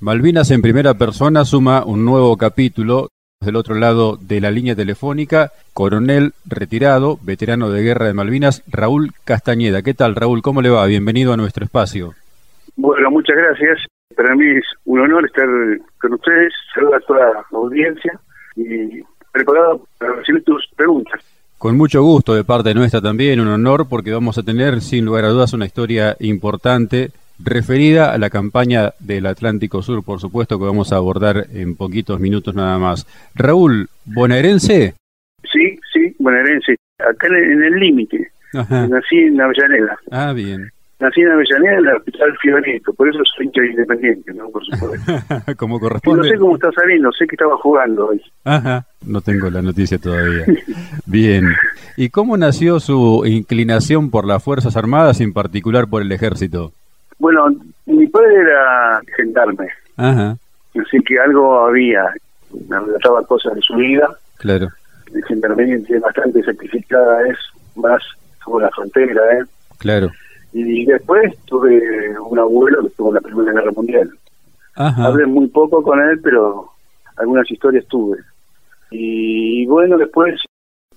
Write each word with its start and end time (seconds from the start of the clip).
Malvinas 0.00 0.50
en 0.50 0.60
primera 0.60 0.94
persona 0.94 1.44
suma 1.44 1.84
un 1.84 2.04
nuevo 2.04 2.36
capítulo 2.36 3.08
del 3.40 3.56
otro 3.56 3.74
lado 3.74 4.18
de 4.20 4.40
la 4.40 4.50
línea 4.50 4.74
telefónica, 4.74 5.52
coronel 5.72 6.32
retirado, 6.44 7.18
veterano 7.22 7.70
de 7.70 7.82
guerra 7.82 8.06
de 8.06 8.12
Malvinas, 8.12 8.64
Raúl 8.66 9.12
Castañeda. 9.24 9.82
¿Qué 9.82 9.94
tal, 9.94 10.16
Raúl? 10.16 10.42
¿Cómo 10.42 10.62
le 10.62 10.70
va? 10.70 10.84
Bienvenido 10.86 11.32
a 11.32 11.36
nuestro 11.36 11.64
espacio. 11.64 12.14
Bueno, 12.76 13.10
muchas 13.10 13.36
gracias. 13.36 13.86
Para 14.16 14.34
mí 14.34 14.44
es 14.46 14.64
un 14.84 15.00
honor 15.00 15.26
estar 15.26 15.46
con 16.00 16.14
ustedes, 16.14 16.52
saludar 16.74 17.00
a 17.02 17.06
toda 17.06 17.20
la 17.50 17.58
audiencia 17.58 18.18
y 18.56 19.02
preparado 19.32 19.86
para 19.98 20.14
recibir 20.14 20.42
tus 20.44 20.66
preguntas. 20.76 21.20
Con 21.56 21.76
mucho 21.76 22.02
gusto 22.02 22.34
de 22.34 22.44
parte 22.44 22.74
nuestra 22.74 23.00
también, 23.00 23.40
un 23.40 23.48
honor 23.48 23.88
porque 23.88 24.12
vamos 24.12 24.36
a 24.38 24.42
tener 24.42 24.80
sin 24.80 25.04
lugar 25.04 25.24
a 25.24 25.28
dudas 25.28 25.52
una 25.52 25.66
historia 25.66 26.16
importante 26.20 27.10
referida 27.38 28.12
a 28.12 28.18
la 28.18 28.30
campaña 28.30 28.92
del 29.00 29.26
Atlántico 29.26 29.82
Sur, 29.82 30.04
por 30.04 30.20
supuesto 30.20 30.58
que 30.58 30.64
vamos 30.64 30.92
a 30.92 30.96
abordar 30.96 31.46
en 31.52 31.76
poquitos 31.76 32.20
minutos 32.20 32.54
nada 32.54 32.78
más. 32.78 33.06
Raúl, 33.34 33.88
¿bonaerense? 34.04 34.94
Sí, 35.52 35.78
sí, 35.92 36.14
bonaerense, 36.18 36.76
acá 36.98 37.26
en 37.28 37.62
el 37.62 37.74
límite. 37.74 38.28
Nací 38.52 39.16
en 39.16 39.40
Avellaneda. 39.40 39.98
Ah, 40.10 40.32
bien. 40.32 40.70
Nací 41.00 41.20
en 41.20 41.30
Avellaneda, 41.30 41.78
en 41.78 41.86
el 41.86 41.96
Hospital 41.96 42.36
Fiorito, 42.40 42.94
por 42.94 43.08
eso 43.08 43.18
soy 43.36 43.46
hincha 43.46 43.64
independiente, 43.64 44.32
¿no? 44.32 44.48
Por 44.50 44.64
supuesto. 44.64 45.12
como 45.58 45.80
corresponde. 45.80 46.22
no 46.22 46.28
sé 46.28 46.38
cómo 46.38 46.54
está 46.54 46.70
saliendo, 46.72 47.10
sé 47.12 47.26
que 47.26 47.34
estaba 47.34 47.56
jugando 47.58 48.06
hoy. 48.08 48.22
Ajá, 48.44 48.86
no 49.04 49.20
tengo 49.20 49.50
la 49.50 49.60
noticia 49.60 49.98
todavía. 49.98 50.44
bien. 51.06 51.48
¿Y 51.96 52.10
cómo 52.10 52.36
nació 52.36 52.80
su 52.80 53.24
inclinación 53.26 54.10
por 54.10 54.24
las 54.24 54.42
Fuerzas 54.42 54.76
Armadas, 54.76 55.20
en 55.20 55.32
particular 55.32 55.88
por 55.88 56.02
el 56.02 56.12
Ejército? 56.12 56.72
Bueno, 57.24 57.46
mi 57.86 58.06
padre 58.08 58.34
era 58.34 59.00
gendarme. 59.16 59.66
Ajá. 59.96 60.36
Así 60.74 60.98
que 61.06 61.18
algo 61.18 61.58
había. 61.60 62.04
Me 62.68 62.78
relataba 62.78 63.24
cosas 63.24 63.54
de 63.54 63.62
su 63.62 63.74
vida. 63.76 64.14
Claro. 64.36 64.68
La 65.10 65.26
gendarmería 65.26 65.76
es 65.76 66.00
bastante 66.02 66.42
sacrificada, 66.42 67.26
es 67.26 67.38
más 67.76 68.02
como 68.44 68.60
la 68.60 68.68
frontera, 68.72 69.22
¿eh? 69.38 69.44
Claro. 69.78 70.10
Y 70.52 70.84
después 70.84 71.34
tuve 71.46 71.80
un 72.20 72.38
abuelo 72.38 72.82
que 72.82 72.88
estuvo 72.88 73.08
en 73.08 73.14
la 73.14 73.20
Primera 73.22 73.52
Guerra 73.52 73.72
Mundial. 73.74 74.10
Ajá. 74.74 75.06
Hablé 75.06 75.24
muy 75.24 75.48
poco 75.48 75.82
con 75.82 75.98
él, 76.02 76.20
pero 76.22 76.72
algunas 77.16 77.50
historias 77.50 77.86
tuve. 77.86 78.18
Y 78.90 79.64
bueno, 79.64 79.96
después, 79.96 80.42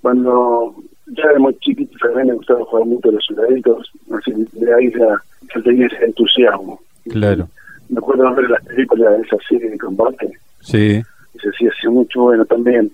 cuando 0.02 0.76
ya 1.08 1.24
era 1.24 1.40
muy 1.40 1.56
chiquito, 1.60 1.98
también 2.00 2.28
me 2.28 2.34
gustaba 2.34 2.66
jugar 2.66 2.86
mucho 2.86 3.10
a 3.10 3.12
los 3.14 3.26
soldaditos, 3.26 3.92
así 4.12 4.32
de 4.54 4.74
ahí 4.74 4.92
ya 4.92 5.22
yo 5.54 5.64
tenía 5.64 5.88
ese 5.88 6.06
entusiasmo. 6.06 6.80
Claro. 7.10 7.48
Me 7.90 8.00
acuerdo 8.00 8.30
de 8.30 8.42
ver 8.42 8.50
las 8.50 8.66
películas 8.66 9.18
de 9.18 9.24
esa 9.24 9.38
serie 9.48 9.70
de 9.70 9.78
combate. 9.78 10.32
Sí. 10.62 11.02
se 11.42 11.50
hacía 11.50 11.90
mucho 11.90 12.24
bueno 12.24 12.46
también. 12.46 12.92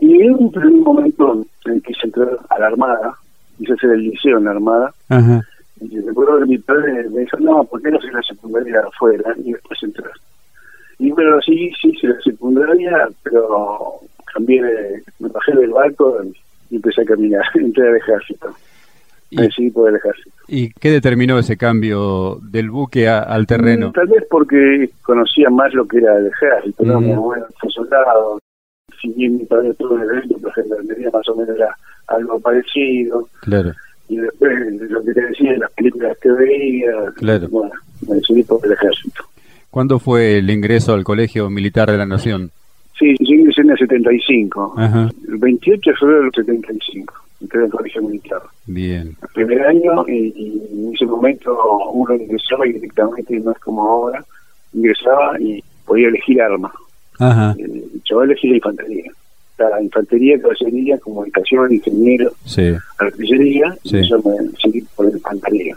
Y 0.00 0.22
en 0.22 0.34
un, 0.34 0.80
momento 0.82 1.46
en 1.64 1.80
que 1.80 1.94
se 1.94 2.06
entró 2.06 2.38
a 2.50 2.58
la 2.58 2.66
Armada, 2.66 3.14
quise 3.56 3.72
hacer 3.72 3.90
el 3.90 4.02
liceo 4.02 4.38
en 4.38 4.44
la 4.44 4.50
Armada, 4.50 4.92
Ajá. 5.08 5.40
y 5.80 6.00
recuerdo 6.00 6.40
que 6.40 6.46
mi 6.46 6.58
padre 6.58 7.08
me 7.08 7.20
dijo, 7.20 7.38
no, 7.38 7.64
¿por 7.64 7.80
qué 7.80 7.90
no 7.90 8.00
se 8.00 8.12
la 8.12 8.22
secundaria 8.22 8.80
afuera? 8.80 9.34
Y 9.42 9.52
después 9.52 9.82
entrar. 9.82 10.12
Y 10.98 11.10
bueno, 11.10 11.40
sí, 11.40 11.70
sí, 11.80 11.88
hice 11.88 12.08
la 12.08 12.20
secundaria, 12.20 13.08
pero 13.22 14.00
cambié, 14.32 14.62
de, 14.62 15.02
me 15.18 15.28
bajé 15.28 15.52
del 15.52 15.70
barco 15.70 16.18
y 16.70 16.76
empecé 16.76 17.02
a 17.02 17.04
caminar, 17.04 17.44
entré 17.54 17.88
al 17.88 17.96
ejército. 17.96 18.48
Y- 19.30 19.36
Decidí 19.42 19.70
por 19.70 19.88
el 19.90 19.96
ejército. 19.96 20.30
¿Y 20.48 20.70
qué 20.70 20.90
determinó 20.92 21.38
ese 21.38 21.56
cambio 21.56 22.38
del 22.42 22.70
buque 22.70 23.08
a- 23.08 23.20
al 23.22 23.46
terreno? 23.46 23.88
Mm, 23.88 23.92
Tal 23.92 24.06
vez 24.06 24.24
porque 24.30 24.90
conocía 25.02 25.50
más 25.50 25.74
lo 25.74 25.86
que 25.86 25.98
era 25.98 26.16
el 26.18 26.26
ejército, 26.28 26.84
¿no? 26.84 26.94
Ujú. 26.98 27.00
Mi 27.02 27.12
abuelo 27.12 27.46
fue 27.60 27.70
soldado, 27.70 28.38
si 29.00 29.08
bien 29.14 29.36
mi 29.38 29.44
padre 29.44 29.70
estuvo 29.70 29.96
en 29.96 30.02
el 30.02 30.10
ejército, 30.18 30.50
gendarmería 30.52 31.10
más 31.12 31.28
o 31.28 31.34
menos 31.34 31.56
era 31.56 31.76
algo 32.06 32.38
parecido, 32.38 33.28
Claro. 33.40 33.72
y 34.08 34.16
después 34.16 34.52
lo 34.90 35.02
que 35.02 35.12
te 35.12 35.20
decía 35.26 35.58
las 35.58 35.72
películas 35.72 36.16
que 36.22 36.30
veía, 36.30 36.92
Claro. 37.16 37.48
bueno, 37.48 37.72
me 38.08 38.14
decidí 38.14 38.44
por 38.44 38.64
el 38.64 38.72
ejército. 38.72 39.24
¿Cuándo 39.70 39.98
fue 39.98 40.38
el 40.38 40.48
ingreso 40.50 40.94
al 40.94 41.02
Colegio 41.02 41.50
Militar 41.50 41.90
de 41.90 41.98
la 41.98 42.06
Nación? 42.06 42.52
Sí, 42.98 43.14
yo 43.20 43.34
ingresé 43.34 43.60
en 43.60 43.70
el 43.70 43.78
75, 43.78 44.74
Ajá. 44.76 45.10
el 45.28 45.36
28 45.36 45.90
de 45.90 45.96
febrero 45.96 46.22
del 46.22 46.32
75, 46.32 47.14
entré 47.42 47.64
al 47.64 47.70
colegio 47.70 48.02
militar. 48.02 48.40
Bien. 48.66 49.14
El 49.22 49.28
primer 49.34 49.62
año, 49.66 50.04
y, 50.08 50.32
y 50.34 50.62
en 50.88 50.94
ese 50.94 51.04
momento 51.04 51.54
uno 51.92 52.14
ingresaba 52.14 52.64
directamente, 52.64 53.38
no 53.40 53.52
es 53.52 53.58
como 53.58 53.86
ahora, 53.86 54.24
ingresaba 54.72 55.38
y 55.40 55.62
podía 55.84 56.08
elegir 56.08 56.40
arma. 56.40 56.72
Ajá. 57.18 57.54
el 57.58 58.02
chaval 58.04 58.30
elegí 58.30 58.48
la 58.48 58.56
infantería. 58.56 59.10
La 59.58 59.82
infantería, 59.82 60.38
caballería, 60.40 60.98
comunicación, 60.98 61.72
ingeniero, 61.72 62.30
Sí. 62.44 62.74
artillería, 62.98 63.74
Sí. 63.84 63.96
y 63.98 64.08
yo 64.08 64.18
me 64.18 64.50
seguí 64.62 64.82
por 64.94 65.06
la 65.06 65.12
infantería. 65.12 65.74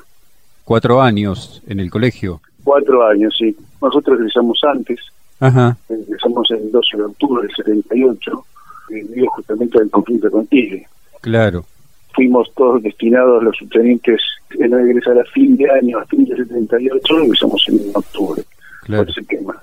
Cuatro 0.65 1.01
años 1.01 1.63
en 1.67 1.79
el 1.79 1.89
colegio. 1.89 2.41
Cuatro 2.63 3.05
años, 3.07 3.33
sí. 3.39 3.55
Nosotros 3.81 4.19
egresamos 4.19 4.59
antes, 4.63 4.99
Ajá. 5.39 5.77
egresamos 5.89 6.49
el 6.51 6.71
12 6.71 6.97
de 6.97 7.03
octubre 7.03 7.47
del 7.47 7.55
78, 7.55 8.45
el 8.89 9.13
día 9.13 9.29
justamente 9.35 9.79
del 9.79 9.89
conflicto 9.89 10.29
con 10.31 10.45
Tigre. 10.47 10.85
Claro. 11.21 11.65
Fuimos 12.13 12.51
todos 12.55 12.81
destinados, 12.83 13.41
los 13.43 13.55
subtenientes, 13.57 14.19
en 14.59 14.73
egresar 14.73 15.17
a 15.19 15.23
fin 15.25 15.55
de 15.55 15.69
año, 15.69 15.99
a 15.99 16.05
fin 16.05 16.25
de 16.25 16.35
78, 16.35 17.19
egresamos 17.19 17.65
en 17.69 17.79
octubre, 17.93 18.43
Claro. 18.83 19.03
por 19.03 19.11
ese 19.11 19.21
tema. 19.23 19.55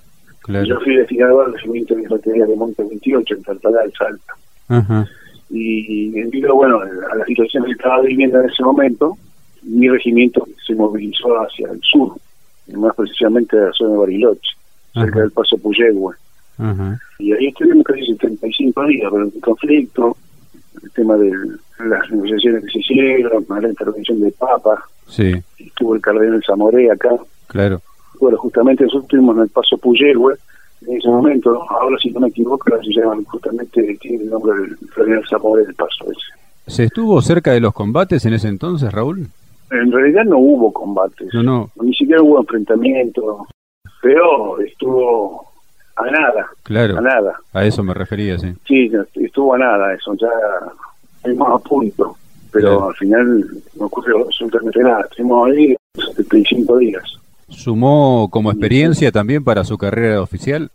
Yo 0.65 0.79
fui 0.81 0.95
destinado 0.97 1.41
al 1.43 1.53
regimiento 1.55 1.95
de 1.97 2.03
infantería 2.03 2.47
de 2.47 2.55
Monte 2.55 2.85
28, 2.85 3.35
en 3.35 3.43
Tartagal, 3.43 3.93
Salta. 3.99 4.33
Ajá. 4.69 5.07
y 5.51 6.11
debido 6.11 6.55
bueno, 6.57 6.81
a 6.81 7.15
la 7.17 7.25
situación 7.25 7.65
que 7.65 7.73
estaba 7.73 8.01
viviendo 8.03 8.41
en 8.41 8.49
ese 8.51 8.63
momento, 8.65 9.17
mi 9.63 9.89
regimiento 9.89 10.47
se 10.67 10.75
movilizó 10.75 11.35
hacia 11.41 11.69
el 11.71 11.81
sur, 11.83 12.13
más 12.75 12.95
precisamente 12.97 13.57
a 13.57 13.67
la 13.67 13.73
zona 13.73 13.93
de 13.93 13.99
Bariloche, 13.99 14.56
cerca 15.05 15.21
del 15.21 15.31
paso 15.31 15.57
Puyehue. 15.59 16.15
Y 17.19 17.33
ahí 17.33 17.47
estuvimos 17.49 17.85
casi 17.85 18.05
75 18.07 18.85
días 18.87 19.11
con 19.11 19.23
el 19.23 19.41
conflicto, 19.41 20.17
el 20.83 20.91
tema 20.93 21.17
de 21.17 21.31
las 21.87 22.11
negociaciones 22.11 22.65
que 22.65 22.71
se 22.71 22.79
hicieron, 22.81 23.45
la 23.49 23.69
intervención 23.69 24.21
del 24.21 24.33
Papa, 24.33 24.83
Sí. 25.09 25.33
estuvo 25.59 25.95
el 25.95 26.01
cardenal 26.01 26.43
Zamoré 26.47 26.91
acá. 26.91 27.11
Claro. 27.49 27.81
Bueno, 28.21 28.39
justamente 28.39 28.85
nosotros 28.85 29.05
estuvimos 29.05 29.37
en 29.37 29.43
el 29.45 29.49
paso 29.51 29.77
Puyehue 29.79 30.35
en 30.87 30.97
ese 30.99 31.09
momento, 31.09 31.63
ahora 31.71 31.97
si 31.99 32.11
no 32.11 32.21
me 32.21 32.29
equivoco, 32.29 32.65
ahora 32.71 32.83
se 32.83 32.93
llaman 33.01 33.25
justamente, 33.25 33.97
tiene 34.01 34.25
el 34.25 34.31
nombre 34.31 34.53
del 34.61 34.77
cardenal 34.95 35.25
Zamoré 35.29 35.65
del 35.67 35.75
paso 35.75 36.05
ese. 36.05 36.33
¿Se 36.75 36.85
estuvo 36.85 37.21
cerca 37.23 37.53
de 37.53 37.61
los 37.61 37.73
combates 37.73 38.25
en 38.27 38.35
ese 38.35 38.49
entonces, 38.49 38.93
Raúl? 38.93 39.29
En 39.71 39.93
realidad 39.93 40.25
no 40.25 40.39
hubo 40.39 40.73
combates, 40.73 41.29
No, 41.35 41.43
no. 41.43 41.71
ni 41.83 41.93
siquiera 41.95 42.23
hubo 42.23 42.41
enfrentamiento, 42.41 43.47
pero 44.07 44.61
estuvo 44.61 45.47
a 45.97 46.05
nada, 46.11 46.43
a 46.43 46.49
Claro. 46.63 47.01
nada. 47.01 47.35
A 47.53 47.65
eso 47.65 47.83
me 47.83 47.93
refería, 47.95 48.39
sí. 48.39 48.53
Sí, 48.67 48.91
estuvo 49.15 49.55
a 49.55 49.59
nada, 49.59 49.95
eso 49.95 50.15
ya 50.15 50.29
estuvimos 51.17 51.49
a 51.61 51.69
punto, 51.69 52.17
pero 52.53 52.69
Claro. 52.77 52.89
al 52.91 52.95
final 52.97 53.45
no 53.79 53.87
ocurrió 53.87 54.25
absolutamente 54.27 54.81
nada. 54.81 55.07
Estuvimos 55.11 55.51
ahí 55.51 55.77
75 55.95 56.79
días. 56.79 57.03
¿Sumó 57.49 58.29
como 58.31 58.51
experiencia 58.51 59.11
también 59.11 59.43
para 59.43 59.65
su 59.65 59.77
carrera 59.79 60.21
oficial? 60.21 60.71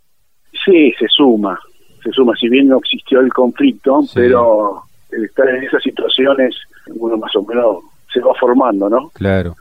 Sí, 0.64 0.92
se 0.98 1.06
suma, 1.08 1.58
se 2.02 2.10
suma, 2.10 2.34
si 2.36 2.48
bien 2.48 2.68
no 2.68 2.78
existió 2.78 3.20
el 3.20 3.32
conflicto, 3.32 4.02
Sí. 4.02 4.10
pero 4.14 4.82
el 5.10 5.24
estar 5.24 5.48
en 5.48 5.62
esas 5.64 5.82
situaciones, 5.82 6.54
uno 6.96 7.16
más 7.16 7.34
o 7.36 7.42
menos 7.44 7.76
se 8.12 8.20
va 8.20 8.34
formando, 8.34 8.88
¿no? 8.90 9.08
Claro. 9.14 9.54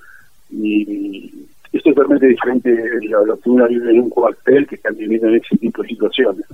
y 0.54 1.32
es 1.74 1.84
totalmente 1.84 2.28
diferente 2.28 2.76
lo, 3.10 3.26
lo 3.26 3.38
que 3.40 3.50
uno 3.50 3.68
vive 3.68 3.92
en 3.92 4.02
un 4.02 4.10
cuartel 4.10 4.68
que 4.68 4.76
están 4.76 4.96
viviendo 4.96 5.28
en 5.30 5.36
ese 5.36 5.58
tipo 5.58 5.82
de 5.82 5.88
situaciones. 5.90 6.46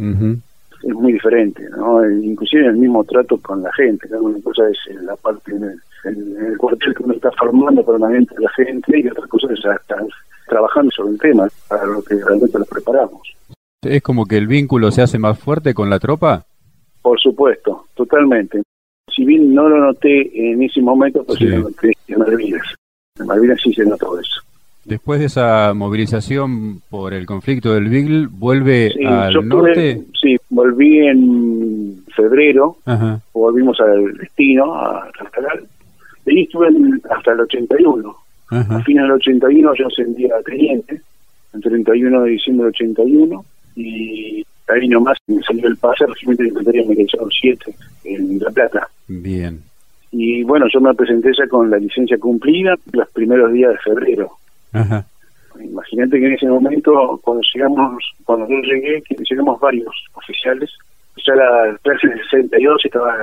Es 0.83 0.93
muy 0.93 1.13
diferente, 1.13 1.67
¿no? 1.75 2.03
Eh, 2.03 2.19
Inclusive 2.23 2.67
el 2.67 2.77
mismo 2.77 3.03
trato 3.03 3.37
con 3.37 3.63
la 3.63 3.73
gente, 3.73 4.07
¿no? 4.09 4.19
Una 4.21 4.39
cosa 4.41 4.69
es 4.69 4.77
en 4.95 5.05
la 5.07 5.15
parte 5.15 5.51
en 5.51 5.63
el, 5.63 5.79
en 6.05 6.45
el 6.45 6.57
cuartel 6.57 6.93
que 6.93 7.03
uno 7.03 7.13
está 7.15 7.31
formando 7.31 7.83
permanente 7.83 8.35
a 8.37 8.41
la 8.41 8.49
gente 8.51 8.99
y 8.99 9.07
otra 9.07 9.25
cosa 9.27 9.47
es 9.51 9.59
ya 9.63 9.73
estar 9.73 10.05
trabajando 10.47 10.91
sobre 10.91 11.13
el 11.13 11.19
tema 11.19 11.47
para 11.67 11.85
lo 11.85 12.01
que 12.03 12.15
realmente 12.23 12.59
nos 12.59 12.67
preparamos. 12.67 13.21
¿Es 13.81 14.01
como 14.03 14.25
que 14.25 14.37
el 14.37 14.47
vínculo 14.47 14.91
se 14.91 15.01
hace 15.01 15.17
más 15.17 15.39
fuerte 15.39 15.73
con 15.73 15.89
la 15.89 15.99
tropa? 15.99 16.45
Por 17.01 17.19
supuesto, 17.19 17.85
totalmente. 17.95 18.61
Si 19.13 19.25
bien 19.25 19.53
no 19.55 19.67
lo 19.67 19.79
noté 19.79 20.51
en 20.51 20.61
ese 20.61 20.81
momento, 20.81 21.23
pues 21.23 21.39
Sí. 21.39 21.45
sí 21.45 21.51
lo 21.51 21.59
noté 21.69 21.91
en 22.07 22.19
Malvinas. 22.19 22.75
En 23.19 23.25
Malvinas 23.25 23.59
sí 23.63 23.73
se 23.73 23.83
notó 23.85 24.19
eso. 24.19 24.41
Después 24.87 25.19
de 25.19 25.25
esa 25.25 25.73
movilización 25.73 26.81
por 26.89 27.13
el 27.13 27.25
conflicto 27.25 27.73
del 27.73 27.89
Beagle, 27.89 28.27
¿vuelve 28.31 28.91
Sí, 28.93 29.03
al 29.05 29.33
yo 29.33 29.41
norte? 29.41 30.01
sí, 30.21 30.37
volví 30.49 31.05
en 31.07 32.03
febrero, 32.15 32.77
Ajá. 32.85 33.19
volvimos 33.33 33.79
al 33.81 34.13
destino, 34.13 34.73
a 34.73 35.09
Tartagal, 35.17 35.65
y 36.25 36.29
ahí 36.31 36.43
estuve 36.43 36.67
hasta 37.09 37.33
el 37.33 37.41
81. 37.41 38.15
Ajá. 38.49 38.77
A 38.77 38.83
fines 38.83 39.03
del 39.03 39.11
81 39.11 39.73
yo 39.75 39.87
ascendí 39.87 40.25
a 40.25 40.41
teniente, 40.45 41.01
el 41.53 41.61
31 41.61 42.21
de 42.23 42.29
diciembre 42.31 42.65
del 42.67 42.69
81, 42.75 43.45
y 43.75 44.45
ahí 44.69 44.87
nomás 44.87 45.17
me 45.27 45.41
salió 45.43 45.67
el 45.67 45.75
pase, 45.77 46.05
Regimiento 46.05 46.43
de 46.43 46.49
Infantería 46.49 46.83
Americano 46.83 47.27
7, 47.29 47.75
en 48.05 48.39
La 48.39 48.51
Plata. 48.51 48.87
Bien. 49.07 49.59
Y 50.11 50.43
bueno, 50.43 50.67
yo 50.73 50.79
me 50.79 50.93
presenté 50.93 51.31
ya 51.37 51.45
con 51.49 51.69
la 51.69 51.77
licencia 51.77 52.17
cumplida 52.17 52.75
los 52.93 53.09
primeros 53.09 53.51
días 53.51 53.71
de 53.73 53.77
febrero. 53.79 54.31
Ajá. 54.81 55.05
Imagínate 55.59 56.19
que 56.19 56.25
en 56.27 56.33
ese 56.33 56.47
momento, 56.47 57.19
cuando 57.23 57.41
llegamos, 57.53 58.03
cuando 58.25 58.47
yo 58.47 58.55
llegué, 58.61 59.01
que 59.01 59.15
llegamos 59.29 59.59
varios 59.59 59.93
oficiales, 60.13 60.71
ya 61.25 61.33
la 61.35 61.77
clase 61.81 62.07
del 62.07 62.19
62 62.29 62.85
estaba, 62.85 63.15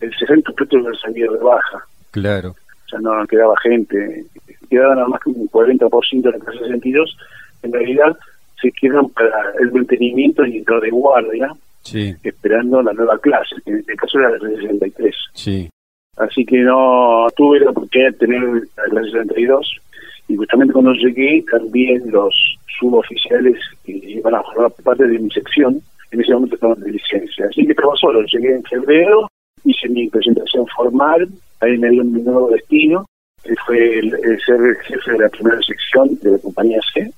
el 0.00 0.14
60 0.14 0.52
puestos 0.52 0.80
habían 0.80 1.00
salido 1.00 1.32
de 1.32 1.38
baja. 1.44 1.78
Claro. 2.10 2.54
Ya 2.92 2.98
no 2.98 3.26
quedaba 3.26 3.54
gente, 3.62 4.24
quedaba 4.68 4.94
nada 4.94 5.08
más 5.08 5.20
que 5.20 5.30
un 5.30 5.48
40% 5.48 6.22
de 6.22 6.30
la 6.32 6.38
clase 6.38 6.58
62. 6.58 7.16
En 7.62 7.72
realidad 7.72 8.16
se 8.60 8.70
quedan 8.72 9.08
para 9.10 9.52
el 9.60 9.72
mantenimiento 9.72 10.44
y 10.44 10.62
lo 10.66 10.80
de 10.80 10.90
guardia, 10.90 11.52
Sí, 11.82 12.14
esperando 12.22 12.82
la 12.82 12.92
nueva 12.92 13.18
clase, 13.18 13.56
que 13.64 13.70
en 13.70 13.78
este 13.78 13.94
caso 13.96 14.18
era 14.18 14.30
la 14.30 14.38
clase 14.38 14.56
63. 14.56 15.16
sí. 15.32 15.70
Así 16.18 16.44
que 16.44 16.58
no 16.58 17.28
tuve 17.36 17.60
la 17.60 17.70
oportunidad 17.70 18.10
de 18.10 18.18
tener 18.18 18.42
la 18.42 18.84
clase 18.90 19.10
62 19.12 19.80
y 20.28 20.36
justamente 20.36 20.72
cuando 20.72 20.92
llegué 20.92 21.44
también 21.50 22.02
los 22.10 22.34
suboficiales 22.78 23.56
que 23.84 23.92
iban 23.92 24.34
a 24.34 24.42
formar 24.42 24.72
parte 24.84 25.06
de 25.06 25.18
mi 25.18 25.30
sección 25.30 25.80
en 26.10 26.20
ese 26.20 26.32
momento 26.32 26.54
estaban 26.54 26.80
de 26.80 26.92
licencia. 26.92 27.46
Así 27.46 27.64
que 27.64 27.72
estaba 27.72 27.94
solo, 27.96 28.22
llegué 28.22 28.54
en 28.54 28.62
febrero, 28.64 29.28
hice 29.64 29.88
mi 29.88 30.08
presentación 30.08 30.66
formal, 30.68 31.28
ahí 31.60 31.76
me 31.78 31.90
dio 31.90 32.04
mi 32.04 32.22
nuevo 32.22 32.48
destino, 32.50 33.06
que 33.42 33.54
fue 33.66 33.98
el, 33.98 34.14
el 34.22 34.40
ser 34.40 34.60
el 34.60 34.76
jefe 34.76 35.12
de 35.12 35.18
la 35.18 35.28
primera 35.28 35.60
sección 35.62 36.18
de 36.22 36.32
la 36.32 36.38
compañía 36.38 36.80
C. 36.94 37.10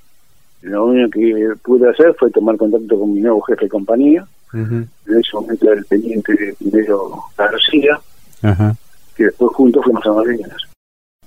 Lo 0.62 0.86
único 0.86 1.10
que 1.10 1.52
pude 1.62 1.88
hacer 1.88 2.14
fue 2.18 2.30
tomar 2.30 2.56
contacto 2.56 2.98
con 2.98 3.14
mi 3.14 3.20
nuevo 3.20 3.40
jefe 3.42 3.64
de 3.64 3.70
compañía, 3.70 4.26
en 4.52 4.88
ese 5.06 5.34
momento 5.34 5.66
era 5.66 5.78
el 5.78 5.86
teniente 5.86 6.54
primero 6.58 7.22
García, 7.36 8.00
Ajá. 8.42 8.74
que 9.16 9.24
después 9.24 9.52
juntos 9.54 9.84
fuimos 9.84 10.04
a 10.06 10.12
Malvinas. 10.12 10.62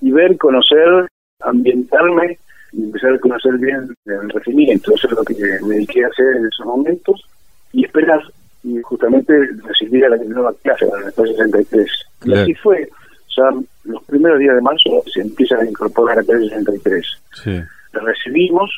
Y 0.01 0.12
ver, 0.12 0.38
conocer, 0.38 1.07
ambientarme 1.44 2.38
y 2.72 2.84
empezar 2.84 3.13
a 3.13 3.19
conocer 3.19 3.57
bien 3.57 3.95
el 4.06 4.30
regimiento. 4.30 4.94
Eso 4.95 5.07
es 5.07 5.13
lo 5.13 5.24
que 5.24 5.36
me 5.63 5.75
dediqué 5.75 6.04
a 6.04 6.07
hacer 6.07 6.36
en 6.38 6.45
esos 6.48 6.66
momentos 6.66 7.24
y 7.72 7.86
esperar 7.86 8.22
y 8.63 8.81
justamente 8.81 9.34
recibir 9.68 10.06
a 10.06 10.10
la 10.10 10.18
nueva 10.18 10.54
clase, 10.63 10.86
a 10.86 11.00
la 11.00 11.12
clase 11.12 11.34
63. 11.36 11.88
Y 11.88 12.24
Claro. 12.25 12.42
así 12.44 12.54
fue. 12.56 12.90
Ya 13.36 13.44
los 13.86 14.04
primeros 14.06 14.40
días 14.40 14.56
de 14.56 14.62
marzo 14.62 15.04
se 15.12 15.22
empieza 15.22 15.57
a 15.57 15.66
incorporar 15.66 16.18
a 16.18 16.22
la 16.22 16.25
clase 16.28 16.50
63. 16.50 17.06
Sí. 17.44 17.60
La 17.94 18.00
recibimos 18.01 18.72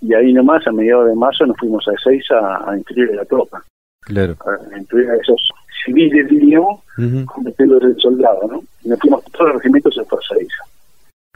y 0.00 0.14
ahí 0.14 0.32
nomás, 0.32 0.66
a 0.66 0.72
mediados 0.72 1.08
de 1.08 1.14
marzo, 1.14 1.46
nos 1.46 1.56
fuimos 1.58 1.86
a 1.88 1.92
seis 2.02 2.24
a, 2.30 2.70
a 2.70 2.76
inscribir 2.76 3.12
a 3.12 3.16
la 3.16 3.24
tropa, 3.24 3.62
Claro. 4.02 4.36
a 4.72 4.78
inscribir 4.78 5.10
a 5.10 5.16
esos 5.16 5.48
civiles, 5.84 6.28
diríamos, 6.28 6.80
Ujú. 6.98 7.24
convirtiendo 7.26 7.78
del 7.80 7.96
soldado, 8.00 8.48
¿no? 8.50 8.62
Y 8.84 8.88
nos 8.88 8.98
fuimos 9.00 9.24
todos 9.32 9.46
los 9.48 9.56
regimientos 9.56 9.96
en 9.98 10.06
Fuerza 10.06 10.34
Isa. 10.40 10.64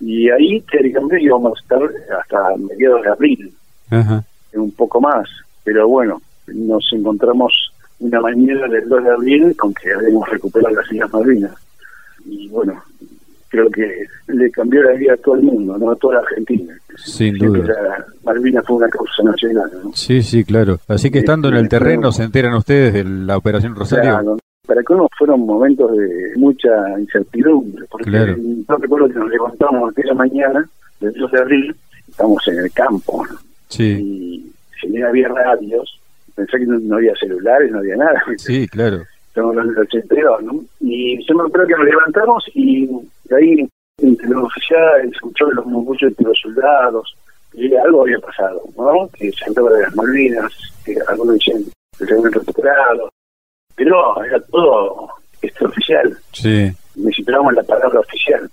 Y 0.01 0.29
ahí, 0.31 0.61
teóricamente, 0.71 1.23
íbamos 1.23 1.57
a 1.57 1.61
estar 1.61 1.81
hasta 2.21 2.57
mediados 2.57 3.03
de 3.03 3.09
abril, 3.09 3.55
Ajá. 3.91 4.25
un 4.55 4.71
poco 4.73 5.01
más. 5.01 5.27
Pero 5.65 5.89
bueno, 5.89 6.21
nos 6.49 6.85
encontramos 6.93 7.53
una 7.99 8.21
mañana 8.21 8.69
del 8.69 8.89
2 8.89 9.05
de 9.05 9.11
abril 9.11 9.57
con 9.57 9.73
que 9.73 9.93
habíamos 9.93 10.29
recuperado 10.29 10.75
las 10.75 10.93
Islas 10.93 11.13
Malvinas. 11.13 11.53
Y 12.27 12.49
bueno, 12.49 12.83
creo 13.49 13.71
que 13.71 14.05
le 14.29 14.51
cambió 14.51 14.83
la 14.83 14.93
vida 14.93 15.15
a 15.15 15.17
todo 15.17 15.37
el 15.37 15.43
mundo, 15.43 15.79
¿no? 15.79 15.91
A 15.91 15.97
toda 15.97 16.17
la 16.17 16.21
Argentina. 16.21 16.75
Sin 16.97 17.37
Siempre 17.37 17.49
duda. 17.63 17.75
la 17.83 18.07
Malvinas 18.25 18.65
fue 18.67 18.77
una 18.77 18.89
causa 18.89 19.23
nacional, 19.23 19.71
¿no? 19.83 19.93
Sí, 19.95 20.23
sí, 20.23 20.45
claro. 20.45 20.79
Así 20.89 21.11
que 21.11 21.21
estando 21.21 21.49
en 21.49 21.55
el 21.55 21.69
terreno 21.69 22.13
se 22.13 22.25
enteran 22.25 22.55
ustedes 22.55 22.93
de 22.93 23.05
la 23.05 23.37
Operación 23.39 23.75
Rosario. 23.75 24.11
Claro. 24.11 24.39
Para 24.67 24.83
Colmo 24.83 25.09
fueron 25.17 25.41
momentos 25.47 25.97
de 25.97 26.33
mucha 26.37 26.71
incertidumbre, 26.99 27.85
porque 27.91 28.11
Claro. 28.11 28.37
yo 28.37 28.77
recuerdo 28.77 29.09
que 29.09 29.15
nos 29.15 29.31
levantamos 29.31 29.91
aquella 29.93 30.15
mañana, 30.15 30.69
del 31.01 31.13
2 31.13 31.31
de 31.33 31.39
abril, 31.39 31.77
estamos 32.09 32.49
en 32.49 32.59
el 32.59 32.73
campo, 32.73 33.25
¿no? 33.27 33.39
Sí, 33.69 33.85
y 33.93 34.53
si 34.81 34.89
bien 34.89 35.05
había 35.05 35.29
radios, 35.29 36.01
pensé 36.35 36.59
que 36.59 36.67
no, 36.67 36.79
no 36.79 36.97
había 36.97 37.15
celulares, 37.17 37.71
no 37.71 37.79
había 37.79 37.97
nada, 37.97 38.23
sí, 38.39 38.67
claro. 38.69 39.03
estamos 39.29 39.57
en 39.57 39.71
el 39.71 39.79
82, 39.79 40.43
¿no? 40.43 40.61
Y 40.81 41.25
yo 41.27 41.35
me 41.37 41.45
acuerdo 41.45 41.67
que 41.69 41.75
nos 41.75 41.85
levantamos 41.85 42.45
y 42.55 42.87
de 43.25 43.37
ahí, 43.37 43.69
entre 44.03 44.29
los 44.29 44.45
oficiales, 44.45 45.13
escuchó 45.13 45.51
los 45.53 45.65
murmullos 45.67 46.03
entre 46.11 46.27
los 46.27 46.39
soldados, 46.41 47.17
y 47.55 47.75
algo 47.75 48.03
había 48.03 48.19
pasado, 48.19 48.61
¿no? 48.77 49.09
Que 49.17 49.31
se 49.33 49.45
hablaba 49.49 49.73
de 49.77 49.83
las 49.83 49.97
Malvinas, 49.97 50.53
que 50.85 50.97
algunos 51.09 51.35
decían 51.37 51.65
que 51.99 52.05
se 52.05 52.13
habían 52.15 52.33
recuperado, 52.33 53.09
pero 53.77 54.25
era 54.25 54.41
todo 54.41 55.09
extraoficial, 55.43 56.17
Sí, 56.33 56.71
necesitábamos 56.97 57.55
la 57.55 57.63
palabra 57.63 58.01
oficial. 58.01 58.51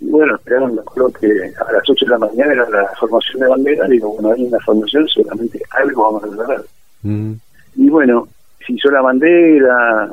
Y 0.00 0.08
bueno, 0.10 0.34
esperaron, 0.36 0.74
me 0.74 0.80
acuerdo 0.80 1.12
que 1.12 1.26
a 1.26 1.72
las 1.72 1.82
8 1.88 2.06
de 2.06 2.10
la 2.10 2.18
mañana 2.18 2.52
era 2.52 2.68
la 2.70 2.86
formación 2.98 3.40
de 3.40 3.48
bandera, 3.48 3.86
digo, 3.86 4.12
bueno, 4.14 4.32
hay 4.32 4.44
una 4.44 4.58
formación, 4.60 5.06
seguramente 5.08 5.60
algo 5.70 6.02
vamos 6.04 6.24
a 6.24 6.26
lograr. 6.28 6.62
Mm, 7.02 7.32
Y 7.76 7.88
bueno, 7.90 8.28
se 8.66 8.72
hizo 8.74 8.90
la 8.90 9.00
bandera 9.02 10.10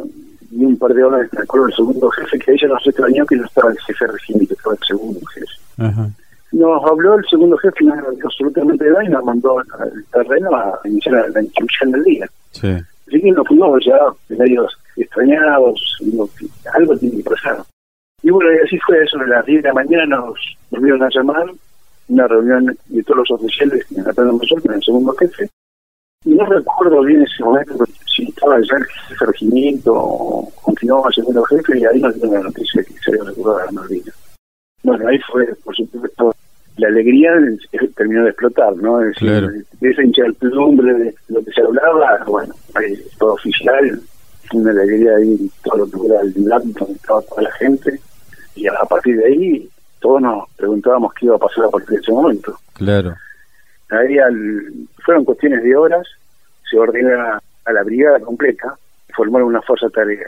y 0.51 0.63
un 0.65 0.77
par 0.77 0.94
de 0.94 1.03
horas 1.03 1.27
me 1.33 1.41
acuerdo 1.41 1.67
el 1.67 1.73
segundo 1.73 2.09
jefe, 2.11 2.39
que 2.39 2.51
a 2.51 2.53
ella 2.53 2.67
nos 2.69 2.88
extrañó 2.88 3.25
que 3.25 3.35
no 3.35 3.45
estaba 3.45 3.71
el 3.71 3.79
jefe 3.79 4.07
regimiento, 4.07 4.53
estaba 4.53 4.75
el 4.75 4.88
segundo 4.88 5.19
jefe. 5.33 5.45
ajá. 5.77 6.09
Nos 6.53 6.83
habló 6.85 7.15
el 7.15 7.25
segundo 7.29 7.57
jefe, 7.57 7.83
no 7.83 7.94
absolutamente 8.23 8.85
nada 8.89 9.03
y 9.03 9.09
nos 9.09 9.23
mandó 9.25 9.59
al 9.59 10.05
terreno 10.13 10.55
a 10.55 10.79
iniciar 10.85 11.15
la, 11.15 11.27
la 11.27 11.41
instrucción 11.44 11.91
del 11.91 12.03
día. 12.05 12.27
Sí, 12.51 12.73
Así 13.07 13.21
que 13.21 13.31
nos 13.31 13.48
fuimos 13.48 13.83
ya 13.86 13.98
medios 14.30 14.77
extrañados, 14.95 15.98
algo 16.74 16.98
tiene 16.98 17.18
que 17.18 17.30
pasar. 17.30 17.63
Y 18.21 18.30
bueno, 18.30 18.51
y 18.54 18.65
así 18.65 18.77
fue 18.80 19.04
eso, 19.04 19.19
a 19.19 19.27
las 19.27 19.45
10 19.45 19.63
de 19.63 19.69
la 19.69 19.74
mañana 19.74 20.06
nos 20.06 20.57
volvieron 20.69 21.04
a 21.04 21.09
llamar, 21.09 21.45
una 22.09 22.27
reunión 22.27 22.77
de 22.88 23.04
todos 23.04 23.18
los 23.18 23.31
oficiales 23.31 23.86
en 23.95 24.04
la 24.04 24.13
plana 24.13 24.31
mayor 24.31 24.62
con 24.62 24.74
el 24.74 24.83
segundo 24.83 25.13
jefe. 25.13 25.50
Y 26.25 26.31
no 26.31 26.45
recuerdo 26.45 27.01
bien 27.04 27.21
ese 27.21 27.44
momento 27.44 27.86
si 28.06 28.24
estaba 28.24 28.59
ya 28.59 28.75
el 28.77 28.86
jefe 28.86 29.25
regimiento 29.25 29.94
o 29.94 30.51
continuaba 30.62 31.07
el 31.09 31.13
segundo 31.13 31.44
jefe 31.44 31.80
y 31.80 31.86
ahí 31.86 32.01
nos 32.01 32.13
dieron 32.15 32.33
la 32.33 32.42
noticia 32.42 32.83
que 32.83 32.94
se 32.94 33.12
había 33.12 33.24
recuperado 33.24 33.65
la 33.65 33.71
Malvinas. 33.71 34.15
Bueno, 34.83 35.07
ahí 35.07 35.19
fue, 35.31 35.45
por 35.63 35.75
supuesto, 35.75 36.33
la 36.77 36.88
alegría 36.89 37.31
eh, 37.74 37.88
terminó 37.95 38.24
de 38.24 38.29
explotar, 38.29 38.75
¿no? 38.77 39.01
Es 39.01 39.07
decir, 39.15 39.65
de 39.79 39.89
esa 39.91 40.03
incertidumbre 40.03 40.94
de 40.94 41.15
lo 41.29 41.44
que 41.44 41.51
se 41.51 41.62
hablaba, 41.62 42.24
bueno, 42.27 42.54
todo 43.19 43.33
oficial, 43.33 43.99
una 44.54 44.71
alegría 44.71 45.16
ahí, 45.18 45.49
todo 45.63 45.78
lo 45.85 45.92
que 45.92 46.07
era 46.07 46.21
el 46.21 46.33
donde 46.33 46.94
estaba 46.94 47.21
toda 47.23 47.42
la 47.44 47.51
gente, 47.54 47.99
y 48.56 48.68
a 48.68 48.73
partir 48.90 49.18
de 49.18 49.25
ahí 49.25 49.69
todos 49.99 50.21
nos 50.21 50.49
preguntábamos 50.56 51.13
qué 51.16 51.25
iba 51.25 51.35
a 51.35 51.40
pasar 51.40 51.66
a 51.66 51.69
partir 51.69 51.90
de 51.95 52.01
ese 52.01 52.11
momento. 52.11 52.56
claro. 52.73 53.13
Ahí 53.90 54.18
al- 54.19 54.73
fueron 55.06 55.23
cuestiones 55.23 55.63
de 55.63 55.73
horas, 55.75 56.06
se 56.69 56.78
ordena 56.78 57.40
a 57.66 57.71
la 57.71 57.83
brigada 57.83 58.19
completa 58.19 58.75
formar 59.16 59.44
una 59.44 59.61
fuerza 59.61 59.90
tarea. 59.90 60.28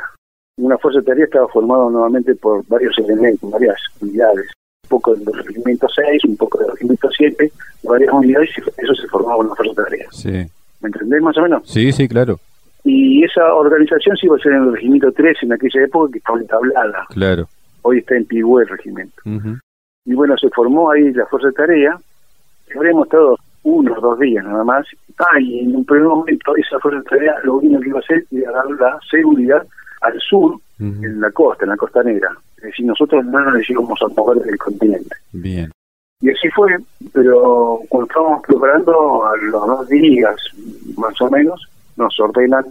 Una 0.57 0.77
fuerza 0.77 1.01
tarea 1.01 1.25
estaba 1.25 1.47
formada 1.49 1.89
nuevamente 1.89 2.35
por 2.35 2.65
varios 2.67 2.97
elementos, 2.99 3.51
varias 3.51 3.77
unidades, 4.01 4.47
un 4.47 4.58
poco 4.89 5.15
del 5.15 5.25
regimiento 5.45 5.87
6, 5.87 6.25
un 6.25 6.35
poco 6.37 6.57
del 6.59 6.71
regimiento 6.71 7.09
7, 7.09 7.51
varias 7.83 8.11
unidades 8.13 8.49
y 8.57 8.83
eso 8.83 8.93
se 8.95 9.07
formaba 9.07 9.37
una 9.37 9.55
fuerza 9.55 9.83
tarea. 9.83 10.07
Sí, 10.11 10.31
¿Me 10.81 10.87
entendés 10.87 11.21
más 11.21 11.37
o 11.37 11.41
menos? 11.43 11.61
sí, 11.65 11.91
sí, 11.93 12.07
claro. 12.09 12.37
Y 12.83 13.23
esa 13.23 13.53
organización 13.53 14.15
se 14.17 14.25
iba 14.25 14.35
a 14.35 14.39
hacer 14.39 14.53
en 14.53 14.63
el 14.63 14.73
regimiento 14.73 15.11
3 15.11 15.37
en 15.43 15.53
aquella 15.53 15.83
época 15.83 16.11
que 16.11 16.17
estaba 16.19 16.39
entablada. 16.39 17.05
Claro. 17.09 17.47
Hoy 17.83 17.99
está 17.99 18.15
en 18.17 18.25
Pigüé 18.25 18.63
el 18.63 18.69
regimiento. 18.69 19.21
Ujú. 19.25 19.57
Y 20.05 20.13
bueno, 20.13 20.35
se 20.37 20.49
formó 20.49 20.89
ahí 20.91 21.11
la 21.13 21.25
fuerza 21.27 21.47
de 21.47 21.53
tarea. 21.53 21.97
Habríamos 22.75 23.05
estado 23.07 23.37
unos 23.63 24.01
dos 24.01 24.17
días 24.19 24.43
nada 24.45 24.63
más. 24.63 24.85
Ah, 25.17 25.39
y 25.39 25.59
en 25.59 25.75
un 25.75 25.85
primer 25.85 26.05
momento 26.07 26.55
esa 26.55 26.79
fuerza 26.79 26.99
de 26.99 27.05
tarea 27.05 27.35
lo 27.43 27.55
único 27.57 27.79
que 27.81 27.89
iba 27.89 27.99
a 27.99 28.01
hacer 28.01 28.23
era 28.31 28.51
dar 28.51 28.65
la 28.79 28.99
seguridad 29.11 29.65
al 30.01 30.19
sur, 30.21 30.53
Ujú. 30.79 31.03
en 31.03 31.19
la 31.19 31.29
costa, 31.31 31.65
en 31.65 31.69
la 31.71 31.77
costa 31.77 32.01
negra. 32.03 32.29
Es 32.59 32.63
decir, 32.63 32.85
nosotros 32.85 33.25
no 33.25 33.39
nos 33.39 33.69
íbamos 33.69 33.97
a 34.01 34.07
mover 34.09 34.39
del 34.43 34.57
continente. 34.57 35.15
Bien. 35.31 35.71
Y 36.21 36.29
así 36.29 36.49
fue, 36.49 36.75
pero 37.13 37.79
cuando 37.87 38.07
estábamos 38.07 38.41
preparando 38.45 39.25
a 39.25 39.37
los 39.37 39.67
dos 39.67 39.87
días, 39.87 40.35
más 40.97 41.19
o 41.21 41.29
menos, 41.29 41.65
nos 41.95 42.19
ordenan, 42.19 42.65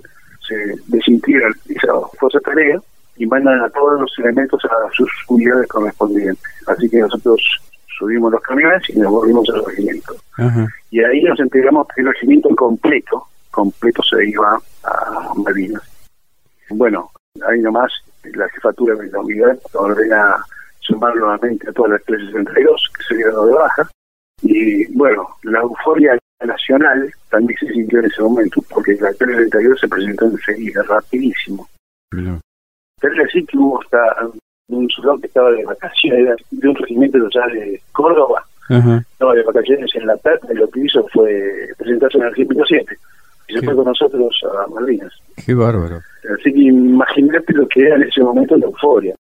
se 0.47 0.55
desintegran 0.89 1.55
esa 1.67 1.95
fuerza 2.19 2.39
tarea 2.41 2.79
y 3.17 3.25
mandan 3.27 3.63
a 3.63 3.71
todos 3.71 4.03
los 4.03 4.19
elementos 4.19 4.63
a 4.67 4.93
sus 4.93 5.11
unidades 5.29 5.67
correspondientes. 5.69 6.43
Así 6.67 6.91
que 6.91 6.99
nosotros 6.99 7.41
subimos 7.99 8.33
los 8.33 8.43
camiones 8.43 8.83
y 8.91 8.99
nos 8.99 9.11
volvimos 9.11 9.49
al 9.49 9.65
regimiento. 9.65 10.15
Y 10.91 11.03
ahí 11.03 11.23
nos 11.23 11.41
enteramos 11.41 11.87
que 11.95 12.03
el 12.03 12.09
regimiento 12.09 12.51
completo, 12.55 13.25
completo 13.51 14.03
se 14.03 14.29
iba 14.29 14.61
a 14.85 15.35
Malvinas. 15.37 15.83
Bueno, 16.69 17.11
ahí 17.49 17.61
nomás 17.61 17.91
la 18.35 18.49
jefatura 18.51 18.95
de 18.95 19.11
la 19.11 19.21
unidad 19.21 19.59
ordena 19.75 20.37
sumar 20.81 21.15
nuevamente 21.17 21.69
a 21.69 21.73
todas 21.73 21.93
las 21.93 22.03
clases 22.03 22.27
62 22.29 22.91
que 22.97 23.05
se 23.05 23.15
dieron 23.17 23.47
de 23.47 23.55
baja. 23.55 23.89
Y 24.43 24.97
bueno, 24.97 25.29
la 25.43 25.61
euforia 25.61 26.19
nacional 26.45 27.13
también 27.31 27.59
se 27.59 27.73
sintió 27.73 27.99
en 27.99 28.07
ese 28.07 28.23
momento, 28.23 28.63
porque 28.71 28.97
la 29.01 29.13
Tele 29.15 29.35
32 29.37 29.81
se 29.81 29.89
presentó 29.89 30.27
enseguida, 30.27 30.83
rapidísimo. 30.85 31.69
Pero 33.01 33.25
así 33.25 33.45
que 33.45 33.59
hubo 33.59 33.81
hasta 33.83 34.29
un 34.69 34.89
soldado 34.91 35.19
que 35.19 35.27
estaba 35.27 35.51
de 35.51 35.65
vacaciones, 35.65 36.37
de 36.51 36.69
un 36.69 36.75
regimiento 36.77 37.19
ya 37.31 37.47
de 37.49 37.81
Córdoba, 37.93 38.45
no, 38.69 39.33
de 39.33 39.43
vacaciones 39.43 39.91
en 39.95 40.07
La 40.07 40.17
Plata, 40.17 40.47
y 40.53 40.57
lo 40.57 40.69
que 40.69 40.81
hizo 40.81 41.07
fue 41.09 41.69
presentarse 41.77 42.19
en 42.19 42.25
el 42.25 42.31
regimiento 42.31 42.65
7 42.67 42.97
y 43.49 43.55
se 43.55 43.63
fue 43.63 43.75
con 43.75 43.85
nosotros 43.85 44.41
a 44.45 44.69
Malvinas. 44.71 45.13
Qué 45.45 45.55
bárbaro. 45.55 46.01
Así 46.39 46.53
que 46.53 46.61
imagínate 46.61 47.53
lo 47.55 47.67
que 47.67 47.83
era 47.83 47.97
en 47.97 48.03
ese 48.03 48.23
momento 48.23 48.57
la 48.57 48.67
euforia. 48.67 49.15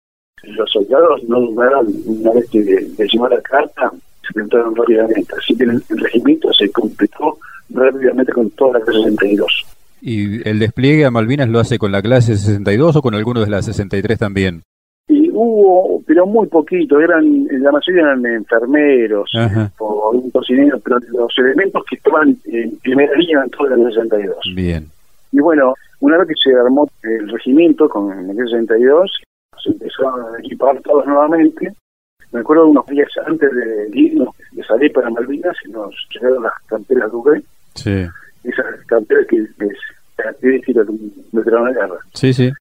Los 0.44 0.70
soldados 0.72 1.24
no 1.28 1.40
dudaron, 1.42 1.88
una 2.06 2.32
vez 2.34 2.50
que 2.50 2.62
decimos 2.98 3.30
la 3.30 3.42
carta, 3.42 3.92
se 4.28 4.34
presentaron 4.34 4.76
rápidamente. 4.76 5.34
Así 5.38 5.56
que 5.56 5.64
el, 5.64 5.82
regimiento 5.90 6.52
se 6.54 6.70
completó 6.72 7.38
rápidamente 7.70 8.32
con 8.32 8.50
toda 8.52 8.80
la 8.80 8.86
clase 8.86 9.04
62. 9.04 9.66
¿Y 10.02 10.48
el 10.48 10.60
despliegue 10.60 11.06
a 11.06 11.12
Malvinas 11.12 11.50
lo 11.50 11.60
hace 11.60 11.80
con 11.80 11.92
la 11.92 12.02
clase 12.02 12.38
62 12.38 12.96
o 12.96 13.02
con 13.02 13.16
algunos 13.16 13.46
de 13.46 13.52
la 13.52 13.62
63 13.62 14.20
también? 14.20 14.64
Hubo, 15.38 16.02
pero 16.08 16.26
muy 16.26 16.48
poquito, 16.48 16.98
eran 16.98 17.46
la 17.52 17.70
mayoría 17.70 18.04
eran 18.04 18.26
enfermeros 18.26 19.30
o 19.80 20.12
un 20.12 20.32
cocinero, 20.32 20.80
pero 20.80 20.98
los 21.10 21.38
elementos 21.38 21.84
que 21.90 21.98
estaban 21.98 22.38
en 22.46 22.78
primera 22.78 23.14
línea 23.18 23.40
eran 23.40 23.50
todos 23.50 23.78
la 23.78 23.90
62. 23.90 24.38
Bien. 24.56 24.88
Y 25.34 25.40
bueno, 25.42 25.74
una 26.00 26.20
vez 26.20 26.30
que 26.30 26.36
se 26.42 26.56
armó 26.56 26.88
el 27.04 27.28
regimiento 27.28 27.90
con 27.90 28.30
el 28.30 28.38
62, 28.38 29.12
se 29.62 29.72
empezaron 29.72 30.22
a 30.22 30.40
equipar 30.40 30.82
todos 30.82 31.06
nuevamente. 31.06 31.74
Me 32.32 32.40
acuerdo 32.40 32.68
unos 32.68 32.86
días 32.86 33.10
antes 33.26 33.52
de 33.54 33.90
irnos, 33.92 34.30
de 34.54 34.64
salir 34.64 34.94
para 34.94 35.10
Malvinas, 35.10 35.58
y 35.66 35.72
nos 35.72 35.94
llegaron 36.14 36.44
las 36.44 36.54
canteras 36.66 37.12
Duque. 37.12 37.42
Sí. 37.74 38.08
Esas 38.46 38.86
canteras 38.88 39.28
que 39.28 39.38
es 39.40 39.78
característica 40.16 40.82
de 40.84 40.92
un 40.92 41.14
veterano 41.34 41.66
de 41.66 41.74
guerra. 41.74 41.98
Sí, 42.14 42.34
sí. 42.34 42.52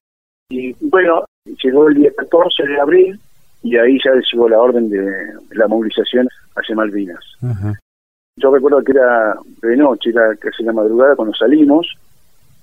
Y 0.49 0.75
bueno, 0.81 1.23
llegó 1.45 1.87
el 1.87 1.95
día 1.95 2.11
14 2.17 2.63
de 2.63 2.79
abril 2.79 3.19
y 3.63 3.77
ahí 3.77 3.97
ya 4.03 4.11
llegó 4.31 4.49
la 4.49 4.59
orden 4.59 4.89
de, 4.89 5.33
la 5.51 5.67
movilización 5.67 6.27
hacia 6.55 6.75
Malvinas. 6.75 7.23
Yo 8.37 8.53
recuerdo 8.53 8.83
que 8.83 8.91
era 8.91 9.35
de 9.61 9.77
noche, 9.77 10.09
era 10.09 10.35
casi 10.35 10.63
la 10.63 10.73
madrugada 10.73 11.15
cuando 11.15 11.33
salimos 11.33 11.87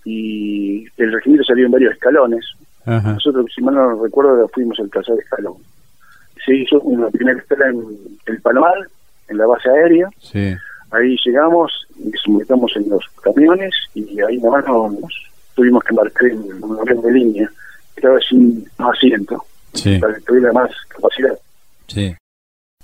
y 0.05 0.85
el 0.97 1.13
regimiento 1.13 1.45
salió 1.45 1.67
en 1.67 1.73
varios 1.73 1.95
escalones. 1.95 2.45
Nosotros, 2.85 3.47
si 3.55 3.63
mal 3.63 3.75
no 3.75 4.03
recuerdo, 4.03 4.49
fuimos 4.49 4.79
al 4.81 4.91
tercer 4.91 5.19
escalón. 5.19 5.55
Se 6.45 6.55
hizo 6.55 6.81
una 6.81 7.09
primera 7.11 7.39
escala 7.39 7.69
en 7.69 7.83
el 8.27 8.41
Palomar, 8.41 8.75
en 9.29 9.39
la 9.39 9.47
base 9.47 9.71
aérea. 9.71 10.09
Ahí 10.91 11.17
llegamos, 11.25 11.87
nos 11.99 12.77
en 12.77 12.91
los 12.91 13.05
camiones 13.23 13.73
y 13.95 14.21
ahí 14.21 14.39
nomás 14.39 14.67
nos, 14.67 15.33
tuvimos 15.55 15.83
que 15.85 15.91
embarcar 15.91 16.27
en 16.27 16.63
un 16.63 16.79
avión 16.81 17.01
de 17.01 17.13
línea. 17.13 17.51
Estaba 17.97 18.19
sin 18.21 18.65
asiento, 18.79 19.45
para 20.01 20.15
que 20.15 20.21
tuviera 20.23 20.53
más 20.53 20.71
capacidad. 20.89 21.39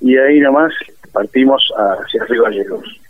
Y 0.00 0.16
ahí 0.16 0.40
nomás 0.40 0.72
partimos 1.12 1.72
hacia 1.76 2.24
Río 2.24 2.44
Gallegos. 2.44 3.00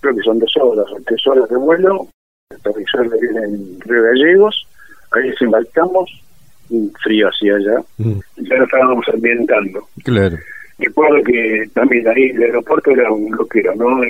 Creo 0.00 0.16
que 0.16 0.22
son 0.22 0.38
dos 0.38 0.54
horas 0.56 0.86
o 0.90 0.96
tres 1.04 1.26
horas 1.26 1.48
de 1.48 1.56
vuelo 1.56 2.08
aterrizar 2.54 3.04
en 3.04 3.80
Río 3.80 4.02
Gallegos, 4.02 4.66
ahí 5.12 5.30
desembarcamos, 5.30 6.22
un 6.70 6.92
frío 7.02 7.28
hacia 7.28 7.56
allá, 7.56 7.82
mm. 7.98 8.18
y 8.36 8.48
ya 8.48 8.56
lo 8.56 8.64
estábamos 8.64 9.06
ambientando. 9.12 9.86
Claro. 10.04 10.38
Recuerdo 10.78 11.22
que 11.22 11.68
también 11.72 12.08
ahí 12.08 12.30
el 12.30 12.42
aeropuerto 12.42 12.90
era 12.90 13.10
un 13.12 13.30
bloqueo, 13.30 13.74
¿no? 13.76 14.00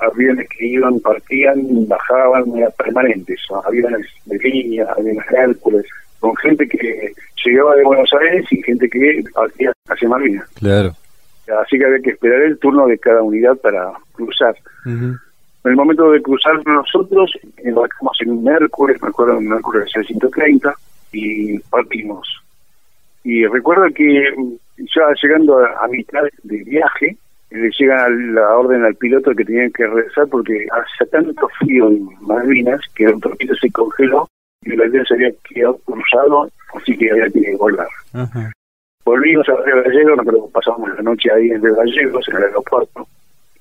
Aviones 0.00 0.48
que 0.50 0.66
iban, 0.66 1.00
partían, 1.00 1.88
bajaban, 1.88 2.56
eran 2.56 2.72
permanentes, 2.76 3.40
aviones 3.64 4.06
de 4.26 4.38
línea, 4.38 4.86
aviones 4.96 5.24
Hércules, 5.30 5.86
con 6.20 6.36
gente 6.36 6.68
que 6.68 7.12
llegaba 7.44 7.74
de 7.74 7.84
Buenos 7.84 8.10
Aires 8.20 8.46
y 8.50 8.62
gente 8.62 8.88
que 8.88 9.24
partía 9.34 9.72
hacia 9.88 10.08
Malvinas. 10.08 10.48
Claro. 10.54 10.94
Así 11.62 11.78
que 11.78 11.84
había 11.84 12.00
que 12.00 12.10
esperar 12.10 12.42
el 12.42 12.58
turno 12.58 12.86
de 12.86 12.98
cada 12.98 13.22
unidad 13.22 13.56
para 13.56 13.92
cruzar. 14.12 14.54
En 14.86 15.18
el 15.64 15.76
momento 15.76 16.10
de 16.12 16.22
cruzar 16.22 16.64
nosotros, 16.66 17.32
embarcamos 17.58 18.16
en 18.20 18.30
un 18.30 18.44
Mercury, 18.44 18.94
me 19.02 19.08
acuerdo, 19.08 19.38
un 19.38 19.48
Mercury 19.48 19.90
630, 19.90 20.72
y 21.12 21.58
partimos. 21.58 22.28
Y 23.24 23.46
recuerdo 23.46 23.86
que 23.94 24.32
ya 24.78 25.02
llegando 25.22 25.58
a, 25.58 25.88
mitad 25.88 26.22
del 26.44 26.64
viaje, 26.64 27.16
le 27.50 27.70
llega 27.78 28.08
la 28.08 28.56
orden 28.56 28.84
al 28.84 28.94
piloto 28.94 29.34
que 29.34 29.44
tenían 29.44 29.72
que 29.72 29.86
regresar 29.86 30.28
porque 30.28 30.66
hace 30.70 31.10
tanto 31.10 31.48
frío 31.58 31.88
en 31.88 32.08
Malvinas 32.20 32.80
que 32.94 33.04
el 33.04 33.14
autopista 33.14 33.54
se 33.60 33.70
congeló 33.72 34.28
y 34.62 34.72
el 34.72 34.82
avión 34.82 35.04
se 35.06 35.14
había 35.14 35.30
quedado 35.44 35.78
cruzado, 35.78 36.50
así 36.74 36.96
que 36.96 37.10
había 37.10 37.30
que 37.30 37.56
volar. 37.56 37.88
Volvimos 39.04 39.48
a 39.48 39.56
Río 39.64 39.82
Gallegos, 39.82 40.50
pasamos 40.52 40.94
la 40.94 41.02
noche 41.02 41.30
ahí 41.32 41.50
en 41.50 41.62
Río 41.62 41.74
Gallegos, 41.74 42.28
en 42.28 42.36
el 42.36 42.44
aeropuerto 42.44 43.06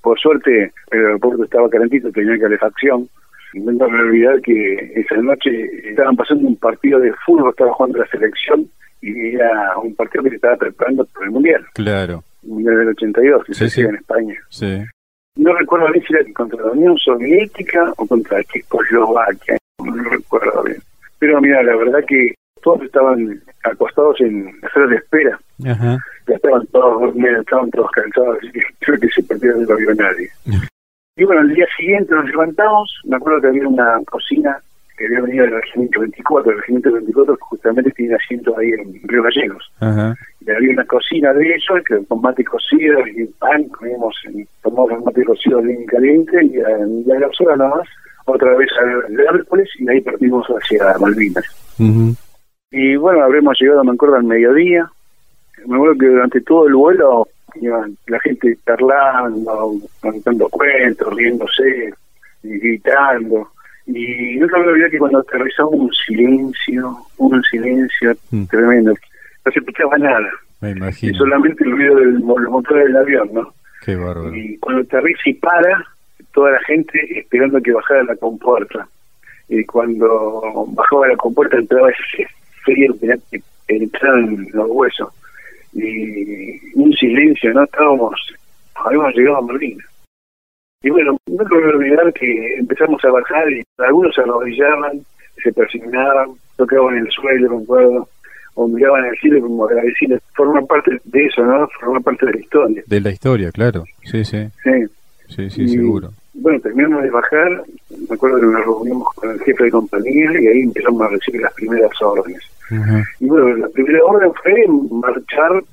por 0.02 0.20
suerte, 0.20 0.72
el 0.92 1.06
aeropuerto 1.06 1.44
estaba 1.44 1.70
calentito, 1.70 2.12
tenía 2.12 2.40
calefacción. 2.40 3.10
No 3.54 3.90
me 3.90 4.02
olvidar 4.02 4.42
que 4.42 4.92
esa 4.96 5.16
noche 5.18 5.50
estaban 5.90 6.16
pasando 6.16 6.48
un 6.48 6.56
partido 6.56 7.00
de 7.00 7.12
fútbol, 7.26 7.50
estaba 7.50 7.74
jugando 7.74 8.00
la 8.00 8.08
selección 8.08 8.70
y 9.02 9.36
era 9.36 9.78
un 9.78 9.96
partido 9.96 10.24
que 10.24 10.30
se 10.30 10.36
estaba 10.36 10.56
preparando 10.58 11.06
por 11.06 11.24
el 11.24 11.32
Mundial. 11.32 11.66
Claro. 11.74 12.24
El 12.44 12.50
Mundial 12.50 12.78
del 12.78 12.90
82, 12.90 13.46
que 13.46 13.54
se 13.54 13.66
hacía 13.66 13.90
en 13.90 13.96
España. 13.96 14.36
Sí. 14.50 14.84
No 15.36 15.54
recuerdo 15.54 15.92
bien 15.92 16.06
si 16.06 16.14
era 16.14 16.34
contra 16.34 16.64
la 16.64 16.72
Unión 16.72 16.98
Soviética 16.98 17.92
o 17.98 18.06
contra 18.06 18.44
Checoslovaquia, 18.44 19.58
no 19.84 20.04
recuerdo 20.10 20.64
bien. 20.64 20.82
Pero 21.20 21.42
mira, 21.42 21.62
la 21.64 21.76
verdad 21.76 22.00
que 22.08 22.34
todos 22.62 22.82
estaban 22.84 23.42
acostados 23.64 24.20
en 24.22 24.46
la 24.62 24.70
sala 24.70 24.88
de 24.88 24.96
espera. 24.96 25.40
Ajá 25.66 25.98
estaban 26.34 26.66
todos 26.68 27.02
dormidos, 27.02 27.40
estaban 27.40 27.70
todos 27.72 27.92
cansados, 27.92 28.38
así 28.38 28.52
que 28.52 28.62
creo 28.80 29.00
que 29.00 29.10
se 29.10 29.24
perdieron 29.24 29.64
no 29.64 29.76
vio 29.76 29.94
nadie. 29.96 30.30
y 31.16 31.24
bueno, 31.24 31.42
el 31.42 31.54
día 31.54 31.66
siguiente 31.78 32.14
nos 32.14 32.26
levantamos, 32.26 33.02
me 33.06 33.18
acuerdo 33.18 33.42
que 33.42 33.48
había 33.48 33.68
una 33.68 34.00
cocina 34.06 34.58
que 34.98 35.06
había 35.06 35.22
venido 35.22 35.46
del 35.46 35.62
regimiento 35.62 36.02
24, 36.02 36.52
el 36.52 36.58
regimiento 36.58 36.92
24 36.92 37.38
justamente 37.40 37.92
tiene 37.92 38.16
asiento 38.16 38.58
ahí 38.58 38.70
en 38.72 39.00
Río 39.08 39.24
Gallegos. 39.24 39.72
Y 40.42 40.52
había 40.52 40.74
una 40.74 40.84
cocina 40.84 41.32
de 41.32 41.56
ellos, 41.56 41.84
que 41.88 42.06
con 42.06 42.22
mate 42.22 42.44
cocido 42.44 43.00
y 43.08 43.26
pan, 43.40 43.64
comimos, 43.70 44.14
tomamos 44.62 45.06
mate 45.06 45.24
cocido 45.24 45.62
bien 45.62 45.86
caliente 45.86 46.44
y 46.44 46.60
a, 46.60 47.18
la 47.18 47.30
hora 47.40 47.56
nada 47.56 47.78
más, 47.78 47.88
otra 48.30 48.56
vez 48.56 48.70
al 48.80 49.20
Hércules 49.20 49.70
y 49.78 49.90
ahí 49.90 50.02
partimos 50.02 50.46
hacia 50.48 50.98
Malvinas. 51.00 51.46
Y 52.72 52.96
bueno, 52.98 53.24
habremos 53.24 53.58
llegado, 53.60 53.84
me 53.84 53.94
acuerdo, 53.94 54.16
al 54.16 54.24
mediodía, 54.24 54.90
me 55.66 55.76
acuerdo 55.76 55.98
que 55.98 56.08
durante 56.08 56.42
todo 56.42 56.68
el 56.68 56.76
vuelo 56.76 57.28
iban 57.56 57.98
la 58.08 58.20
gente 58.20 58.58
charlando, 58.66 59.74
contando 60.02 60.50
cuentos, 60.50 61.14
riéndose, 61.16 61.94
y 62.44 62.60
gritando. 62.60 63.50
Y 63.88 64.36
no 64.38 64.48
me 64.48 64.68
olvidar 64.68 64.92
que 64.92 65.00
cuando 65.00 65.20
aterrizamos 65.20 65.74
un 65.74 65.92
silencio, 65.94 66.98
un 67.18 67.42
silencio 67.44 68.16
mm. 68.32 68.46
tremendo. 68.46 68.94
No 69.46 69.52
se 69.52 69.60
escuchaba 69.60 69.98
nada. 69.98 70.30
Me 70.62 70.72
imagino. 70.72 71.12
Y 71.12 71.16
solamente 71.16 71.64
el 71.64 71.72
ruido 71.72 71.96
del 71.96 72.20
motor 72.20 72.84
del 72.84 72.96
avión, 72.96 73.30
¿no? 73.34 73.54
Qué 73.84 73.96
bárbaro. 73.96 74.36
Y 74.36 74.58
cuando 74.60 74.84
aterriza 74.84 75.22
y 75.26 75.34
para, 75.36 75.86
toda 76.34 76.52
la 76.52 76.60
gente 76.62 77.00
esperando 77.20 77.62
que 77.62 77.74
bajara 77.74 78.04
la 78.04 78.16
compuerta. 78.16 78.88
Y 79.48 79.66
cuando 79.66 80.66
bajaba 80.70 81.08
la 81.08 81.18
compuerta 81.18 81.58
entraba 81.58 81.90
ese 81.90 82.28
frío 82.64 82.94
que 83.00 83.42
entraba 83.68 84.20
en 84.20 84.48
los 84.54 84.68
huesos 84.70 85.10
y 85.74 86.76
un 86.76 86.92
silencio, 86.94 87.54
¿no? 87.54 87.64
Estábamos, 87.64 88.34
habíamos 88.76 89.16
llegado 89.16 89.38
a 89.38 89.46
Berlín. 89.48 89.80
Y 90.82 90.90
bueno, 90.90 91.18
no 91.28 91.44
me 91.44 91.50
voy 91.50 91.64
a 91.64 91.76
olvidar 91.76 92.14
que 92.14 92.56
empezamos 92.56 93.04
a 93.04 93.12
bajar 93.12 93.52
y 93.52 93.62
algunos 93.78 94.16
se 94.16 94.22
arrodillaban, 94.22 95.02
se 95.44 95.52
persignaban, 95.52 96.30
tocaban 96.56 96.98
el 96.98 97.10
suelo, 97.12 97.58
me 97.58 97.64
acuerdo, 97.64 98.10
o 98.56 98.68
miraban 98.68 99.04
al 99.06 99.18
cielo 99.18 99.42
como 99.42 99.66
agradecidos. 99.66 100.22
Forman 100.36 100.66
parte 100.68 100.98
de 101.04 101.26
eso, 101.26 101.44
¿no? 101.44 101.68
Forman 101.80 102.04
parte 102.04 102.26
de 102.28 102.34
la 102.34 102.40
historia. 102.40 102.84
De 102.88 103.02
la 103.02 103.12
historia, 103.12 103.52
claro. 103.52 103.84
Sí, 104.04 104.24
sí. 104.24 104.48
Sí, 104.64 104.86
sí, 105.30 105.50
sí 105.50 105.68
seguro. 105.70 106.12
Bueno, 106.34 106.60
terminamos 106.60 107.04
de 107.04 107.10
bajar, 107.10 107.64
me 108.08 108.16
acuerdo 108.16 108.40
que 108.40 108.46
nos 108.46 108.66
reunimos 108.66 109.14
con 109.16 109.32
el 109.32 109.40
jefe 109.42 109.64
de 109.66 109.72
compañía 109.72 110.32
y 110.40 110.48
ahí 110.48 110.62
empezamos 110.62 111.02
a 111.02 111.08
recibir 111.10 111.42
las 111.42 111.54
primeras 111.54 111.92
órdenes. 112.02 112.42
Y 113.20 113.26
bueno, 113.26 113.58
la 113.58 113.68
primera 113.70 114.04
orden 114.06 114.32
fue 114.42 114.54
marchar, 114.92 115.64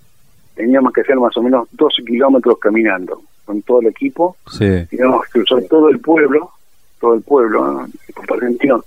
teníamos 0.55 0.93
que 0.93 1.03
hacer 1.03 1.17
más 1.17 1.37
o 1.37 1.43
menos 1.43 1.69
12 1.73 2.03
kilómetros 2.05 2.59
caminando 2.59 3.23
con 3.45 3.63
todo 3.63 3.81
el 3.81 3.89
equipo. 3.89 4.37
Sí. 4.51 4.87
Teníamos 4.91 5.25
que 5.27 5.33
cruzar 5.33 5.63
todo 5.69 5.89
el 5.91 6.01
pueblo, 6.01 6.51
todo 6.99 7.15
el 7.15 7.23
pueblo, 7.23 7.73
¿no? 7.73 8.85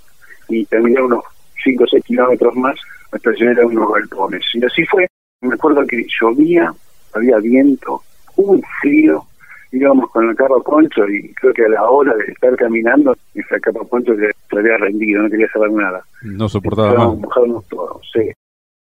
y 0.50 0.66
terminar 0.66 1.04
unos 1.04 1.24
5 1.64 1.84
o 1.84 1.88
6 1.88 2.04
kilómetros 2.04 2.56
más 2.56 2.76
hasta 3.12 3.32
llegar 3.32 3.62
a 3.62 3.68
unos 3.68 3.92
galpones. 3.94 4.44
Y 4.54 4.66
así 4.66 4.86
fue. 4.86 5.08
Me 5.42 5.54
acuerdo 5.54 5.86
que 5.88 6.06
llovía, 6.20 6.74
había 7.14 7.38
viento, 7.38 8.02
un 8.36 8.62
frío, 8.82 9.26
íbamos 9.72 10.10
con 10.12 10.30
el 10.30 10.36
carro 10.36 10.62
poncho 10.64 11.08
y 11.08 11.34
creo 11.34 11.54
que 11.54 11.66
a 11.66 11.70
la 11.70 11.84
hora 11.90 12.16
de 12.16 12.26
estar 12.32 12.56
caminando, 12.56 13.16
ese 13.34 13.60
carro 13.62 13.86
poncho 13.86 14.14
se 14.16 14.58
había 14.58 14.78
rendido, 14.78 15.24
no 15.24 15.30
quería 15.30 15.48
saber 15.50 15.72
nada. 15.72 16.04
No 16.24 16.50
soportaba 16.50 16.94
más. 16.94 17.18
mojarnos 17.18 17.66
todos, 17.68 18.10
sí. 18.14 18.32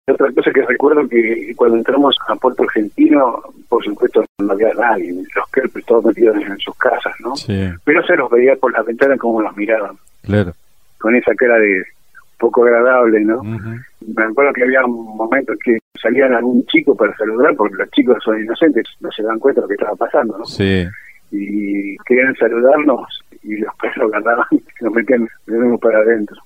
Otra 0.08 0.32
cosa 0.34 0.52
que 0.52 0.66
recuerdo 0.66 1.08
que 1.08 1.54
cuando 1.56 1.78
entramos 1.78 2.16
a 2.28 2.36
Puerto 2.36 2.64
Argentino, 2.64 3.42
por 3.70 3.84
supuesto 3.84 4.26
no 4.40 4.52
había 4.52 4.74
nadie, 4.74 5.14
los 5.14 5.50
kelpes 5.52 5.86
todos 5.86 6.06
metidos 6.06 6.36
en 6.38 6.58
sus 6.58 6.76
casas, 6.76 7.14
¿no? 7.20 7.36
Sí, 7.36 7.70
Pero 7.86 8.04
se 8.06 8.16
los 8.16 8.30
veía 8.30 8.56
por 8.56 8.74
las 8.74 8.86
ventanas 8.86 9.20
como 9.20 9.42
los 9.42 9.56
miraban, 9.56 9.96
claro. 10.24 10.54
con 10.98 11.16
esa 11.16 11.34
cara 11.36 11.58
de 11.60 11.84
poco 12.42 12.64
agradable, 12.66 13.22
¿no? 13.24 13.44
Me 13.44 14.24
acuerdo 14.24 14.52
que 14.54 14.64
había 14.64 14.82
momentos 14.82 15.56
que 15.64 15.78
salían 16.02 16.34
algún 16.34 16.66
chico 16.66 16.96
para 16.96 17.16
saludar, 17.16 17.56
porque 17.56 17.76
los 17.76 17.92
chicos 17.92 18.18
son 18.26 18.42
inocentes, 18.42 18.84
no 19.00 19.12
se 19.12 19.22
dan 19.22 19.38
cuenta 19.40 19.62
de 19.62 19.66
lo 19.66 19.68
que 19.70 19.76
estaba 19.76 19.96
pasando, 19.96 20.40
¿no? 20.40 20.46
Sí, 20.46 20.84
Y 21.32 21.96
querían 22.06 22.36
saludarnos 22.36 23.08
y 23.44 23.58
los 23.58 23.74
perros 23.76 24.12
agarraban 24.12 24.48
y 24.52 24.62
nos 24.84 24.94
metían 24.94 25.28
de 25.46 25.58
nuevo 25.58 25.78
para 25.78 26.00
adentro. 26.00 26.38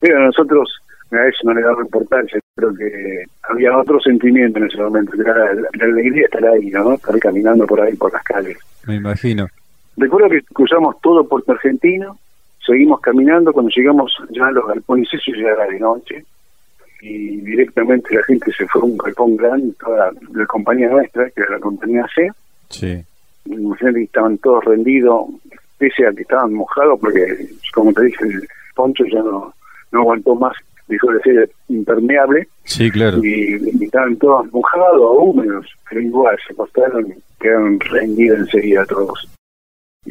Pero 0.00 0.18
nosotros 0.20 0.68
a 1.12 1.26
eso 1.26 1.38
no 1.44 1.54
le 1.54 1.62
daba 1.62 1.80
importancia, 1.82 2.38
creo 2.56 2.74
que 2.74 3.24
había 3.48 3.78
otro 3.78 3.98
sentimiento 4.00 4.58
en 4.58 4.66
ese 4.66 4.76
momento, 4.76 5.12
que 5.12 5.22
era 5.22 5.54
la, 5.54 5.68
la 5.72 5.84
alegría 5.84 6.12
de 6.12 6.20
estar 6.22 6.44
ahí, 6.44 6.66
¿no? 6.70 6.94
Estar 6.94 7.18
caminando 7.18 7.64
por 7.66 7.80
ahí, 7.80 7.94
por 7.94 8.12
las 8.12 8.22
calles. 8.24 8.58
me 8.86 8.96
imagino. 8.96 9.46
Recuerdo 9.96 10.28
que 10.30 10.42
cruzamos 10.52 11.00
todo 11.00 11.26
Puerto 11.26 11.52
Argentino, 11.52 12.18
seguimos 12.68 13.00
caminando, 13.00 13.52
cuando 13.52 13.70
llegamos 13.74 14.12
ya 14.30 14.46
a 14.46 14.52
los 14.52 14.66
galpones, 14.66 15.08
eso 15.12 15.32
ya 15.34 15.48
era 15.48 15.66
de 15.66 15.80
noche, 15.80 16.24
y 17.00 17.38
directamente 17.38 18.14
la 18.14 18.22
gente 18.24 18.52
se 18.52 18.66
fue 18.66 18.82
a 18.82 18.84
un 18.84 18.98
galpón 18.98 19.36
grande, 19.36 19.72
toda 19.80 20.12
la, 20.34 20.46
compañía 20.46 20.90
nuestra, 20.90 21.30
que 21.30 21.40
era 21.40 21.52
la 21.52 21.60
compañía 21.60 22.06
C, 22.14 22.30
Sí, 22.70 23.02
estaban 23.96 24.36
todos 24.38 24.64
rendidos, 24.66 25.26
pese 25.78 26.06
a 26.06 26.12
que 26.12 26.22
estaban 26.22 26.52
mojados, 26.52 27.00
porque 27.00 27.48
como 27.72 27.92
te 27.94 28.04
dije, 28.04 28.24
el 28.26 28.46
poncho 28.74 29.04
ya 29.06 29.20
no, 29.22 29.54
no 29.90 30.00
aguantó 30.00 30.34
más, 30.34 30.54
dejó 30.86 31.10
de 31.12 31.20
ser 31.20 31.50
impermeable, 31.68 32.46
sí, 32.64 32.90
claro. 32.90 33.24
y, 33.24 33.56
y 33.80 33.84
estaban 33.84 34.16
todos 34.16 34.52
mojados 34.52 35.16
húmedos, 35.18 35.66
pero 35.88 36.02
igual 36.02 36.36
se 36.46 36.52
acostaron 36.52 37.06
y 37.10 37.14
quedaron 37.40 37.80
rendidos 37.80 38.40
enseguida 38.40 38.84
todos. 38.84 39.26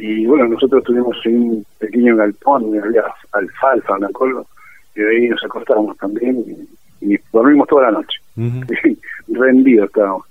Y 0.00 0.26
bueno, 0.26 0.46
nosotros 0.46 0.84
tuvimos 0.84 1.16
un 1.26 1.66
pequeño 1.78 2.14
galpón, 2.16 2.62
donde 2.62 2.78
había 2.78 3.02
alfalfa, 3.32 3.98
me 3.98 4.06
acuerdo, 4.06 4.46
y 4.94 5.00
de 5.00 5.10
ahí 5.10 5.28
nos 5.28 5.42
acostábamos 5.44 5.96
también 5.98 6.38
y, 7.00 7.12
y 7.14 7.18
dormimos 7.32 7.66
toda 7.66 7.90
la 7.90 7.98
noche, 7.98 8.20
Ujú. 8.36 8.60
rendidos 9.40 9.88
estábamos. 9.88 10.24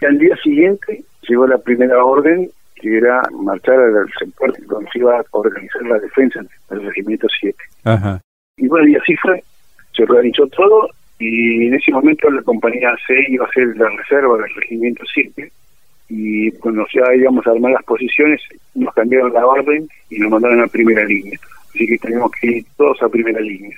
Y 0.00 0.04
al 0.06 0.16
día 0.18 0.36
siguiente 0.36 1.02
llegó 1.28 1.46
la 1.48 1.58
primera 1.58 2.04
orden, 2.04 2.50
que 2.76 2.98
era 2.98 3.20
marchar 3.32 3.80
al 3.80 4.08
sector 4.16 4.54
donde 4.66 4.88
se 4.92 5.00
iba 5.00 5.18
a 5.18 5.24
organizar 5.32 5.82
la 5.82 5.98
defensa 5.98 6.40
del 6.70 6.82
Regimiento 6.86 7.26
7. 7.40 7.56
Ajá, 7.84 8.20
Y 8.56 8.68
bueno, 8.68 8.86
y 8.88 8.94
así 8.94 9.16
fue. 9.16 9.42
Se 9.92 10.04
organizó 10.04 10.46
todo 10.46 10.88
y 11.18 11.66
en 11.66 11.74
ese 11.74 11.90
momento 11.90 12.30
la 12.30 12.42
compañía 12.42 12.94
C 13.06 13.14
iba 13.28 13.44
a 13.44 13.50
ser 13.50 13.76
la 13.76 13.88
reserva 13.90 14.38
del 14.38 14.54
regimiento 14.54 15.02
7 15.12 15.52
y 16.10 16.50
cuando 16.52 16.84
ya 16.92 17.14
íbamos 17.14 17.46
a 17.46 17.52
armar 17.52 17.70
las 17.70 17.84
posiciones 17.84 18.42
nos 18.74 18.92
cambiaron 18.94 19.32
la 19.32 19.46
orden 19.46 19.88
y 20.10 20.18
nos 20.18 20.30
mandaron 20.30 20.60
a 20.60 20.66
primera 20.66 21.04
línea. 21.04 21.38
Así 21.68 21.86
que 21.86 21.98
teníamos 21.98 22.32
que 22.32 22.48
ir 22.48 22.64
todos 22.76 23.00
a 23.00 23.08
primera 23.08 23.40
línea. 23.40 23.76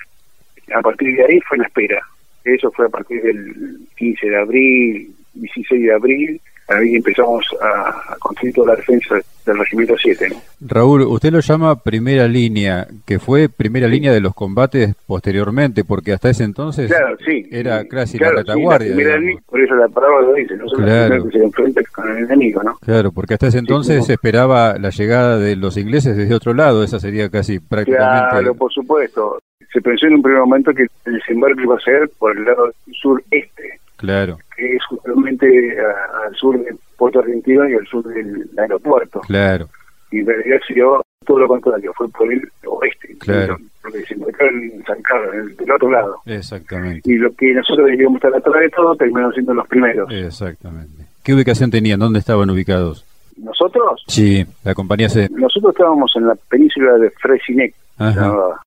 A 0.75 0.81
partir 0.81 1.15
de 1.15 1.23
ahí 1.23 1.39
fue 1.41 1.59
la 1.59 1.65
espera. 1.65 2.01
Eso 2.43 2.71
fue 2.71 2.87
a 2.87 2.89
partir 2.89 3.21
del 3.21 3.77
15 3.95 4.29
de 4.29 4.37
abril, 4.37 5.15
16 5.35 5.83
de 5.83 5.93
abril. 5.93 6.41
Ahí 6.69 6.95
empezamos 6.95 7.45
a, 7.61 8.13
a 8.13 8.17
construir 8.19 8.53
toda 8.53 8.67
la 8.69 8.75
defensa 8.77 9.15
del 9.45 9.57
regimiento 9.59 9.95
7. 10.01 10.29
¿no? 10.29 10.35
Raúl, 10.61 11.01
usted 11.01 11.31
lo 11.33 11.41
llama 11.41 11.75
primera 11.83 12.27
línea, 12.27 12.87
que 13.05 13.19
fue 13.19 13.49
primera 13.49 13.87
línea 13.87 14.13
de 14.13 14.21
los 14.21 14.33
combates 14.33 14.95
posteriormente, 15.05 15.83
porque 15.83 16.13
hasta 16.13 16.29
ese 16.29 16.45
entonces 16.45 16.87
Claro, 16.89 17.17
sí. 17.25 17.45
era 17.51 17.85
casi 17.85 18.17
Claro, 18.17 18.35
la 18.35 18.41
sí, 18.43 18.47
retaguardia. 18.47 18.95
primera 18.95 19.17
línea, 19.17 19.41
por 19.45 19.59
eso 19.59 19.75
la 19.75 19.89
palabra 19.89 20.21
lo 20.21 20.33
dice, 20.33 20.55
no 20.55 20.65
Claro. 20.67 21.25
que 21.29 21.37
se 21.37 21.43
enfrenta 21.43 21.81
con 21.93 22.09
el 22.17 22.23
enemigo, 22.23 22.63
¿no? 22.63 22.77
Claro, 22.77 23.11
porque 23.11 23.33
hasta 23.33 23.47
ese 23.47 23.57
entonces 23.59 24.05
se 24.05 24.13
esperaba 24.13 24.77
la 24.79 24.89
llegada 24.89 25.37
de 25.39 25.57
los 25.57 25.75
ingleses 25.77 26.15
desde 26.15 26.33
otro 26.33 26.53
lado, 26.53 26.83
esa 26.83 26.99
sería 27.01 27.29
casi 27.29 27.59
prácticamente... 27.59 28.29
Claro, 28.31 28.55
por 28.55 28.71
supuesto. 28.71 29.39
Se 29.73 29.81
pensó 29.81 30.05
en 30.07 30.13
un 30.15 30.21
primer 30.21 30.39
momento 30.41 30.71
que 30.73 30.83
el 31.05 31.13
desembarco 31.15 31.59
iba 31.61 31.75
a 31.75 31.79
ser 31.79 32.09
por 32.17 32.37
el 32.37 32.45
lado 32.45 32.71
sureste, 32.91 33.79
Claro, 33.97 34.37
que 34.55 34.75
es 34.75 34.85
justamente 34.85 35.75
a- 35.79 36.27
al 36.27 36.35
sur 36.35 36.57
de 36.57 36.75
Puerto 36.97 37.19
Argentino 37.19 37.67
y 37.69 37.73
al 37.75 37.85
sur 37.87 38.03
del 38.05 38.49
aeropuerto. 38.57 39.21
claro, 39.21 39.67
Y 40.11 40.19
en 40.19 40.27
realidad 40.27 40.59
se 40.67 40.73
dio 40.75 41.01
todo 41.25 41.39
lo 41.39 41.47
contrario, 41.47 41.91
fue 41.95 42.07
por 42.09 42.31
el 42.31 42.41
oeste. 42.67 43.17
Claro. 43.19 43.57
Porque 43.81 44.01
se 44.05 44.13
embarcaron 44.13 44.63
en 44.63 44.83
San 44.85 45.01
Carlos, 45.01 45.33
en 45.33 45.39
el- 45.41 45.55
del 45.57 45.71
otro 45.71 45.89
lado. 45.91 46.17
exactamente, 46.25 47.01
Y 47.11 47.15
lo 47.17 47.33
que 47.33 47.53
nosotros 47.53 47.87
debíamos 47.87 48.15
estar 48.17 48.33
atrás 48.35 48.61
de 48.61 48.69
todo, 48.69 48.95
terminaron 48.95 49.33
siendo 49.33 49.53
los 49.53 49.67
primeros. 49.67 50.07
exactamente. 50.11 51.03
¿Qué 51.23 51.33
ubicación 51.33 51.71
tenían? 51.71 51.99
¿Dónde 51.99 52.19
estaban 52.19 52.49
ubicados? 52.49 53.05
Nosotros, 53.37 54.03
Sí, 54.07 54.45
la 54.63 54.75
compañía 54.75 55.09
C. 55.09 55.27
nosotros 55.31 55.71
estábamos 55.73 56.11
en 56.15 56.27
la 56.27 56.35
península 56.49 56.93
de 56.97 57.09
Fresinec, 57.11 57.73
se 57.97 58.03
Ajá. 58.03 58.61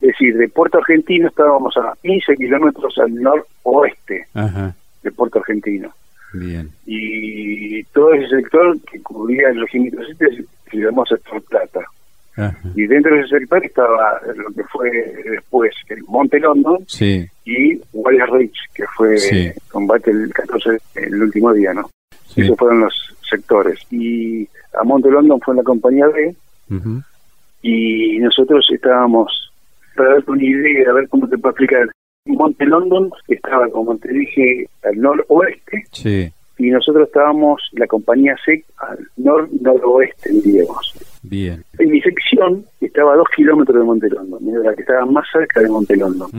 Es 0.00 0.08
decir, 0.08 0.36
de 0.36 0.48
Puerto 0.48 0.78
Argentino 0.78 1.28
estábamos 1.28 1.76
a 1.76 1.94
15 2.02 2.34
kilómetros 2.34 2.96
al 2.98 3.14
noroeste 3.14 4.26
ajá, 4.34 4.74
de 5.02 5.10
Puerto 5.12 5.38
Argentino. 5.38 5.92
bien, 6.32 6.70
Y 6.86 7.82
todo 7.84 8.12
ese 8.14 8.28
sector 8.36 8.78
que 8.82 9.00
cubría 9.02 9.48
el 9.50 9.60
regimiento 9.60 10.00
7 10.04 10.44
se 10.70 10.76
llamó 10.76 11.04
sector 11.06 11.42
Plata. 11.44 11.80
ajá, 12.36 12.56
Y 12.76 12.86
dentro 12.86 13.14
de 13.14 13.22
ese 13.22 13.38
sector 13.38 13.64
estaba 13.64 14.20
lo 14.36 14.50
que 14.54 14.62
fue 14.64 14.90
después 15.30 15.72
el 15.88 16.02
Monte 16.04 16.38
London 16.38 16.78
sí, 16.86 17.26
y 17.44 17.80
Wallace 17.92 18.32
Ridge, 18.32 18.58
que 18.74 18.84
fue 18.96 19.16
Sí. 19.18 19.50
combate 19.70 20.10
el 20.10 20.32
14, 20.32 20.78
el 20.96 21.22
último 21.22 21.52
día, 21.52 21.74
¿no? 21.74 21.90
sí, 22.26 22.42
Esos 22.42 22.56
fueron 22.58 22.80
los 22.80 22.94
sectores. 23.28 23.80
Y 23.90 24.48
a 24.80 24.84
Monte 24.84 25.10
London 25.10 25.40
fue 25.40 25.54
en 25.54 25.58
la 25.58 25.64
compañía 25.64 26.06
B 26.08 26.34
y 27.62 28.18
nosotros 28.20 28.66
estábamos, 28.72 29.52
para 29.96 30.14
darte 30.14 30.30
una 30.30 30.44
idea, 30.44 30.90
a 30.90 30.94
ver 30.94 31.08
cómo 31.08 31.28
te 31.28 31.36
puedo 31.36 31.50
explicar, 31.50 31.88
Monte 32.26 32.64
London 32.66 33.10
estaba, 33.28 33.68
como 33.68 33.96
te 33.96 34.12
dije, 34.12 34.68
al 34.82 35.00
noroeste 35.00 35.84
sí, 35.92 36.32
y 36.58 36.70
nosotros 36.70 37.08
estábamos, 37.08 37.62
la 37.72 37.86
compañía 37.86 38.36
C, 38.44 38.62
al 38.78 38.98
nor-noroeste, 39.16 40.30
diríamos. 40.30 40.94
bien, 41.22 41.64
En 41.78 41.90
mi 41.90 42.00
sección 42.02 42.64
estaba 42.80 43.14
a 43.14 43.16
dos 43.16 43.28
kilómetros 43.34 43.78
de 43.78 43.84
Monte 43.84 44.08
London, 44.10 44.48
era 44.48 44.70
la 44.70 44.74
que 44.74 44.82
estaba 44.82 45.06
más 45.06 45.24
cerca 45.32 45.60
de 45.60 45.68
Monte 45.70 45.96
London. 45.96 46.30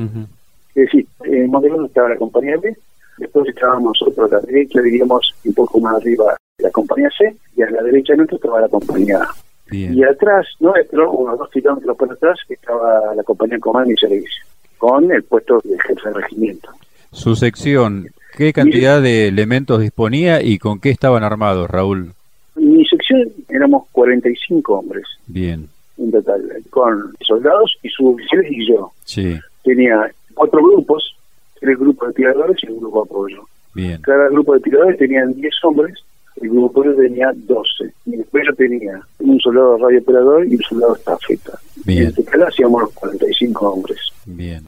Es 0.75 0.85
decir, 0.85 1.07
en 1.23 1.49
Monte 1.49 1.69
London 1.69 1.87
estaba 1.87 2.09
la 2.09 2.17
compañía 2.17 2.57
B, 2.57 2.75
después 3.17 3.49
estábamos 3.49 3.99
nosotros 3.99 4.31
a 4.31 4.35
la 4.35 4.41
derecha, 4.41 4.81
diríamos, 4.81 5.33
un 5.43 5.53
poco 5.53 5.79
más 5.79 5.95
arriba 5.95 6.37
la 6.59 6.69
compañía 6.69 7.09
C, 7.17 7.35
y 7.57 7.63
a 7.63 7.71
la 7.71 7.81
derecha 7.81 8.15
nuestra 8.15 8.35
estaba 8.35 8.61
la 8.61 8.69
compañía 8.69 9.17
A. 9.17 9.33
Y 9.71 10.03
atrás 10.03 10.45
nuestro, 10.59 11.11
unos 11.11 11.39
dos 11.39 11.49
kilómetros 11.49 11.97
por 11.97 12.11
atrás, 12.11 12.37
estaba 12.47 13.15
la 13.15 13.23
compañía 13.23 13.57
Comando 13.57 13.91
y 13.91 13.95
Servicio, 13.95 14.43
con 14.81 15.11
el 15.11 15.21
puesto 15.23 15.61
de 15.63 15.77
jefe 15.79 16.09
de 16.09 16.13
regimiento. 16.21 16.69
Su 17.11 17.35
sección, 17.35 18.07
¿qué 18.35 18.51
cantidad 18.51 18.99
de 18.99 19.27
elementos 19.27 19.79
disponía 19.79 20.41
y 20.41 20.57
con 20.57 20.79
qué 20.79 20.89
estaban 20.89 21.23
armados, 21.23 21.69
Raúl? 21.69 22.13
En 22.55 22.71
mi 22.73 22.83
sección 22.87 23.29
éramos 23.49 23.83
45 23.91 24.73
hombres 24.73 25.03
Bien, 25.27 25.69
en 25.99 26.11
total, 26.11 26.41
con 26.71 27.13
soldados 27.21 27.77
y 27.83 27.89
suboficiales 27.89 28.51
y 28.51 28.67
yo. 28.69 28.91
sí, 29.05 29.39
Tenía 29.63 30.11
cuatro 30.33 30.59
grupos, 30.63 31.15
tres 31.59 31.77
grupos 31.77 32.07
de 32.09 32.13
tiradores 32.15 32.57
y 32.63 32.71
un 32.71 32.79
grupo 32.79 33.03
de 33.03 33.09
apoyo. 33.11 33.43
bien, 33.75 34.01
Cada 34.01 34.29
grupo 34.29 34.55
de 34.55 34.61
tiradores 34.61 34.97
tenían 34.97 35.33
10 35.35 35.53
hombres, 35.65 35.93
el 36.41 36.49
grupo 36.49 36.81
de 36.81 36.89
apoyo 36.89 37.03
tenía 37.07 37.31
12. 37.35 37.93
Y 38.07 38.15
después 38.17 38.43
yo 38.47 38.55
tenía 38.55 38.99
un 39.19 39.39
soldado 39.39 39.77
radiooperador 39.77 40.47
y 40.47 40.55
un 40.55 40.61
soldado 40.63 40.95
estafeta. 40.95 41.59
Bien. 41.85 42.07
En 42.07 42.15
total 42.15 42.43
hacíamos 42.47 42.81
los 42.81 42.91
45 42.93 43.69
hombres. 43.69 43.99
bien, 44.25 44.65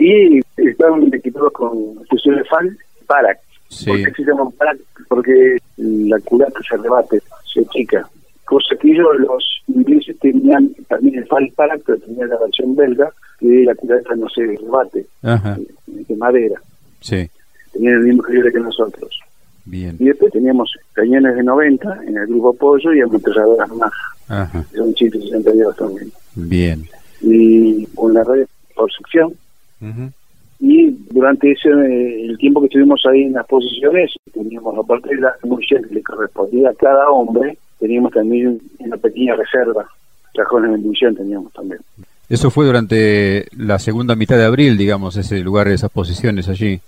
Y 0.00 0.40
estaban 0.56 1.12
equipados 1.12 1.52
con 1.52 1.74
fusiles 2.08 2.48
FAL 2.48 2.76
PARAC. 3.06 3.38
sí, 3.68 3.86
¿Por 3.90 4.02
qué 4.02 4.24
se 4.24 4.30
llaman 4.30 4.50
PARAC? 4.52 4.78
Porque 5.08 5.58
la 5.76 6.18
culata 6.20 6.58
se 6.68 6.76
rebate, 6.78 7.20
se 7.52 7.64
chica. 7.66 8.08
Cosa 8.46 8.74
que 8.80 8.90
ellos, 8.90 9.06
los 9.18 9.62
ingleses, 9.68 10.18
tenían 10.18 10.70
también 10.88 11.16
el 11.16 11.26
FAL 11.26 11.52
PARAC, 11.54 11.82
pero 11.84 11.98
tenían 11.98 12.30
la 12.30 12.38
versión 12.38 12.74
belga, 12.74 13.12
que 13.38 13.64
la 13.64 13.74
culata 13.74 14.14
no 14.16 14.28
se 14.30 14.42
rebate, 14.46 15.06
ajá, 15.22 15.58
de 15.86 16.16
madera. 16.16 16.60
sí, 17.00 17.28
Tenían 17.72 17.94
el 17.94 18.00
mismo 18.00 18.22
calibre 18.22 18.50
que 18.52 18.58
nosotros. 18.58 19.20
bien, 19.66 19.96
Y 20.00 20.06
después 20.06 20.32
teníamos 20.32 20.72
cañones 20.94 21.36
de 21.36 21.42
90 21.44 22.04
en 22.06 22.16
el 22.16 22.26
grupo 22.26 22.50
apoyo 22.50 22.92
y 22.94 23.00
ametralladoras 23.02 23.70
que 24.70 24.76
son 24.78 24.94
162 24.94 25.76
también. 25.76 26.10
bien, 26.34 26.88
Y 27.20 27.86
con 27.94 28.14
la 28.14 28.24
radio 28.24 28.46
por 28.74 28.90
sección. 28.92 29.34
Y 30.60 30.90
durante 31.10 31.52
ese 31.52 31.70
el 31.70 32.36
tiempo 32.38 32.60
que 32.60 32.66
estuvimos 32.66 33.02
ahí 33.06 33.22
en 33.22 33.32
las 33.32 33.46
posiciones, 33.46 34.12
teníamos 34.32 34.76
aparte 34.76 35.14
de 35.14 35.22
la 35.22 35.34
munición 35.44 35.82
que 35.84 35.94
le 35.94 36.02
correspondía 36.02 36.70
a 36.70 36.74
cada 36.74 37.10
hombre, 37.10 37.56
teníamos 37.78 38.12
también 38.12 38.60
una 38.78 38.96
pequeña 38.98 39.36
reserva, 39.36 39.86
cajones 40.34 40.72
de 40.72 40.78
munición 40.78 41.16
teníamos 41.16 41.52
también. 41.52 41.80
Eso 42.28 42.50
fue 42.50 42.66
durante 42.66 43.46
la 43.56 43.78
segunda 43.78 44.14
mitad 44.14 44.36
de 44.36 44.44
abril, 44.44 44.76
digamos, 44.76 45.16
ese 45.16 45.40
lugar, 45.40 45.66
esas 45.68 45.90
posiciones 45.90 46.48
allí. 46.48 46.78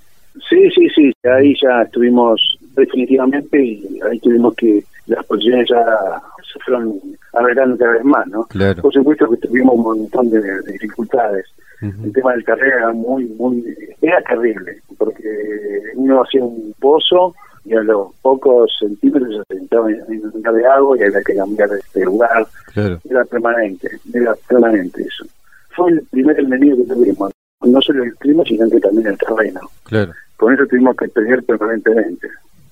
Sí, 0.49 0.71
sí, 0.71 0.89
sí, 0.95 1.13
ahí 1.25 1.55
ya 1.61 1.83
estuvimos 1.83 2.59
definitivamente 2.77 3.63
y 3.63 3.99
ahí 4.09 4.19
tuvimos 4.21 4.55
que 4.55 4.85
las 5.07 5.25
posiciones 5.27 5.69
ya 5.69 6.23
se 6.53 6.59
fueron 6.61 7.01
arreglando 7.33 7.77
cada 7.79 7.93
vez 7.93 8.05
más, 8.05 8.27
¿no? 8.29 8.45
Claro. 8.45 8.83
Por 8.83 8.93
supuesto 8.93 9.29
que 9.31 9.37
tuvimos 9.37 9.75
un 9.75 9.83
montón 9.83 10.31
de, 10.31 10.41
de 10.41 10.73
dificultades. 10.73 11.47
El 11.83 12.13
tema 12.13 12.33
del 12.33 12.45
carrera 12.45 12.77
era 12.77 12.93
muy, 12.93 13.25
muy, 13.25 13.77
era 14.01 14.23
terrible, 14.23 14.81
porque 14.97 15.83
uno 15.97 16.23
hacía 16.23 16.45
un 16.45 16.73
pozo 16.79 17.35
y 17.65 17.75
a 17.75 17.83
los 17.83 18.15
pocos 18.23 18.73
centímetros 18.79 19.43
se 19.49 19.55
entraba 19.55 19.91
en 19.91 20.23
lugar 20.23 20.55
de 20.55 20.67
agua 20.67 20.97
y 20.97 21.03
había 21.03 21.23
que 21.23 21.35
cambiar 21.35 21.71
de 21.71 22.05
lugar. 22.05 22.47
Claro. 22.73 23.01
Era 23.09 23.25
permanente, 23.25 23.91
era 24.15 24.35
permanente 24.49 25.03
eso. 25.03 25.25
Fue 25.71 25.91
el 25.91 26.03
primer 26.11 26.39
enemigo 26.39 26.77
que 26.77 26.95
tuvimos, 26.95 27.33
no 27.63 27.81
solo 27.81 28.05
el 28.05 28.15
clima, 28.15 28.45
sino 28.45 28.69
que 28.71 28.79
también 28.79 29.09
el 29.09 29.19
terreno. 29.19 29.61
Claro. 29.85 30.13
Con 30.37 30.55
eso 30.55 30.67
tuvimos 30.67 30.97
que 30.97 31.09
pelear 31.09 31.43
permanentemente. 31.43 32.29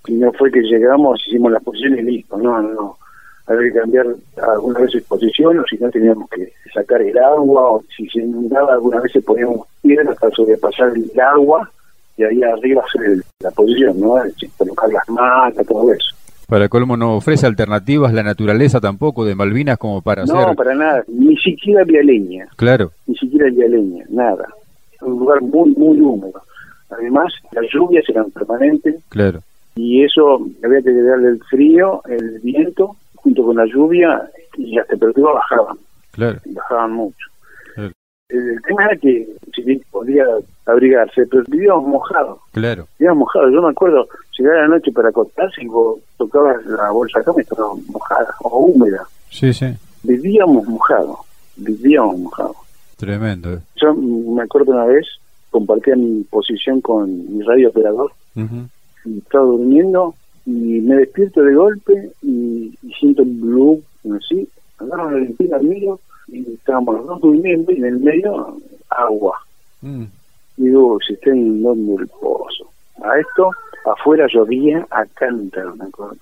Y 0.06 0.14
no 0.14 0.32
fue 0.32 0.50
que 0.50 0.60
llegamos, 0.60 1.20
hicimos 1.26 1.52
las 1.52 1.62
posiciones 1.62 2.00
y 2.00 2.02
listo, 2.02 2.36
no, 2.38 2.62
no, 2.62 2.72
no. 2.74 2.98
Había 3.50 3.72
que 3.72 3.80
cambiar 3.80 4.06
algunas 4.54 4.82
veces 4.82 5.02
posición, 5.04 5.58
o 5.58 5.64
si 5.68 5.76
no 5.76 5.90
teníamos 5.90 6.30
que 6.30 6.52
sacar 6.72 7.02
el 7.02 7.18
agua, 7.18 7.72
o 7.72 7.84
si 7.96 8.08
se 8.08 8.20
inundaba 8.20 8.74
algunas 8.74 9.02
veces 9.02 9.24
poníamos 9.24 9.66
piedras 9.82 10.16
para 10.18 10.34
sobrepasar 10.34 10.92
el 10.94 11.20
agua 11.20 11.68
y 12.16 12.22
ahí 12.22 12.42
arriba 12.42 12.82
hacer 12.86 13.22
la 13.40 13.50
posición, 13.50 13.98
¿no? 13.98 14.14
Colocar 14.56 14.90
las 14.92 15.08
matas, 15.08 15.66
todo 15.66 15.92
eso. 15.92 16.14
Para 16.46 16.68
colmo 16.68 16.96
no 16.96 17.16
ofrece 17.16 17.46
alternativas 17.46 18.12
la 18.12 18.22
naturaleza 18.22 18.80
tampoco 18.80 19.24
de 19.24 19.34
Malvinas 19.34 19.78
como 19.78 20.00
para 20.00 20.24
no, 20.24 20.34
hacer... 20.34 20.48
No, 20.48 20.54
para 20.54 20.74
nada, 20.74 21.04
ni 21.08 21.36
siquiera 21.36 21.82
había 21.82 22.02
leña. 22.02 22.48
Claro. 22.56 22.92
Ni 23.06 23.16
siquiera 23.16 23.46
había 23.48 23.68
leña, 23.68 24.04
nada. 24.10 24.46
Un 25.00 25.18
lugar 25.18 25.40
muy, 25.42 25.70
muy 25.70 26.00
húmedo. 26.00 26.40
Además, 26.90 27.32
las 27.52 27.64
lluvias 27.72 28.04
eran 28.08 28.30
permanentes. 28.30 28.96
Claro. 29.08 29.40
Y 29.76 30.04
eso 30.04 30.44
había 30.62 30.82
que 30.82 30.92
darle 30.92 31.28
el 31.28 31.40
frío, 31.44 32.02
el 32.06 32.40
viento, 32.40 32.96
junto 33.22 33.44
con 33.44 33.56
la 33.56 33.66
lluvia, 33.66 34.28
y 34.56 34.74
las 34.74 34.86
temperaturas 34.88 35.34
bajaban. 35.34 35.76
Claro. 36.12 36.38
Bajaban 36.46 36.92
mucho. 36.92 37.26
Claro. 37.74 37.92
El 38.28 38.62
tema 38.62 38.84
era 38.86 38.96
que 38.96 39.28
si 39.54 39.62
bien 39.62 39.82
podía 39.90 40.24
abrigarse, 40.66 41.26
pero 41.26 41.42
vivíamos 41.48 41.86
mojados. 41.86 42.38
Claro. 42.52 42.86
Vivíamos 42.98 43.20
mojados. 43.20 43.52
Yo 43.52 43.62
me 43.62 43.70
acuerdo 43.70 44.08
llegar 44.38 44.56
a 44.56 44.62
la 44.62 44.68
noche 44.68 44.92
para 44.92 45.08
acostarse 45.08 45.62
y 45.62 45.66
vos 45.66 46.00
tocabas 46.16 46.64
la 46.66 46.90
bolsa 46.90 47.20
acá 47.20 47.32
me 47.36 47.42
estaba 47.42 47.74
mojada 47.88 48.34
o 48.42 48.58
húmeda. 48.66 49.02
Sí, 49.30 49.52
sí. 49.52 49.66
Vivíamos 50.02 50.66
mojados. 50.66 51.18
Vivíamos 51.56 52.18
mojados. 52.18 52.56
Tremendo. 52.96 53.54
eh. 53.54 53.58
Yo 53.76 53.94
me 53.94 54.42
acuerdo 54.42 54.72
una 54.72 54.84
vez, 54.84 55.06
compartía 55.50 55.96
mi 55.96 56.22
posición 56.24 56.80
con 56.80 57.36
mi 57.36 57.42
radio 57.44 57.68
operador, 57.70 58.12
y 58.36 59.18
estaba 59.18 59.44
durmiendo 59.44 60.14
y 60.50 60.80
me 60.80 60.96
despierto 60.96 61.42
de 61.42 61.54
golpe 61.54 62.10
y, 62.22 62.74
y 62.82 62.92
siento 62.98 63.22
un 63.22 63.40
blue, 63.40 63.82
así, 64.16 64.48
agarro 64.78 65.10
la 65.10 65.18
limpina 65.18 65.58
mío 65.58 66.00
y 66.28 66.54
estábamos 66.54 66.96
los 66.96 67.06
dos 67.06 67.20
durmiendo 67.20 67.72
y 67.72 67.76
en 67.76 67.84
el 67.84 68.00
medio 68.00 68.56
agua. 68.88 69.38
Mm. 69.82 70.04
Y 70.56 70.62
digo, 70.64 70.98
se 71.06 71.14
está 71.14 71.30
inundando 71.34 72.00
el 72.02 72.08
pozo. 72.08 72.68
A 73.02 73.18
esto, 73.18 73.50
afuera 73.86 74.26
llovía 74.32 74.86
a 74.90 75.06
cántaros, 75.06 75.76
me 75.76 75.84
acuerdo. 75.84 76.16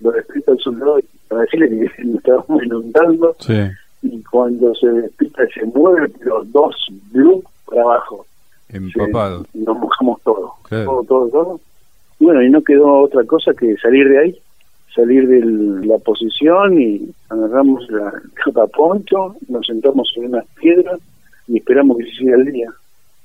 Lo 0.00 0.10
despierta 0.12 0.52
el 0.52 0.58
soldado 0.58 0.98
para 1.28 1.42
decirle 1.42 1.68
que 1.96 2.04
nos 2.04 2.16
estábamos 2.16 2.62
inundando 2.64 3.36
Sí. 3.40 3.54
y 4.02 4.22
cuando 4.24 4.74
se 4.74 4.86
despierta 4.88 5.42
se 5.54 5.64
mueve 5.66 6.10
los 6.20 6.50
dos 6.52 6.74
blue 7.12 7.42
para 7.66 7.82
abajo. 7.82 8.24
Empapado. 8.70 9.44
Sí, 9.52 9.58
nos 9.66 9.78
mojamos 9.78 10.20
todo, 10.22 10.52
Claro. 10.68 10.84
todo, 10.84 11.04
todo, 11.04 11.28
todo. 11.28 11.60
Y 12.20 12.24
bueno, 12.24 12.42
y 12.42 12.50
no 12.50 12.62
quedó 12.62 13.00
otra 13.00 13.24
cosa 13.24 13.52
que 13.54 13.76
salir 13.78 14.08
de 14.08 14.18
ahí, 14.18 14.38
salir 14.94 15.26
de 15.26 15.86
la 15.86 15.98
posición 15.98 16.80
y 16.80 17.10
agarramos 17.30 17.90
la 17.90 18.12
capa 18.34 18.66
poncho, 18.66 19.34
nos 19.48 19.66
sentamos 19.66 20.12
en 20.16 20.26
unas 20.26 20.44
piedras 20.60 21.00
y 21.48 21.56
esperamos 21.56 21.96
que 21.96 22.04
se 22.04 22.10
siga 22.10 22.36
el 22.36 22.44
día. 22.52 22.70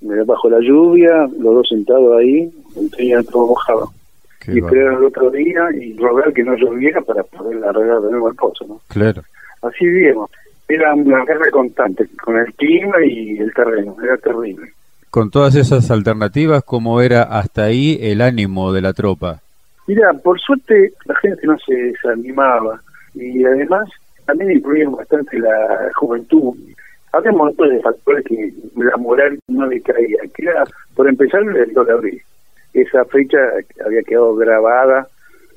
Eh, 0.02 0.24
Bajo 0.26 0.50
la 0.50 0.60
lluvia, 0.60 1.28
los 1.40 1.56
dos 1.56 1.68
sentados 1.68 2.18
ahí, 2.18 2.50
tenía 2.96 3.22
todo 3.24 3.48
mojado. 3.48 3.92
Qué 4.40 4.54
y 4.54 4.60
esperar 4.60 4.94
el 4.94 5.04
otro 5.06 5.30
día 5.30 5.68
y 5.74 5.98
rogar 5.98 6.32
que 6.32 6.44
no 6.44 6.56
lloviera 6.56 7.02
para 7.02 7.24
poder 7.24 7.64
arreglar 7.64 8.02
de 8.02 8.12
nuevo 8.12 8.30
el 8.30 8.36
pozo, 8.36 8.66
¿no? 8.66 8.80
Claro. 8.88 9.24
Así 9.62 9.86
vivíamos. 9.86 10.30
Era 10.68 10.94
una 10.94 11.26
guerra 11.26 11.52
constante 11.52 12.08
con 12.24 12.38
el 12.38 12.54
clima 12.54 13.04
y 13.06 13.38
el 13.40 13.54
terreno, 13.54 13.98
era 14.02 14.18
terrible. 14.18 14.72
Con 15.16 15.30
todas 15.32 15.56
esas 15.56 15.92
alternativas, 15.92 16.62
¿cómo 16.66 17.00
era 17.00 17.24
hasta 17.24 17.64
ahí 17.64 17.98
el 18.02 18.20
ánimo 18.20 18.74
de 18.74 18.82
la 18.82 18.92
tropa? 18.92 19.40
Mira, 19.88 20.12
por 20.12 20.38
suerte 20.42 20.92
la 21.06 21.16
gente 21.16 21.48
no 21.48 21.58
se 21.66 21.74
desanimaba 21.74 22.82
y 23.14 23.42
además 23.46 23.88
también 24.26 24.52
influía 24.52 24.90
bastante 24.90 25.40
la 25.40 25.90
juventud. 25.96 26.54
Había 27.14 27.32
un 27.32 27.38
montón 27.38 27.70
de 27.70 27.80
factores 27.80 28.26
que 28.26 28.54
la 28.76 28.98
moral 28.98 29.40
no 29.48 29.66
le 29.68 29.80
caía. 29.80 30.18
Que 30.36 30.44
era, 30.50 30.66
por 30.96 31.08
empezar, 31.08 31.44
el 31.44 31.72
2 31.74 31.88
de 31.88 31.94
abril. 31.94 32.22
Esa 32.74 33.06
fecha 33.06 33.38
había 33.86 34.04
quedado 34.04 34.36
grabada, 34.36 35.08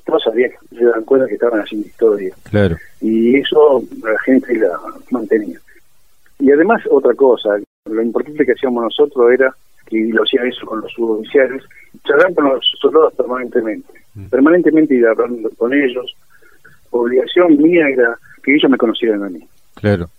todos 0.05 0.23
sabían, 0.23 0.51
se 0.69 0.85
dan 0.85 1.03
cuenta 1.03 1.27
que 1.27 1.33
estaban 1.33 1.59
haciendo 1.59 1.85
historia 1.85 2.33
Claro. 2.49 2.77
y 3.01 3.35
eso 3.35 3.83
la 4.01 4.17
gente 4.19 4.55
la 4.57 4.71
mantenía. 5.11 5.59
Y 6.39 6.49
además 6.49 6.81
otra 6.89 7.13
cosa, 7.13 7.57
lo 7.93 8.01
importante 8.01 8.45
que 8.45 8.53
hacíamos 8.53 8.83
nosotros 8.83 9.31
era, 9.31 9.53
que 9.85 10.09
lo 10.11 10.23
hacían 10.23 10.47
eso 10.47 10.65
con 10.65 10.81
los 10.81 10.91
suboficiales, 10.93 11.63
charlar 12.05 12.33
con 12.35 12.45
los 12.45 12.65
soldados 12.79 13.13
permanentemente, 13.15 13.93
Mm. 14.15 14.25
permanentemente 14.29 14.95
ir 14.95 15.05
hablando 15.05 15.49
con 15.57 15.71
ellos. 15.73 16.15
Obligación 16.91 17.57
mía 17.61 17.87
era 17.89 18.17
que 18.43 18.55
ellos 18.55 18.69
me 18.71 18.77
conocieran 18.77 19.23
a 19.23 19.29
mí. 19.29 19.39
Claro. 19.75 20.09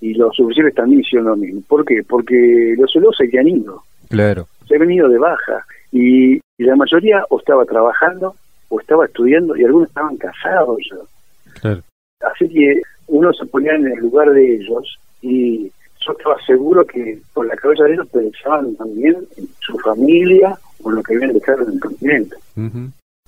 Y 0.00 0.14
los 0.14 0.34
suboficiales 0.36 0.74
también 0.74 1.00
hicieron 1.00 1.28
lo 1.28 1.36
mismo. 1.36 1.62
¿Por 1.66 1.84
qué? 1.84 2.02
Porque 2.06 2.74
los 2.78 2.90
soldados 2.90 3.16
se 3.16 3.24
habían 3.24 3.48
ido, 3.48 3.82
Claro. 4.10 4.46
se 4.66 4.76
habían 4.76 4.90
ido 4.92 5.08
de 5.08 5.18
baja. 5.18 5.64
Y, 5.90 6.34
y 6.36 6.64
la 6.64 6.76
mayoría 6.76 7.24
o 7.30 7.38
estaba 7.38 7.64
trabajando 7.64 8.34
o 8.68 8.80
estaba 8.80 9.06
estudiando 9.06 9.56
y 9.56 9.64
algunos 9.64 9.88
estaban 9.88 10.16
casados 10.18 10.78
ya. 10.90 11.60
Claro. 11.60 11.82
Así 12.20 12.48
que 12.50 12.82
uno 13.06 13.32
se 13.32 13.46
ponía 13.46 13.74
en 13.74 13.86
el 13.86 13.98
lugar 14.00 14.30
de 14.30 14.56
ellos 14.56 14.98
y 15.22 15.70
yo 16.08 16.18
estaba 16.18 16.36
seguro 16.46 16.84
que 16.86 17.18
por 17.34 17.46
la 17.46 17.56
cabeza 17.56 17.84
de 17.84 17.92
ellos 17.94 18.08
pensaban 18.08 18.74
también 18.76 19.16
en 19.36 19.48
su 19.60 19.78
familia 19.78 20.58
o 20.82 20.90
lo 20.90 21.02
que 21.02 21.14
habían 21.14 21.32
dejado 21.34 21.64
en 21.66 21.72
el 21.74 21.80
continente. 21.80 22.36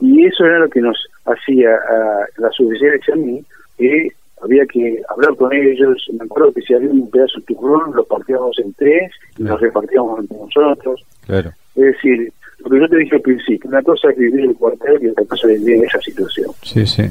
Y 0.01 0.25
eso 0.27 0.45
era 0.47 0.59
lo 0.61 0.69
que 0.69 0.81
nos 0.81 0.97
hacía 1.27 1.75
a 1.75 2.25
las 2.39 2.59
oficiales 2.59 3.01
y 3.07 3.13
a 3.13 3.17
mí, 3.17 3.45
que 3.77 4.09
había 4.43 4.65
que 4.67 5.03
hablar 5.11 5.37
con 5.37 5.53
ellos. 5.53 6.07
Me 6.19 6.25
acuerdo 6.25 6.53
que 6.53 6.63
si 6.63 6.75
había 6.75 6.91
un 6.91 7.11
pedazo 7.11 7.39
de 7.41 7.55
turrón, 7.55 7.95
lo 7.95 8.05
partíamos 8.05 8.59
en 8.59 8.73
tres 8.75 9.13
y 9.37 9.43
nos 9.43 9.61
repartíamos 9.61 10.21
entre 10.21 10.39
nosotros. 10.39 11.05
Claro. 11.27 11.51
Es 11.75 11.85
decir, 11.85 12.33
lo 12.59 12.71
que 12.71 12.81
yo 12.81 12.89
te 12.89 12.97
dije 12.97 13.17
al 13.17 13.23
principio, 13.23 13.69
una 13.71 13.83
cosa 13.83 14.11
es 14.11 14.17
vivir 14.17 14.41
el 14.47 14.55
cuartel 14.57 14.99
y 15.03 15.09
otra 15.09 15.25
cosa 15.27 15.51
es 15.51 15.61
vivir 15.61 15.77
en 15.77 15.85
esa 15.85 16.01
situación 16.01 16.51
Sí, 16.63 16.87
sí. 16.87 17.03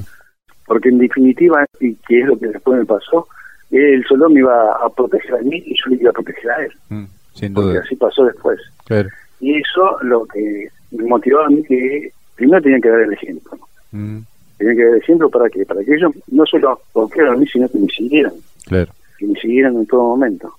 porque 0.66 0.88
en 0.88 0.98
definitiva, 0.98 1.64
y 1.80 1.94
que 2.06 2.20
es 2.20 2.26
lo 2.26 2.38
que 2.38 2.48
después 2.48 2.78
me 2.78 2.84
pasó, 2.86 3.26
el 3.70 4.04
soldado 4.04 4.30
me 4.30 4.40
iba 4.40 4.72
a 4.72 4.88
proteger 4.90 5.34
a 5.36 5.42
mí 5.42 5.62
y 5.64 5.74
yo 5.74 5.90
le 5.90 5.96
iba 5.96 6.10
a 6.10 6.14
proteger 6.14 6.50
a 6.50 6.64
él, 6.64 6.72
Mm, 6.88 7.04
Sin 7.34 7.54
porque 7.54 7.70
duda. 7.70 7.80
así 7.84 7.96
pasó 7.96 8.24
después. 8.24 8.58
Claro. 8.86 9.08
Y 9.40 9.56
eso 9.60 9.96
lo 10.02 10.24
que 10.26 10.68
me 10.90 11.04
motivaba 11.06 11.46
a 11.46 11.50
mí 11.50 11.62
que 11.62 12.12
primero 12.36 12.60
tenía 12.62 12.80
que 12.80 12.88
dar 12.88 13.00
el 13.00 13.12
ejemplo. 13.12 13.52
Mm, 13.92 14.18
Tenía 14.58 14.74
que 14.74 14.84
dar 14.84 14.92
el 14.94 14.98
ejemplo 15.00 15.30
para 15.30 15.48
que 15.48 15.64
para 15.64 15.82
que 15.82 15.94
ellos 15.94 16.12
no 16.30 16.44
solo 16.44 16.80
confiaran 16.92 17.34
en 17.34 17.40
mí, 17.40 17.46
sino 17.46 17.66
que 17.68 17.78
me 17.78 17.86
siguieran, 17.88 18.34
Claro. 18.66 18.92
que 19.18 19.26
me 19.26 19.34
siguieran 19.40 19.74
en 19.76 19.86
todo 19.86 20.02
momento. 20.02 20.52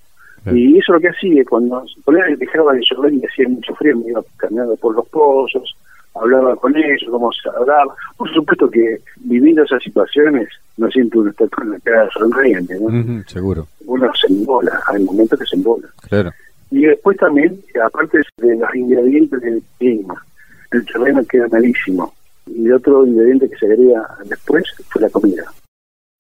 Claro. 0.43 0.57
Y 0.57 0.79
eso 0.79 0.93
es 0.93 0.95
lo 0.95 0.99
que 1.01 1.09
hacía, 1.09 1.45
cuando 1.45 1.85
ponía 2.03 2.23
dejaba 2.35 2.73
de 2.73 2.81
llover 2.89 3.13
y 3.13 3.23
hacía 3.25 3.47
mucho 3.47 3.75
frío, 3.75 3.95
me 3.97 4.09
iba 4.09 4.23
caminando 4.37 4.75
por 4.77 4.95
los 4.95 5.07
pozos, 5.09 5.75
hablaba 6.15 6.55
con 6.57 6.75
ellos, 6.75 7.03
cómo 7.09 7.31
se 7.31 7.49
hablaba. 7.49 7.95
Por 8.17 8.31
supuesto 8.33 8.69
que 8.69 8.99
viviendo 9.17 9.63
esas 9.63 9.81
situaciones 9.83 10.49
no 10.77 10.89
siempre 10.89 11.19
uno 11.19 11.29
está 11.31 11.47
con 11.47 11.69
la 11.71 11.79
cara 11.79 12.09
sonriente, 12.11 12.77
¿no? 12.79 13.23
Seguro. 13.27 13.67
Uno 13.85 14.11
se 14.19 14.27
embola, 14.33 14.81
hay 14.87 15.03
momentos 15.03 15.39
que 15.39 15.45
se 15.45 15.55
embola. 15.55 15.87
Claro. 16.09 16.31
Y 16.71 16.83
después 16.85 17.17
también, 17.17 17.59
aparte 17.83 18.19
de 18.37 18.55
los 18.55 18.75
ingredientes 18.75 19.41
del 19.41 19.61
clima, 19.77 20.25
el 20.71 20.85
terreno 20.85 21.23
queda 21.25 21.47
malísimo. 21.49 22.13
Y 22.47 22.69
otro 22.71 23.05
ingrediente 23.05 23.49
que 23.49 23.57
se 23.57 23.65
agrega 23.65 24.07
después 24.25 24.63
fue 24.89 25.01
la 25.01 25.09
comida. 25.09 25.43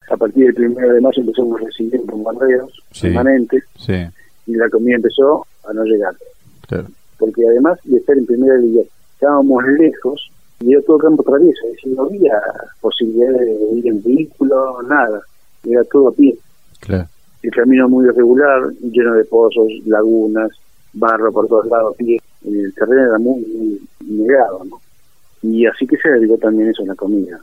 A 0.09 0.17
partir 0.17 0.45
del 0.45 0.53
primero 0.53 0.93
de 0.93 1.01
mayo 1.01 1.21
empezamos 1.21 1.61
a 1.61 1.65
recibir 1.65 2.01
bombardeos 2.05 2.83
Sí. 2.91 3.07
permanentes 3.07 3.63
Sí. 3.77 3.93
y 4.47 4.55
la 4.55 4.69
comida 4.69 4.95
empezó 4.97 5.45
a 5.67 5.73
no 5.73 5.83
llegar. 5.85 6.13
Claro. 6.67 6.87
Porque 7.17 7.41
además 7.47 7.79
de 7.85 7.97
estar 7.97 8.17
en 8.17 8.25
primera 8.25 8.57
línea, 8.57 8.83
estábamos 9.21 9.63
lejos 9.79 10.31
Y 10.61 10.73
era 10.73 10.81
todo 10.83 10.97
campo 10.97 11.23
traviesa, 11.23 11.61
es 11.67 11.71
decir, 11.73 11.95
no 11.95 12.03
había 12.03 12.39
posibilidad 12.81 13.31
de 13.31 13.77
ir 13.77 13.87
en 13.87 14.03
vehículo, 14.03 14.81
nada, 14.83 15.21
era 15.63 15.83
todo 15.85 16.09
a 16.09 16.11
pie. 16.11 16.37
Claro. 16.79 17.07
El 17.41 17.51
camino 17.51 17.89
muy 17.89 18.05
irregular, 18.05 18.71
lleno 18.81 19.13
de 19.15 19.25
pozos, 19.25 19.71
lagunas, 19.85 20.51
barro 20.93 21.31
por 21.31 21.47
todos 21.47 21.65
lados, 21.65 21.95
pie. 21.97 22.21
El 22.45 22.71
terreno 22.75 23.07
era 23.07 23.17
muy, 23.17 23.41
muy 23.41 23.81
negado, 24.01 24.63
¿no? 24.65 24.79
Y 25.41 25.65
así 25.65 25.87
que 25.87 25.97
se 25.97 26.09
dedicó 26.09 26.37
también 26.37 26.69
eso 26.69 26.83
a 26.83 26.87
la 26.87 26.95
comida. 26.95 27.39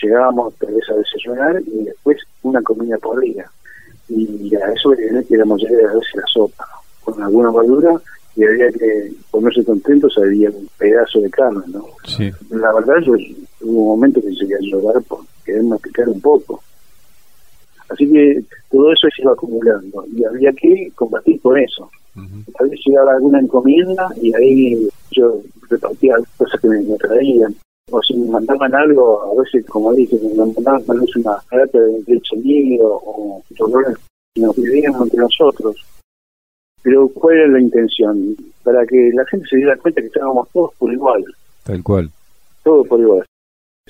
Llegábamos 0.00 0.54
tal 0.54 0.74
vez 0.74 0.88
a 0.90 0.94
desayunar 0.94 1.60
y 1.66 1.84
después 1.84 2.18
una 2.42 2.62
comida 2.62 2.96
por 2.98 3.20
día. 3.20 3.50
Y 4.08 4.54
a 4.54 4.72
eso 4.72 4.90
queríamos 4.90 5.60
llegar 5.60 5.90
a 5.90 5.94
veces 5.94 6.14
la 6.14 6.26
sopa, 6.32 6.66
con 7.02 7.20
alguna 7.20 7.50
verdura 7.50 8.00
y 8.36 8.44
había 8.44 8.70
que 8.72 9.12
ponerse 9.30 9.64
contentos, 9.64 10.18
había 10.18 10.50
un 10.50 10.68
pedazo 10.78 11.20
de 11.20 11.30
carne, 11.30 11.62
¿no? 11.68 11.84
Sí. 12.04 12.30
La 12.50 12.72
verdad, 12.72 12.96
yo 13.04 13.12
hubo 13.60 13.80
un 13.80 13.86
momento 13.88 14.20
que 14.20 14.30
llegué 14.30 14.54
a 14.56 14.58
llorar 14.60 15.02
por 15.04 15.20
quererme 15.44 15.78
picar 15.78 16.08
un 16.08 16.20
poco. 16.20 16.62
Así 17.88 18.10
que 18.10 18.42
todo 18.70 18.92
eso 18.92 19.06
se 19.14 19.22
iba 19.22 19.32
acumulando 19.32 20.04
y 20.12 20.24
había 20.24 20.52
que 20.52 20.90
combatir 20.94 21.40
con 21.40 21.58
eso. 21.58 21.88
Tal 22.56 22.68
vez 22.68 22.80
llegaba 22.86 23.14
alguna 23.14 23.40
encomienda 23.40 24.08
y 24.20 24.32
ahí 24.34 24.88
yo 25.10 25.40
repartía 25.68 26.16
cosas 26.36 26.60
que 26.60 26.68
me, 26.68 26.96
traían. 26.96 27.54
O 27.90 28.00
si 28.02 28.14
me 28.16 28.30
mandaban 28.30 28.74
algo, 28.74 29.22
a 29.22 29.42
veces, 29.42 29.66
como 29.66 29.92
dije, 29.92 30.16
me 30.22 30.34
mandaban 30.34 30.82
tal 30.84 31.00
vez 31.00 31.16
una 31.16 31.36
lata 31.52 31.78
de 31.78 32.02
leche 32.06 32.36
líquido 32.36 33.00
o 33.04 33.42
dolores 33.58 33.96
que 34.34 34.42
nos 34.42 34.56
vivíamos 34.56 35.02
entre 35.02 35.20
nosotros. 35.20 35.76
Pero 36.84 37.08
¿cuál 37.08 37.36
era 37.38 37.48
la 37.48 37.60
intención? 37.60 38.36
Para 38.62 38.86
que 38.86 39.10
la 39.14 39.24
gente 39.26 39.48
se 39.48 39.56
diera 39.56 39.76
cuenta 39.78 40.00
que 40.02 40.06
estábamos 40.06 40.48
todos 40.52 40.72
por 40.78 40.92
igual. 40.92 41.24
Tal 41.64 41.82
cual. 41.82 42.10
Todos 42.62 42.86
por 42.86 43.00
igual. 43.00 43.24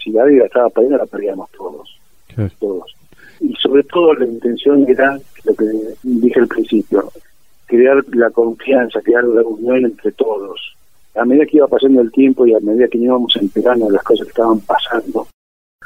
Si 0.03 0.11
la 0.11 0.25
vida 0.25 0.47
estaba 0.47 0.71
perdiendo, 0.71 0.99
la 0.99 1.07
perdíamos 1.07 1.51
todos. 1.51 1.99
Claro. 2.35 2.51
Todos. 2.61 2.97
Y 3.41 3.53
sobre 3.57 3.83
todo 3.83 4.15
la 4.15 4.25
intención 4.27 4.89
era 4.89 5.19
lo 5.45 5.55
que 5.55 5.65
dije 6.05 6.41
al 6.41 6.47
principio, 6.49 7.11
crear 7.67 8.03
la 8.13 8.31
confianza, 8.31 9.01
crear 9.03 9.25
la 9.25 9.43
unión 9.43 9.85
entre 9.85 10.13
todos. 10.13 10.75
A 11.17 11.25
medida 11.25 11.47
que 11.47 11.57
iba 11.57 11.67
pasando 11.67 12.01
el 12.01 12.13
tiempo 12.13 12.47
y 12.47 12.55
a 12.55 12.61
medida 12.61 12.87
que 12.89 12.99
íbamos 12.99 13.37
enterando 13.37 13.91
las 13.91 14.03
cosas 14.05 14.27
que 14.27 14.31
estaban 14.31 14.61
pasando, 14.61 15.27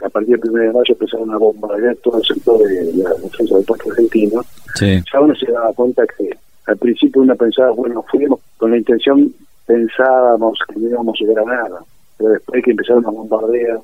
a 0.04 0.08
partir 0.10 0.38
del 0.38 0.50
1 0.50 0.62
de 0.62 0.68
mayo 0.72 0.84
empezaron 0.88 1.30
a 1.32 1.38
bombardear 1.38 1.96
todo 1.96 2.18
el 2.18 2.24
sector 2.24 2.58
de 2.58 2.92
la 3.02 3.10
defensa 3.14 3.56
del 3.56 3.64
puerto 3.64 3.90
argentino, 3.90 4.42
Sí. 4.74 5.02
ya 5.12 5.20
uno 5.20 5.34
se 5.34 5.50
daba 5.50 5.72
cuenta 5.72 6.04
que 6.06 6.30
al 6.68 6.76
principio 6.76 7.22
uno 7.22 7.34
pensaba, 7.34 7.70
bueno, 7.70 8.04
fuimos 8.10 8.40
con 8.58 8.70
la 8.70 8.76
intención, 8.76 9.32
pensábamos 9.66 10.58
que 10.68 10.78
no 10.78 10.88
íbamos 10.88 11.16
a 11.18 11.24
llegar 11.24 11.44
a 11.44 11.46
nada, 11.46 11.80
pero 12.18 12.30
después 12.30 12.62
que 12.62 12.72
empezaron 12.72 13.06
a 13.06 13.10
bombardear, 13.10 13.80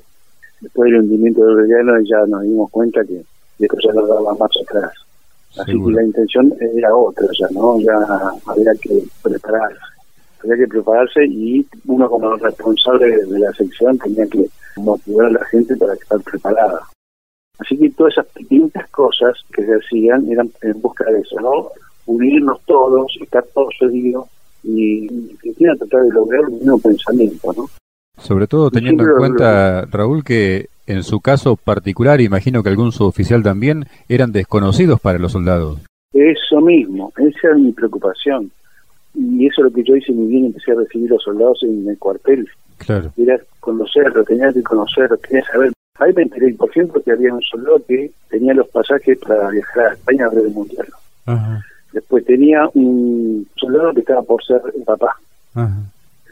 después 0.61 0.91
del 0.91 1.01
hundimiento 1.01 1.43
del 1.43 1.55
Belgrano, 1.55 1.99
ya 2.01 2.25
nos 2.27 2.43
dimos 2.43 2.69
cuenta 2.69 3.03
que 3.03 3.23
esto 3.57 3.77
ya 3.83 3.93
no 3.93 4.05
daba 4.05 4.35
más 4.35 4.51
atrás. 4.61 4.91
Así 5.57 5.71
Seguro. 5.71 5.95
que 5.95 6.01
la 6.01 6.07
intención 6.07 6.53
era 6.75 6.95
otra, 6.95 7.27
ya 7.39 7.47
no, 7.51 7.79
ya 7.79 7.95
había 8.45 8.73
que 8.79 9.03
prepararse, 9.23 9.79
había 10.43 10.57
que 10.57 10.67
prepararse 10.67 11.25
y 11.25 11.65
uno 11.87 12.07
como 12.07 12.35
responsable 12.35 13.07
de, 13.07 13.25
de 13.25 13.39
la 13.39 13.51
sección 13.53 13.97
tenía 13.97 14.27
que 14.27 14.45
motivar 14.75 15.27
a 15.27 15.31
la 15.31 15.45
gente 15.45 15.75
para 15.75 15.93
estar 15.93 16.19
preparada. 16.21 16.81
Así 17.57 17.77
que 17.77 17.89
todas 17.91 18.13
esas 18.13 18.27
pequeñas 18.27 18.89
cosas 18.91 19.33
que 19.51 19.65
se 19.65 19.73
hacían 19.73 20.29
eran 20.29 20.51
en 20.61 20.79
busca 20.81 21.05
de 21.05 21.21
eso, 21.21 21.39
¿no? 21.39 21.71
Unirnos 22.05 22.61
todos, 22.65 23.17
estar 23.21 23.43
todos 23.53 23.73
unidos 23.81 24.27
y, 24.63 25.05
y 25.05 25.37
que 25.41 25.75
tratar 25.77 26.03
de 26.03 26.09
lograr 26.11 26.45
un 26.45 26.59
mismo 26.59 26.79
pensamiento, 26.79 27.53
¿no? 27.55 27.69
Sobre 28.17 28.47
todo 28.47 28.71
teniendo 28.71 29.03
en 29.03 29.17
cuenta, 29.17 29.85
Raúl, 29.85 30.23
que 30.23 30.67
en 30.87 31.03
su 31.03 31.19
caso 31.19 31.55
particular, 31.55 32.21
imagino 32.21 32.63
que 32.63 32.69
algún 32.69 32.91
suboficial 32.91 33.43
también, 33.43 33.85
eran 34.07 34.31
desconocidos 34.31 34.99
para 34.99 35.19
los 35.19 35.31
soldados. 35.31 35.79
Eso 36.13 36.61
mismo, 36.61 37.11
esa 37.17 37.47
era 37.47 37.55
mi 37.55 37.71
preocupación. 37.71 38.51
Y 39.13 39.47
eso 39.47 39.61
es 39.61 39.65
lo 39.65 39.71
que 39.71 39.83
yo 39.83 39.95
hice 39.95 40.11
muy 40.11 40.27
bien, 40.27 40.45
empecé 40.45 40.71
a 40.71 40.75
recibir 40.75 41.09
a 41.11 41.15
los 41.15 41.23
soldados 41.23 41.63
en 41.63 41.87
el 41.87 41.97
cuartel. 41.97 42.47
Claro. 42.77 43.11
Era 43.17 43.39
conocerlo, 43.59 44.23
tenía 44.23 44.51
que 44.53 44.61
conocerlo, 44.61 45.17
tenía 45.17 45.41
que 45.41 45.51
saber. 45.51 45.71
Ahí 45.97 46.13
me 46.13 46.23
enteré, 46.23 46.53
por 46.53 46.69
ejemplo, 46.69 47.01
que 47.01 47.11
había 47.11 47.33
un 47.33 47.41
soldado 47.41 47.81
que 47.87 48.11
tenía 48.29 48.53
los 48.53 48.67
pasajes 48.67 49.17
para 49.19 49.49
viajar 49.49 49.87
a 49.87 49.93
España 49.93 50.25
a 50.25 50.29
ver 50.29 50.45
el 50.45 50.51
mundial. 50.51 50.87
Ajá. 51.25 51.65
Después 51.95 52.25
tenía 52.25 52.69
un 52.73 53.47
soldado 53.55 53.93
que 53.93 54.01
estaba 54.01 54.21
por 54.21 54.43
ser 54.43 54.61
el 54.75 54.83
papá. 54.83 55.15
Ajá. 55.53 55.77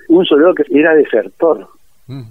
Un 0.09 0.25
soldado 0.25 0.53
que 0.53 0.63
era 0.77 0.93
desertor, 0.93 1.65
Mm. 2.07 2.23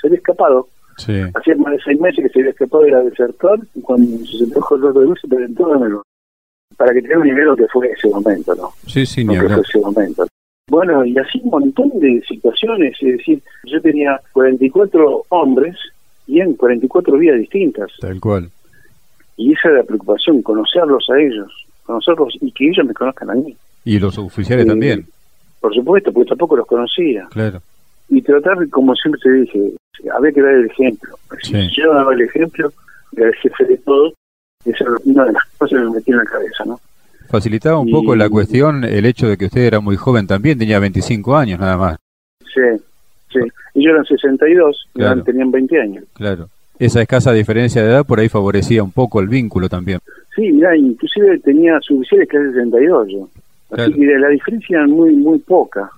se 0.00 0.06
había 0.06 0.16
escapado. 0.16 0.66
Sí. 0.96 1.12
Hacía 1.34 1.56
más 1.56 1.72
de 1.74 1.80
seis 1.84 2.00
meses 2.00 2.24
que 2.24 2.28
se 2.30 2.38
había 2.38 2.52
escapado, 2.52 2.86
era 2.86 3.02
desertor, 3.02 3.60
y 3.74 3.82
cuando 3.82 4.24
se 4.24 4.38
sentó 4.38 4.60
con 4.60 4.80
los 4.80 4.94
de 4.94 5.20
se 5.20 5.28
presentó 5.28 5.68
de 5.74 5.78
nuevo. 5.78 6.02
Para 6.78 6.94
que 6.94 7.02
tenga 7.02 7.18
un 7.18 7.24
nivel 7.24 7.44
lo 7.44 7.56
que 7.56 7.68
fue 7.68 7.90
ese 7.90 8.08
momento, 8.08 8.54
¿no? 8.54 8.70
Sí, 8.86 9.04
sí, 9.04 9.24
ni 9.26 9.36
fue 9.36 9.60
ese 9.60 9.78
momento. 9.80 10.26
Bueno, 10.70 11.04
y 11.04 11.18
así 11.18 11.38
un 11.44 11.50
montón 11.50 11.90
de 12.00 12.22
situaciones, 12.26 12.96
es 13.02 13.18
decir, 13.18 13.42
yo 13.64 13.78
tenía 13.82 14.18
44 14.32 15.24
hombres 15.28 15.76
y 16.26 16.40
en 16.40 16.54
44 16.54 17.18
vidas 17.18 17.38
distintas. 17.40 17.90
Tal 18.00 18.18
cual. 18.18 18.48
Y 19.36 19.52
esa 19.52 19.68
era 19.68 19.78
la 19.78 19.84
preocupación, 19.84 20.40
conocerlos 20.40 21.04
a 21.10 21.20
ellos, 21.20 21.63
conocerlos 21.84 22.34
y 22.40 22.50
que 22.52 22.68
ellos 22.68 22.86
me 22.86 22.94
conozcan 22.94 23.30
a 23.30 23.34
mí. 23.34 23.56
Y 23.84 23.98
los 23.98 24.16
oficiales 24.18 24.64
Eh, 24.64 24.68
también. 24.68 25.06
Por 25.60 25.74
supuesto, 25.74 26.12
porque 26.12 26.28
tampoco 26.30 26.56
los 26.56 26.66
conocía. 26.66 27.26
Claro. 27.30 27.60
Y 28.08 28.20
tratar, 28.22 28.68
como 28.70 28.94
siempre 28.94 29.20
te 29.22 29.32
dije, 29.32 29.72
había 30.14 30.32
que 30.32 30.42
dar 30.42 30.52
el 30.54 30.66
ejemplo. 30.66 31.16
Sí. 31.42 31.68
Yo 31.76 31.92
daba 31.94 32.12
el 32.14 32.20
ejemplo, 32.22 32.72
era 33.16 33.28
el 33.28 33.34
jefe 33.36 33.64
de 33.64 33.76
todo, 33.78 34.12
esa 34.64 34.84
era 34.84 34.92
una 35.04 35.24
de 35.24 35.32
las 35.32 35.44
cosas 35.58 35.78
que 35.78 35.84
me 35.86 35.90
metí 35.94 36.10
en 36.10 36.18
la 36.18 36.24
cabeza, 36.24 36.64
¿no? 36.66 36.80
Facilitaba 37.28 37.78
un 37.78 37.88
Y- 37.88 37.92
poco 37.92 38.14
la 38.14 38.28
cuestión 38.28 38.84
el 38.84 39.06
hecho 39.06 39.26
de 39.28 39.36
que 39.38 39.46
usted 39.46 39.62
era 39.62 39.80
muy 39.80 39.96
joven 39.96 40.26
también, 40.26 40.58
tenía 40.58 40.78
25 40.78 41.36
años 41.36 41.58
nada 41.58 41.76
más. 41.76 41.96
Sí, 42.42 42.60
sí. 43.32 43.40
Ellos 43.74 43.90
eran 43.92 44.04
62, 44.04 44.86
y 44.94 44.98
Claro. 44.98 45.22
tenían 45.24 45.50
20 45.50 45.80
años. 45.80 46.04
Claro. 46.14 46.48
Esa 46.78 47.00
escasa 47.00 47.32
diferencia 47.32 47.82
de 47.82 47.88
edad 47.88 48.04
por 48.04 48.20
ahí 48.20 48.28
favorecía 48.28 48.82
un 48.82 48.92
poco 48.92 49.20
el 49.20 49.28
vínculo 49.28 49.68
también. 49.68 50.00
Sí, 50.34 50.52
mira, 50.52 50.76
inclusive 50.76 51.38
tenía 51.40 51.78
que 51.80 52.36
era 52.36 52.50
62 52.52 53.08
yo. 53.08 53.28
Así 53.70 53.74
Claro. 53.76 53.92
que 53.94 54.18
la 54.18 54.28
diferencia 54.28 54.78
era 54.78 54.86
muy, 54.86 55.12
muy 55.16 55.38
poca. 55.38 55.90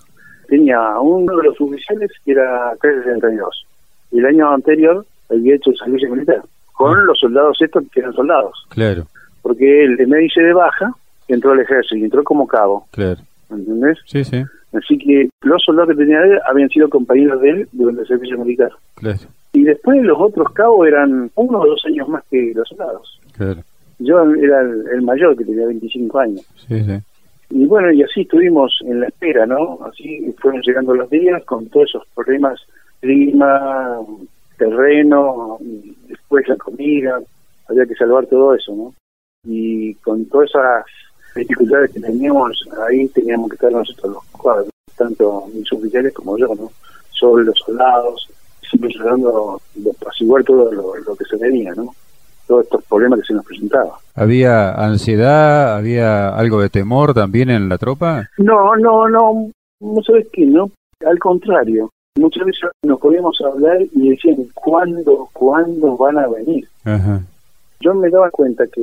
Tenía 0.48 0.98
uno 1.00 1.36
de 1.36 1.44
los 1.44 1.60
oficiales 1.60 2.10
que 2.24 2.32
era 2.32 2.72
362. 2.80 3.66
Y 4.12 4.18
el 4.18 4.26
año 4.26 4.50
anterior 4.52 5.04
había 5.30 5.56
hecho 5.56 5.70
el 5.70 5.76
servicio 5.76 6.10
militar, 6.10 6.42
con 6.72 6.96
Ah. 6.96 7.02
los 7.06 7.18
soldados 7.18 7.56
estos 7.60 7.84
que 7.92 8.00
eran 8.00 8.12
soldados. 8.12 8.66
Claro, 8.70 9.06
Porque 9.42 9.84
él 9.84 9.96
me 10.08 10.18
dice 10.18 10.40
de 10.42 10.52
baja, 10.52 10.92
entró 11.28 11.52
al 11.52 11.60
ejército 11.60 11.96
y 11.96 12.04
entró 12.04 12.24
como 12.24 12.46
cabo, 12.48 12.86
claro. 12.90 13.20
¿entendés? 13.50 13.98
Sí, 14.06 14.24
sí, 14.24 14.42
Así 14.72 14.98
que 14.98 15.28
los 15.42 15.62
soldados 15.62 15.90
que 15.90 16.02
tenía 16.02 16.20
él 16.24 16.38
habían 16.50 16.68
sido 16.68 16.88
compañeros 16.90 17.40
de 17.40 17.50
él 17.50 17.68
durante 17.72 18.02
el 18.02 18.08
servicio 18.08 18.38
militar. 18.38 18.70
claro, 18.96 19.20
Y 19.52 19.62
después 19.62 20.02
los 20.02 20.18
otros 20.20 20.52
cabos 20.52 20.86
eran 20.88 21.30
uno 21.36 21.60
o 21.60 21.66
dos 21.66 21.80
años 21.86 22.08
más 22.08 22.24
que 22.30 22.52
los 22.54 22.68
soldados. 22.68 23.20
claro. 23.36 23.60
Yo 23.98 24.22
era 24.34 24.60
el, 24.60 24.84
el 24.92 25.02
mayor, 25.02 25.36
que 25.36 25.44
tenía 25.44 25.66
25 25.66 26.18
años. 26.18 26.46
Sí, 26.68 26.82
sí. 26.82 27.00
Y 27.50 27.64
bueno, 27.66 27.92
y 27.92 28.02
así 28.02 28.22
estuvimos 28.22 28.78
en 28.82 29.00
la 29.00 29.06
espera, 29.06 29.46
¿no? 29.46 29.78
Así 29.84 30.34
fueron 30.40 30.60
llegando 30.62 30.94
los 30.94 31.08
días 31.08 31.44
con 31.44 31.66
todos 31.68 31.88
esos 31.88 32.06
problemas, 32.14 32.60
clima, 33.00 34.00
terreno, 34.58 35.58
después 36.08 36.48
la 36.48 36.56
comida, 36.56 37.20
había 37.68 37.86
que 37.86 37.94
salvar 37.94 38.26
todo 38.26 38.54
eso, 38.54 38.74
¿no? 38.74 38.94
Y 39.44 39.94
con 39.96 40.24
todas 40.26 40.50
esas 40.50 40.84
dificultades 41.36 41.92
que 41.92 42.00
teníamos, 42.00 42.68
ahí 42.88 43.06
teníamos 43.08 43.50
que 43.50 43.54
estar 43.54 43.70
nosotros 43.70 44.14
los 44.14 44.24
cuadros, 44.32 44.70
tanto 44.96 45.46
mis 45.54 45.72
oficiales 45.72 46.12
como 46.14 46.36
yo, 46.36 46.48
¿no? 46.48 46.72
Sobre 47.10 47.44
los 47.44 47.56
soldados, 47.64 48.28
siempre 48.68 48.90
tratando 48.90 49.60
de 49.74 49.90
apaciguar 49.90 50.42
todo 50.42 50.72
lo, 50.72 50.96
lo 50.96 51.14
que 51.14 51.24
se 51.24 51.36
venía, 51.36 51.72
¿no? 51.74 51.94
Todos 52.46 52.64
estos 52.64 52.84
problemas 52.84 53.20
que 53.20 53.26
se 53.26 53.34
nos 53.34 53.44
presentaban. 53.44 53.90
¿Había 54.14 54.72
ansiedad, 54.72 55.76
había 55.76 56.28
algo 56.30 56.60
de 56.60 56.68
temor 56.70 57.12
también 57.14 57.50
en 57.50 57.68
la 57.68 57.76
tropa? 57.78 58.28
No, 58.38 58.76
no, 58.76 59.08
no, 59.08 59.50
no 59.80 60.02
sabes 60.02 60.26
qué, 60.32 60.46
¿no? 60.46 60.70
Al 61.06 61.18
contrario, 61.18 61.90
muchas 62.16 62.44
veces 62.46 62.70
nos 62.82 62.98
podíamos 63.00 63.36
hablar 63.42 63.78
y 63.92 64.10
decían, 64.10 64.36
¿cuándo, 64.54 65.28
cuándo 65.32 65.96
van 65.96 66.18
a 66.18 66.28
venir? 66.28 66.66
Ajá, 66.84 67.20
Yo 67.80 67.94
me 67.94 68.08
daba 68.10 68.30
cuenta 68.30 68.64
que 68.68 68.82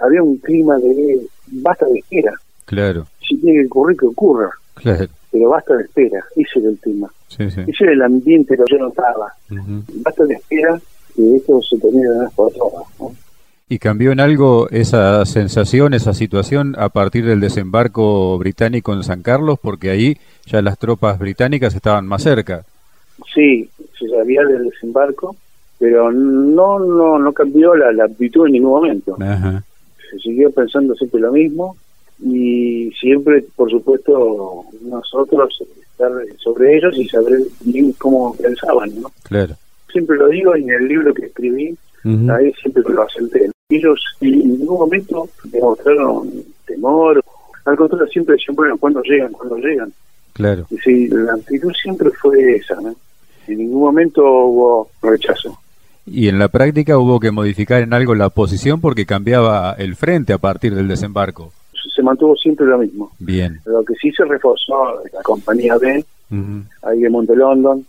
había 0.00 0.22
un 0.22 0.36
clima 0.38 0.76
de 0.78 1.26
basta 1.62 1.86
de 1.86 2.00
espera. 2.00 2.32
claro, 2.66 3.06
Si 3.26 3.36
tiene 3.38 3.60
que 3.62 3.66
ocurrir, 3.68 3.96
que 3.96 4.06
ocurra, 4.06 4.50
claro. 4.74 5.06
pero 5.30 5.48
basta 5.50 5.76
de 5.76 5.84
espera. 5.84 6.24
Ese 6.36 6.58
era 6.58 6.68
el 6.68 6.78
tema. 6.80 7.08
Sí, 7.28 7.50
sí. 7.50 7.60
Ese 7.66 7.84
era 7.84 7.92
el 7.92 8.02
ambiente 8.02 8.56
que 8.56 8.62
yo 8.70 8.78
notaba. 8.78 9.32
Ujú. 9.50 9.82
Basta 10.04 10.24
de 10.24 10.34
espera 10.34 10.78
que 11.14 11.36
esto 11.36 11.60
se 11.62 11.78
termine 11.78 12.04
de 12.04 12.10
una 12.10 12.24
vez 12.24 12.34
por 12.34 12.52
todas. 12.52 12.84
¿no? 12.98 13.12
¿Y 13.68 13.78
cambió 13.78 14.12
en 14.12 14.20
algo 14.20 14.68
esa 14.70 15.24
sensación, 15.24 15.94
esa 15.94 16.12
situación 16.12 16.74
a 16.78 16.90
partir 16.90 17.24
del 17.24 17.40
desembarco 17.40 18.36
británico 18.38 18.92
en 18.92 19.02
San 19.02 19.22
Carlos? 19.22 19.58
Porque 19.60 19.90
ahí 19.90 20.18
ya 20.46 20.60
las 20.60 20.78
tropas 20.78 21.18
británicas 21.18 21.74
estaban 21.74 22.06
más 22.06 22.22
cerca. 22.22 22.64
Sí, 23.34 23.68
se 23.98 24.08
sabía 24.08 24.44
del 24.44 24.68
desembarco, 24.68 25.34
pero 25.78 26.12
no 26.12 26.78
no 26.78 27.18
no 27.18 27.32
cambió 27.32 27.74
la, 27.74 27.90
la 27.92 28.04
actitud 28.04 28.46
en 28.46 28.52
ningún 28.52 28.72
momento. 28.72 29.16
Se 30.10 30.18
siguió 30.18 30.50
pensando 30.50 30.94
siempre 30.94 31.20
lo 31.20 31.32
mismo 31.32 31.76
y 32.22 32.92
siempre, 33.00 33.44
por 33.56 33.70
supuesto, 33.70 34.64
nosotros 34.82 35.62
estar 35.90 36.12
sobre 36.38 36.76
ellos 36.76 36.96
y 36.98 37.08
saber 37.08 37.38
bien 37.60 37.92
cómo 37.92 38.36
pensaban, 38.36 39.00
¿no? 39.00 39.10
Claro. 39.22 39.54
Siempre 39.90 40.16
lo 40.16 40.28
digo 40.28 40.54
en 40.54 40.70
el 40.70 40.88
libro 40.88 41.14
que 41.14 41.26
escribí, 41.26 41.76
ahí 42.04 42.52
siempre 42.60 42.82
lo 42.88 43.02
asenté. 43.02 43.50
Ellos 43.68 44.00
en 44.20 44.58
ningún 44.58 44.78
momento 44.78 45.28
demostraron 45.44 46.30
temor, 46.66 47.22
al 47.64 47.76
contrario, 47.76 48.06
siempre 48.08 48.34
decían, 48.34 48.56
bueno, 48.56 48.76
¿cuándo 48.76 49.02
llegan? 49.02 49.32
¿Cuándo 49.32 49.56
llegan? 49.56 49.92
Claro. 50.32 50.66
Y 50.70 50.76
sí, 50.78 51.08
la 51.08 51.34
actitud 51.34 51.72
siempre 51.80 52.10
fue 52.10 52.56
esa, 52.56 52.80
¿no? 52.80 52.94
En 53.46 53.58
ningún 53.58 53.82
momento 53.82 54.22
hubo 54.22 54.90
rechazo. 55.02 55.58
Y 56.06 56.28
en 56.28 56.38
la 56.38 56.48
práctica 56.48 56.98
hubo 56.98 57.20
que 57.20 57.30
modificar 57.30 57.82
en 57.82 57.94
algo 57.94 58.14
la 58.14 58.28
posición 58.28 58.80
porque 58.80 59.06
cambiaba 59.06 59.74
el 59.78 59.96
frente 59.96 60.32
a 60.32 60.38
partir 60.38 60.74
del 60.74 60.88
desembarco 60.88 61.52
se 61.94 62.02
mantuvo 62.02 62.34
siempre 62.36 62.66
lo 62.66 62.78
mismo. 62.78 63.10
Bien. 63.18 63.60
Lo 63.64 63.84
que 63.84 63.94
sí 63.94 64.10
se 64.12 64.24
reforzó 64.24 65.00
la 65.12 65.22
compañía 65.22 65.76
B, 65.78 66.04
ahí 66.82 67.00
de 67.00 67.10
Monte 67.10 67.36
London, 67.36 67.86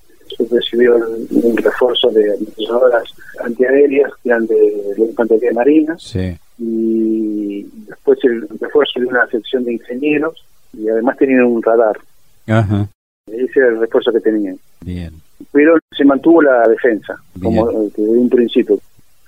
recibió 0.50 0.96
un 0.96 1.58
refuerzo 1.58 2.10
de 2.10 2.38
horas 2.70 3.04
antiaéreas 3.44 4.12
que 4.22 4.30
eran 4.30 4.46
de 4.48 4.94
la 4.98 5.06
infantería 5.06 5.52
marina. 5.54 5.96
Sí. 6.00 6.38
Y 6.58 7.64
después 7.88 8.20
el 8.24 8.48
refuerzo 8.60 9.00
de 9.00 9.06
una 9.06 9.28
sección 9.28 9.64
de 9.64 9.74
ingenieros 9.74 10.46
y 10.74 10.88
además 10.90 11.18
tenían 11.18 11.44
un 11.44 11.62
radar. 11.62 11.98
Ajá. 12.48 12.88
Ese 13.28 13.60
era 13.60 13.70
el 13.70 13.80
refuerzo 13.80 14.12
que 14.12 14.20
tenían. 14.20 14.58
Bien. 14.82 15.14
Pero 15.52 15.78
se 15.96 16.06
mantuvo 16.06 16.42
la 16.42 16.68
defensa, 16.68 17.16
como 17.42 17.72
de 17.72 17.92
un 17.98 18.30
principio. 18.30 18.80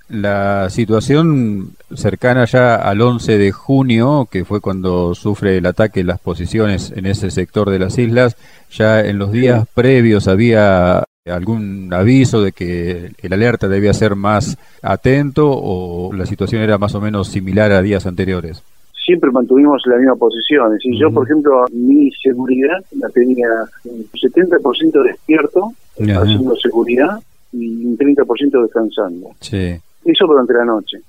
La 0.10 0.70
situación 0.70 1.72
cercana 1.94 2.46
ya 2.46 2.76
al 2.76 3.02
11 3.02 3.38
de 3.38 3.52
junio, 3.52 4.28
que 4.32 4.46
fue 4.46 4.62
cuando 4.62 5.14
sufre 5.16 5.58
el 5.58 5.66
ataque 5.66 6.04
las 6.04 6.20
posiciones 6.20 6.94
en 6.96 7.06
ese 7.06 7.30
sector 7.30 7.70
de 7.70 7.80
las 7.80 7.98
islas, 7.98 8.38
ya 8.72 9.02
en 9.02 9.18
los 9.18 9.34
días 9.34 9.68
previos 9.74 10.30
había 10.30 11.04
algún 11.26 11.94
aviso 11.94 12.42
de 12.42 12.54
que 12.54 13.12
el 13.22 13.34
alerta 13.34 13.68
debía 13.68 13.94
ser 13.94 14.16
más 14.16 14.58
atento 14.82 15.50
o 15.50 16.14
la 16.14 16.26
situación 16.26 16.62
era 16.62 16.78
más 16.78 16.96
o 16.96 17.02
menos 17.02 17.28
similar 17.28 17.74
a 17.74 17.82
días 17.82 18.06
anteriores? 18.06 18.64
Siempre 19.06 19.32
mantuvimos 19.32 19.82
la 19.86 19.98
misma 19.98 20.16
posición. 20.16 20.78
Si 20.80 20.98
yo, 20.98 21.12
por 21.12 21.26
ejemplo, 21.26 21.66
mi 21.72 22.12
seguridad 22.12 22.84
la 22.98 23.10
tenía 23.10 23.48
un 23.86 24.06
70% 24.06 25.04
despierto, 25.04 25.74
haciendo 25.98 26.56
seguridad, 26.56 27.20
y 27.54 27.86
un 27.86 27.98
30% 27.98 28.64
descansando. 28.64 29.32
Sí. 29.40 29.80
Eso 30.08 30.26
durante 30.26 30.54
la 30.54 30.64
noche. 30.64 31.02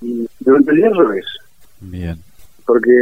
Y 0.00 0.28
durante 0.38 0.70
el 0.70 0.76
día 0.76 0.86
al 0.86 0.96
revés. 0.96 1.24
Bien. 1.80 2.16
Porque 2.64 2.92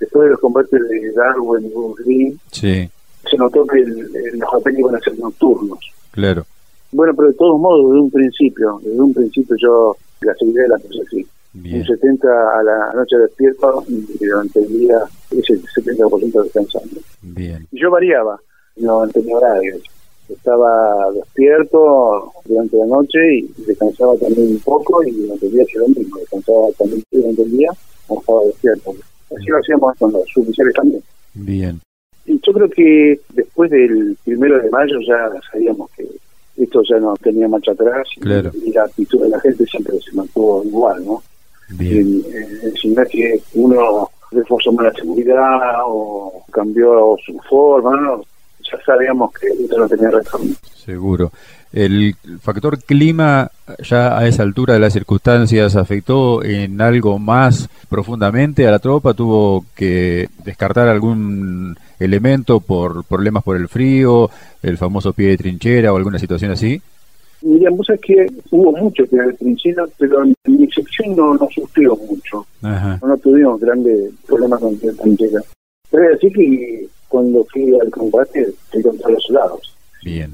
después 0.00 0.24
de 0.24 0.30
los 0.30 0.40
combates 0.40 0.88
de 0.88 1.12
Darwin 1.12 1.66
y 1.66 1.68
Bruce 1.70 2.36
sí. 2.50 2.90
se 3.30 3.36
notó 3.36 3.64
que 3.64 3.78
los 3.78 4.54
ataques 4.54 4.78
iban 4.80 4.96
a 4.96 5.00
ser 5.00 5.16
nocturnos. 5.20 5.78
Claro. 6.10 6.44
Bueno, 6.90 7.14
pero 7.14 7.28
de 7.28 7.34
todos 7.34 7.60
modos, 7.60 7.90
desde 7.90 8.00
un 8.00 8.10
principio, 8.10 8.80
desde 8.82 9.00
un 9.00 9.14
principio 9.14 9.56
yo 9.56 9.96
la 10.20 10.34
seguridad 10.34 10.64
de 10.64 10.68
la 10.68 10.78
puse 10.78 11.02
así. 11.06 11.26
Un 11.54 11.84
70 11.84 12.28
a 12.28 12.62
la 12.62 12.92
noche 12.94 13.16
despierto 13.18 13.84
y 13.86 14.24
durante 14.24 14.58
el 14.58 14.68
día 14.68 14.98
ese 15.30 15.60
70% 15.60 16.42
descansando. 16.42 17.00
Bien. 17.20 17.68
Y 17.70 17.80
yo 17.80 17.90
variaba, 17.90 18.40
no 18.76 19.06
tenía 19.08 19.36
horarios 19.36 19.91
estaba 20.32 21.10
despierto 21.12 22.32
durante 22.44 22.76
la 22.76 22.86
noche 22.86 23.18
y 23.38 23.54
descansaba 23.66 24.14
también 24.16 24.48
un 24.48 24.58
poco 24.60 25.02
y 25.04 25.10
durante 25.10 25.46
el 25.46 25.52
día 25.52 25.64
lo 25.74 25.88
mismo, 25.88 26.18
descansaba 26.18 26.66
también 26.78 27.02
durante 27.10 27.42
el 27.42 27.56
día 27.56 27.70
o 28.08 28.20
estaba 28.20 28.44
despierto. 28.44 28.94
Así 29.36 29.46
lo 29.46 29.58
hacíamos 29.58 29.96
con 29.98 30.12
los 30.12 30.36
oficiales 30.36 30.74
también. 30.74 31.02
Bien. 31.34 31.80
Y 32.26 32.40
yo 32.40 32.52
creo 32.52 32.68
que 32.68 33.20
después 33.34 33.70
del 33.70 34.16
primero 34.24 34.60
de 34.62 34.70
mayo 34.70 34.98
ya 35.06 35.30
sabíamos 35.50 35.90
que 35.92 36.06
esto 36.56 36.82
ya 36.88 36.98
no 36.98 37.14
tenía 37.16 37.48
marcha 37.48 37.72
atrás 37.72 38.06
y, 38.16 38.72
la 38.72 38.84
actitud 38.84 39.22
de 39.22 39.30
la 39.30 39.40
gente 39.40 39.64
siempre 39.66 39.98
se 40.00 40.14
mantuvo 40.14 40.62
igual, 40.64 41.04
¿no? 41.04 41.22
Bien. 41.70 42.22
sin 42.80 42.94
que 42.94 43.40
uno 43.54 44.08
reforzó 44.30 44.72
más 44.72 44.86
la 44.86 44.92
seguridad 44.92 45.80
o 45.86 46.44
cambió 46.50 47.16
su 47.24 47.38
forma, 47.48 47.98
¿no? 48.00 48.22
Ya 48.70 48.78
sabíamos 48.84 49.32
que 49.32 49.48
esto 49.48 49.78
no 49.78 49.88
tenía 49.88 50.10
retorno. 50.10 50.54
Seguro. 50.74 51.30
¿El 51.72 52.14
factor 52.42 52.78
clima 52.82 53.50
ya 53.82 54.18
a 54.18 54.26
esa 54.26 54.42
altura 54.42 54.74
de 54.74 54.80
las 54.80 54.92
circunstancias 54.92 55.74
afectó 55.74 56.44
en 56.44 56.80
algo 56.82 57.18
más 57.18 57.68
profundamente 57.88 58.66
a 58.66 58.70
la 58.70 58.78
tropa? 58.78 59.14
¿Tuvo 59.14 59.64
que 59.74 60.28
descartar 60.44 60.88
algún 60.88 61.74
elemento 61.98 62.60
por 62.60 63.04
problemas 63.04 63.42
por 63.42 63.56
el 63.56 63.68
frío, 63.68 64.28
el 64.62 64.76
famoso 64.76 65.14
pie 65.14 65.28
de 65.28 65.38
trinchera 65.38 65.92
o 65.92 65.96
alguna 65.96 66.18
situación 66.18 66.50
así? 66.50 66.80
Mira, 67.40 67.70
vos 67.70 67.86
sabés 67.86 68.02
que 68.02 68.26
hubo 68.50 68.72
mucho 68.72 69.06
pie 69.06 69.22
de 69.22 69.32
trinchera, 69.32 69.84
pero 69.98 70.22
en 70.22 70.34
mi 70.46 70.70
sección 70.70 71.16
no, 71.16 71.34
no 71.34 71.48
sufrió 71.52 71.96
mucho. 71.96 72.46
No, 72.60 73.16
tuvimos 73.16 73.60
grandes 73.60 74.12
problemas 74.26 74.60
con 74.60 74.76
pie 74.76 74.90
de 74.90 74.96
trinchera. 74.98 75.40
Pero 75.90 76.14
así 76.14 76.30
que 76.30 76.86
cuando 77.12 77.44
fui 77.52 77.78
al 77.78 77.90
combate 77.90 78.54
fui 78.70 78.82
contra 78.82 79.10
los 79.10 79.22
soldados. 79.24 79.76
Bien. 80.02 80.32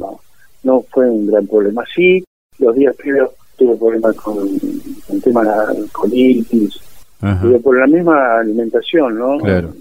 No, 0.62 0.84
fue 0.92 1.10
un 1.10 1.26
gran 1.26 1.44
problema. 1.48 1.82
Sí, 1.92 2.24
los 2.60 2.76
días 2.76 2.94
previos 2.94 3.30
tuve 3.56 3.76
problemas 3.76 4.14
con 4.14 4.38
el 4.38 5.22
tema 5.22 5.42
de 5.42 5.48
la 5.48 5.74
colitis, 5.90 6.80
pero 7.20 7.60
por 7.60 7.76
la 7.76 7.86
misma 7.88 8.38
alimentación, 8.38 9.18
¿no? 9.18 9.38
Claro. 9.38 9.74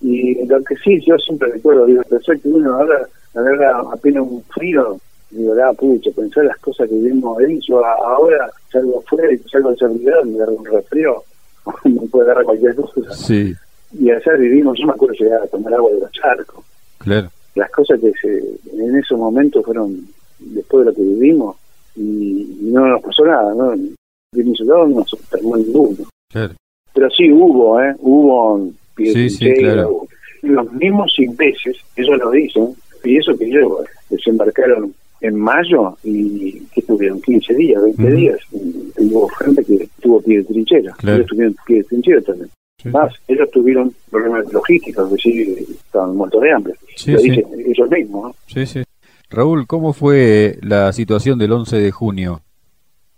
Y 0.00 0.46
lo 0.46 0.64
que 0.64 0.76
sí, 0.76 0.98
yo 1.06 1.18
siempre 1.18 1.52
recuerdo, 1.52 1.84
digo, 1.84 2.02
pensar 2.04 2.40
que 2.40 2.48
uno 2.48 2.74
ahora, 2.74 3.06
verdad, 3.34 3.82
apenas 3.92 4.22
un 4.22 4.42
frío, 4.44 4.96
digo, 5.30 5.54
la 5.54 5.74
pucha, 5.74 6.10
pensar 6.16 6.46
las 6.46 6.56
cosas 6.56 6.88
que 6.88 6.94
vimos 6.94 7.38
ahí, 7.38 7.60
yo 7.68 7.84
ahora 7.84 8.50
salgo 8.72 9.00
afuera 9.00 9.30
y 9.30 9.38
salgo 9.50 9.72
de 9.72 9.76
seguridad, 9.76 10.22
me 10.24 10.36
agarro 10.36 10.54
un 10.54 10.64
resfrío, 10.64 11.22
me 11.84 12.08
puede 12.08 12.24
agarrar 12.24 12.44
cualquier 12.46 12.74
cosa. 12.76 13.14
Sí 13.14 13.54
y 13.94 14.10
allá 14.10 14.32
vivimos, 14.38 14.78
yo 14.78 14.86
me 14.86 14.92
acuerdo 14.92 15.14
llegar 15.14 15.42
a 15.42 15.46
tomar 15.46 15.74
agua 15.74 15.92
de 15.92 16.00
los 16.00 16.12
charcos. 16.12 16.64
Claro. 16.98 17.30
Las 17.54 17.70
cosas 17.70 18.00
que 18.00 18.12
se, 18.20 18.38
en 18.72 18.96
esos 18.96 19.18
momentos 19.18 19.64
fueron 19.64 20.06
después 20.38 20.84
de 20.84 20.90
lo 20.90 20.96
que 20.96 21.02
vivimos 21.02 21.56
y, 21.96 22.58
no 22.62 22.86
nos 22.86 23.02
pasó 23.02 23.24
nada, 23.24 23.54
¿no? 23.54 23.70
De 23.72 24.44
mi 24.44 24.52
no 24.64 24.86
nos 24.86 25.12
enfermó 25.12 25.56
ninguno. 25.56 26.06
Claro. 26.30 26.54
Pero 26.94 27.10
sí 27.10 27.30
hubo, 27.30 27.80
¿eh? 27.82 27.94
Hubo 27.98 28.70
sí, 28.96 29.28
sí, 29.28 29.52
claro. 29.54 30.06
los 30.42 30.72
mismos 30.72 31.18
ingleses, 31.18 31.76
ellos 31.96 32.18
lo 32.18 32.30
dicen, 32.30 32.74
y 33.04 33.18
eso 33.18 33.36
que 33.36 33.50
yo, 33.50 33.84
desembarcaron 34.08 34.94
en 35.20 35.36
mayo 35.36 35.96
y 36.02 36.60
que 36.74 36.82
tuvieron 36.82 37.20
15 37.20 37.54
días, 37.54 37.82
20 37.82 38.10
días. 38.12 38.38
Y 38.52 39.06
hubo 39.06 39.28
gente 39.28 39.64
que 39.64 39.88
tuvo 40.00 40.20
pie 40.22 40.38
de 40.38 40.44
trinchera, 40.44 40.94
claro. 40.96 41.18
ellos 41.18 41.28
tuvieron 41.28 41.56
pie 41.66 41.76
de 41.78 41.84
trinchera 41.84 42.20
también. 42.22 42.50
Más, 42.90 43.12
ellos 43.28 43.50
tuvieron 43.50 43.92
problemas 44.10 44.52
logísticos, 44.52 45.06
es 45.06 45.12
decir, 45.12 45.66
estaban 45.70 46.16
muertos 46.16 46.42
de 46.42 46.52
hambre. 46.52 46.74
lo 47.06 47.20
dicen 47.20 47.44
ellos 47.66 47.90
mismos. 47.90 48.24
¿no? 48.24 48.34
Sí, 48.46 48.66
sí. 48.66 48.82
Raúl, 49.30 49.66
¿cómo 49.66 49.92
fue 49.92 50.58
la 50.62 50.92
situación 50.92 51.38
del 51.38 51.52
11 51.52 51.76
de 51.78 51.90
junio? 51.90 52.40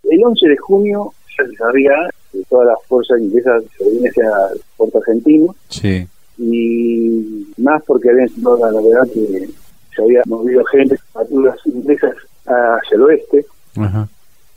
El 0.03 0.23
11 0.23 0.47
de 0.47 0.57
junio 0.57 1.13
ya 1.37 1.45
se 1.45 1.55
sabía 1.55 1.91
que 2.31 2.39
todas 2.49 2.67
las 2.67 2.77
fuerzas 2.87 3.19
inglesas 3.19 3.63
se 3.77 3.83
venían 3.83 4.07
hacia 4.09 4.31
Puerto 4.77 4.99
Argentino. 4.99 5.55
Sí. 5.69 6.07
Y 6.37 7.47
más 7.57 7.83
porque 7.85 8.09
había 8.09 8.27
sido 8.27 8.57
la 8.57 8.71
novedad 8.71 9.03
que 9.13 9.47
se 9.95 10.01
había 10.01 10.21
movido 10.25 10.63
gente, 10.65 10.95
patrullas 11.13 11.57
inglesas 11.65 12.13
hacia 12.45 12.95
el 12.95 13.01
oeste, 13.01 13.45
Ajá. 13.77 14.07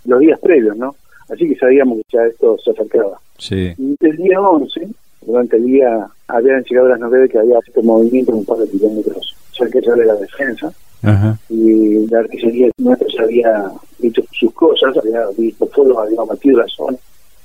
los 0.04 0.20
días 0.20 0.38
previos, 0.40 0.76
¿no? 0.76 0.94
Así 1.28 1.48
que 1.48 1.56
sabíamos 1.56 1.98
que 1.98 2.16
ya 2.16 2.24
esto 2.24 2.56
se 2.58 2.70
acercaba. 2.70 3.20
Sí. 3.38 3.74
El 4.00 4.16
día 4.16 4.40
11, 4.40 4.88
durante 5.26 5.56
el 5.56 5.66
día, 5.66 6.08
habían 6.26 6.64
llegado 6.64 6.88
las 6.88 7.00
novedades 7.00 7.30
que 7.30 7.38
había 7.38 7.58
este 7.66 7.82
movimiento 7.82 8.32
un 8.32 8.44
par 8.44 8.58
de 8.58 8.68
kilómetros 8.68 9.34
cerca 9.52 9.80
de 9.80 10.04
la 10.04 10.14
defensa. 10.14 10.72
Ajá. 11.02 11.38
Y 11.48 12.06
la 12.08 12.20
artillería 12.20 12.70
nuestra 12.78 13.06
ya 13.16 13.22
había 13.22 13.72
hecho 14.02 14.22
sus 14.32 14.52
cosas, 14.52 14.96
había 14.96 15.26
visto 15.36 15.66
fuego, 15.66 16.00
había 16.00 16.22
batido 16.22 16.58
la 16.58 16.66
zona. 16.68 16.96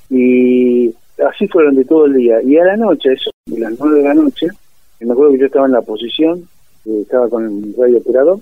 Y 0.10 0.94
así 1.28 1.48
fueron 1.48 1.76
de 1.76 1.86
todo 1.86 2.06
el 2.06 2.14
día. 2.14 2.42
Y 2.42 2.58
a 2.58 2.66
la 2.66 2.78
noche, 2.78 3.14
eso, 3.14 3.32
a 3.56 3.60
las 3.60 3.80
nueve 3.80 3.98
de 3.98 4.04
la 4.04 4.14
noche, 4.14 4.48
me 5.00 5.12
acuerdo 5.12 5.34
que 5.34 5.40
yo 5.40 5.46
estaba 5.48 5.66
en 5.66 5.74
la 5.74 5.82
posición, 5.82 6.48
estaba 6.86 7.30
con 7.30 7.46
el 7.46 7.76
radio 7.78 7.98
operador, 7.98 8.40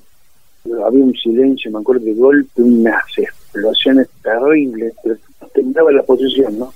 había 0.86 1.04
un 1.04 1.14
silencio, 1.14 1.72
me 1.72 1.80
acuerdo 1.80 2.06
de 2.06 2.14
golpe, 2.14 2.62
unas 2.62 3.04
explosiones 3.54 4.08
terribles, 4.22 4.94
pero 5.04 5.18
temblaba 5.54 5.92
la 5.92 6.04
posición, 6.04 6.60
¿no? 6.60 6.74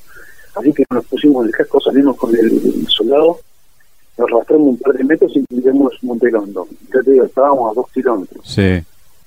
Así 0.55 0.71
que 0.73 0.83
nos 0.89 1.05
pusimos 1.05 1.45
el 1.45 1.51
casco, 1.51 1.79
salimos 1.81 2.15
con 2.17 2.35
el 2.35 2.87
soldado, 2.87 3.39
nos 4.17 4.31
arrastramos 4.31 4.67
un 4.67 4.77
par 4.77 4.95
de 4.95 5.03
metros 5.03 5.31
y 5.35 5.43
llegamos 5.49 5.93
Montelondo. 6.01 6.67
Ya 6.93 7.01
te 7.03 7.11
digo, 7.11 7.25
estábamos 7.25 7.71
a 7.71 7.73
dos 7.73 7.91
kilómetros. 7.91 8.47
Sí. 8.47 8.81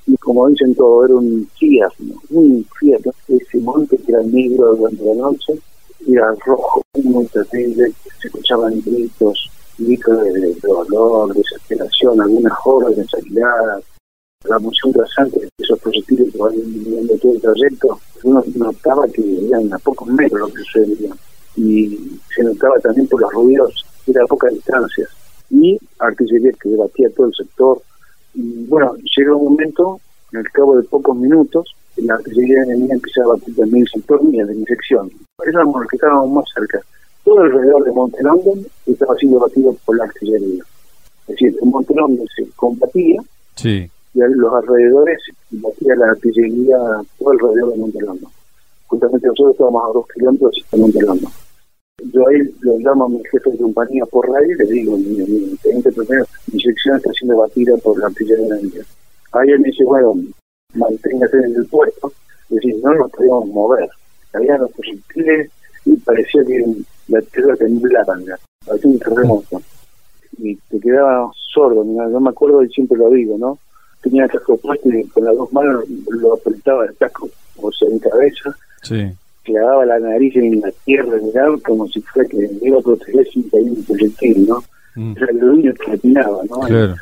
y 0.06 0.16
como 0.16 0.48
dicen 0.48 0.74
todo, 0.74 1.04
era 1.04 1.14
un 1.14 1.48
Fiat, 1.58 1.92
un 2.30 2.66
Fiat, 2.78 3.02
ese 3.28 3.58
monte 3.58 3.98
que 3.98 4.12
era 4.12 4.22
negro 4.22 4.74
durante 4.74 5.04
la 5.04 5.14
noche, 5.14 5.52
era 6.06 6.34
rojo, 6.46 6.82
muy 7.02 7.26
terrible, 7.26 7.92
se 8.20 8.28
escuchaban 8.28 8.80
gritos, 8.80 9.50
gritos 9.76 10.24
de, 10.24 10.54
dolor, 10.62 11.34
desesperación, 11.34 12.20
algunas 12.22 12.52
órdenes 12.64 13.06
aisladas, 13.14 13.84
la 14.44 14.58
moción 14.58 14.92
rasante 14.94 15.48
esos 15.58 15.78
proyectiles 15.80 16.32
que 16.32 16.38
van 16.38 16.54
viendo 16.54 17.16
todo 17.18 17.32
el 17.32 17.40
trayecto, 17.40 18.00
uno 18.22 18.42
notaba 18.54 19.06
que 19.08 19.46
eran 19.46 19.72
a 19.72 19.78
pocos 19.78 20.08
metros 20.08 20.40
lo 20.40 20.48
que 20.48 20.62
sucedía, 20.62 21.10
y 21.56 22.18
se 22.34 22.42
notaba 22.44 22.78
también 22.78 23.08
por 23.08 23.20
los 23.20 23.32
ruidos, 23.32 23.84
era 24.06 24.22
a 24.22 24.26
pocas 24.26 24.52
distancias, 24.52 25.08
y 25.50 25.78
artillería 25.98 26.52
que 26.52 26.68
debatía 26.68 27.10
todo 27.10 27.26
el 27.26 27.34
sector, 27.34 27.82
y 28.34 28.64
bueno, 28.66 28.94
llega 29.16 29.34
un 29.34 29.44
momento, 29.44 30.00
al 30.32 30.50
cabo 30.52 30.76
de 30.76 30.84
pocos 30.84 31.16
minutos, 31.16 31.74
la 31.96 32.14
artillería 32.14 32.62
enemiga 32.62 32.94
empieza 32.94 33.22
a 33.24 33.28
batir 33.28 33.56
también 33.56 33.82
el 33.82 33.88
sector 33.88 34.22
mía, 34.22 34.46
de 34.46 34.54
mi 34.54 34.64
sección. 34.66 35.10
Éramos 35.44 35.80
los 35.80 35.88
que 35.88 35.96
estábamos 35.96 36.30
más 36.30 36.44
cerca. 36.54 36.80
Todo 37.24 37.40
alrededor 37.40 37.82
de 37.82 37.90
Monte 37.90 38.18
estaba 38.86 39.16
siendo 39.16 39.40
batido 39.40 39.74
por 39.84 39.96
la 39.96 40.04
artillería. 40.04 40.62
Es 41.22 41.26
decir, 41.26 41.56
en 41.60 41.70
Monte 41.70 41.94
se 42.36 42.48
combatía 42.54 43.20
sí. 43.56 43.90
Y 44.18 44.22
a 44.22 44.26
los 44.26 44.52
alrededores 44.52 45.20
batía 45.50 45.94
la 45.94 46.10
artillería 46.10 46.76
todo 47.18 47.30
alrededor 47.30 47.72
de 47.72 47.78
Monte 47.78 48.00
London. 48.00 48.30
Justamente 48.88 49.26
nosotros 49.28 49.52
estábamos 49.52 49.84
a 49.84 49.92
dos 49.92 50.06
kilómetros 50.12 50.64
de 50.72 50.78
Monte 50.78 51.02
London. 51.02 51.32
Yo 52.12 52.28
ahí 52.28 52.38
lo 52.60 52.78
llamo 52.78 53.04
a 53.04 53.08
mi 53.08 53.22
jefe 53.30 53.50
de 53.50 53.58
compañía 53.58 54.04
por 54.06 54.28
radio 54.28 54.52
y 54.52 54.58
le 54.58 54.64
digo, 54.64 54.96
mi, 54.96 55.18
mi 55.18 55.56
teniente 55.62 55.92
primero, 55.92 56.24
mi 56.52 56.60
sección 56.60 56.96
está 56.96 57.12
siendo 57.12 57.36
batida 57.36 57.76
por 57.76 57.98
la 57.98 58.06
artillería 58.06 58.46
enemiga. 58.46 58.84
Ahí 59.32 59.50
él 59.50 59.60
me 59.60 59.68
dice, 59.68 59.84
bueno, 59.84 60.14
manténgase 60.74 61.36
en 61.36 61.54
el 61.56 61.66
puesto, 61.66 62.12
es 62.50 62.56
decir, 62.56 62.76
no 62.82 62.94
nos 62.94 63.10
podíamos 63.12 63.46
mover. 63.48 63.88
Había 64.32 64.58
los 64.58 64.72
proyectiles 64.72 65.50
y 65.84 65.96
parecía 65.98 66.44
que 66.44 66.64
la 67.08 67.20
tierra 67.22 67.54
temblaba, 67.56 68.18
parecía 68.66 68.90
un 68.90 68.98
terremoto. 68.98 69.62
Y 70.38 70.56
te 70.56 70.80
quedaba 70.80 71.30
sordo, 71.52 71.84
no 71.84 72.20
me 72.20 72.30
acuerdo 72.30 72.64
y 72.64 72.68
siempre 72.70 72.98
lo 72.98 73.10
digo, 73.10 73.38
¿no? 73.38 73.58
Tenía 74.08 74.24
el 74.24 74.30
casco 74.30 74.56
puesto 74.56 74.88
y 74.90 75.04
con 75.08 75.24
las 75.24 75.36
dos 75.36 75.52
manos 75.52 75.84
lo 76.10 76.34
apretaba 76.34 76.86
el 76.86 76.96
casco, 76.96 77.28
o 77.56 77.70
sea, 77.72 77.88
en 77.88 77.98
cabeza. 77.98 78.56
Sí. 78.82 79.06
Clavaba 79.44 79.84
la 79.86 79.98
nariz 79.98 80.34
en 80.36 80.60
la 80.60 80.70
tierra, 80.84 81.18
miraba 81.22 81.56
como 81.64 81.86
si 81.88 82.00
fuera 82.02 82.28
que 82.28 82.48
iba 82.62 82.78
a 82.78 82.82
proteger 82.82 83.26
sin 83.28 83.48
caer 83.50 83.64
un 83.64 83.84
proyectil, 83.84 84.46
¿no? 84.46 84.62
Mm. 84.94 85.14
Era 85.16 85.32
lo 85.32 85.52
único 85.54 85.74
que 85.84 85.92
atinaba, 85.92 86.38
¿no? 86.48 86.60
Claro. 86.60 86.94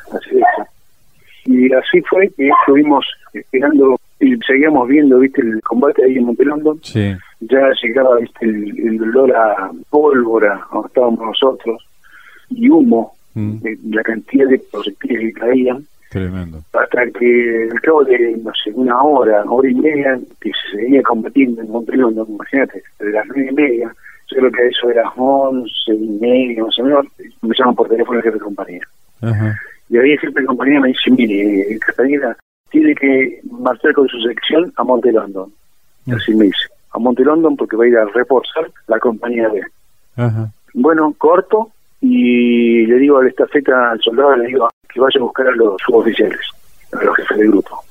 Y 1.45 1.71
así 1.73 2.01
fue 2.09 2.29
que 2.35 2.49
estuvimos 2.49 3.05
esperando 3.33 3.97
y 4.19 4.35
seguíamos 4.45 4.87
viendo, 4.87 5.19
viste, 5.19 5.41
el 5.41 5.61
combate 5.61 6.03
ahí 6.03 6.17
en 6.17 6.25
Montelondo. 6.25 6.77
Sí. 6.81 7.13
Ya 7.41 7.69
llegaba, 7.81 8.17
viste, 8.17 8.45
el, 8.45 8.79
el 8.79 9.01
olor 9.03 9.35
a 9.35 9.71
pólvora, 9.89 10.65
donde 10.73 10.87
estábamos 10.87 11.19
nosotros, 11.21 11.85
y 12.49 12.69
humo, 12.69 13.13
Mm. 13.37 13.59
de 13.59 13.77
la 13.91 14.01
cantidad 14.01 14.47
de 14.49 14.57
proyectiles 14.57 15.19
que 15.35 15.39
caían, 15.39 15.85
Tremendo. 16.09 16.61
hasta 16.73 17.05
que 17.11 17.69
al 17.71 17.81
cabo 17.81 18.03
de, 18.05 18.37
no 18.37 18.51
sé, 18.63 18.71
una 18.73 19.01
hora, 19.01 19.43
hora 19.43 19.69
y 19.69 19.75
media, 19.75 20.17
que 20.39 20.51
se 20.51 20.77
seguía 20.77 21.01
combatiendo 21.03 21.61
en 21.61 21.69
Montelondo, 21.69 22.25
imagínate, 22.29 22.81
de 22.99 23.11
las 23.11 23.25
nueve 23.27 23.49
y 23.51 23.53
media, 23.53 23.95
yo 24.29 24.37
creo 24.37 24.51
que 24.51 24.67
eso 24.67 24.89
era 24.89 25.09
once 25.15 25.93
y 25.93 26.07
media, 26.19 26.63
más 26.63 26.79
o 26.79 26.83
menos, 26.83 27.05
me 27.41 27.55
llaman 27.57 27.75
por 27.75 27.89
teléfono 27.89 28.19
el 28.19 28.23
jefe 28.23 28.35
de 28.35 28.43
compañía. 28.43 28.81
Ajá. 29.21 29.55
Y 29.89 29.97
ahí 29.97 30.11
el 30.11 30.19
jefe 30.19 30.39
de 30.39 30.45
compañía 30.45 30.79
me 30.79 30.89
dice, 30.89 31.11
mire, 31.11 31.79
Catalina, 31.79 32.35
tiene 32.69 32.93
que 32.95 33.39
marchar 33.51 33.93
con 33.93 34.07
su 34.07 34.19
sección 34.21 34.71
a 34.75 34.83
Monte 34.83 35.11
London. 35.11 35.51
Mm. 36.05 36.13
Así 36.13 36.33
me 36.35 36.45
dice, 36.45 36.67
a 36.91 36.99
Monte 36.99 37.23
London 37.23 37.55
porque 37.55 37.75
va 37.75 37.85
a 37.85 37.87
ir 37.87 37.97
a 37.97 38.05
reforzar 38.05 38.69
la 38.87 38.99
compañía 38.99 39.49
B. 39.49 39.61
Ajá. 40.17 40.51
Bueno, 40.73 41.13
corto 41.17 41.71
y 42.01 42.85
le 42.85 42.95
digo 42.97 43.17
a 43.17 43.23
la 43.23 43.29
estafeta, 43.29 43.91
al 43.91 44.01
soldado, 44.01 44.35
le 44.35 44.47
digo 44.47 44.69
que 44.87 44.99
vaya 44.99 45.19
a 45.19 45.23
buscar 45.23 45.47
a 45.47 45.51
los 45.51 45.75
suboficiales, 45.85 46.39
a 46.93 47.03
los 47.03 47.15
jefes 47.15 47.37
de 47.37 47.47
grupo. 47.47 47.83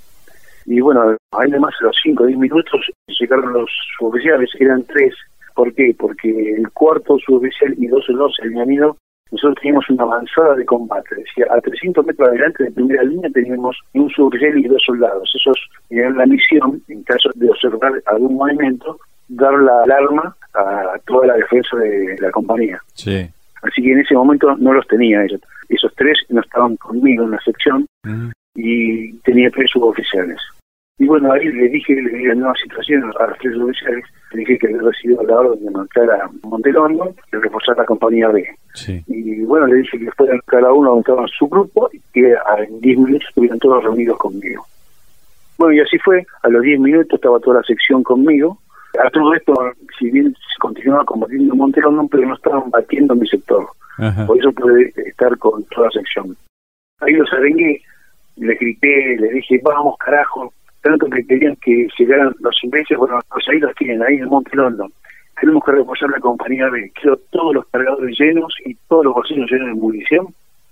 Y 0.67 0.81
bueno, 0.81 1.17
ahí 1.33 1.49
además 1.51 1.75
a 1.81 1.85
los 1.85 1.97
5 2.03 2.23
o 2.23 2.27
10 2.27 2.39
minutos 2.39 2.81
llegaron 3.07 3.53
los 3.53 3.71
suboficiales, 3.99 4.51
eran 4.59 4.85
tres. 4.85 5.15
¿Por 5.55 5.73
qué? 5.75 5.95
Porque 5.99 6.29
el 6.29 6.71
cuarto 6.71 7.19
suboficial 7.19 7.75
y 7.79 7.87
dos 7.87 8.05
soldados 8.05 8.37
habían 8.43 8.71
ido 8.71 8.97
nosotros 9.33 9.57
teníamos 9.61 9.91
una 9.91 10.05
avanzada 10.05 10.55
de 10.55 10.65
combate, 10.65 11.17
decir, 11.17 11.47
a 11.51 11.61
300 11.61 12.07
metros 12.07 12.29
adelante 12.29 12.65
de 12.65 12.71
primera 12.71 13.03
línea 13.03 13.29
teníamos 13.31 13.77
un 13.95 14.09
suboficial 14.11 14.57
y 14.57 14.69
dos 14.69 14.83
soldados. 14.87 15.33
Esos 15.35 15.59
tenían 15.89 16.17
la 16.17 16.27
misión, 16.27 16.81
en 16.89 17.03
caso 17.03 17.31
de 17.35 17.51
observar 17.51 18.01
algún 18.07 18.37
movimiento, 18.37 18.99
dar 19.29 19.53
la 19.55 19.83
alarma 19.83 20.37
a 20.55 20.99
toda 21.07 21.27
la 21.27 21.35
defensa 21.35 21.77
de 21.77 22.17
la 22.21 22.31
compañía. 22.31 22.81
Sí. 22.95 23.29
Así 23.63 23.83
que 23.83 23.93
en 23.93 24.01
ese 24.01 24.15
momento 24.15 24.55
no 24.57 24.73
los 24.73 24.87
tenía 24.87 25.25
ellos. 25.25 25.41
Esos 25.69 25.93
tres 25.97 26.19
no 26.29 26.41
estaban 26.41 26.77
conmigo 26.77 27.25
en 27.25 27.31
la 27.33 27.41
sección 27.41 27.87
Mm. 28.05 28.31
y 28.55 29.13
tenía 29.21 29.51
tres 29.51 29.71
suboficiales. 29.71 30.39
Y 30.99 31.05
bueno, 31.07 31.31
ahí 31.33 31.45
le 31.47 31.69
dije, 31.69 31.95
le 31.95 32.09
di 32.11 32.25
la 32.25 32.35
nueva 32.35 32.55
situación 32.63 33.05
a 33.19 33.27
los 33.27 33.39
tres 33.39 33.53
suboficiales, 33.53 34.05
le 34.33 34.39
dije 34.41 34.59
que 34.59 34.67
había 34.69 34.81
recibido 34.81 35.23
la 35.25 35.41
orden 35.41 35.63
de 35.65 35.71
marcar 35.71 36.11
a 36.11 36.31
Montelondo 36.43 37.15
y 37.33 37.37
reforzar 37.37 37.77
la 37.77 37.85
compañía 37.85 38.29
B. 38.29 38.49
Sí. 38.75 39.03
Y 39.07 39.43
bueno, 39.43 39.67
le 39.67 39.77
dije 39.77 39.99
que 39.99 40.11
fueran 40.13 40.41
cada 40.47 40.73
uno 40.73 40.89
donde 40.91 41.01
estaba 41.01 41.27
su 41.29 41.49
grupo 41.49 41.91
y 41.93 42.01
que 42.15 42.33
a- 42.35 42.63
en 42.63 42.81
10 42.81 42.99
minutos 42.99 43.29
estuvieran 43.29 43.59
todos 43.59 43.85
reunidos 43.85 44.17
conmigo. 44.17 44.65
Bueno, 45.59 45.75
y 45.75 45.81
así 45.81 45.99
fue. 45.99 46.25
A 46.43 46.49
los 46.49 46.63
10 46.63 46.81
minutos 46.81 47.13
estaba 47.15 47.41
toda 47.41 47.59
la 47.59 47.63
sección 47.65 48.03
conmigo. 48.03 48.59
A 49.05 49.11
todo 49.11 49.35
esto, 49.35 49.55
si 49.99 50.11
bien 50.11 50.33
se 50.33 50.59
continuaba 50.61 51.05
combatiendo 51.05 51.53
en 51.53 51.59
Monte 51.59 51.81
London, 51.81 52.09
pero 52.09 52.27
no 52.27 52.35
estaban 52.35 52.71
batiendo 52.71 53.15
mi 53.15 53.27
sector. 53.27 53.67
Ajá. 53.99 54.27
Por 54.27 54.39
eso 54.39 54.53
pude 54.53 54.93
estar 54.97 55.37
con 55.39 55.65
toda 55.65 55.87
la 55.87 55.93
sección. 55.93 56.37
Ahí 57.01 57.13
los 57.13 57.31
arengué, 57.33 57.83
les 58.37 58.59
grité, 58.59 59.17
les 59.19 59.33
dije, 59.33 59.61
vamos 59.63 59.97
carajo, 59.99 60.53
tanto 60.83 61.07
que 61.11 61.27
querían 61.27 61.57
que 61.57 61.89
llegaran 61.99 62.35
los 62.41 62.57
ingleses, 62.63 62.97
bueno, 62.97 63.19
pues 63.31 63.45
ahí 63.49 63.59
los 63.59 63.75
tienen, 63.75 64.03
ahí 64.03 64.17
en 64.17 64.29
Monte 64.29 64.57
London. 64.57 64.91
Tenemos 65.41 65.65
que 65.65 65.73
reforzar 65.73 66.09
la 66.11 66.21
compañía 66.21 66.69
B. 66.71 66.91
Quiero 66.95 67.19
todos 67.31 67.55
los 67.55 67.67
cargadores 67.67 68.19
llenos 68.19 68.55
y 68.65 68.75
todos 68.89 69.05
los 69.05 69.15
bolsillos 69.15 69.51
llenos 69.51 69.69
de 69.69 69.75
munición. 69.75 70.27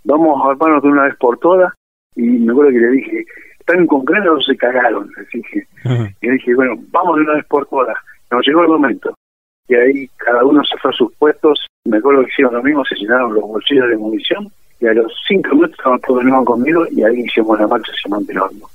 Vamos 0.04 0.40
a 0.42 0.50
armarnos 0.50 0.82
de 0.82 0.88
una 0.88 1.04
vez 1.04 1.16
por 1.16 1.38
todas. 1.38 1.72
Y 2.16 2.22
me 2.22 2.52
acuerdo 2.52 2.70
que 2.70 2.78
le 2.78 2.90
dije, 2.92 3.24
¿están 3.66 3.86
con 3.86 4.04
ganas 4.04 4.28
o 4.28 4.40
se 4.40 4.56
cagaron? 4.56 5.10
Les 5.16 5.28
dije. 5.30 5.66
Ajá. 5.84 6.10
Y 6.20 6.30
dije, 6.30 6.54
bueno, 6.54 6.74
vamos 6.90 7.16
de 7.16 7.22
una 7.22 7.34
vez 7.34 7.44
por 7.46 7.66
todas. 7.66 7.96
Nos 8.30 8.46
llegó 8.46 8.62
el 8.62 8.68
momento. 8.68 9.14
Y 9.68 9.74
ahí 9.74 10.08
cada 10.16 10.44
uno 10.44 10.62
se 10.64 10.76
fue 10.78 10.90
a 10.90 10.94
sus 10.94 11.12
puestos. 11.14 11.66
Me 11.84 11.98
acuerdo 11.98 12.22
que 12.22 12.30
hicieron 12.30 12.54
lo 12.54 12.62
mismo, 12.62 12.84
se 12.84 12.96
llenaron 12.96 13.34
los 13.34 13.44
bolsillos 13.44 13.88
de 13.88 13.96
munición. 13.96 14.48
Y 14.80 14.86
a 14.86 14.92
los 14.92 15.12
cinco 15.26 15.54
minutos 15.54 15.78
estaban 15.78 16.00
todos 16.00 16.24
de 16.24 16.30
nuevo 16.30 16.44
conmigo 16.44 16.84
y 16.90 17.02
ahí 17.02 17.20
hicimos 17.20 17.58
la 17.58 17.66
marcha 17.66 17.92
hacia 17.92 18.10
Montelondo. 18.10 18.68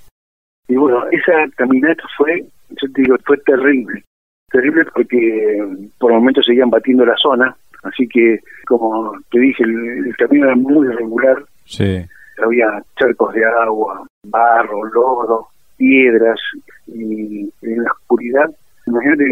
Y 0.67 0.75
bueno, 0.75 1.03
esa 1.11 1.47
caminata 1.55 2.03
fue, 2.17 2.43
yo 2.69 2.91
te 2.93 3.01
digo, 3.01 3.15
fue 3.25 3.37
terrible. 3.39 4.03
Terrible 4.51 4.85
porque 4.93 5.17
eh, 5.17 5.89
por 5.99 6.11
momentos 6.11 6.45
seguían 6.45 6.69
batiendo 6.69 7.05
la 7.05 7.15
zona. 7.17 7.55
Así 7.83 8.07
que, 8.07 8.39
como 8.65 9.13
te 9.31 9.39
dije, 9.39 9.63
el, 9.63 10.07
el 10.07 10.17
camino 10.17 10.47
era 10.47 10.55
muy 10.55 10.87
irregular 10.87 11.45
Sí. 11.69 12.03
Había 12.43 12.83
charcos 12.97 13.33
de 13.33 13.43
agua, 13.45 14.05
barro, 14.23 14.83
lodo, 14.85 15.47
piedras, 15.77 16.39
y 16.87 17.41
en 17.61 17.83
la 17.83 17.91
oscuridad, 17.91 18.49
imagínate, 18.87 19.23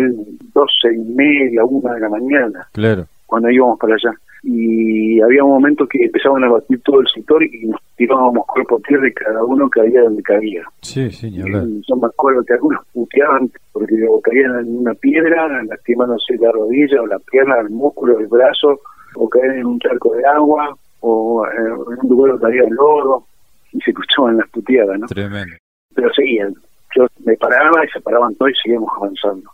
doce 0.54 0.94
y 0.94 1.00
media, 1.14 1.64
una 1.66 1.94
de 1.94 2.00
la 2.02 2.10
mañana, 2.10 2.68
Claro. 2.74 3.06
cuando 3.26 3.50
íbamos 3.50 3.80
para 3.80 3.96
allá. 3.96 4.12
Y 4.44 5.20
había 5.20 5.44
un 5.44 5.50
momento 5.52 5.86
que 5.88 6.06
empezaban 6.06 6.44
a 6.44 6.50
batir 6.50 6.80
todo 6.84 7.02
el 7.02 7.08
sector 7.14 7.44
y 7.44 7.68
nos 7.68 7.82
tirábamos 7.98 8.46
cuerpo 8.46 8.78
a 8.78 8.88
tierra 8.88 9.08
y 9.10 9.14
cada 9.14 9.44
uno 9.44 9.68
caía 9.70 10.04
donde 10.04 10.22
caía. 10.22 10.62
Sí, 10.82 11.10
sí. 11.12 11.28
Y 11.28 11.42
yo 11.42 11.96
me 11.98 12.08
acuerdo 12.08 12.44
que 12.46 12.54
algunos 12.54 12.80
puteaban 12.94 13.50
porque 13.74 13.96
o 14.08 14.22
caían 14.22 14.60
en 14.60 14.78
una 14.78 14.94
piedra, 14.94 15.64
lastimándose 15.64 16.38
la 16.40 16.52
rodilla 16.52 17.02
o 17.02 17.08
la 17.08 17.20
pierna, 17.20 17.60
el 17.60 17.72
músculo, 17.72 18.20
el 18.20 18.28
brazo, 18.28 18.80
o 19.16 19.28
caían 19.28 19.58
en 19.58 19.66
un 19.66 19.80
charco 19.80 20.14
de 20.16 20.26
agua, 20.26 20.78
o 21.02 21.46
eh, 21.46 21.50
en 21.58 22.00
un 22.04 22.10
lugar 22.10 22.32
donde 22.34 22.48
había 22.48 22.70
lodo, 22.70 23.26
y 23.72 23.82
se 23.82 23.92
escuchaban 23.92 24.38
las 24.38 24.50
puteadas, 24.50 25.00
¿no? 25.00 25.08
Tremendo. 25.08 25.56
Pero 25.94 26.14
seguían. 26.14 26.56
Yo 26.96 27.06
me 27.26 27.36
paraba 27.36 27.86
y 27.86 27.90
se 27.90 28.02
paraban 28.02 28.34
todos 28.36 28.52
y 28.52 28.56
seguíamos 28.64 28.90
avanzando. 28.96 29.52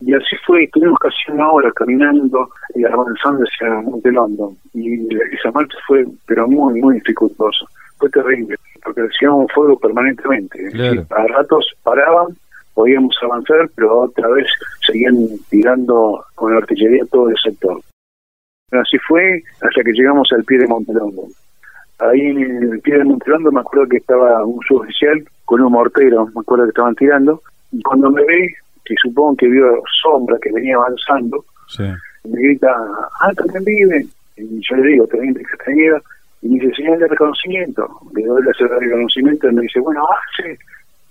Y 0.00 0.12
así 0.12 0.36
fue, 0.46 0.64
estuvimos 0.64 0.98
casi 0.98 1.32
una 1.32 1.50
hora 1.50 1.70
caminando 1.72 2.48
y 2.74 2.84
avanzando 2.84 3.44
hacia 3.44 3.80
Monte 3.82 4.12
London. 4.12 4.56
Y 4.74 5.08
esa 5.34 5.50
marcha 5.52 5.78
fue, 5.86 6.04
pero 6.26 6.46
muy, 6.46 6.80
muy 6.80 6.96
dificultosa. 6.96 7.64
Fue 7.96 8.10
terrible, 8.10 8.56
porque 8.82 9.02
hacíamos 9.02 9.50
fuego 9.52 9.78
permanentemente. 9.78 10.70
Claro. 10.72 11.06
a 11.10 11.26
ratos 11.28 11.72
paraban, 11.82 12.36
podíamos 12.74 13.16
avanzar, 13.22 13.70
pero 13.74 14.00
otra 14.00 14.28
vez 14.28 14.46
seguían 14.84 15.16
tirando 15.48 16.24
con 16.34 16.52
la 16.52 16.58
artillería 16.58 17.04
todo 17.10 17.30
el 17.30 17.36
sector. 17.38 17.80
Así 18.80 18.98
fue 18.98 19.42
hasta 19.60 19.82
que 19.82 19.92
llegamos 19.92 20.28
al 20.32 20.44
pie 20.44 20.58
de 20.58 20.66
Monte 20.66 20.92
London. 20.92 21.26
Ahí 21.98 22.20
en 22.20 22.72
el 22.72 22.80
pie 22.80 22.98
de 22.98 23.04
Monte 23.04 23.30
London 23.30 23.54
me 23.54 23.60
acuerdo 23.60 23.88
que 23.88 23.98
estaba 23.98 24.44
un 24.44 24.60
suboficial 24.66 25.24
con 25.44 25.60
un 25.60 25.72
mortero, 25.72 26.26
me 26.34 26.40
acuerdo 26.40 26.64
que 26.64 26.70
estaban 26.70 26.94
tirando, 26.94 27.42
y 27.72 27.82
cuando 27.82 28.10
me 28.10 28.24
ve, 28.24 28.54
que 28.84 28.94
supongo 29.02 29.36
que 29.36 29.48
vio 29.48 29.82
sombra 30.02 30.38
que 30.40 30.52
venía 30.52 30.76
avanzando, 30.76 31.44
me 32.24 32.40
grita, 32.40 32.74
ah, 33.20 33.32
también 33.34 33.64
vive. 33.64 34.06
Y 34.36 34.60
yo 34.68 34.76
le 34.76 34.88
digo, 34.88 35.06
teniente 35.06 35.42
Castañeda, 35.42 36.00
y 36.42 36.48
me 36.48 36.58
dice, 36.60 36.74
señal 36.76 36.98
de 36.98 37.08
reconocimiento. 37.08 37.88
Le 38.14 38.24
doy 38.24 38.42
la 38.42 38.52
señal 38.52 38.78
de 38.78 38.86
reconocimiento 38.86 39.48
y 39.48 39.54
me 39.54 39.62
dice, 39.62 39.80
bueno, 39.80 40.06
avance. 40.06 40.58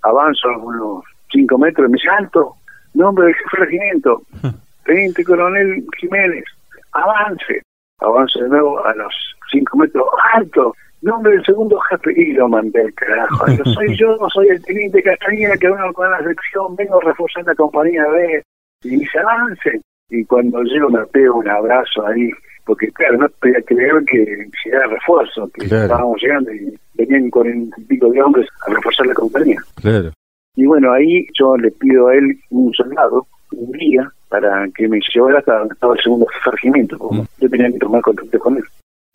Avanzo 0.04 0.50
unos 0.60 1.04
cinco 1.32 1.58
metros 1.58 1.88
y 1.88 1.92
me 1.92 1.96
dice, 1.96 2.10
alto, 2.10 2.56
nombre 2.94 3.26
del 3.26 3.36
jefe 3.36 3.58
de 3.58 3.66
regimiento, 3.66 4.22
teniente 4.86 5.24
coronel 5.24 5.86
Jiménez, 5.98 6.44
avance. 6.94 7.62
Avanzo 8.00 8.40
de 8.44 8.50
nuevo 8.50 8.84
a 8.86 8.94
los 8.96 9.14
cinco 9.52 9.78
metros, 9.78 10.06
alto, 10.34 10.76
nombre 11.02 11.34
del 11.34 11.46
segundo 11.46 11.80
jefe, 11.80 12.14
y 12.16 12.34
lo 12.34 12.48
mandé 12.50 12.82
el 12.82 12.94
carajo. 12.94 13.46
Yo 13.48 13.64
soy 13.72 13.96
yo, 13.98 14.18
soy 14.34 14.48
el 14.50 14.64
teniente 14.64 15.04
Castañeda 15.04 15.56
que 15.58 15.70
vengo 15.70 15.94
con 15.94 16.10
la 16.12 16.24
sección, 16.24 16.76
vengo 16.76 17.00
a 17.02 17.06
reforzar 17.06 17.46
la 17.46 17.56
compañía 17.56 18.08
B. 18.08 18.44
Y 18.84 18.98
dice, 18.98 19.20
avance. 19.20 19.82
Y 20.10 20.26
cuando 20.26 20.62
llego 20.64 20.90
me 20.90 21.06
pego 21.08 21.38
un 21.38 21.50
abrazo 21.50 22.06
ahí 22.06 22.30
porque 22.66 22.90
claro, 22.92 23.18
no 23.18 23.30
podía 23.42 23.62
creer 23.62 24.04
que 24.06 24.48
llegara 24.66 24.88
refuerzo, 24.88 25.50
que 25.54 25.66
estábamos 25.66 26.22
llegando 26.22 26.54
y 26.54 26.78
venían 26.94 27.30
cuarenta 27.30 27.76
y 27.80 27.84
pico 27.86 28.10
de 28.10 28.22
hombres 28.22 28.48
a 28.66 28.74
reforzar 28.74 29.08
la 29.08 29.14
compañía. 29.14 29.60
Claro. 29.82 30.12
Y 30.56 30.66
bueno, 30.66 30.94
ahí 30.94 31.28
yo 31.38 31.58
le 31.58 31.72
pido 31.72 32.08
a 32.08 32.16
él 32.16 32.40
un 32.52 32.74
soldado, 32.74 33.26
un 33.58 33.72
guía, 33.72 34.12
para 34.30 34.68
que 34.76 34.88
me 34.88 35.00
llevara 35.14 35.40
hasta 35.40 35.60
donde 35.60 35.74
estaba 35.74 35.94
el 35.96 36.02
segundo 36.02 36.28
regimiento, 36.46 36.98
como 36.98 37.24
mm. 37.24 37.28
yo 37.40 37.50
tenía 37.50 37.72
que 37.72 37.80
tomar 37.80 38.02
contacto 38.02 38.40
con 38.40 38.58
él. 38.58 38.64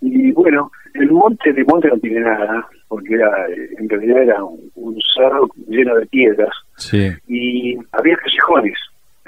Y 0.00 0.30
bueno, 0.32 0.70
el 0.94 1.10
monte 1.10 1.52
de 1.52 1.64
monte 1.64 1.88
no 1.88 1.98
tiene 1.98 2.20
nada, 2.20 2.66
porque 2.86 3.14
era 3.14 3.30
en 3.78 3.88
realidad 3.88 4.22
era 4.22 4.44
un, 4.44 4.98
cerro 5.14 5.48
lleno 5.66 5.96
de 5.96 6.06
piedras. 6.06 6.54
Sí. 6.76 7.10
Y 7.26 7.76
había 7.92 8.16
callejones 8.16 8.78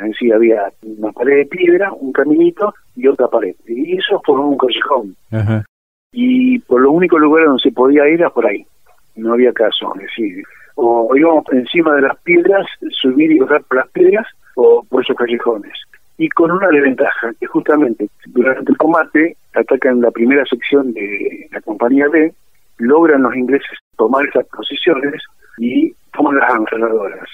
en 0.00 0.14
sí 0.14 0.32
había 0.32 0.70
una 0.82 1.12
pared 1.12 1.38
de 1.38 1.46
piedra, 1.46 1.92
un 1.92 2.12
caminito 2.12 2.74
y 2.96 3.06
otra 3.06 3.28
pared. 3.28 3.54
Y 3.66 3.96
eso 3.96 4.20
formó 4.24 4.48
un 4.48 4.58
callejón. 4.58 5.16
Y 6.12 6.58
por 6.61 6.80
los 6.80 6.92
únicos 6.92 7.20
lugares 7.20 7.48
donde 7.48 7.62
se 7.62 7.72
podía 7.72 8.08
ir 8.08 8.14
era 8.14 8.30
por 8.30 8.46
ahí. 8.46 8.64
No 9.16 9.34
había 9.34 9.52
caso, 9.52 9.92
es 9.96 10.02
decir, 10.02 10.42
o 10.76 11.14
íbamos 11.14 11.44
encima 11.52 11.94
de 11.96 12.02
las 12.02 12.18
piedras, 12.20 12.66
subir 12.90 13.30
y 13.32 13.38
bajar 13.38 13.62
por 13.64 13.78
las 13.78 13.88
piedras, 13.88 14.26
o 14.62 14.84
por 14.88 15.02
esos 15.02 15.16
callejones. 15.16 15.72
Y 16.18 16.28
con 16.28 16.50
una 16.50 16.68
desventaja, 16.68 17.32
que 17.40 17.46
justamente 17.46 18.08
durante 18.26 18.70
el 18.70 18.76
combate 18.76 19.36
atacan 19.54 20.02
la 20.02 20.11
primera 20.11 20.44
sección 20.44 20.92
de 20.92 21.48
la 21.50 21.61
compañía 21.62 22.06
B, 22.08 22.32
logran 22.76 23.22
los 23.22 23.34
ingleses 23.34 23.78
tomar 23.96 24.26
esas 24.26 24.46
posiciones 24.48 25.22
y 25.58 25.94
toman 26.12 26.36
las 26.36 26.50
ametralladoras 26.50 27.28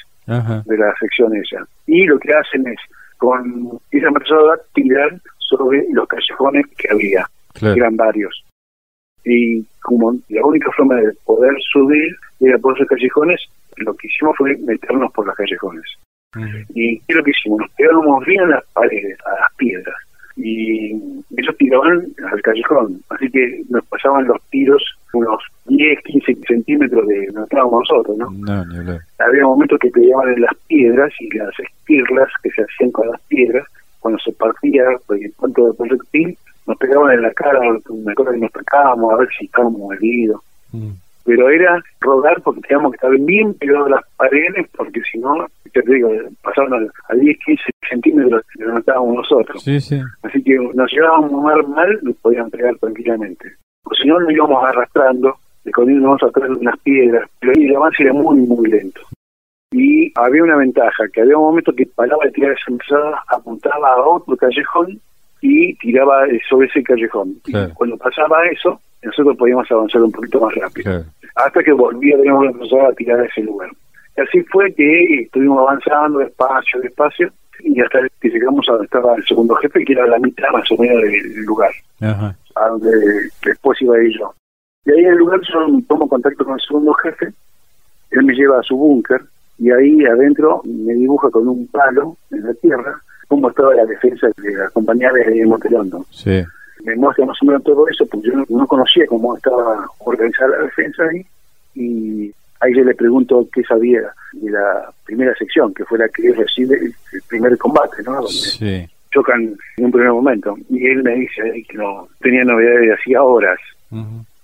de 0.66 0.78
la 0.78 0.94
sección 1.00 1.34
esa. 1.34 1.66
Y 1.86 2.06
lo 2.06 2.18
que 2.18 2.32
hacen 2.32 2.66
es, 2.68 2.78
con 3.18 3.80
esa 3.90 4.10
persona 4.10 4.54
tirar 4.72 5.20
sobre 5.38 5.84
los 5.90 6.06
callejones 6.06 6.66
que 6.78 6.88
había, 6.92 7.26
que 7.54 7.72
eran 7.72 7.96
varios. 7.96 8.44
Y 9.24 9.64
como 9.82 10.14
la 10.28 10.44
única 10.44 10.70
forma 10.72 10.94
de 10.96 11.12
poder 11.24 11.54
subir 11.72 12.14
era 12.38 12.58
por 12.58 12.76
esos 12.76 12.86
callejones, 12.86 13.40
lo 13.78 13.94
que 13.94 14.06
hicimos 14.06 14.36
fue 14.36 14.56
meternos 14.58 15.12
por 15.12 15.26
los 15.26 15.34
callejones. 15.34 15.86
¿Y 16.74 16.98
qué 17.00 17.04
es 17.08 17.16
lo 17.16 17.24
que 17.24 17.30
hicimos? 17.30 17.60
Nos 17.60 17.70
pegábamos 17.72 18.24
bien 18.24 18.40
a 18.42 18.46
las 18.46 18.64
paredes, 18.72 19.18
a 19.26 19.40
las 19.40 19.54
piedras. 19.56 19.94
Y 20.36 20.90
ellos 21.36 21.56
tiraban 21.58 22.06
al 22.30 22.42
callejón. 22.42 23.00
Así 23.08 23.30
que 23.30 23.62
nos 23.70 23.84
pasaban 23.86 24.26
los 24.26 24.40
tiros 24.50 24.82
unos 25.14 25.42
10, 25.66 26.02
15 26.02 26.36
centímetros 26.46 27.06
de 27.06 27.26
donde 27.26 27.42
estábamos 27.44 27.84
nosotros, 27.88 28.18
¿no? 28.18 28.26
Había 29.18 29.44
momentos 29.44 29.78
que 29.78 29.90
pegaban 29.90 30.34
en 30.34 30.42
las 30.42 30.54
piedras 30.68 31.12
y 31.20 31.38
las 31.38 31.58
esquirlas 31.58 32.28
que 32.42 32.50
se 32.50 32.62
hacían 32.62 32.90
con 32.90 33.08
las 33.08 33.20
piedras, 33.22 33.64
cuando 34.00 34.18
se 34.20 34.32
partía, 34.32 34.84
en 35.10 35.32
cuanto 35.32 35.68
de 35.68 35.74
proyectil, 35.74 36.38
nos 36.66 36.76
pegaban 36.78 37.14
en 37.14 37.22
la 37.22 37.32
cara, 37.32 37.60
me 37.60 38.12
acuerdo 38.12 38.32
que 38.32 38.38
nos 38.38 38.52
tocábamos 38.52 39.12
a 39.12 39.16
ver 39.16 39.28
si 39.38 39.46
estábamos 39.46 39.94
heridos. 39.94 40.40
Mm. 40.72 40.90
Pero 41.26 41.50
era 41.50 41.82
rodar 42.00 42.40
porque 42.42 42.60
teníamos 42.62 42.92
que 42.92 42.96
estar 42.96 43.10
bien 43.18 43.52
pegados 43.54 43.88
a 43.88 43.96
las 43.96 44.04
paredes, 44.16 44.66
porque 44.76 45.02
si 45.10 45.18
no, 45.18 45.46
te 45.72 45.82
digo, 45.82 46.10
pasaban 46.42 46.88
a, 47.08 47.14
10, 47.14 47.36
15 47.44 47.62
centímetros 47.90 48.42
donde 48.54 48.80
estábamos 48.80 49.16
nosotros. 49.16 49.62
Así 50.22 50.42
que 50.42 50.54
nos 50.74 50.90
llevábamos 50.92 51.42
mal, 51.42 51.66
mal, 51.68 51.98
nos 52.02 52.16
podían 52.16 52.48
pegar 52.48 52.74
tranquilamente 52.78 53.56
porque 53.86 54.02
si 54.02 54.08
no 54.08 54.18
nos 54.18 54.32
íbamos 54.32 54.64
arrastrando, 54.64 55.36
escondiéndonos 55.64 56.20
atrás 56.20 56.50
de 56.50 56.56
unas 56.56 56.76
piedras, 56.80 57.30
pero 57.38 57.52
ahí 57.56 57.66
el 57.66 57.76
avance 57.76 58.02
era 58.02 58.12
muy, 58.12 58.38
muy 58.38 58.68
lento. 58.68 59.00
Y 59.70 60.12
había 60.16 60.42
una 60.42 60.56
ventaja, 60.56 61.04
que 61.12 61.20
había 61.20 61.38
un 61.38 61.44
momento 61.44 61.72
que 61.72 61.86
paraba 61.94 62.24
de 62.24 62.32
tirar 62.32 62.50
esa 62.50 62.72
empezada, 62.72 63.22
apuntaba 63.28 63.92
a 63.92 64.08
otro 64.08 64.36
callejón 64.36 65.00
y 65.40 65.76
tiraba 65.76 66.24
sobre 66.48 66.66
ese 66.66 66.82
callejón. 66.82 67.36
Y 67.46 67.52
cuando 67.74 67.96
pasaba 67.96 68.44
eso, 68.48 68.80
nosotros 69.06 69.36
podíamos 69.36 69.70
avanzar 69.70 70.02
un 70.02 70.12
poquito 70.12 70.40
más 70.40 70.54
rápido. 70.54 71.04
Hasta 71.34 71.62
que 71.62 71.72
volvíamos 71.72 72.46
a 72.46 72.50
empezar 72.50 72.86
a 72.86 72.92
tirar 72.92 73.20
a 73.20 73.24
ese 73.24 73.42
lugar. 73.42 73.70
Y 74.16 74.20
así 74.20 74.42
fue 74.44 74.72
que 74.72 75.22
estuvimos 75.22 75.58
avanzando 75.58 76.20
despacio, 76.20 76.80
despacio, 76.80 77.30
y 77.60 77.80
hasta 77.80 78.00
que 78.20 78.28
llegamos 78.28 78.66
a 78.68 78.72
donde 78.72 78.86
estaba 78.86 79.14
el 79.16 79.24
segundo 79.24 79.54
jefe, 79.56 79.84
que 79.84 79.92
era 79.92 80.06
la 80.06 80.18
mitad 80.18 80.48
más 80.52 80.70
o 80.70 80.76
menos 80.76 81.02
del 81.02 81.44
lugar. 81.44 81.70
Ajá 82.00 82.36
a 82.56 82.68
donde 82.68 82.90
después 83.44 83.80
iba 83.82 83.96
a 83.96 84.02
ir 84.02 84.18
yo. 84.18 84.34
Y 84.84 84.90
ahí 84.90 85.00
en 85.00 85.12
el 85.12 85.18
lugar 85.18 85.40
yo 85.42 85.66
tomo 85.86 86.08
contacto 86.08 86.44
con 86.44 86.54
el 86.54 86.60
segundo 86.60 86.92
jefe, 86.94 87.32
él 88.10 88.24
me 88.24 88.34
lleva 88.34 88.60
a 88.60 88.62
su 88.62 88.76
búnker 88.76 89.20
y 89.58 89.70
ahí 89.70 90.04
adentro 90.04 90.62
me 90.64 90.94
dibuja 90.94 91.30
con 91.30 91.48
un 91.48 91.66
palo 91.68 92.16
en 92.30 92.44
la 92.44 92.54
tierra 92.54 93.00
cómo 93.28 93.48
estaba 93.48 93.74
la 93.74 93.84
defensa 93.84 94.28
de 94.36 94.54
la 94.54 94.70
compañía 94.70 95.12
de 95.12 95.44
Montelondo. 95.46 96.06
Sí. 96.10 96.42
Me 96.86 96.96
muestra 96.96 97.26
más 97.26 97.36
o 97.42 97.46
menos 97.46 97.62
todo 97.64 97.86
eso, 97.88 98.06
porque 98.06 98.28
yo 98.28 98.44
no, 98.48 98.66
conocía 98.66 99.06
cómo 99.06 99.36
estaba 99.36 99.86
organizada 99.98 100.56
la 100.56 100.64
defensa 100.64 101.02
ahí, 101.04 101.26
y 101.74 102.32
ahí 102.60 102.74
yo 102.74 102.84
le 102.84 102.94
pregunto 102.94 103.46
qué 103.52 103.62
sabía 103.64 104.02
de 104.32 104.50
la 104.50 104.90
primera 105.04 105.34
sección, 105.34 105.74
que 105.74 105.84
fue 105.84 105.98
la 105.98 106.08
que 106.08 106.32
recibe 106.32 106.76
el, 106.76 106.94
primer 107.28 107.58
combate, 107.58 108.02
¿no? 108.04 108.26
sí 108.28 108.88
chocan 109.16 109.56
en 109.76 109.84
un 109.84 109.90
primer 109.90 110.12
momento. 110.12 110.56
Y 110.68 110.86
él 110.86 111.02
me 111.02 111.14
dice 111.14 111.64
que 111.68 111.78
no 111.78 112.08
tenía 112.20 112.44
novedades 112.44 112.80
de 112.80 112.94
hacía 112.94 113.22
horas. 113.22 113.58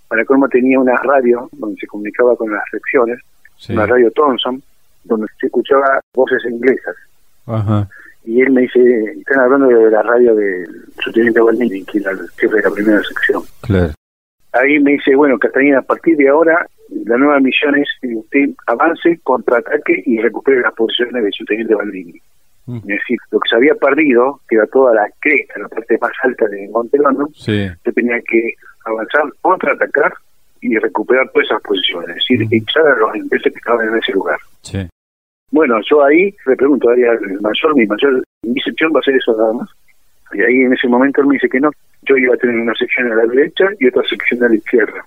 Para 0.08 0.24
colmo 0.24 0.48
tenía 0.48 0.78
una 0.78 0.96
radio 0.96 1.48
donde 1.52 1.80
se 1.80 1.86
comunicaba 1.86 2.36
con 2.36 2.50
las 2.50 2.62
secciones, 2.70 3.18
una 3.68 3.86
radio 3.86 4.10
Thomson, 4.10 4.62
donde 5.04 5.26
se 5.40 5.46
escuchaba 5.46 6.00
voces 6.14 6.42
inglesas. 6.50 6.96
Y 8.24 8.40
él 8.40 8.52
me 8.52 8.62
dice, 8.62 8.80
están 9.18 9.40
hablando 9.40 9.66
de 9.68 9.90
la 9.90 10.02
radio 10.02 10.34
del 10.34 10.66
subteniente 11.02 11.40
Valmini, 11.40 11.84
que 11.84 11.98
era 11.98 12.12
el 12.12 12.28
jefe 12.36 12.56
de 12.56 12.62
la 12.62 12.70
primera 12.70 13.02
sección. 13.02 13.42
Ahí 14.52 14.78
me 14.80 14.92
dice, 14.92 15.16
bueno, 15.16 15.38
Catalina, 15.38 15.78
a 15.78 15.82
partir 15.82 16.16
de 16.16 16.28
ahora 16.28 16.66
la 17.06 17.16
nueva 17.16 17.40
misión 17.40 17.76
es 17.76 17.88
que 18.00 18.14
usted 18.14 18.50
avance, 18.66 19.18
contraataque 19.22 20.02
y 20.06 20.20
recupere 20.20 20.60
las 20.60 20.74
posiciones 20.74 21.22
del 21.22 21.32
subteniente 21.32 21.74
Baldini. 21.74 22.20
Mm. 22.66 22.76
Es 22.76 22.84
decir, 22.84 23.18
lo 23.30 23.40
que 23.40 23.48
se 23.48 23.56
había 23.56 23.74
perdido, 23.74 24.40
que 24.48 24.56
era 24.56 24.66
toda 24.66 24.94
la 24.94 25.08
cresta, 25.20 25.58
la 25.58 25.68
parte 25.68 25.98
más 26.00 26.12
alta 26.22 26.46
de 26.48 26.68
Montelón, 26.68 27.28
sí. 27.34 27.68
se 27.82 27.92
tenía 27.92 28.20
que 28.20 28.54
avanzar, 28.84 29.22
contraatacar 29.40 30.12
y 30.60 30.76
recuperar 30.78 31.28
todas 31.30 31.48
esas 31.48 31.62
posiciones, 31.62 32.10
es 32.10 32.14
decir, 32.16 32.46
mm. 32.46 32.54
echar 32.54 32.86
a 32.86 32.96
los 32.96 33.16
ingleses 33.16 33.52
que 33.52 33.58
estaban 33.58 33.88
en 33.88 33.96
ese 33.96 34.12
lugar. 34.12 34.38
Sí. 34.60 34.88
Bueno, 35.52 35.78
yo 35.88 36.04
ahí 36.04 36.34
le 36.46 36.56
pregunto 36.56 36.88
al 36.88 36.98
mayor, 37.40 37.76
mi 37.76 37.86
mayor, 37.86 38.24
mi 38.42 38.60
sección 38.60 38.92
va 38.94 38.98
a 39.00 39.02
ser 39.02 39.14
eso 39.14 39.36
nada 39.36 39.52
más. 39.52 39.68
Y 40.32 40.40
ahí 40.40 40.62
en 40.62 40.72
ese 40.72 40.88
momento 40.88 41.20
él 41.20 41.28
me 41.28 41.34
dice 41.34 41.48
que 41.48 41.60
no, 41.60 41.70
yo 42.02 42.16
iba 42.16 42.34
a 42.34 42.38
tener 42.38 42.56
una 42.56 42.74
sección 42.74 43.12
a 43.12 43.14
la 43.14 43.26
derecha 43.26 43.66
y 43.78 43.86
otra 43.86 44.02
sección 44.08 44.42
a 44.42 44.48
la 44.48 44.56
izquierda. 44.56 45.04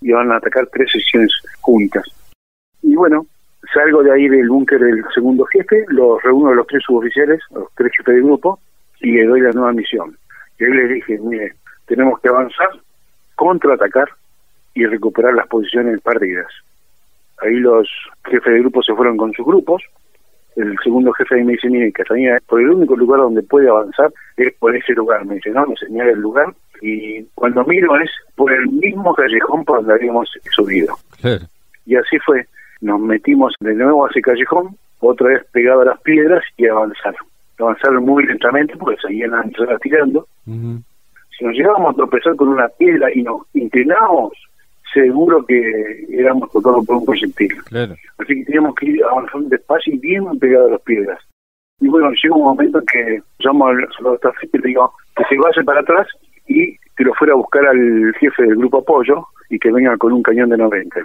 Y 0.00 0.12
van 0.12 0.32
a 0.32 0.36
atacar 0.36 0.66
tres 0.72 0.90
secciones 0.90 1.30
juntas. 1.60 2.04
Y 2.82 2.94
bueno, 2.94 3.26
Salgo 3.72 4.02
de 4.02 4.12
ahí 4.12 4.28
del 4.28 4.48
búnker 4.48 4.80
del 4.80 5.04
segundo 5.14 5.44
jefe, 5.44 5.84
los 5.88 6.20
reúno 6.22 6.50
a 6.50 6.54
los 6.54 6.66
tres 6.66 6.82
suboficiales, 6.84 7.40
a 7.54 7.60
los 7.60 7.68
tres 7.74 7.92
jefes 7.96 8.16
de 8.16 8.22
grupo, 8.22 8.58
y 9.00 9.12
le 9.12 9.26
doy 9.26 9.40
la 9.42 9.52
nueva 9.52 9.72
misión. 9.72 10.16
Y 10.58 10.64
ahí 10.64 10.72
les 10.72 10.88
dije, 10.88 11.18
mire, 11.20 11.54
tenemos 11.86 12.18
que 12.20 12.28
avanzar, 12.28 12.70
contraatacar 13.36 14.08
y 14.74 14.86
recuperar 14.86 15.34
las 15.34 15.46
posiciones 15.46 16.00
perdidas. 16.00 16.50
Ahí 17.42 17.54
los 17.54 17.88
jefes 18.24 18.52
de 18.52 18.60
grupo 18.60 18.82
se 18.82 18.94
fueron 18.94 19.16
con 19.16 19.32
sus 19.32 19.46
grupos. 19.46 19.82
El 20.56 20.76
segundo 20.82 21.12
jefe 21.12 21.36
ahí 21.36 21.44
me 21.44 21.52
dice, 21.52 21.68
mire, 21.68 21.92
Catalina, 21.92 22.38
por 22.46 22.60
el 22.60 22.70
único 22.70 22.96
lugar 22.96 23.20
donde 23.20 23.42
puede 23.42 23.68
avanzar 23.68 24.12
es 24.36 24.52
por 24.58 24.74
ese 24.74 24.92
lugar. 24.92 25.24
Me 25.24 25.36
dice, 25.36 25.50
no, 25.50 25.66
me 25.66 25.76
señala 25.76 26.10
el 26.10 26.20
lugar. 26.20 26.52
Y 26.82 27.22
cuando 27.34 27.64
miro 27.64 27.96
es 28.00 28.10
por 28.34 28.52
el 28.52 28.68
mismo 28.68 29.14
callejón 29.14 29.64
por 29.64 29.78
donde 29.78 29.94
habíamos 29.94 30.28
subido. 30.50 30.96
Y 31.86 31.96
así 31.96 32.18
fue 32.18 32.46
nos 32.80 33.00
metimos 33.00 33.54
de 33.60 33.74
nuevo 33.74 34.06
a 34.06 34.10
ese 34.10 34.22
callejón, 34.22 34.76
otra 35.00 35.28
vez 35.28 35.44
pegado 35.52 35.82
a 35.82 35.86
las 35.86 36.00
piedras 36.00 36.42
y 36.56 36.66
avanzaron. 36.66 37.26
Avanzaron 37.58 38.04
muy 38.04 38.24
lentamente 38.24 38.76
porque 38.76 39.00
seguían 39.02 39.32
tirando. 39.82 40.26
Si 40.46 41.44
nos 41.44 41.54
llegábamos 41.54 41.92
a 41.92 41.96
tropezar 41.96 42.36
con 42.36 42.48
una 42.48 42.68
piedra 42.68 43.08
y 43.14 43.22
nos 43.22 43.42
inclinábamos, 43.54 44.32
seguro 44.92 45.44
que 45.46 46.06
éramos 46.10 46.50
tocados 46.50 46.84
por 46.86 46.96
un 46.96 47.04
proyectil. 47.04 47.54
Así 48.18 48.34
que 48.34 48.44
teníamos 48.44 48.74
que 48.74 48.86
ir 48.86 49.04
avanzando 49.04 49.48
despacio 49.48 49.94
y 49.94 49.98
bien 49.98 50.38
pegados 50.38 50.68
a 50.68 50.72
las 50.72 50.82
piedras. 50.82 51.18
Y 51.80 51.88
bueno, 51.88 52.10
llega 52.10 52.34
un 52.34 52.44
momento 52.44 52.80
que 52.92 53.22
llamo 53.38 53.68
al 53.68 53.88
soldado 53.96 54.20
y 54.42 54.58
le 54.58 54.68
digo 54.68 54.92
que 55.16 55.24
se 55.24 55.36
vaya 55.36 55.62
para 55.64 55.80
atrás 55.80 56.06
y 56.46 56.76
que 56.96 57.04
lo 57.04 57.14
fuera 57.14 57.32
a 57.32 57.36
buscar 57.36 57.66
al 57.66 58.14
jefe 58.20 58.42
del 58.42 58.56
grupo 58.56 58.78
apoyo 58.78 59.26
y 59.48 59.58
que 59.58 59.72
venga 59.72 59.96
con 59.96 60.12
un 60.12 60.22
cañón 60.22 60.50
de 60.50 60.58
90. 60.58 61.00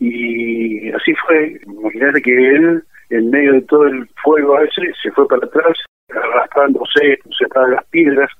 Y 0.00 0.90
así 0.90 1.14
fue. 1.26 1.60
Imagínate 1.64 2.22
que 2.22 2.48
él, 2.48 2.82
en 3.10 3.30
medio 3.30 3.52
de 3.52 3.62
todo 3.62 3.86
el 3.86 4.08
fuego 4.22 4.58
ese, 4.58 4.92
se 5.00 5.12
fue 5.12 5.28
para 5.28 5.46
atrás, 5.46 5.78
arrastrándose, 6.10 7.20
se 7.38 7.44
de 7.44 7.70
las 7.70 7.84
piedras. 7.86 8.30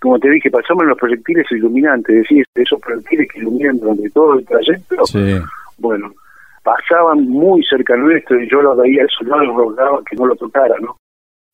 Como 0.00 0.18
te 0.18 0.30
dije, 0.30 0.50
pasamos 0.50 0.84
en 0.84 0.88
los 0.90 0.98
proyectiles 0.98 1.46
iluminantes, 1.52 2.16
decís, 2.22 2.44
esos 2.54 2.80
proyectiles 2.80 3.28
que 3.30 3.40
iluminan 3.40 3.78
durante 3.78 4.08
todo 4.10 4.38
el 4.38 4.46
trayecto. 4.46 5.04
Bueno, 5.78 6.12
pasaban 6.62 7.28
muy 7.28 7.62
cerca 7.64 7.96
nuestro 7.96 8.42
y 8.42 8.48
yo 8.50 8.62
lo 8.62 8.76
veía, 8.76 9.04
eso 9.04 9.24
no 9.24 9.44
lo 9.44 9.56
rogaba 9.56 10.00
que 10.08 10.16
no 10.16 10.26
lo 10.26 10.36
tocara, 10.36 10.74
¿no? 10.80 10.96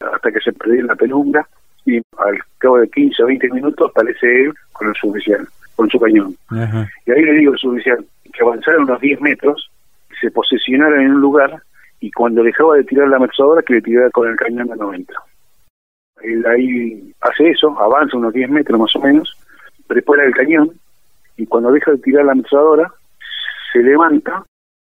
Hasta 0.00 0.30
que 0.30 0.40
se 0.40 0.52
perdió 0.52 0.80
en 0.80 0.86
la 0.86 0.94
penumbra 0.94 1.46
y 1.84 1.96
al 2.18 2.38
cabo 2.58 2.78
de 2.78 2.88
15 2.88 3.22
o 3.22 3.26
20 3.26 3.48
minutos 3.50 3.90
aparece 3.90 4.44
él 4.44 4.52
con 4.72 4.88
el 4.88 4.94
suboficial, 4.94 5.46
con 5.74 5.88
su 5.88 5.98
cañón. 5.98 6.36
Y 7.06 7.10
ahí 7.10 7.22
le 7.22 7.32
digo 7.32 7.52
al 7.52 7.58
suboficial 7.58 8.04
que 8.32 8.42
avanzara 8.42 8.78
unos 8.78 9.00
10 9.00 9.20
metros, 9.20 9.70
se 10.20 10.30
posesionara 10.30 11.02
en 11.02 11.14
un 11.14 11.20
lugar 11.20 11.62
y 12.00 12.10
cuando 12.10 12.42
dejaba 12.42 12.76
de 12.76 12.84
tirar 12.84 13.08
la 13.08 13.16
ametralladora 13.16 13.62
que 13.62 13.74
le 13.74 13.82
tirara 13.82 14.10
con 14.10 14.28
el 14.28 14.36
cañón 14.36 14.68
de 14.68 14.76
90. 14.76 15.14
Él 16.22 16.44
ahí 16.46 17.14
hace 17.20 17.50
eso, 17.50 17.78
avanza 17.78 18.16
unos 18.16 18.32
10 18.32 18.50
metros 18.50 18.80
más 18.80 18.96
o 18.96 19.00
menos, 19.00 19.36
prepara 19.86 20.24
el 20.24 20.34
cañón 20.34 20.70
y 21.36 21.46
cuando 21.46 21.70
deja 21.70 21.92
de 21.92 21.98
tirar 21.98 22.24
la 22.24 22.32
ametralladora 22.32 22.92
se 23.72 23.82
levanta 23.82 24.44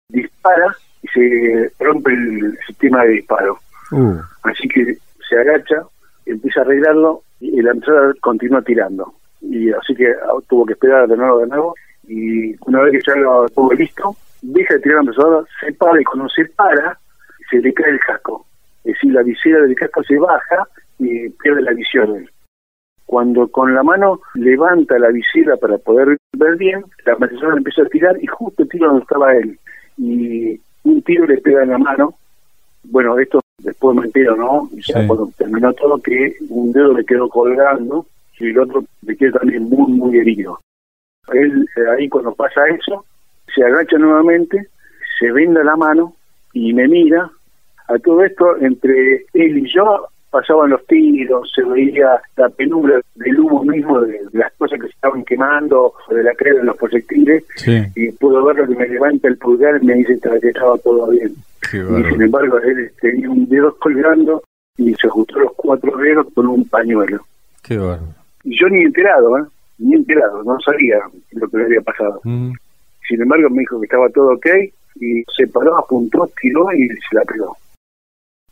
dispara 0.09 0.75
y 1.01 1.07
se 1.07 1.71
rompe 1.79 2.13
el 2.13 2.57
sistema 2.67 3.03
de 3.03 3.09
disparo. 3.09 3.59
Uh. 3.91 4.17
Así 4.43 4.67
que 4.67 4.97
se 5.27 5.39
agacha, 5.39 5.83
empieza 6.25 6.61
a 6.61 6.63
arreglarlo 6.63 7.23
y 7.39 7.61
la 7.61 7.71
entrada 7.71 8.13
continúa 8.21 8.61
tirando. 8.61 9.13
Y 9.41 9.71
así 9.71 9.93
que 9.95 10.13
tuvo 10.47 10.65
que 10.65 10.73
esperar 10.73 11.07
de 11.07 11.17
nuevo, 11.17 11.39
de 11.39 11.47
nuevo. 11.47 11.75
Y 12.07 12.55
una 12.67 12.81
vez 12.81 12.93
que 12.93 13.11
ya 13.11 13.15
lo 13.17 13.47
tuvo 13.49 13.73
listo, 13.73 14.15
deja 14.41 14.75
de 14.75 14.79
tirar 14.81 14.95
la 14.95 15.01
ametralladora, 15.01 15.47
se 15.59 15.73
para 15.73 16.01
y 16.01 16.03
cuando 16.03 16.29
se 16.29 16.45
para, 16.45 16.97
se 17.49 17.57
le 17.59 17.73
cae 17.73 17.91
el 17.91 17.99
casco. 17.99 18.45
Es 18.83 18.93
decir, 18.93 19.13
la 19.13 19.23
visera 19.23 19.61
del 19.61 19.75
casco 19.75 20.03
se 20.03 20.17
baja 20.17 20.67
y 20.99 21.29
pierde 21.29 21.61
la 21.61 21.73
visión. 21.73 22.29
Cuando 23.05 23.47
con 23.49 23.75
la 23.75 23.83
mano 23.83 24.21
levanta 24.35 24.97
la 24.97 25.09
visera 25.09 25.57
para 25.57 25.77
poder 25.77 26.17
ver 26.37 26.57
bien, 26.57 26.83
la 27.05 27.13
ametralladora 27.13 27.57
empieza 27.57 27.83
a 27.83 27.87
tirar 27.87 28.17
y 28.21 28.27
justo 28.27 28.65
tira 28.65 28.87
donde 28.87 29.03
estaba 29.03 29.35
él 29.35 29.59
y 29.97 30.59
un 30.83 31.01
tiro 31.03 31.25
le 31.25 31.37
pega 31.37 31.63
en 31.63 31.69
la 31.69 31.77
mano. 31.77 32.15
Bueno, 32.83 33.17
esto 33.17 33.39
después 33.59 33.95
me 33.95 34.05
entero, 34.05 34.35
¿no? 34.35 34.69
Ya 34.73 35.05
cuando 35.07 35.31
terminó 35.37 35.73
todo, 35.73 36.01
que 36.01 36.35
un 36.49 36.71
dedo 36.71 36.93
le 36.93 37.05
quedó 37.05 37.29
colgando 37.29 38.05
y 38.39 38.49
el 38.49 38.59
otro 38.59 38.83
le 39.03 39.15
quedó 39.15 39.39
también 39.39 39.63
muy, 39.63 39.91
muy 39.93 40.17
herido. 40.17 40.59
Él, 41.31 41.65
eh, 41.77 41.81
ahí 41.97 42.09
cuando 42.09 42.33
pasa 42.33 42.61
eso, 42.67 43.05
se 43.55 43.63
agacha 43.63 43.97
nuevamente, 43.97 44.67
se 45.19 45.31
venda 45.31 45.63
la 45.63 45.75
mano 45.75 46.15
y 46.51 46.73
me 46.73 46.87
mira. 46.87 47.29
A 47.87 47.99
todo 47.99 48.23
esto, 48.23 48.57
entre 48.61 49.25
él 49.33 49.57
y 49.57 49.73
yo, 49.73 50.07
pasaban 50.33 50.71
los 50.71 50.85
tiros, 50.87 51.49
se 51.55 51.63
veía 51.63 52.19
la 52.35 52.49
penumbra 52.49 52.99
del 53.13 53.39
humo 53.39 53.63
mismo 53.63 54.01
de, 54.01 54.19
las 54.31 54.51
cosas 54.53 54.79
que 54.79 54.87
se 54.87 54.93
estaban 54.93 55.23
quemando, 55.23 55.93
de 56.09 56.23
la 56.23 56.33
crema 56.33 56.59
de 56.59 56.65
los 56.65 56.77
proyectiles, 56.77 57.45
y 57.95 58.11
pudo 58.13 58.43
ver 58.43 58.55
lo 58.57 58.67
que 58.67 58.75
me 58.75 58.87
levanta 58.87 59.27
el 59.27 59.37
pulgar 59.37 59.79
y 59.81 59.85
me 59.85 59.93
dice 59.93 60.19
que 60.19 60.47
estaba 60.47 60.75
todo 60.79 61.07
bien. 61.11 61.35
y 61.71 62.09
sin 62.11 62.21
embargo, 62.21 62.57
él 62.57 62.91
tenía 62.99 63.29
un 63.29 63.47
dedo 63.47 63.75
colgando 63.77 64.41
y 64.75 64.95
se 64.95 65.07
ajustó 65.07 65.39
los 65.39 65.53
cuatro 65.55 65.95
dedos 65.97 66.27
con 66.33 66.47
un 66.47 66.67
pañuelo. 66.67 67.23
Qué 67.61 67.79
Y 68.43 68.59
yo 68.59 68.67
ni 68.69 68.81
enterado, 68.81 69.37
¿eh? 69.37 69.43
ni 69.77 69.93
enterado, 69.93 70.43
no 70.43 70.57
sabía 70.59 70.97
lo 71.33 71.47
que 71.47 71.57
le 71.57 71.65
había 71.65 71.81
pasado. 71.81 72.21
Mm. 72.23 72.53
Sin 73.07 73.21
embargo, 73.21 73.49
me 73.51 73.59
dijo 73.59 73.79
que 73.79 73.85
estaba 73.85 74.09
todo 74.09 74.33
ok 74.33 74.47
y 74.95 75.23
se 75.37 75.47
paró, 75.47 75.77
apuntó, 75.77 76.27
tiró 76.41 76.73
y 76.73 76.87
se 76.87 77.15
la 77.15 77.21
pegó. 77.23 77.55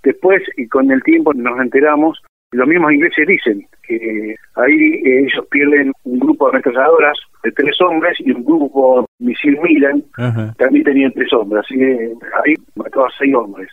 Después, 0.03 0.41
y 0.57 0.67
con 0.67 0.91
el 0.91 1.01
tiempo 1.03 1.33
nos 1.33 1.59
enteramos, 1.59 2.21
los 2.51 2.67
mismos 2.67 2.91
ingleses 2.91 3.27
dicen 3.27 3.65
que 3.83 4.35
ahí 4.55 5.01
ellos 5.05 5.45
pierden 5.49 5.93
un 6.03 6.19
grupo 6.19 6.45
de 6.45 6.57
ametralladoras 6.57 7.17
de 7.43 7.51
tres 7.51 7.79
hombres 7.81 8.17
y 8.19 8.31
un 8.31 8.43
grupo 8.43 9.05
misil 9.19 9.57
Milan 9.61 10.03
también 10.57 10.83
tenían 10.83 11.11
tres 11.13 11.31
hombres, 11.33 11.63
así 11.65 11.75
que 11.77 12.13
ahí 12.43 12.53
mató 12.75 13.05
a 13.05 13.09
seis 13.17 13.33
hombres. 13.33 13.69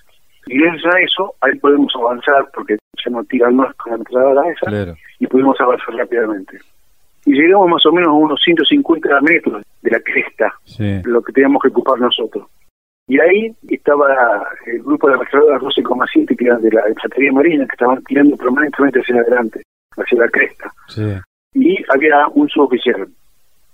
Y 0.47 0.59
gracias 0.59 0.95
a 0.95 1.01
eso, 1.01 1.35
ahí 1.41 1.59
podemos 1.59 1.93
avanzar, 1.97 2.49
porque 2.55 2.77
ya 3.05 3.11
no 3.11 3.23
tiran 3.25 3.57
más 3.57 3.75
con 3.77 3.91
la 3.91 3.97
ametralladora 3.97 4.51
esa, 4.51 4.97
y 5.19 5.27
pudimos 5.27 5.61
avanzar 5.61 5.95
rápidamente. 5.95 6.59
Y 7.27 7.33
llegamos 7.33 7.69
más 7.69 7.85
o 7.85 7.93
menos 7.93 8.09
a 8.09 8.13
unos 8.13 8.41
150 8.43 9.21
metros 9.21 9.63
de 9.83 9.91
la 9.91 10.01
cresta, 10.01 10.55
lo 11.05 11.21
que 11.23 11.33
teníamos 11.33 11.61
que 11.63 11.69
ocupar 11.69 11.99
nosotros. 12.01 12.47
Y 13.09 13.19
ahí 13.19 13.55
estaba 13.69 14.47
el 14.67 14.83
grupo 14.83 15.07
de 15.07 15.15
la 15.15 15.23
ametralladoras 15.23 15.63
12,7 15.63 16.37
que 16.37 16.45
eran 16.45 16.61
de 16.61 16.71
la 16.71 16.89
infantería 16.91 17.33
marina, 17.33 17.67
que 17.67 17.73
estaban 17.73 18.05
tirando 18.05 18.37
permanentemente 18.37 19.01
hacia 19.01 19.17
adelante, 19.17 19.63
hacia 19.97 20.19
la 20.19 20.29
cresta. 20.29 20.71
Y 21.55 21.83
había 21.89 22.29
un 22.29 22.49
suboficial. 22.51 23.09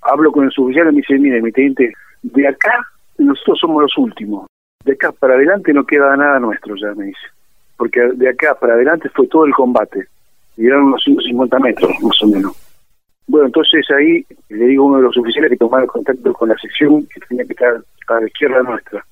Hablo 0.03 0.31
con 0.31 0.45
el 0.45 0.53
suboficial 0.53 0.87
y 0.87 0.93
me 0.93 0.97
dice, 0.99 1.19
mire, 1.19 1.43
mi 1.43 1.51
teniente, 1.51 1.93
de 2.23 2.49
acá 2.49 2.79
nosotros 3.19 3.59
somos 3.59 3.83
los 3.83 3.99
últimos. 3.99 4.47
De 4.85 4.93
acá 4.93 5.11
para 5.11 5.35
adelante 5.35 5.73
no 5.73 5.85
queda 5.85 6.17
nada 6.17 6.39
nuestro, 6.39 6.77
ya 6.77 6.95
me 6.95 7.07
dice. 7.07 7.27
Porque 7.77 8.01
de 8.15 8.29
acá 8.29 8.55
para 8.55 8.75
adelante 8.75 9.09
fue 9.09 9.27
todo 9.27 9.47
el 9.47 9.53
combate. 9.53 10.07
Y 10.57 10.67
eran 10.67 10.85
unos 10.85 11.03
150 11.03 11.59
metros, 11.59 11.91
más 12.03 12.23
o 12.23 12.29
menos. 12.29 12.53
Bueno, 13.27 13.47
entonces 13.47 13.85
ahí 13.91 14.25
le 14.51 14.67
digo 14.67 14.85
a 14.85 14.87
uno 14.87 14.97
de 14.99 15.03
los 15.05 15.17
oficiales 15.17 15.51
que 15.51 15.57
tomara 15.57 15.87
contacto 15.87 16.33
con 16.35 16.51
la 16.51 16.57
sección 16.59 17.05
que 17.07 17.21
tenía 17.27 17.45
que 17.45 17.55
estar 17.55 17.83
a 18.09 18.21
la 18.21 18.27
izquierda 18.27 18.63
nuestra. 18.63 19.05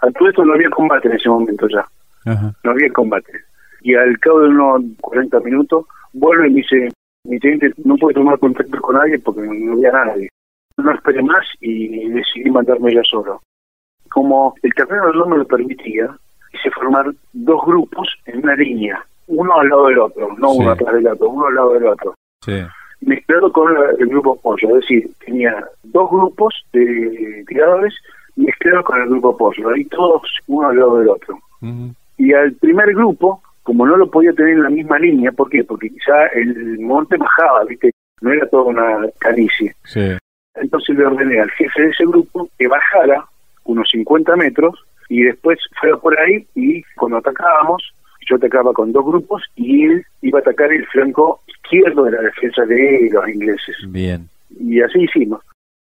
A 0.00 0.10
todo 0.10 0.28
esto 0.28 0.44
no 0.44 0.54
había 0.54 0.70
combate 0.70 1.08
en 1.08 1.14
ese 1.14 1.28
momento 1.28 1.66
ya. 1.68 1.86
No 2.24 2.70
había 2.70 2.92
combate. 2.92 3.32
Y 3.82 3.94
al 3.94 4.18
cabo 4.18 4.40
de 4.40 4.48
unos 4.48 4.82
40 5.00 5.40
minutos 5.40 5.86
vuelve 6.12 6.48
y 6.48 6.50
me 6.50 6.56
dice, 6.60 6.88
mi 7.24 7.38
teniente 7.38 7.72
no 7.84 7.96
puede 7.96 8.14
tomar 8.14 8.38
contacto 8.38 8.80
con 8.80 8.96
nadie 8.96 9.18
porque 9.18 9.42
no 9.42 9.72
había 9.74 9.92
nadie. 9.92 10.28
No 10.76 10.92
esperé 10.92 11.22
más 11.22 11.46
y 11.60 12.08
decidí 12.08 12.50
mandarme 12.50 12.94
ya 12.94 13.02
solo. 13.04 13.42
Como 14.10 14.54
el 14.62 14.72
terreno 14.74 15.12
no 15.12 15.26
me 15.26 15.38
lo 15.38 15.46
permitía, 15.46 16.16
hice 16.52 16.70
formar 16.70 17.12
dos 17.32 17.60
grupos 17.66 18.08
en 18.26 18.38
una 18.42 18.54
línea, 18.54 19.04
uno 19.26 19.60
al 19.60 19.68
lado 19.68 19.86
del 19.86 19.98
otro, 19.98 20.34
no 20.38 20.52
uno 20.52 20.70
atrás 20.70 20.94
del 20.94 21.06
otro, 21.08 21.28
uno 21.28 21.46
al 21.46 21.54
lado 21.54 21.74
del 21.74 21.86
otro. 21.86 22.14
Sí 22.44 22.62
mezclado 23.06 23.52
con 23.52 23.74
el 23.98 24.06
grupo 24.06 24.36
Pollo, 24.40 24.68
es 24.70 24.74
decir, 24.82 25.10
tenía 25.24 25.64
dos 25.82 26.10
grupos 26.10 26.64
de 26.72 27.44
tiradores 27.46 27.94
mezclados 28.36 28.84
con 28.84 29.00
el 29.00 29.08
grupo 29.08 29.36
Pollo, 29.36 29.70
ahí 29.70 29.84
todos 29.86 30.22
uno 30.46 30.68
al 30.68 30.78
lado 30.78 30.98
del 30.98 31.08
otro. 31.08 31.38
Y 32.18 32.32
al 32.32 32.52
primer 32.52 32.94
grupo, 32.94 33.42
como 33.62 33.86
no 33.86 33.96
lo 33.96 34.10
podía 34.10 34.32
tener 34.32 34.54
en 34.54 34.62
la 34.62 34.70
misma 34.70 34.98
línea, 34.98 35.32
¿por 35.32 35.48
qué? 35.48 35.64
Porque 35.64 35.90
quizá 35.90 36.26
el 36.34 36.78
monte 36.80 37.16
bajaba, 37.16 37.64
¿viste? 37.64 37.90
No 38.20 38.32
era 38.32 38.46
toda 38.48 38.64
una 38.64 39.08
canicie. 39.18 39.74
Entonces 40.54 40.96
le 40.96 41.06
ordené 41.06 41.40
al 41.40 41.50
jefe 41.50 41.82
de 41.82 41.88
ese 41.88 42.04
grupo 42.04 42.48
que 42.58 42.68
bajara 42.68 43.24
unos 43.64 43.88
50 43.90 44.36
metros 44.36 44.84
y 45.08 45.22
después 45.22 45.58
fuera 45.80 45.96
por 45.96 46.18
ahí 46.18 46.46
y 46.54 46.82
cuando 46.96 47.18
atacábamos, 47.18 47.94
yo 48.28 48.36
atacaba 48.36 48.72
con 48.72 48.92
dos 48.92 49.04
grupos 49.04 49.42
y 49.56 49.84
él 49.86 50.04
iba 50.22 50.38
a 50.38 50.42
atacar 50.42 50.72
el 50.72 50.86
flanco 50.86 51.40
izquierdo 51.46 52.04
de 52.04 52.12
la 52.12 52.22
defensa 52.22 52.64
de 52.64 53.10
los 53.12 53.28
ingleses. 53.28 53.76
Bien. 53.88 54.28
Y 54.58 54.80
así 54.80 55.00
hicimos. 55.02 55.42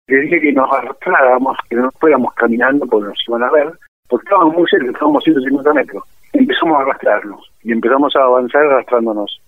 Le 0.06 0.20
dije 0.20 0.40
que 0.40 0.52
nos 0.52 0.70
arrastráramos, 0.70 1.56
que 1.68 1.76
no 1.76 1.90
fuéramos 1.98 2.34
caminando 2.34 2.86
porque 2.86 3.08
nos 3.08 3.28
iban 3.28 3.42
a 3.42 3.50
ver, 3.50 3.72
porque 4.08 4.24
estábamos 4.24 4.54
muy 4.54 4.68
cerca, 4.68 4.90
estábamos 4.90 5.22
a 5.22 5.24
150 5.24 5.72
metros. 5.72 6.04
Empezamos 6.32 6.76
a 6.76 6.82
arrastrarnos 6.82 7.50
y 7.62 7.72
empezamos 7.72 8.14
a 8.16 8.22
avanzar 8.22 8.66
arrastrándonos. 8.66 9.40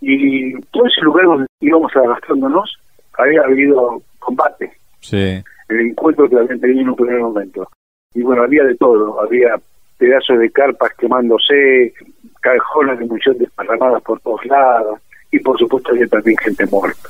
Y 0.00 0.60
todo 0.70 0.86
ese 0.86 1.00
lugar 1.00 1.24
donde 1.24 1.46
íbamos 1.60 1.94
arrastrándonos 1.96 2.78
había 3.16 3.42
habido 3.42 4.02
combate. 4.18 4.72
Sí. 5.00 5.42
El 5.68 5.80
encuentro 5.80 6.28
que 6.28 6.36
habían 6.36 6.60
tenido 6.60 6.80
en 6.80 6.88
un 6.90 6.96
primer 6.96 7.20
momento. 7.20 7.68
Y 8.14 8.22
bueno, 8.22 8.42
había 8.42 8.64
de 8.64 8.76
todo. 8.76 9.20
Había 9.20 9.58
pedazos 9.98 10.38
de 10.38 10.50
carpas 10.50 10.92
quemándose, 10.98 11.92
cajones 12.40 12.98
de 12.98 13.06
munición 13.06 13.38
desparramadas 13.38 14.02
por 14.02 14.20
todos 14.20 14.44
lados, 14.46 15.00
y 15.30 15.38
por 15.40 15.58
supuesto 15.58 15.92
había 15.92 16.06
también 16.06 16.36
gente 16.38 16.66
muerta. 16.66 17.08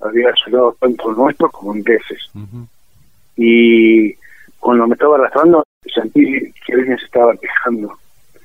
Había 0.00 0.32
soldados 0.36 0.76
tanto 0.78 1.12
nuestros 1.12 1.50
como 1.52 1.74
ingleses. 1.74 2.30
Y 3.36 4.14
cuando 4.58 4.86
me 4.86 4.94
estaba 4.94 5.16
arrastrando, 5.16 5.64
sentí 5.92 6.52
que 6.66 6.72
alguien 6.74 6.98
se 6.98 7.06
estaba 7.06 7.34
quejando. 7.36 7.96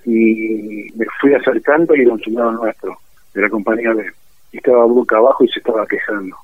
Y 0.06 0.90
me 0.96 1.06
fui 1.20 1.34
acercando 1.34 1.96
y 1.96 2.02
era 2.02 2.14
un 2.14 2.22
soldado 2.22 2.52
nuestro, 2.52 2.98
de 3.34 3.42
la 3.42 3.50
compañía 3.50 3.94
de 3.94 4.12
y 4.52 4.58
estaba 4.58 4.86
boca 4.86 5.18
abajo 5.18 5.44
y 5.44 5.50
se 5.50 5.60
estaba 5.60 5.86
quejando. 5.86 6.36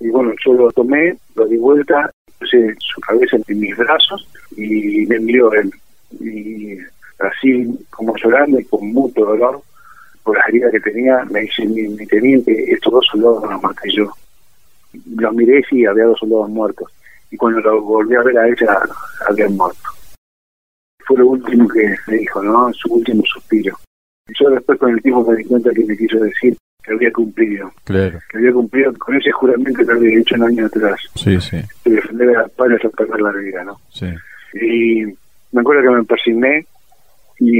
Y 0.00 0.10
bueno, 0.10 0.32
yo 0.44 0.52
lo 0.52 0.70
tomé, 0.72 1.16
lo 1.34 1.46
di 1.46 1.56
vuelta 1.56 2.10
puse 2.38 2.74
su 2.80 3.00
cabeza 3.00 3.38
en 3.48 3.60
mis 3.60 3.76
brazos 3.76 4.28
y 4.56 5.06
me 5.06 5.16
envió 5.16 5.52
él. 5.54 5.72
Y 6.20 6.78
así 7.18 7.78
como 7.90 8.14
llorando 8.16 8.58
y 8.58 8.64
con 8.64 8.92
mucho 8.92 9.24
dolor 9.24 9.62
por 10.22 10.36
las 10.36 10.48
heridas 10.48 10.72
que 10.72 10.80
tenía, 10.80 11.24
me 11.30 11.40
dice 11.40 11.64
mi, 11.66 11.82
mi 11.88 12.06
teniente, 12.06 12.72
estos 12.72 12.92
dos 12.92 13.06
soldados 13.10 13.48
los 13.48 13.62
maté 13.62 13.90
yo. 13.92 14.12
Los 15.14 15.34
miré 15.34 15.60
y 15.60 15.62
sí, 15.64 15.86
había 15.86 16.04
dos 16.04 16.18
soldados 16.18 16.48
muertos. 16.50 16.90
Y 17.30 17.36
cuando 17.36 17.60
lo 17.60 17.80
volví 17.82 18.14
a 18.14 18.22
ver 18.22 18.38
a 18.38 18.48
ella, 18.48 18.78
habían 19.28 19.56
muerto. 19.56 19.88
Fue 21.06 21.18
lo 21.18 21.28
último 21.28 21.68
que 21.68 21.94
me 22.08 22.16
dijo, 22.18 22.42
¿no? 22.42 22.72
Su 22.72 22.94
último 22.94 23.22
suspiro. 23.24 23.76
Y 24.28 24.32
yo 24.38 24.50
después 24.50 24.78
con 24.78 24.90
el 24.90 25.02
tiempo 25.02 25.30
me 25.30 25.36
di 25.36 25.44
cuenta 25.44 25.70
que 25.70 25.84
me 25.84 25.96
quiso 25.96 26.18
decir 26.18 26.56
que 26.82 26.92
había 26.92 27.12
cumplido. 27.12 27.70
Claro. 27.84 28.18
Que 28.28 28.38
había 28.38 28.52
cumplido 28.52 28.92
con 28.94 29.16
ese 29.16 29.30
juramento 29.30 29.84
que 29.84 29.92
había 29.92 30.18
hecho 30.18 30.34
un 30.36 30.42
año 30.44 30.66
atrás. 30.66 31.00
Sí, 31.14 31.40
sí. 31.40 31.58
De 31.84 31.92
defender 31.92 32.36
a 32.36 32.48
padres 32.48 32.84
a 32.84 32.88
perder 32.88 33.20
la 33.20 33.32
vida, 33.32 33.64
¿no? 33.64 33.80
Sí. 33.90 34.06
Y 34.54 35.04
me 35.56 35.62
acuerdo 35.62 35.82
que 35.82 35.96
me 35.96 36.04
persigné 36.04 36.66
y 37.40 37.50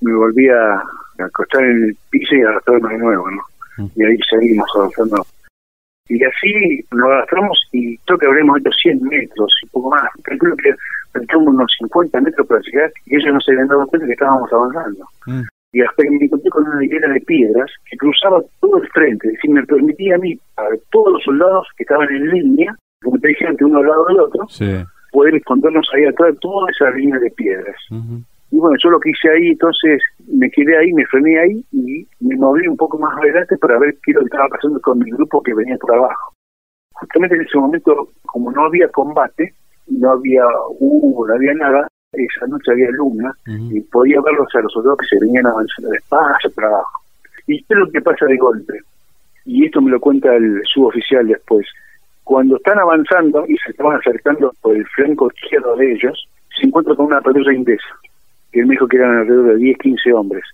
me 0.00 0.14
volví 0.14 0.48
a 0.48 0.82
acostar 1.24 1.62
en 1.62 1.84
el 1.84 1.96
piso 2.10 2.34
y 2.34 2.42
a 2.42 2.48
arrastrarme 2.48 2.94
de 2.94 2.98
nuevo, 2.98 3.30
¿no? 3.30 3.42
Mm. 3.78 3.86
Y 3.94 4.04
ahí 4.04 4.18
seguimos 4.28 4.68
avanzando. 4.74 5.24
Y 6.08 6.22
así 6.24 6.84
nos 6.90 7.08
arrastramos 7.08 7.58
y 7.70 7.96
creo 7.98 8.18
que 8.18 8.26
habremos 8.26 8.58
hecho 8.58 8.70
100 8.72 9.02
metros, 9.04 9.54
un 9.62 9.68
poco 9.70 9.90
más. 9.90 10.10
Calculo 10.24 10.56
que 10.56 10.74
faltamos 11.12 11.54
unos 11.54 11.72
50 11.78 12.20
metros 12.20 12.46
para 12.48 12.60
llegar 12.60 12.92
y 13.06 13.16
ellos 13.16 13.34
no 13.34 13.40
se 13.40 13.52
habían 13.52 13.68
dado 13.68 13.86
cuenta 13.86 14.06
que 14.06 14.12
estábamos 14.14 14.52
avanzando. 14.52 15.04
Mm. 15.26 15.42
Y 15.74 15.80
hasta 15.80 16.02
que 16.02 16.10
me 16.10 16.24
encontré 16.24 16.50
con 16.50 16.66
una 16.66 16.84
hilera 16.84 17.08
de 17.08 17.20
piedras 17.20 17.70
que 17.88 17.96
cruzaba 17.96 18.42
todo 18.60 18.82
el 18.82 18.88
frente, 18.88 19.28
es 19.28 19.34
decir, 19.34 19.50
me 19.52 19.64
permitía 19.64 20.16
a 20.16 20.18
mí, 20.18 20.36
a 20.56 20.64
todos 20.90 21.12
los 21.12 21.22
soldados 21.22 21.68
que 21.76 21.84
estaban 21.84 22.08
en 22.10 22.30
línea, 22.30 22.76
como 23.00 23.18
te 23.20 23.28
dije 23.28 23.46
uno 23.60 23.78
al 23.78 23.86
lado 23.86 24.06
del 24.06 24.20
otro, 24.20 24.48
Sí. 24.48 24.84
Poder 25.12 25.34
escondernos 25.36 25.88
ahí 25.94 26.04
atrás 26.04 26.32
de 26.32 26.40
toda 26.40 26.70
esa 26.70 26.90
línea 26.90 27.18
de 27.18 27.30
piedras. 27.30 27.76
Y 28.50 28.58
bueno, 28.58 28.76
yo 28.82 28.90
lo 28.90 29.00
que 29.00 29.10
hice 29.10 29.30
ahí, 29.30 29.48
entonces 29.48 30.02
me 30.26 30.50
quedé 30.50 30.76
ahí, 30.76 30.92
me 30.92 31.06
frené 31.06 31.38
ahí 31.38 31.64
y 31.72 32.06
me 32.20 32.36
moví 32.36 32.66
un 32.68 32.76
poco 32.76 32.98
más 32.98 33.16
adelante 33.16 33.56
para 33.56 33.78
ver 33.78 33.94
qué 34.04 34.10
es 34.10 34.16
lo 34.16 34.20
que 34.20 34.26
estaba 34.26 34.48
pasando 34.48 34.80
con 34.80 34.98
mi 34.98 35.10
grupo 35.10 35.42
que 35.42 35.54
venía 35.54 35.76
por 35.78 35.94
abajo. 35.94 36.34
Justamente 36.92 37.36
en 37.36 37.42
ese 37.42 37.58
momento, 37.58 38.08
como 38.26 38.52
no 38.52 38.66
había 38.66 38.88
combate, 38.88 39.54
no 39.88 40.10
había 40.10 40.44
humo, 40.78 41.26
no 41.26 41.34
había 41.34 41.54
nada, 41.54 41.88
esa 42.12 42.46
noche 42.46 42.72
había 42.72 42.90
luna 42.90 43.32
y 43.46 43.80
podía 43.80 44.20
verlos 44.20 44.48
a 44.54 44.60
los 44.60 44.72
soldados 44.72 44.98
que 44.98 45.06
se 45.06 45.20
venían 45.20 45.46
avanzando 45.46 45.90
despacio 45.90 46.50
para 46.54 46.68
abajo. 46.68 47.00
Y 47.46 47.56
esto 47.56 47.74
es 47.74 47.80
lo 47.80 47.90
que 47.90 48.00
pasa 48.02 48.26
de 48.26 48.36
golpe. 48.36 48.78
Y 49.44 49.64
esto 49.64 49.80
me 49.80 49.90
lo 49.90 49.98
cuenta 49.98 50.34
el 50.36 50.62
suboficial 50.64 51.26
después. 51.26 51.66
Cuando 52.24 52.56
están 52.56 52.78
avanzando 52.78 53.44
y 53.48 53.56
se 53.58 53.70
estaban 53.70 53.98
acercando 53.98 54.52
por 54.60 54.76
el 54.76 54.86
flanco 54.88 55.30
izquierdo 55.34 55.76
de 55.76 55.92
ellos, 55.92 56.28
se 56.58 56.66
encuentran 56.66 56.96
con 56.96 57.06
una 57.06 57.20
patrulla 57.20 57.52
inglesa 57.52 57.98
que 58.52 58.60
él 58.60 58.66
me 58.66 58.74
dijo 58.74 58.86
que 58.86 58.98
eran 58.98 59.18
alrededor 59.18 59.54
de 59.54 59.56
10, 59.56 59.78
15 59.78 60.12
hombres. 60.12 60.44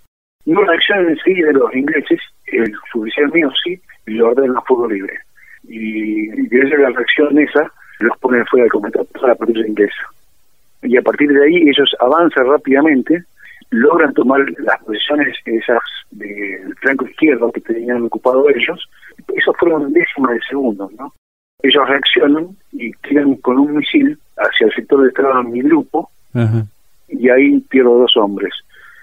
No 0.45 0.61
reaccionan 0.63 1.09
enseguida 1.09 1.47
de 1.47 1.53
los 1.53 1.75
ingleses, 1.75 2.19
el 2.47 2.73
oficial 2.95 3.31
mío 3.31 3.51
sí, 3.63 3.79
y 4.07 4.11
le 4.11 4.23
ordenan 4.23 4.57
a 4.57 4.61
fuego 4.61 4.87
libre. 4.87 5.13
Y, 5.63 6.27
gracias 6.47 6.79
a 6.79 6.83
la 6.83 6.89
reacción 6.89 7.37
esa, 7.37 7.71
los 7.99 8.17
ponen 8.19 8.45
fuera 8.45 8.63
de 8.63 8.69
combate 8.69 9.01
a 9.01 9.03
toda 9.03 9.27
la 9.27 9.35
patrulla 9.35 9.67
inglesa. 9.67 10.01
Y 10.81 10.95
a 10.97 11.01
partir 11.01 11.29
de 11.29 11.43
ahí 11.43 11.69
ellos 11.69 11.93
avanzan 11.99 12.47
rápidamente, 12.47 13.25
logran 13.71 14.13
tomar 14.13 14.39
las 14.59 14.81
posiciones 14.83 15.37
esas 15.45 15.83
del 16.11 16.73
flanco 16.77 17.05
izquierdo 17.05 17.51
que 17.51 17.61
tenían 17.61 18.03
ocupado 18.03 18.49
ellos. 18.49 18.89
Esos 19.35 19.55
fueron 19.57 19.91
décimas 19.91 20.31
de 20.31 20.39
segundos, 20.49 20.91
¿no? 20.93 21.13
Ellos 21.61 21.87
reaccionan 21.87 22.47
y 22.71 22.91
tiran 23.07 23.35
con 23.35 23.59
un 23.59 23.77
misil 23.77 24.17
hacia 24.37 24.67
el 24.67 24.73
sector 24.73 25.01
de 25.01 25.09
estaba 25.09 25.43
mi 25.43 25.61
grupo, 25.61 26.09
Ajá. 26.33 26.65
y 27.09 27.29
ahí 27.29 27.59
pierdo 27.69 27.99
dos 27.99 28.15
hombres. 28.17 28.53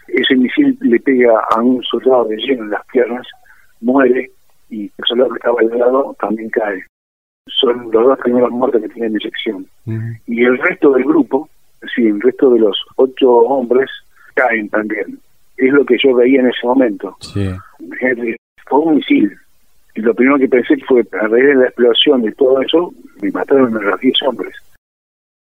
Ese 0.09 0.37
misil 0.37 0.77
le 0.81 0.99
pega 1.01 1.39
a 1.51 1.61
un 1.61 1.83
soldado 1.83 2.25
de 2.27 2.37
lleno 2.37 2.65
en 2.65 2.71
las 2.71 2.87
piernas, 2.87 3.27
muere 3.81 4.31
y 4.71 4.85
el 4.85 5.05
soldado 5.07 5.31
que 5.31 5.37
estaba 5.37 5.61
al 5.61 5.79
lado 5.79 6.17
también 6.19 6.49
cae. 6.51 6.83
Son 7.49 7.91
los 7.93 8.05
dos 8.05 8.19
primeros 8.21 8.51
muertos 8.51 8.83
que 8.83 8.89
tienen 8.89 9.13
mi 9.13 9.21
sección. 9.21 9.67
Y 10.27 10.45
el 10.45 10.59
resto 10.59 10.93
del 10.93 11.05
grupo, 11.05 11.49
sí, 11.95 12.07
el 12.07 12.21
resto 12.21 12.51
de 12.51 12.61
los 12.61 12.77
ocho 12.97 13.31
hombres 13.31 13.89
caen 14.35 14.69
también. 14.69 15.19
Es 15.57 15.73
lo 15.73 15.85
que 15.85 15.97
yo 16.03 16.15
veía 16.15 16.41
en 16.41 16.49
ese 16.49 16.67
momento. 16.67 17.17
Sí. 17.21 17.51
Fue 18.67 18.79
un 18.81 18.97
misil. 18.97 19.37
Y 19.97 20.03
lo 20.03 20.15
primero 20.15 20.39
que 20.39 20.49
pensé 20.49 20.77
fue, 20.87 21.05
a 21.21 21.27
raíz 21.27 21.47
de 21.47 21.55
la 21.55 21.65
explosión 21.67 22.23
y 22.25 22.33
todo 22.33 22.61
eso, 22.61 22.93
me 23.23 23.31
mataron 23.31 23.77
a 23.77 23.81
los 23.81 24.01
10 24.01 24.23
hombres. 24.25 24.55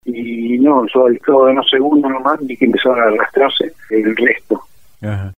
Y 0.06 0.58
no, 0.58 0.86
yo 0.94 1.06
al 1.06 1.18
cabo 1.20 1.46
de 1.46 1.52
unos 1.52 1.68
segundos 1.68 2.10
nomás 2.10 2.38
vi 2.46 2.56
que 2.56 2.64
empezaron 2.64 3.00
a 3.00 3.02
arrastrarse 3.04 3.72
el 3.90 4.16
resto. 4.16 4.62
Ajá. 5.02 5.32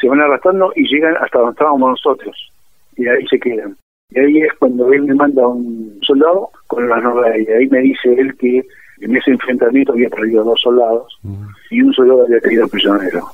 Se 0.00 0.08
van 0.08 0.20
arrastrando 0.20 0.72
y 0.74 0.88
llegan 0.88 1.16
hasta 1.20 1.38
donde 1.38 1.52
estábamos 1.52 1.90
nosotros. 1.90 2.52
Y 2.96 3.06
ahí 3.06 3.24
se 3.28 3.38
quedan. 3.38 3.76
Y 4.10 4.18
ahí 4.18 4.38
es 4.42 4.52
cuando 4.58 4.92
él 4.92 5.02
me 5.02 5.14
manda 5.14 5.42
a 5.44 5.48
un 5.48 5.98
soldado 6.02 6.50
con 6.66 6.88
las 6.88 7.02
normas 7.02 7.30
y 7.38 7.46
ahí 7.52 7.68
me 7.68 7.78
dice 7.80 8.12
él 8.14 8.34
que 8.36 8.66
en 9.00 9.16
ese 9.16 9.30
enfrentamiento 9.30 9.92
había 9.92 10.08
perdido 10.08 10.42
dos 10.42 10.60
soldados 10.60 11.16
Ujú. 11.22 11.44
y 11.70 11.82
un 11.82 11.92
soldado 11.92 12.24
había 12.24 12.40
caído 12.40 12.66
prisionero. 12.66 13.26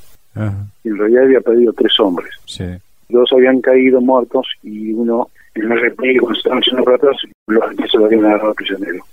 Y 0.83 0.89
en 0.89 0.99
realidad 0.99 1.23
había 1.25 1.41
perdido 1.41 1.73
tres 1.73 1.99
hombres. 2.01 2.31
Sí. 2.45 2.65
Dos 3.09 3.33
habían 3.33 3.61
caído 3.61 4.01
muertos 4.01 4.47
y 4.63 4.93
uno 4.93 5.29
en 5.55 5.71
el 5.71 5.81
repliegue 5.81 6.19
cuando 6.21 6.35
se 6.35 6.41
estaban 6.41 6.63
yendo 6.63 6.85
para 6.85 6.97
atrás, 6.97 7.17
los 7.47 7.63
antes 7.63 7.95
lo 7.95 8.07
habían 8.07 8.25
agarrado 8.25 8.55
prisionero. 8.55 9.05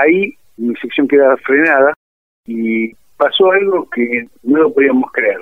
Ahí 0.00 0.34
mi 0.56 0.74
sección 0.76 1.08
queda 1.08 1.36
frenada 1.38 1.92
y 2.46 2.92
pasó 3.16 3.50
algo 3.50 3.88
que 3.90 4.26
no 4.44 4.58
lo 4.58 4.72
podíamos 4.74 5.10
creer. 5.12 5.40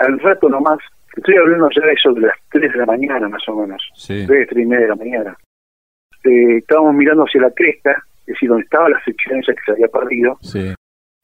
Al 0.00 0.18
rato 0.20 0.48
nomás, 0.48 0.78
estoy 1.16 1.36
hablando 1.36 1.68
ya 1.74 1.84
de 1.86 1.92
eso 1.92 2.12
de 2.12 2.20
las 2.22 2.36
3 2.50 2.72
de 2.72 2.78
la 2.78 2.86
mañana 2.86 3.28
más 3.28 3.46
o 3.48 3.56
menos, 3.56 3.82
Sí. 3.94 4.24
3, 4.26 4.48
3 4.48 4.62
y 4.64 4.66
media 4.66 4.82
de 4.84 4.88
la 4.88 4.96
mañana. 4.96 5.36
Eh, 6.24 6.58
estábamos 6.58 6.94
mirando 6.94 7.24
hacia 7.24 7.42
la 7.42 7.50
cresta, 7.50 7.90
es 8.20 8.26
decir, 8.26 8.48
donde 8.48 8.64
estaba 8.64 8.88
la 8.88 9.02
sección 9.04 9.38
esa 9.40 9.52
que 9.52 9.60
se 9.64 9.72
había 9.72 9.88
perdido, 9.88 10.36
Sí. 10.42 10.74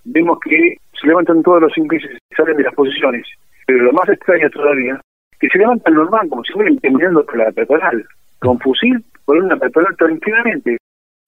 vemos 0.05 0.39
que 0.41 0.77
se 1.01 1.07
levantan 1.07 1.43
todos 1.43 1.63
los 1.63 1.77
ingleses 1.79 2.11
y 2.31 2.35
salen 2.35 2.57
de 2.57 2.63
las 2.65 2.75
posiciones. 2.75 3.27
Pero 3.67 3.85
lo 3.85 3.93
más 3.93 4.09
extraño 4.09 4.49
todavía, 4.51 5.01
que 5.45 5.51
se 5.51 5.59
levantan 5.59 5.93
normal, 5.93 6.27
como 6.31 6.43
si 6.43 6.55
fueran 6.55 6.79
terminando 6.79 7.23
por 7.27 7.37
la 7.37 7.53
peatonal, 7.53 8.03
con 8.39 8.59
fusil 8.61 9.05
por 9.27 9.37
una 9.37 9.57
peatonal 9.57 9.95
tranquilamente. 9.97 10.79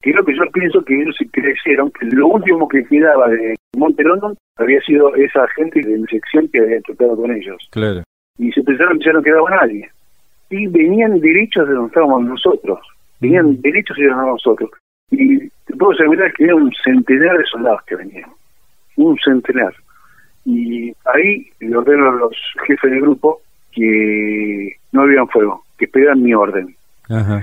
Que 0.01 0.11
es 0.11 0.17
lo 0.17 0.25
que 0.25 0.35
yo 0.35 0.43
pienso 0.53 0.83
que 0.85 1.03
ellos 1.03 1.14
se 1.19 1.29
crecieron, 1.29 1.91
que 1.91 2.07
lo 2.07 2.29
último 2.29 2.67
que 2.67 2.85
quedaba 2.85 3.29
de 3.29 3.57
Monte 3.77 4.05
London 4.05 4.35
había 4.57 4.81
sido 4.83 5.14
esa 5.17 5.47
gente 5.49 5.83
de 5.83 5.99
mi 5.99 6.07
sección 6.07 6.49
que 6.49 6.61
había 6.61 6.81
tratado 6.81 7.17
con 7.17 7.31
ellos. 7.31 7.69
Claro. 7.73 8.05
Y 8.39 8.51
se 8.53 8.62
pensaron 8.62 8.99
que 8.99 9.05
ya 9.05 9.12
no 9.12 9.23
quedaba 9.23 9.51
nadie. 9.51 9.91
Y 10.49 10.67
venían 10.69 11.21
derechos 11.21 11.69
de 11.69 11.75
donde 11.75 11.89
estábamos 11.89 12.23
nosotros. 12.25 12.79
Venían 13.21 13.61
derechos 13.61 13.99
de 13.99 14.07
donde 14.07 14.31
nosotros. 14.31 14.71
Y 15.11 15.41
te 15.41 15.77
puedo 15.79 15.93
asegurar 15.93 16.33
que 16.33 16.45
era 16.45 16.55
un 16.55 16.73
centenar 16.83 17.37
de 17.37 17.45
soldados 17.45 17.83
que 17.87 17.97
venían. 17.97 18.31
Un 18.97 19.19
centenar. 19.19 19.75
Y 20.47 20.95
ahí 21.05 21.51
le 21.61 21.77
ordeno 21.77 22.09
a 22.09 22.14
los 22.14 22.37
jefes 22.67 22.91
del 22.91 23.03
grupo 23.03 23.43
que 23.77 24.72
no 24.93 25.03
habían 25.03 25.29
fuego, 25.29 25.62
que 25.79 25.85
esperaran 25.85 26.22
mi 26.22 26.35
orden. 26.35 26.74
Ajá. 27.09 27.43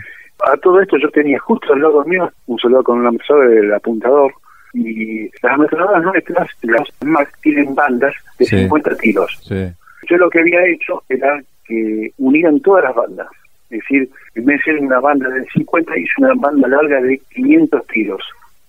A 0.52 0.58
todo 0.58 0.82
esto 0.82 0.98
yo 0.98 1.10
tenía 1.12 1.40
justo 1.40 1.72
al 1.74 1.82
lado 1.82 2.04
mío 2.04 2.30
un 2.48 2.58
soldado 2.60 2.84
con 2.84 3.00
una 3.00 3.10
ametralladora 3.10 3.50
del 3.50 3.74
apuntador 3.74 4.34
y 4.74 5.26
las 5.42 5.54
ametralladoras 5.54 6.04
nuestras, 6.04 6.48
las 6.64 6.90
más 7.06 7.28
tienen 7.42 7.74
bandas 7.76 8.14
de 8.40 8.46
Sí. 8.46 8.58
50 8.60 8.96
tiros. 8.98 9.40
Sí. 9.48 9.68
Yo 10.10 10.18
lo 10.18 10.30
que 10.30 10.40
había 10.40 10.66
hecho 10.68 11.02
era 11.08 11.42
que 11.66 12.12
unieran 12.18 12.60
todas 12.60 12.84
las 12.84 12.96
bandas. 12.96 13.28
Es 13.70 13.80
decir, 13.80 14.10
en 14.36 14.46
vez 14.46 14.58
de 14.58 14.64
ser 14.74 14.82
una 14.84 15.00
banda 15.00 15.30
de 15.30 15.46
50, 15.54 15.98
hice 15.98 16.12
una 16.18 16.34
banda 16.36 16.68
larga 16.68 17.00
de 17.02 17.18
500 17.36 17.88
tiros. 17.88 18.22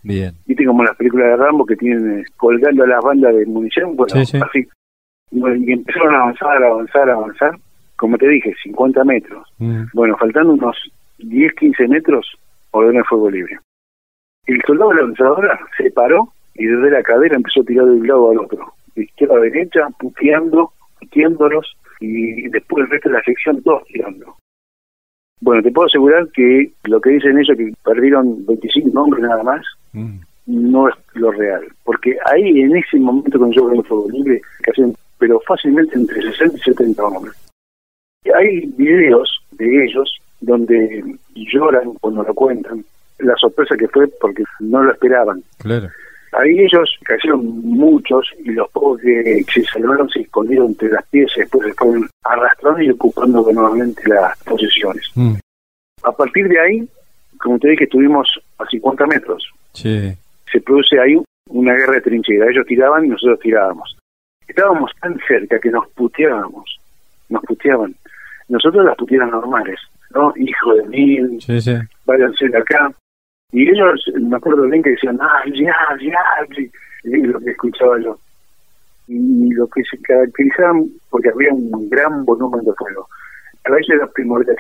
Bien. 0.02 0.32
¿Viste 0.46 0.64
como 0.66 0.84
las 0.84 0.94
películas 0.96 1.28
de 1.28 1.36
Rambo 1.44 1.66
que 1.66 1.76
tienen 1.76 2.20
eh, 2.20 2.24
colgando 2.36 2.86
las 2.86 3.02
bandas 3.02 3.34
de 3.34 3.46
munición? 3.46 3.96
Bueno, 3.96 4.14
Sí, 4.14 4.24
sí. 4.26 4.38
así. 4.38 4.68
Y 5.30 5.40
bueno, 5.40 5.56
y 5.56 5.72
empezaron 5.72 6.14
a 6.14 6.18
avanzar, 6.22 6.62
a 6.62 6.66
avanzar, 6.66 7.10
a 7.10 7.14
avanzar. 7.14 7.52
Como 7.96 8.18
te 8.18 8.28
dije, 8.28 8.52
50 8.62 9.04
metros. 9.04 9.46
Ujú. 9.58 9.84
Bueno, 9.94 10.16
faltando 10.16 10.52
unos 10.52 10.76
10, 11.18 11.52
15 11.54 11.88
metros, 11.88 12.36
ordenó 12.72 12.98
el 13.00 13.04
fuego 13.06 13.30
libre. 13.30 13.58
El 14.46 14.60
soldado 14.66 14.90
de 14.90 14.96
la 14.96 15.02
lanzadora 15.02 15.60
se 15.76 15.90
paró 15.90 16.28
y 16.54 16.66
desde 16.66 16.90
la 16.90 17.02
cadera 17.02 17.36
empezó 17.36 17.60
a 17.62 17.64
tirar 17.64 17.86
de 17.86 17.92
un 17.92 18.06
lado 18.06 18.30
al 18.30 18.38
otro, 18.38 18.72
de 18.94 19.04
izquierda 19.04 19.36
a 19.36 19.40
derecha, 19.40 19.88
puteando, 19.98 20.72
puteándolos, 21.00 21.76
y 22.00 22.48
después 22.48 22.84
el 22.84 22.90
resto 22.90 23.08
de 23.08 23.14
la 23.16 23.22
sección 23.22 23.62
todos 23.62 23.84
tirando. 23.84 24.36
Bueno, 25.40 25.62
te 25.62 25.70
puedo 25.72 25.86
asegurar 25.86 26.28
que 26.32 26.72
lo 26.84 27.00
que 27.00 27.10
dicen 27.10 27.38
ellos, 27.38 27.56
que 27.56 27.72
perdieron 27.84 28.44
25 28.46 29.00
hombres 29.00 29.22
nada 29.22 29.42
más, 29.42 29.64
Ujú. 29.94 30.08
no 30.46 30.88
es 30.88 30.94
lo 31.14 31.32
real. 31.32 31.66
Porque 31.84 32.16
ahí, 32.26 32.60
en 32.60 32.76
ese 32.76 32.98
momento, 32.98 33.38
cuando 33.38 33.56
yo 33.56 33.70
el 33.72 33.84
fuego 33.84 34.10
libre, 34.10 34.40
que 34.62 34.70
hacen, 34.70 34.94
pero 35.24 35.40
fácilmente 35.40 35.96
entre 35.96 36.20
60 36.20 36.58
y 36.58 36.60
70 36.60 37.02
hombres. 37.02 37.34
Hay 38.34 38.66
videos 38.76 39.40
de 39.52 39.86
ellos 39.86 40.20
donde 40.42 41.02
lloran 41.34 41.94
cuando 42.02 42.22
lo 42.24 42.34
cuentan. 42.34 42.84
la 43.20 43.34
sorpresa 43.36 43.74
que 43.74 43.88
fue 43.88 44.06
porque 44.20 44.44
no 44.60 44.82
lo 44.82 44.92
esperaban. 44.92 45.42
Claro. 45.60 45.88
Ahí 46.32 46.60
ellos 46.60 46.94
cayeron 47.04 47.46
muchos 47.62 48.30
y 48.44 48.50
los 48.50 48.70
pocos 48.70 49.00
que 49.00 49.42
se 49.50 49.64
salvaron 49.64 50.10
se 50.10 50.20
escondieron 50.20 50.66
entre 50.66 50.90
las 50.90 51.06
piezas 51.06 51.38
y 51.38 51.40
después 51.40 51.68
se 51.68 51.72
fueron 51.72 52.10
arrastrando 52.22 52.82
y 52.82 52.90
ocupando 52.90 53.50
nuevamente 53.50 54.02
las 54.06 54.36
posiciones. 54.44 55.10
Mm. 55.14 55.36
A 56.02 56.12
partir 56.12 56.48
de 56.48 56.60
ahí, 56.60 56.88
como 57.38 57.58
te 57.58 57.68
dije, 57.68 57.84
estuvimos 57.84 58.28
a 58.58 58.66
50 58.66 59.06
metros. 59.06 59.50
Sí. 59.72 60.12
Se 60.52 60.60
produce 60.60 61.00
ahí 61.00 61.16
una 61.48 61.72
guerra 61.72 61.94
de 61.94 62.02
trinchera. 62.02 62.50
Ellos 62.50 62.66
tiraban 62.66 63.06
y 63.06 63.08
nosotros 63.08 63.40
tirábamos. 63.40 63.96
Estábamos 64.48 64.90
tan 65.00 65.18
cerca 65.26 65.58
que 65.58 65.70
nos 65.70 65.88
puteábamos. 65.90 66.78
Nos 67.28 67.42
puteaban. 67.44 67.94
Nosotros 68.48 68.84
las 68.84 68.96
puteadas 68.96 69.30
normales, 69.30 69.80
¿no? 70.14 70.32
Hijo 70.36 70.74
de 70.74 70.84
mil, 70.88 71.40
Sí, 71.40 71.60
sí. 71.60 71.74
váyanse 72.04 72.48
de 72.48 72.58
acá. 72.58 72.92
Y 73.52 73.68
ellos, 73.70 74.04
me 74.20 74.36
acuerdo 74.36 74.62
bien 74.68 74.82
que 74.82 74.90
decían, 74.90 75.18
ah, 75.20 75.42
ya, 75.46 75.74
ya, 76.00 76.70
y 77.04 77.22
lo 77.22 77.38
que 77.40 77.50
escuchaba 77.50 77.98
yo. 78.00 78.18
Y 79.06 79.52
lo 79.52 79.66
que 79.68 79.82
se 79.84 79.98
caracterizaban, 79.98 80.88
porque 81.10 81.28
había 81.28 81.52
un 81.52 81.88
gran 81.88 82.24
volumen 82.24 82.64
de 82.64 82.72
fuego. 82.74 83.06
Para 83.62 83.76
ellos 83.76 83.90
era 83.90 84.06
primordial 84.08 84.56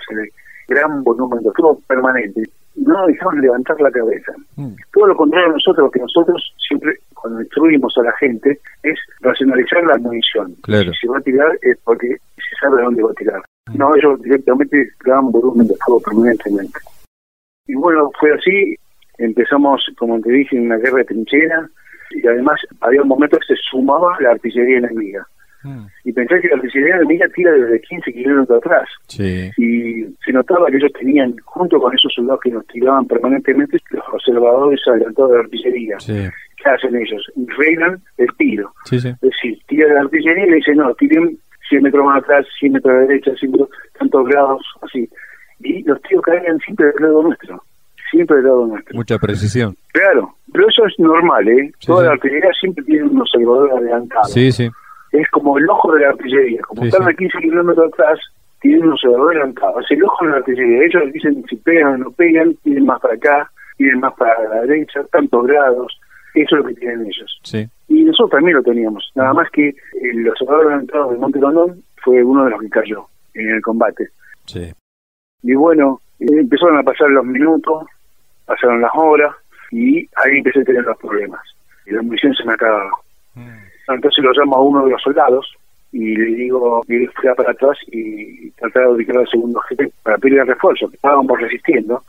gran 0.68 1.02
volumen 1.02 1.42
de 1.42 1.50
fuego 1.52 1.80
permanente. 1.86 2.42
No 2.76 3.06
dejaban 3.06 3.40
levantar 3.40 3.80
la 3.80 3.90
cabeza. 3.90 4.32
Mm. 4.56 4.74
Todo 4.92 5.06
lo 5.06 5.16
contrario 5.16 5.48
a 5.48 5.52
nosotros, 5.52 5.90
que 5.92 6.00
nosotros 6.00 6.54
siempre, 6.66 6.98
cuando 7.14 7.40
instruimos 7.40 7.96
a 7.98 8.02
la 8.02 8.12
gente, 8.16 8.58
es 8.82 8.98
racionalizar 9.20 9.84
la 9.84 9.96
munición. 9.98 10.54
Claro. 10.62 10.92
Si 10.92 11.06
se 11.06 11.08
va 11.08 11.18
a 11.18 11.22
tirar 11.22 11.58
es 11.62 11.78
porque 11.84 12.16
se 12.36 12.56
sabe 12.60 12.80
a 12.80 12.84
dónde 12.84 13.02
va 13.02 13.10
a 13.10 13.14
tirar. 13.14 13.42
No, 13.74 13.94
ellos 13.96 14.20
directamente 14.22 14.90
daban 15.06 15.30
volumen 15.30 15.66
de 15.66 15.74
fuego 15.84 16.00
permanentemente. 16.02 16.78
Y 17.66 17.74
bueno, 17.74 18.10
fue 18.18 18.32
así, 18.34 18.76
empezamos, 19.18 19.86
como 19.98 20.20
te 20.20 20.30
dije, 20.30 20.56
en 20.56 20.66
una 20.66 20.76
guerra 20.76 20.98
de 20.98 21.04
trinchera, 21.04 21.68
y 22.10 22.26
además 22.26 22.60
había 22.80 23.02
un 23.02 23.08
momento 23.08 23.38
que 23.38 23.54
se 23.54 23.60
sumaba 23.70 24.16
la 24.20 24.32
artillería 24.32 24.78
enemiga. 24.78 25.26
Mm. 25.64 25.86
Y 26.04 26.12
pensé 26.12 26.40
que 26.40 26.48
la 26.48 26.56
artillería 26.56 26.96
enemiga 26.96 27.26
tira 27.34 27.52
desde 27.52 27.80
15 27.80 28.12
kilómetros 28.12 28.58
atrás. 28.58 28.88
Sí. 29.08 29.50
Y 29.56 30.04
se 30.24 30.32
notaba 30.32 30.66
que 30.66 30.76
ellos 30.76 30.92
tenían, 30.92 31.34
junto 31.44 31.80
con 31.80 31.94
esos 31.94 32.12
soldados 32.14 32.40
que 32.42 32.50
nos 32.50 32.66
tiraban 32.66 33.06
permanentemente, 33.06 33.78
los 33.90 34.04
observadores 34.12 34.80
adelantados 34.86 35.30
de 35.30 35.36
la 35.36 35.42
artillería. 35.44 36.00
Sí. 36.00 36.28
¿Qué 36.62 36.70
hacen 36.70 36.94
ellos? 36.94 37.26
Reinan 37.58 38.00
el 38.18 38.28
tiro. 38.36 38.72
Sí, 38.84 39.00
sí. 39.00 39.08
Es 39.08 39.20
decir, 39.20 39.58
tira 39.66 39.92
la 39.92 40.00
artillería 40.02 40.46
y 40.46 40.50
le 40.50 40.56
dicen, 40.56 40.76
no, 40.76 40.94
tiren 40.94 41.38
100 41.68 41.82
metros 41.82 42.04
más 42.04 42.22
atrás, 42.22 42.46
100 42.58 42.72
metros 42.72 42.92
a 42.92 42.96
la 42.96 43.06
derecha, 43.06 43.32
100 43.34 43.52
metros, 43.52 43.68
tantos 43.98 44.26
grados, 44.26 44.62
así. 44.82 45.08
Y 45.60 45.82
los 45.82 46.00
tiros 46.02 46.22
caían 46.22 46.58
siempre 46.58 46.86
del 46.86 46.96
lado 47.00 47.22
nuestro, 47.22 47.62
siempre 48.10 48.36
del 48.36 48.46
lado 48.46 48.66
nuestro. 48.66 48.96
Mucha 48.96 49.18
precisión. 49.18 49.76
Claro, 49.92 50.34
pero 50.52 50.68
eso 50.68 50.86
es 50.86 50.98
normal, 50.98 51.48
¿eh? 51.48 51.72
Sí, 51.78 51.86
Toda 51.86 52.04
la 52.04 52.12
artillería 52.12 52.50
siempre 52.60 52.84
tiene 52.84 53.04
un 53.04 53.20
observador 53.20 53.72
adelantado. 53.72 54.24
Sí, 54.24 54.52
sí. 54.52 54.68
Es 55.14 55.28
como 55.30 55.56
el 55.58 55.68
ojo 55.70 55.92
de 55.92 56.00
la 56.00 56.08
artillería, 56.08 56.60
como 56.62 56.82
Sí, 56.82 56.88
están 56.88 57.08
a 57.08 57.14
15 57.14 57.38
kilómetros 57.38 57.92
atrás, 57.92 58.18
tienen 58.60 58.84
un 58.84 58.92
observador 58.92 59.30
adelantado. 59.36 59.80
Es 59.80 59.90
el 59.90 60.02
ojo 60.02 60.24
de 60.24 60.30
la 60.32 60.36
artillería. 60.38 60.86
Ellos 60.86 61.12
dicen 61.12 61.44
si 61.48 61.56
pegan 61.56 61.94
o 61.94 61.98
no 61.98 62.10
pegan, 62.10 62.54
tienen 62.64 62.84
más 62.84 63.00
para 63.00 63.14
acá, 63.14 63.50
tienen 63.76 64.00
más 64.00 64.12
para 64.14 64.42
la 64.48 64.62
derecha, 64.62 65.04
tantos 65.12 65.46
grados. 65.46 66.00
Eso 66.34 66.56
es 66.56 66.62
lo 66.62 66.64
que 66.66 66.74
tienen 66.74 67.06
ellos. 67.06 67.40
Sí. 67.44 67.64
Y 67.88 68.02
nosotros 68.02 68.30
también 68.30 68.56
lo 68.56 68.62
teníamos. 68.62 69.08
Nada 69.14 69.32
más 69.34 69.48
que 69.50 69.72
el 70.02 70.28
observador 70.28 70.66
adelantado 70.66 71.12
de 71.12 71.18
Monte 71.18 71.38
Rondón 71.40 71.82
fue 72.02 72.24
uno 72.24 72.44
de 72.44 72.50
los 72.50 72.60
que 72.60 72.70
cayó 72.70 73.06
en 73.34 73.50
el 73.50 73.62
combate. 73.62 74.08
Sí. 74.46 74.72
Y 75.44 75.54
bueno, 75.54 76.00
eh, 76.18 76.26
empezaron 76.30 76.78
a 76.78 76.82
pasar 76.82 77.08
los 77.10 77.24
minutos, 77.24 77.86
pasaron 78.46 78.80
las 78.80 78.92
horas, 78.94 79.32
y 79.70 79.98
ahí 80.16 80.38
empecé 80.38 80.60
a 80.60 80.64
tener 80.64 80.84
los 80.84 80.98
problemas. 80.98 81.40
Y 81.86 81.92
la 81.92 82.02
munición 82.02 82.34
se 82.34 82.44
me 82.44 82.54
acababa. 82.54 82.90
Entonces 83.88 84.24
lo 84.24 84.32
llamo 84.32 84.56
a 84.56 84.62
uno 84.62 84.84
de 84.84 84.92
los 84.92 85.02
soldados 85.02 85.54
y 85.92 86.16
le 86.16 86.26
digo 86.34 86.82
que 86.88 87.08
fuera 87.14 87.34
para 87.36 87.52
atrás 87.52 87.78
y 87.92 88.50
tratar 88.52 88.82
de 88.82 88.94
ubicar 88.94 89.16
al 89.18 89.28
segundo 89.28 89.60
jefe 89.60 89.92
para 90.02 90.18
pedirle 90.18 90.44
refuerzo, 90.44 90.88
que 90.88 90.96
estábamos 90.96 91.40
resistiendo 91.40 92.02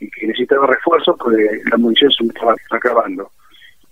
y 0.00 0.10
que 0.10 0.26
necesitaba 0.26 0.66
refuerzo 0.66 1.16
porque 1.16 1.60
la 1.70 1.76
munición 1.76 2.10
se 2.10 2.24
me 2.24 2.30
estaba 2.30 2.54
acabando. 2.70 3.30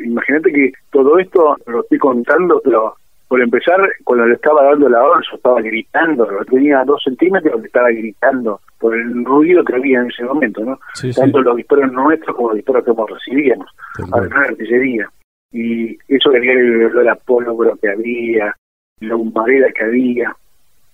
Imagínate 0.00 0.52
que 0.52 0.72
todo 0.90 1.18
esto 1.18 1.56
lo 1.66 1.80
estoy 1.80 1.98
contando, 1.98 2.60
pero 2.64 2.96
por 3.28 3.40
empezar, 3.40 3.80
cuando 4.04 4.26
le 4.26 4.34
estaba 4.34 4.64
dando 4.64 4.88
la 4.88 5.02
orden, 5.02 5.22
yo 5.30 5.36
estaba 5.36 5.60
gritando, 5.60 6.30
lo 6.30 6.44
tenía 6.44 6.80
a 6.80 6.84
dos 6.84 7.02
centímetros, 7.02 7.60
le 7.60 7.66
estaba 7.66 7.88
gritando 7.90 8.60
por 8.78 8.94
el 8.94 9.24
ruido 9.24 9.64
que 9.64 9.74
había 9.74 10.00
en 10.00 10.10
ese 10.10 10.24
momento, 10.24 10.64
¿no? 10.64 10.78
Sí, 10.94 11.12
sí. 11.12 11.20
Tanto 11.20 11.40
los 11.40 11.56
disparos 11.56 11.92
nuestros 11.92 12.36
como 12.36 12.48
los 12.48 12.56
disparos 12.56 12.84
que 12.84 12.90
hemos 12.90 13.10
recibíamos, 13.10 13.68
además 14.12 14.40
de 14.40 14.46
artillería. 14.48 15.10
Y 15.52 15.96
eso 16.08 16.30
que 16.30 16.38
había 16.38 16.52
el 16.52 16.84
olor 16.86 17.08
a 17.08 17.14
pólvora 17.14 17.72
que 17.80 17.88
había, 17.88 18.54
la 19.00 19.16
humareda 19.16 19.70
que 19.72 19.84
había, 19.84 20.34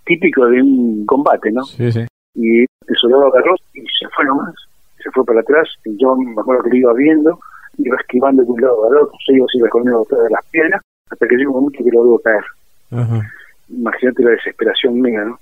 típico 0.04 0.46
de 0.46 0.62
un 0.62 1.06
combate, 1.06 1.50
¿no? 1.52 1.64
Sí, 1.64 1.90
sí. 1.90 2.06
y 2.34 2.60
el 2.60 2.96
soldado 3.00 3.26
agarró 3.26 3.54
y 3.74 3.80
se 3.80 4.08
fue 4.14 4.24
nomás, 4.24 4.54
se 5.02 5.10
fue 5.10 5.24
para 5.24 5.40
atrás, 5.40 5.68
y 5.84 5.96
yo 6.00 6.16
me 6.16 6.40
acuerdo 6.40 6.64
que 6.64 6.70
lo 6.70 6.76
iba 6.76 6.92
viendo, 6.94 7.38
iba 7.78 7.96
esquivando 7.96 8.42
de 8.42 8.50
un 8.50 8.60
lado 8.60 8.90
al 8.90 8.96
otro, 8.98 9.16
se 9.24 9.34
iba 9.34 9.46
así 9.48 9.58
escondiendo 9.58 10.00
detrás 10.00 10.24
de 10.24 10.30
las 10.30 10.46
piedras, 10.50 10.82
hasta 11.10 11.26
que 11.26 11.36
llegó 11.36 11.52
un 11.52 11.64
momento 11.64 11.84
que 11.84 11.90
lo 11.90 12.04
veo 12.04 12.18
caer. 12.18 12.44
Ajá. 12.90 13.20
Imagínate 13.68 14.22
la 14.22 14.30
desesperación 14.30 15.00
mía, 15.00 15.24
¿no? 15.24 15.38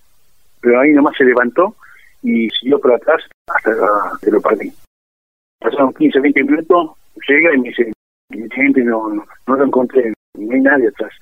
Pero 0.61 0.81
ahí 0.81 0.93
nomás 0.93 1.17
se 1.17 1.25
levantó 1.25 1.75
y 2.23 2.49
siguió 2.51 2.79
para 2.79 2.97
atrás 2.97 3.23
hasta 3.49 3.73
que 4.23 4.31
lo 4.31 4.41
partí. 4.41 4.73
Pasaron 5.59 5.93
15, 5.95 6.21
20 6.21 6.45
minutos, 6.45 6.91
llega 7.29 7.55
y 7.55 7.59
me 7.59 7.69
dice, 7.69 7.93
gente 8.31 8.83
no, 8.83 9.09
no, 9.09 9.25
no 9.47 9.57
lo 9.57 9.65
encontré, 9.65 10.13
no 10.39 10.53
hay 10.53 10.61
nadie 10.61 10.89
atrás. 10.89 11.13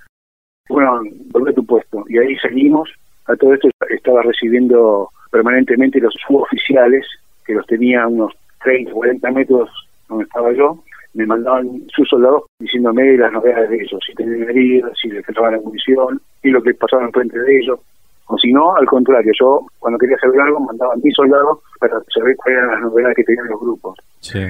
Bueno, 0.69 1.01
volvé 1.31 1.51
a 1.51 1.55
tu 1.55 1.65
puesto. 1.65 2.05
Y 2.09 2.19
ahí 2.19 2.37
seguimos. 2.37 2.91
A 3.27 3.37
todo 3.37 3.55
esto 3.55 3.69
estaba 3.89 4.23
recibiendo 4.23 5.11
permanentemente 5.31 6.01
los 6.01 6.15
suboficiales, 6.27 7.07
que 7.45 7.55
los 7.55 7.67
tenía 7.67 8.03
a 8.03 8.09
unos 8.09 8.33
30, 8.63 8.93
40 8.93 9.31
metros 9.33 9.71
donde 10.09 10.25
estaba 10.25 10.53
yo. 10.53 10.83
Me 11.15 11.27
mandaban 11.27 11.83
sus 11.89 12.09
soldados 12.09 12.45
diciéndome 12.59 13.17
las 13.17 13.33
novedades 13.33 13.71
de 13.71 13.77
ellos, 13.77 14.01
si 14.07 14.15
tenían 14.15 14.49
heridas, 14.49 14.93
si 15.01 15.09
les 15.09 15.25
faltaba 15.25 15.53
la 15.53 15.61
munición, 15.61 16.21
y 16.43 16.51
lo 16.51 16.63
que 16.63 16.75
pasaba 16.75 17.05
enfrente 17.05 17.39
de 17.39 17.59
ellos. 17.59 17.81
O 18.27 18.37
si 18.37 18.53
no, 18.53 18.77
al 18.77 18.87
contrario, 18.87 19.33
yo 19.39 19.67
cuando 19.79 19.99
quería 19.99 20.19
saber 20.19 20.41
algo 20.41 20.61
mandaba 20.61 20.93
a 20.93 20.97
mis 20.97 21.15
soldados 21.15 21.61
para 21.81 21.99
saber 22.15 22.37
cuáles 22.37 22.59
eran 22.59 22.71
las 22.73 22.81
novedades 22.83 23.17
que 23.17 23.25
tenían 23.25 23.49
los 23.49 23.61
grupos. 23.61 23.99
Sí. 24.21 24.45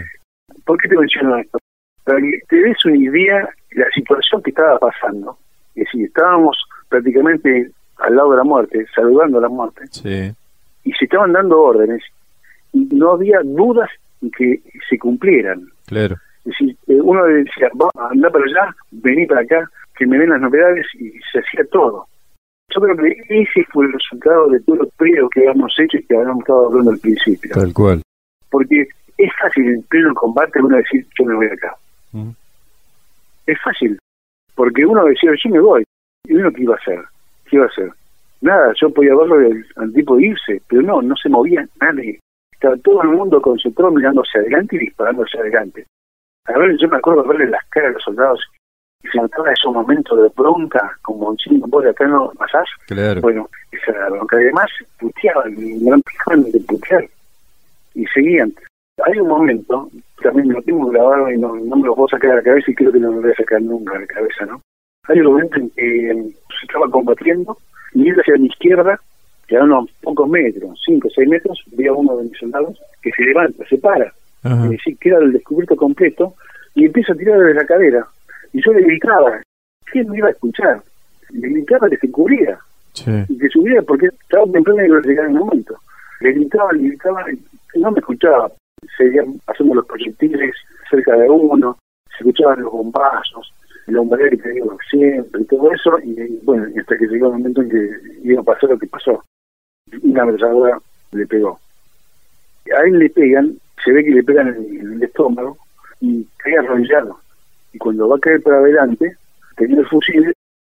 ¿Por 0.64 0.76
qué 0.78 0.88
te 0.88 0.96
menciono 0.96 1.36
esto? 1.36 1.57
Para 2.08 2.20
que 2.22 2.38
te 2.48 2.56
des 2.56 2.84
una 2.86 2.96
idea 2.96 3.48
de 3.70 3.80
la 3.84 3.90
situación 3.94 4.42
que 4.42 4.48
estaba 4.48 4.78
pasando. 4.78 5.36
Es 5.74 5.84
decir, 5.84 6.06
estábamos 6.06 6.56
prácticamente 6.88 7.70
al 7.98 8.16
lado 8.16 8.30
de 8.30 8.36
la 8.38 8.44
muerte, 8.44 8.86
saludando 8.94 9.36
a 9.36 9.42
la 9.42 9.48
muerte, 9.50 9.82
Sí. 9.90 10.32
y 10.84 10.92
se 10.92 11.04
estaban 11.04 11.34
dando 11.34 11.60
órdenes, 11.60 12.02
y 12.72 12.88
no 12.92 13.10
había 13.10 13.40
dudas 13.44 13.90
en 14.22 14.30
que 14.30 14.58
se 14.88 14.98
cumplieran. 14.98 15.68
Claro. 15.86 16.16
Es 16.46 16.52
decir, 16.52 16.76
eh, 16.86 16.98
uno 16.98 17.24
decía, 17.24 17.68
va, 17.78 17.90
anda 18.10 18.30
para 18.30 18.44
allá, 18.46 18.74
vení 18.90 19.26
para 19.26 19.42
acá, 19.42 19.70
que 19.94 20.06
me 20.06 20.16
den 20.16 20.30
las 20.30 20.40
novedades, 20.40 20.86
y 20.94 21.10
se 21.30 21.40
hacía 21.40 21.62
todo. 21.70 22.06
Yo 22.74 22.80
creo 22.80 22.96
que 22.96 23.16
ese 23.28 23.64
fue 23.70 23.84
el 23.84 23.92
resultado 23.92 24.48
de 24.48 24.60
todo 24.60 24.80
el 24.80 24.88
periodo 24.96 25.28
que 25.28 25.40
habíamos 25.40 25.74
hecho 25.78 25.98
y 25.98 26.04
que 26.04 26.16
habíamos 26.16 26.40
estado 26.40 26.68
hablando 26.68 26.90
al 26.92 26.98
principio. 27.00 27.50
Tal 27.52 27.74
cual. 27.74 28.00
Porque 28.48 28.86
es 29.18 29.30
fácil 29.42 29.68
en 29.68 29.82
pleno 29.82 30.14
combate 30.14 30.62
uno 30.62 30.78
decir, 30.78 31.04
yo 31.18 31.26
me 31.26 31.34
voy 31.34 31.48
acá. 31.48 31.76
Es 33.46 33.60
fácil, 33.62 33.98
porque 34.54 34.84
uno 34.84 35.04
decía, 35.04 35.30
yo 35.42 35.50
me 35.50 35.60
voy. 35.60 35.84
¿Y 36.24 36.34
uno 36.34 36.52
qué 36.52 36.62
iba 36.62 36.74
a 36.74 36.78
hacer? 36.78 37.04
¿Qué 37.46 37.56
iba 37.56 37.64
a 37.64 37.68
hacer? 37.68 37.90
Nada, 38.40 38.72
yo 38.80 38.90
podía 38.90 39.14
verlo 39.14 39.36
al, 39.36 39.66
al 39.76 39.92
tipo 39.92 40.18
irse, 40.18 40.60
pero 40.68 40.82
no, 40.82 41.02
no 41.02 41.16
se 41.16 41.28
movía 41.28 41.66
nadie. 41.80 42.20
Estaba 42.52 42.76
todo 42.78 43.02
el 43.02 43.08
mundo 43.10 43.40
concentrado 43.40 43.92
mirando 43.92 44.22
hacia 44.22 44.40
adelante 44.40 44.76
y 44.76 44.80
disparando 44.80 45.22
hacia 45.22 45.40
adelante. 45.40 45.86
A 46.46 46.58
ver, 46.58 46.76
yo 46.76 46.88
me 46.88 46.96
acuerdo 46.96 47.22
de 47.22 47.28
verle 47.28 47.50
las 47.50 47.64
caras 47.68 47.90
a 47.90 47.92
los 47.92 48.02
soldados 48.02 48.40
y 49.02 49.08
se 49.08 49.18
notaba 49.18 49.52
esos 49.52 49.72
momentos 49.72 50.20
de 50.20 50.28
bronca, 50.36 50.98
como 51.02 51.32
diciendo, 51.32 51.66
vos 51.68 51.84
de 51.84 51.90
acá 51.90 52.06
no 52.06 52.32
pasás. 52.36 52.68
Claro. 52.86 53.20
Bueno, 53.20 53.48
esa 53.70 54.08
bronca. 54.08 54.36
Además, 54.36 54.70
puteaban, 54.98 55.54
me 55.54 55.86
eran 55.86 56.02
pijaban 56.02 56.42
de 56.50 56.60
putear. 56.60 57.08
Y 57.94 58.06
seguían. 58.06 58.52
Hay 59.06 59.18
un 59.20 59.28
momento, 59.28 59.88
también 60.22 60.48
lo 60.52 60.60
tengo 60.62 60.86
grabado 60.88 61.30
y 61.30 61.38
no, 61.38 61.54
no 61.56 61.76
me 61.76 61.86
lo 61.86 61.94
puedo 61.94 62.08
sacar 62.08 62.30
de 62.30 62.36
la 62.36 62.42
cabeza 62.42 62.70
y 62.70 62.74
creo 62.74 62.92
que 62.92 62.98
no 62.98 63.10
me 63.10 63.16
lo 63.16 63.22
voy 63.22 63.30
a 63.32 63.34
sacar 63.36 63.62
nunca 63.62 63.94
de 63.94 64.00
la 64.00 64.06
cabeza, 64.06 64.46
¿no? 64.46 64.60
Hay 65.08 65.20
un 65.20 65.26
momento 65.26 65.56
en 65.58 65.70
que 65.70 66.10
em, 66.10 66.28
se 66.30 66.66
estaba 66.66 66.90
combatiendo 66.90 67.56
y 67.94 68.08
él 68.08 68.16
hacia 68.20 68.36
mi 68.36 68.46
izquierda, 68.46 69.00
que 69.46 69.56
a 69.56 69.62
unos 69.64 69.90
pocos 70.02 70.28
metros, 70.28 70.80
5 70.84 71.08
o 71.08 71.10
6 71.10 71.28
metros, 71.28 71.62
vi 71.72 71.86
a 71.86 71.92
uno 71.92 72.16
de 72.16 72.24
mis 72.24 72.38
soldados 72.38 72.78
que 73.00 73.10
se 73.12 73.22
levanta, 73.22 73.64
se 73.68 73.78
para, 73.78 74.12
Ajá. 74.42 74.64
es 74.64 74.70
decir, 74.70 74.98
queda 74.98 75.18
el 75.18 75.32
descubierto 75.32 75.76
completo 75.76 76.34
y 76.74 76.84
empieza 76.86 77.12
a 77.12 77.16
tirar 77.16 77.38
desde 77.38 77.54
la 77.54 77.64
cadera. 77.66 78.06
Y 78.52 78.60
yo 78.62 78.72
le 78.72 78.82
gritaba, 78.82 79.40
¿quién 79.90 80.08
me 80.10 80.18
iba 80.18 80.28
a 80.28 80.32
escuchar? 80.32 80.82
Le 81.30 81.48
gritaba 81.48 81.88
que 81.88 81.96
se 81.98 82.10
cubriera 82.10 82.58
Sí. 82.92 83.10
y 83.28 83.38
que 83.38 83.48
subiera 83.48 83.80
porque 83.82 84.06
estaba 84.06 84.44
temprano 84.52 84.82
y 84.82 84.86
iba 84.86 84.98
a 84.98 85.02
llegar 85.02 85.26
el 85.26 85.34
momento. 85.34 85.76
Le 86.20 86.32
gritaba, 86.32 86.72
le 86.72 86.88
gritaba, 86.88 87.24
y 87.32 87.80
no 87.80 87.90
me 87.92 88.00
escuchaba. 88.00 88.50
Seguían 88.96 89.38
pasando 89.44 89.74
los 89.74 89.86
proyectiles 89.86 90.54
cerca 90.90 91.16
de 91.16 91.28
uno, 91.28 91.78
se 92.10 92.18
escuchaban 92.18 92.62
los 92.62 92.72
bombazos, 92.72 93.52
la 93.86 94.00
humareda 94.00 94.30
que 94.30 94.36
tenía 94.38 94.64
siempre 94.90 95.42
y 95.42 95.44
todo 95.44 95.72
eso, 95.72 95.98
y 96.02 96.38
bueno, 96.44 96.66
hasta 96.78 96.96
que 96.96 97.06
llegó 97.06 97.26
el 97.26 97.32
momento 97.34 97.62
en 97.62 97.70
que 97.70 97.90
iba 98.22 98.40
a 98.40 98.44
pasar 98.44 98.70
lo 98.70 98.78
que 98.78 98.86
pasó. 98.86 99.22
Una 100.02 100.22
ametralladora 100.22 100.78
le 101.12 101.26
pegó. 101.26 101.58
A 102.76 102.82
él 102.82 102.98
le 102.98 103.08
pegan, 103.10 103.56
se 103.82 103.92
ve 103.92 104.04
que 104.04 104.10
le 104.10 104.22
pegan 104.22 104.48
en 104.48 104.92
el, 104.92 105.02
estómago 105.02 105.56
y 106.00 106.26
cae 106.36 106.58
arrollado. 106.58 107.18
Y 107.72 107.78
cuando 107.78 108.08
va 108.08 108.16
a 108.16 108.20
caer 108.20 108.42
para 108.42 108.58
adelante, 108.58 109.16
tenía 109.56 109.80
el 109.80 109.86
fusil, 109.86 110.32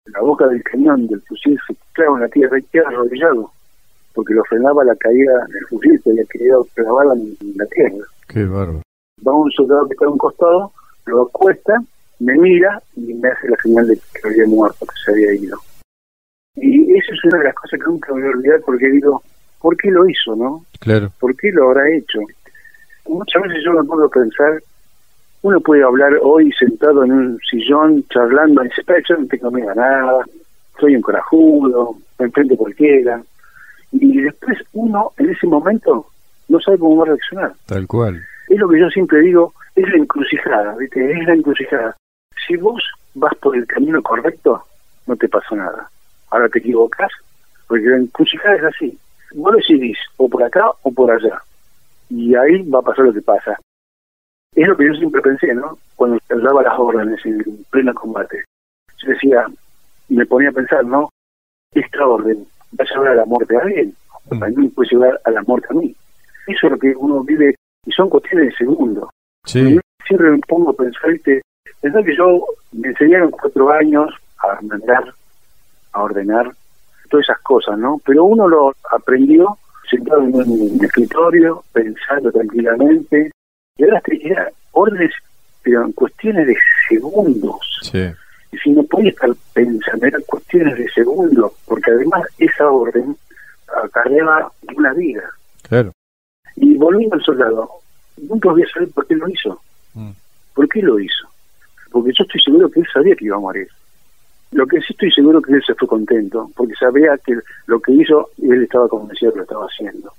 la 0.06 0.20
boca 0.20 0.46
del 0.48 0.62
cañón 0.62 1.06
del 1.06 1.20
fusil 1.22 1.58
se 1.66 1.76
clava 1.92 2.16
en 2.16 2.22
la 2.22 2.28
tierra 2.28 2.58
y 2.58 2.62
queda 2.64 2.88
arrodillado, 2.88 3.52
porque 4.14 4.34
lo 4.34 4.44
frenaba 4.44 4.84
la 4.84 4.96
caída 4.96 5.46
del 5.48 5.66
fusil, 5.66 6.00
que 6.02 6.10
había 6.10 6.24
querido 6.24 6.66
clavarla 6.74 7.14
en 7.14 7.36
la 7.56 7.66
tierra. 7.66 8.04
Qué 8.28 8.44
bárbaro. 8.44 8.82
Va 9.26 9.34
un 9.34 9.50
soldado 9.52 9.86
que 9.86 9.94
está 9.94 10.06
a 10.06 10.10
un 10.10 10.18
costado, 10.18 10.72
lo 11.06 11.22
acuesta, 11.22 11.82
me 12.18 12.34
mira 12.38 12.80
y 12.96 13.14
me 13.14 13.28
hace 13.28 13.48
la 13.48 13.56
señal 13.62 13.86
de 13.86 13.96
que 13.96 14.28
había 14.28 14.46
muerto, 14.46 14.86
que 14.86 14.94
se 15.04 15.10
había 15.10 15.34
ido. 15.34 15.58
Y 16.56 16.94
eso 16.96 17.12
es 17.12 17.24
una 17.24 17.38
de 17.38 17.44
las 17.44 17.54
cosas 17.54 17.80
que 17.80 17.86
nunca 17.86 18.12
me 18.12 18.20
voy 18.20 18.30
a 18.30 18.36
olvidar 18.36 18.60
porque 18.64 18.90
digo, 18.90 19.22
¿por 19.60 19.76
qué 19.76 19.90
lo 19.90 20.08
hizo, 20.08 20.36
no? 20.36 20.64
Claro. 20.80 21.10
¿Por 21.18 21.36
qué 21.36 21.50
lo 21.50 21.70
habrá 21.70 21.90
hecho? 21.90 22.20
Muchas 23.06 23.42
veces 23.42 23.62
yo 23.64 23.72
me 23.72 23.84
puedo 23.84 24.08
pensar, 24.08 24.62
uno 25.42 25.60
puede 25.60 25.82
hablar 25.82 26.12
hoy 26.22 26.52
sentado 26.52 27.04
en 27.04 27.12
un 27.12 27.38
sillón 27.50 28.04
charlando 28.08 28.64
y 28.64 28.68
dice, 28.68 28.82
yo 29.08 29.16
no 29.16 29.26
tengo 29.26 29.50
miedo 29.50 29.70
a 29.70 29.74
nada, 29.74 30.24
soy 30.78 30.96
un 30.96 31.02
corajudo, 31.02 31.96
me 32.18 32.26
enfrento 32.26 32.56
cualquiera. 32.56 33.22
Y 33.92 34.22
después 34.22 34.58
uno 34.72 35.12
en 35.18 35.30
ese 35.30 35.46
momento 35.46 36.06
no 36.48 36.60
sabe 36.60 36.78
cómo 36.78 36.96
va 36.96 37.04
a 37.04 37.06
reaccionar. 37.08 37.52
Tal 37.66 37.86
cual. 37.86 38.22
Es 38.48 38.58
lo 38.58 38.68
que 38.68 38.80
yo 38.80 38.88
siempre 38.90 39.20
digo, 39.20 39.52
es 39.74 39.88
la 39.88 39.96
encrucijada, 39.96 40.76
¿viste? 40.76 41.12
Es 41.12 41.26
la 41.26 41.34
encrucijada. 41.34 41.96
Si 42.46 42.56
vos 42.56 42.82
vas 43.14 43.34
por 43.36 43.56
el 43.56 43.66
camino 43.66 44.02
correcto, 44.02 44.64
no 45.06 45.16
te 45.16 45.28
pasa 45.28 45.54
nada. 45.54 45.90
Ahora 46.30 46.48
te 46.48 46.58
equivocas, 46.58 47.10
porque 47.68 47.86
la 47.86 47.96
encrucijada 47.96 48.56
es 48.56 48.64
así. 48.64 48.98
Vos 49.34 49.54
decidís 49.56 49.98
o 50.16 50.28
por 50.28 50.42
acá 50.42 50.70
o 50.82 50.92
por 50.92 51.10
allá. 51.10 51.40
Y 52.10 52.34
ahí 52.34 52.62
va 52.68 52.80
a 52.80 52.82
pasar 52.82 53.06
lo 53.06 53.12
que 53.12 53.22
pasa. 53.22 53.58
Es 54.54 54.68
lo 54.68 54.76
que 54.76 54.86
yo 54.86 54.94
siempre 54.94 55.22
pensé, 55.22 55.54
¿no? 55.54 55.78
Cuando 55.96 56.18
daba 56.28 56.62
las 56.62 56.78
órdenes 56.78 57.24
en 57.24 57.64
pleno 57.70 57.94
combate. 57.94 58.44
Yo 58.98 59.10
decía, 59.10 59.46
me 60.08 60.26
ponía 60.26 60.50
a 60.50 60.52
pensar, 60.52 60.84
¿no? 60.84 61.08
Esta 61.72 62.06
orden 62.06 62.46
va 62.78 62.84
a 62.84 62.94
llevar 62.94 63.08
a 63.08 63.14
la 63.14 63.24
muerte 63.24 63.56
a 63.56 63.60
alguien, 63.60 63.94
o 64.28 64.38
también 64.38 64.70
puede 64.70 64.90
llevar 64.90 65.20
a 65.24 65.30
la 65.30 65.42
muerte 65.42 65.68
a 65.70 65.74
mí. 65.74 65.94
Eso 66.46 66.66
es 66.66 66.72
lo 66.72 66.78
que 66.78 66.94
uno 66.96 67.22
vive, 67.22 67.54
y 67.86 67.92
son 67.92 68.08
cuestiones 68.08 68.48
de 68.48 68.56
segundo. 68.56 69.10
Sí. 69.44 69.78
Siempre 70.06 70.30
me 70.30 70.38
pongo 70.40 70.70
a 70.70 70.76
pensar, 70.76 71.10
¿viste? 71.10 71.42
Pensar 71.80 72.04
que 72.04 72.16
yo 72.16 72.44
me 72.72 72.88
enseñaron 72.88 73.30
cuatro 73.30 73.70
años 73.70 74.10
a 74.38 74.60
mandar, 74.62 75.12
a 75.92 76.02
ordenar, 76.02 76.52
todas 77.08 77.28
esas 77.28 77.40
cosas, 77.42 77.78
¿no? 77.78 78.00
Pero 78.04 78.24
uno 78.24 78.48
lo 78.48 78.74
aprendió 78.90 79.58
sentado 79.88 80.22
en 80.22 80.34
un 80.34 80.78
escritorio, 80.82 81.62
pensando 81.72 82.32
tranquilamente, 82.32 83.30
y 83.76 83.84
ahora 83.84 84.02
era 84.08 84.50
órdenes, 84.72 85.12
pero 85.62 85.84
en 85.84 85.92
cuestiones 85.92 86.46
de 86.46 86.56
segundos. 86.88 87.80
Sí. 87.82 88.10
Y 88.52 88.58
si 88.58 88.70
no 88.70 88.82
podía 88.84 89.10
estar 89.10 89.30
pensando, 89.52 90.06
eran 90.06 90.22
cuestiones 90.22 90.76
de 90.76 90.88
segundos, 90.90 91.52
porque 91.66 91.90
además 91.90 92.22
esa 92.38 92.70
orden 92.70 93.16
acarreaba 93.82 94.52
una 94.76 94.92
vida. 94.92 95.28
Claro. 95.62 95.92
Y 96.56 96.76
volviendo 96.76 97.16
al 97.16 97.22
soldado, 97.22 97.68
nunca 98.18 98.50
voy 98.50 98.62
a 98.62 98.68
saber 98.68 98.90
por 98.90 99.06
qué 99.06 99.16
lo 99.16 99.28
hizo. 99.28 99.60
Mm. 99.94 100.10
¿Por 100.54 100.68
qué 100.68 100.82
lo 100.82 101.00
hizo? 101.00 101.28
Porque 101.90 102.12
yo 102.16 102.24
estoy 102.24 102.40
seguro 102.40 102.70
que 102.70 102.80
él 102.80 102.86
sabía 102.92 103.16
que 103.16 103.24
iba 103.24 103.36
a 103.36 103.40
morir. 103.40 103.68
Lo 104.52 104.66
que 104.66 104.80
sí 104.80 104.92
estoy 104.92 105.10
seguro 105.10 105.40
que 105.40 105.54
él 105.54 105.62
se 105.66 105.74
fue 105.74 105.88
contento, 105.88 106.50
porque 106.54 106.74
sabía 106.74 107.16
que 107.24 107.38
lo 107.66 107.80
que 107.80 107.92
hizo, 107.92 108.30
él 108.42 108.62
estaba 108.62 108.86
convencido 108.86 109.32
que 109.32 109.38
lo 109.38 109.44
estaba 109.44 109.64
haciendo. 109.66 110.12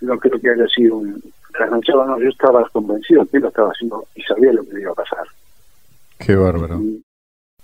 No 0.00 0.18
creo 0.18 0.40
que 0.40 0.50
haya 0.50 0.66
sido 0.68 0.96
un 0.96 1.22
trasnochado, 1.52 2.06
no, 2.06 2.18
yo 2.18 2.28
estaba 2.30 2.66
convencido 2.70 3.26
que 3.26 3.36
él 3.36 3.42
lo 3.42 3.48
estaba 3.48 3.68
haciendo 3.68 4.06
y 4.14 4.22
sabía 4.22 4.52
lo 4.54 4.64
que 4.64 4.74
le 4.74 4.80
iba 4.80 4.92
a 4.92 4.94
pasar. 4.94 5.26
Qué 6.18 6.34
bárbaro. 6.36 6.80
Y 6.80 7.02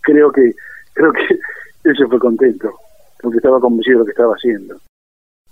creo 0.06 0.30
que 0.30 0.52
creo 0.94 1.12
que 1.12 1.26
él 1.84 1.96
se 1.96 2.06
fue 2.06 2.18
contento, 2.18 2.72
porque 3.20 3.38
estaba 3.38 3.60
convencido 3.60 3.98
de 3.98 4.00
lo 4.00 4.04
que 4.06 4.12
estaba 4.12 4.34
haciendo. 4.34 4.76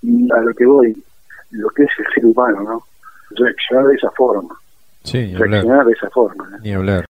Y 0.03 0.31
a 0.33 0.41
lo 0.41 0.55
que 0.55 0.65
voy, 0.65 0.97
lo 1.51 1.69
que 1.71 1.83
es 1.85 1.91
el 1.99 2.15
ser 2.15 2.27
humano, 2.27 2.63
¿no? 2.63 2.83
Reaccionar 3.31 3.87
de 3.87 3.95
esa 3.97 4.11
forma. 4.13 4.55
Sí, 5.03 5.19
ni 5.19 5.35
hablar. 5.35 5.51
Reaccionar 5.51 5.87
de 5.87 5.93
esa 5.93 6.11
forma. 6.11 6.49
¿no? 6.49 6.59
Ni 6.59 6.73
hablar. 6.73 7.05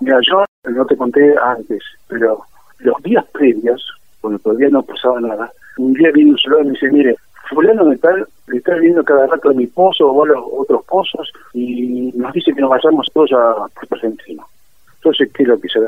Mira, 0.00 0.18
yo 0.28 0.44
no 0.70 0.86
te 0.86 0.96
conté 0.96 1.34
antes, 1.42 1.82
pero 2.08 2.42
los 2.78 3.02
días 3.02 3.24
previos, 3.32 3.82
cuando 4.20 4.38
todavía 4.38 4.68
no 4.68 4.82
pasaba 4.82 5.20
nada, 5.20 5.50
un 5.78 5.94
día 5.94 6.10
vino 6.12 6.32
un 6.32 6.38
soldado 6.38 6.62
y 6.62 6.66
me 6.66 6.72
dice, 6.72 6.90
mire, 6.90 7.16
fulano 7.48 7.86
de 7.86 7.96
tal, 7.98 8.26
le 8.48 8.58
está 8.58 8.74
viendo 8.74 9.02
cada 9.02 9.26
rato 9.26 9.48
de 9.48 9.54
mi 9.54 9.66
pozo 9.66 10.10
o 10.10 10.24
a 10.24 10.28
los 10.28 10.44
otros 10.52 10.84
pozos 10.84 11.32
y 11.54 12.12
nos 12.14 12.32
dice 12.32 12.52
que 12.52 12.60
nos 12.60 12.70
vayamos 12.70 13.06
todos 13.12 13.32
a 13.32 13.66
Puerto 13.74 13.94
Argentino. 13.94 14.46
Entonces, 14.96 15.30
¿qué 15.32 15.42
es 15.42 15.48
lo 15.48 15.60
que 15.60 15.68
se 15.68 15.80
le 15.80 15.86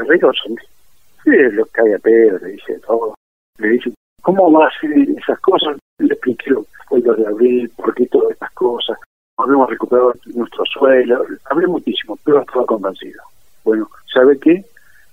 arregló? 1.31 1.45
Sí, 1.45 1.47
es 1.47 1.55
lo 1.55 1.65
que 1.67 1.81
hay 1.81 1.93
a 1.93 1.99
pedo, 1.99 2.39
le 2.39 2.53
dice 2.53 2.81
todo. 2.87 3.15
Le 3.59 3.69
dice, 3.69 3.93
¿cómo 4.23 4.53
va 4.53 4.65
a 4.65 4.69
hacer 4.69 4.91
esas 5.17 5.39
cosas? 5.41 5.77
Le 5.99 6.13
expliqué 6.13 6.51
lo 6.51 6.63
que 6.63 6.69
fue 6.89 7.01
lo 7.01 7.15
de 7.15 7.27
abril, 7.27 7.71
por 7.77 7.95
qué 7.95 8.07
todas 8.07 8.33
estas 8.33 8.51
cosas. 8.53 8.99
Habíamos 9.37 9.71
recuperado 9.71 10.15
nuestro 10.35 10.65
suelo, 10.67 11.25
hablé 11.51 11.67
muchísimo, 11.67 12.19
pero 12.25 12.41
estaba 12.41 12.67
convencido. 12.67 13.23
Bueno, 13.65 13.89
¿sabe 14.13 14.39
qué? 14.39 14.65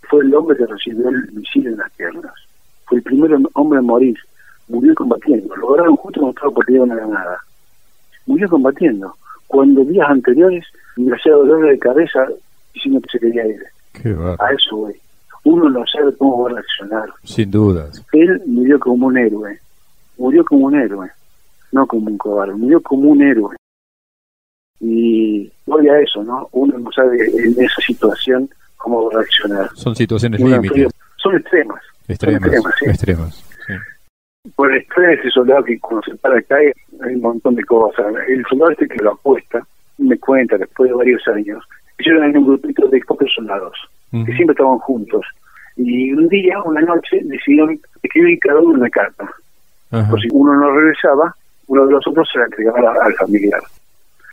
Fue 0.10 0.24
el 0.24 0.34
hombre 0.34 0.58
que 0.58 0.66
recibió 0.66 1.10
el 1.10 1.32
misil 1.34 1.68
en 1.68 1.78
las 1.78 1.92
piernas. 1.92 2.34
Fue 2.86 2.98
el 2.98 3.04
primer 3.04 3.32
hombre 3.54 3.80
en 3.80 3.86
morir. 3.86 4.18
Murió 4.68 4.96
combatiendo. 4.96 5.56
Lo 5.56 5.70
lograron 5.70 5.96
justo 5.96 6.20
cuando 6.22 6.36
estaba 6.36 6.54
por 6.54 6.72
una 6.72 6.96
granada. 6.96 7.40
Murió 8.26 8.50
combatiendo. 8.50 9.16
Cuando 9.48 9.84
días 9.84 10.10
anteriores 10.10 10.66
me 10.96 11.16
hacía 11.16 11.34
dolor 11.34 11.68
de 11.68 11.78
cabeza 11.78 12.28
diciendo 12.74 13.02
que 13.02 13.10
se 13.12 13.20
quería 13.20 13.46
ir. 13.46 13.64
Qué. 13.94 14.16
A 14.40 14.54
eso 14.54 14.78
voy. 14.78 14.96
Uno 15.46 15.70
no 15.70 15.86
sabe 15.86 16.16
cómo 16.18 16.44
va 16.44 16.50
a 16.50 16.54
reaccionar. 16.56 17.10
Sin 17.24 17.52
dudas. 17.52 18.04
Él 18.12 18.42
murió 18.48 18.80
como 18.80 19.08
un 19.08 19.18
héroe. 19.18 19.60
Murió 20.18 20.44
como 20.44 20.66
un 20.66 20.76
héroe. 20.76 21.10
No 21.72 21.86
como 21.86 22.08
un 22.08 22.18
cobarde. 22.18 22.56
Murió 22.56 22.82
como 22.82 23.12
un 23.12 23.22
héroe. 23.22 23.56
Y 24.80 25.52
voy 25.68 25.88
a 25.88 26.00
eso, 26.00 26.24
¿no? 26.24 26.50
Uno 26.52 26.78
no 26.80 26.92
sabe 26.92 27.26
en 27.26 27.52
esa 27.64 27.82
situación 27.86 28.50
cómo 28.78 29.06
va 29.06 29.14
a 29.14 29.18
reaccionar. 29.20 29.70
Son 29.76 29.96
situaciones 29.96 30.42
límites. 30.42 30.92
Son 31.18 31.36
extremas. 31.36 31.82
Extremas. 32.08 32.42
extremas, 32.42 32.74
sí. 32.80 32.86
Extremas. 32.90 33.46
Sí. 33.68 33.74
Por 34.56 34.72
el 34.72 34.82
estrés 34.82 35.20
ese 35.20 35.30
soldado 35.30 35.64
que 35.64 35.80
cuando 35.80 36.02
se 36.04 36.16
para 36.16 36.40
acá 36.40 36.56
hay 36.58 37.14
un 37.14 37.22
montón 37.22 37.56
de 37.56 37.64
cosas. 37.64 38.06
El 38.28 38.44
soldado 38.48 38.72
este 38.72 38.88
que 38.88 39.04
lo 39.04 39.14
apuesta, 39.14 39.66
me 40.00 40.18
cuenta 40.18 40.58
después 40.58 40.90
de 40.90 40.96
varios 40.96 41.28
años, 41.28 41.64
ellos 41.98 42.18
eran 42.18 42.38
un 42.38 42.46
grupito 42.48 42.88
de 42.88 43.00
pocos 43.02 43.32
soldados, 43.34 43.78
Ujú. 44.12 44.26
que 44.26 44.34
siempre 44.34 44.54
estaban 44.54 44.78
juntos. 44.80 45.26
Y 45.78 46.12
un 46.14 46.28
día, 46.30 46.62
una 46.64 46.82
noche, 46.82 47.20
decidieron 47.24 47.80
escribir 48.02 48.40
cada 48.40 48.60
uno 48.60 48.80
una 48.80 48.90
carta. 48.90 49.30
Por 50.10 50.20
si 50.22 50.28
uno 50.32 50.54
no 50.56 50.72
regresaba, 50.78 51.34
uno 51.68 51.86
de 51.86 51.92
los 51.94 52.06
otros 52.08 52.28
se 52.32 52.40
la 52.40 52.46
entregaba 52.46 52.94
al 53.04 53.14
familiar. 53.16 53.62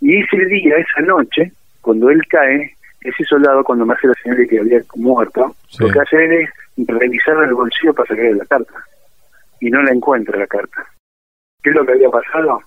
Y 0.00 0.20
ese 0.22 0.44
día, 0.46 0.76
esa 0.76 1.00
noche, 1.02 1.52
cuando 1.80 2.10
él 2.10 2.20
cae, 2.28 2.74
ese 3.02 3.24
soldado, 3.24 3.62
cuando 3.64 3.86
me 3.86 3.94
hace 3.94 4.08
la 4.08 4.14
señal 4.22 4.38
de 4.38 4.48
que 4.48 4.58
había 4.60 4.80
muerto, 4.96 5.54
Sí. 5.68 5.84
lo 5.84 5.90
que 5.90 6.00
hace 6.00 6.24
él 6.24 6.32
es 6.78 6.86
revisar 6.88 7.36
el 7.44 7.54
bolsillo 7.54 7.94
para 7.94 8.08
sacarle 8.08 8.34
la 8.34 8.44
carta. 8.46 8.74
Y 9.60 9.70
no 9.70 9.82
la 9.82 9.92
encuentra 9.92 10.36
la 10.38 10.46
carta. 10.46 10.84
¿Qué 11.62 11.70
es 11.70 11.76
lo 11.76 11.86
que 11.86 11.92
había 11.92 12.10
pasado? 12.10 12.60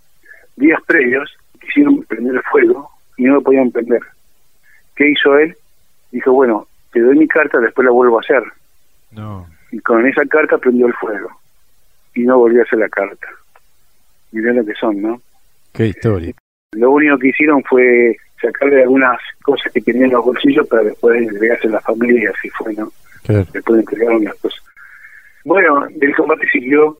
Días 0.55 0.79
previos 0.85 1.35
quisieron 1.59 2.03
prender 2.03 2.35
el 2.35 2.43
fuego 2.43 2.89
y 3.17 3.23
no 3.23 3.35
lo 3.35 3.41
podían 3.41 3.71
prender. 3.71 4.01
¿Qué 4.95 5.09
hizo 5.09 5.37
él? 5.37 5.55
Dijo, 6.11 6.31
bueno, 6.31 6.67
te 6.91 7.01
doy 7.01 7.17
mi 7.17 7.27
carta, 7.27 7.59
después 7.59 7.85
la 7.85 7.91
vuelvo 7.91 8.17
a 8.17 8.21
hacer. 8.21 8.43
No. 9.11 9.47
Y 9.71 9.79
con 9.79 10.07
esa 10.07 10.25
carta 10.25 10.57
prendió 10.57 10.87
el 10.87 10.93
fuego. 10.93 11.29
Y 12.13 12.21
no 12.21 12.37
volvió 12.37 12.61
a 12.61 12.63
hacer 12.63 12.79
la 12.79 12.89
carta. 12.89 13.27
Mirá 14.31 14.53
lo 14.53 14.65
que 14.65 14.73
son, 14.73 15.01
¿no? 15.01 15.21
Qué 15.73 15.87
historia. 15.87 16.33
Lo 16.71 16.91
único 16.91 17.17
que 17.17 17.29
hicieron 17.29 17.63
fue 17.63 18.15
sacarle 18.41 18.83
algunas 18.83 19.19
cosas 19.43 19.71
que 19.73 19.81
tenían 19.81 20.05
en 20.05 20.11
los 20.11 20.25
bolsillos 20.25 20.67
para 20.67 20.83
después 20.83 21.21
entregarse 21.21 21.67
a 21.67 21.71
la 21.71 21.81
familia 21.81 22.23
y 22.23 22.25
así 22.25 22.49
fue, 22.49 22.73
¿no? 22.73 22.91
Claro. 23.23 23.45
Después 23.51 23.79
entregaron 23.79 24.23
las 24.23 24.35
cosas. 24.35 24.63
Bueno, 25.43 25.85
del 25.89 26.15
combate 26.15 26.47
siguió 26.51 26.97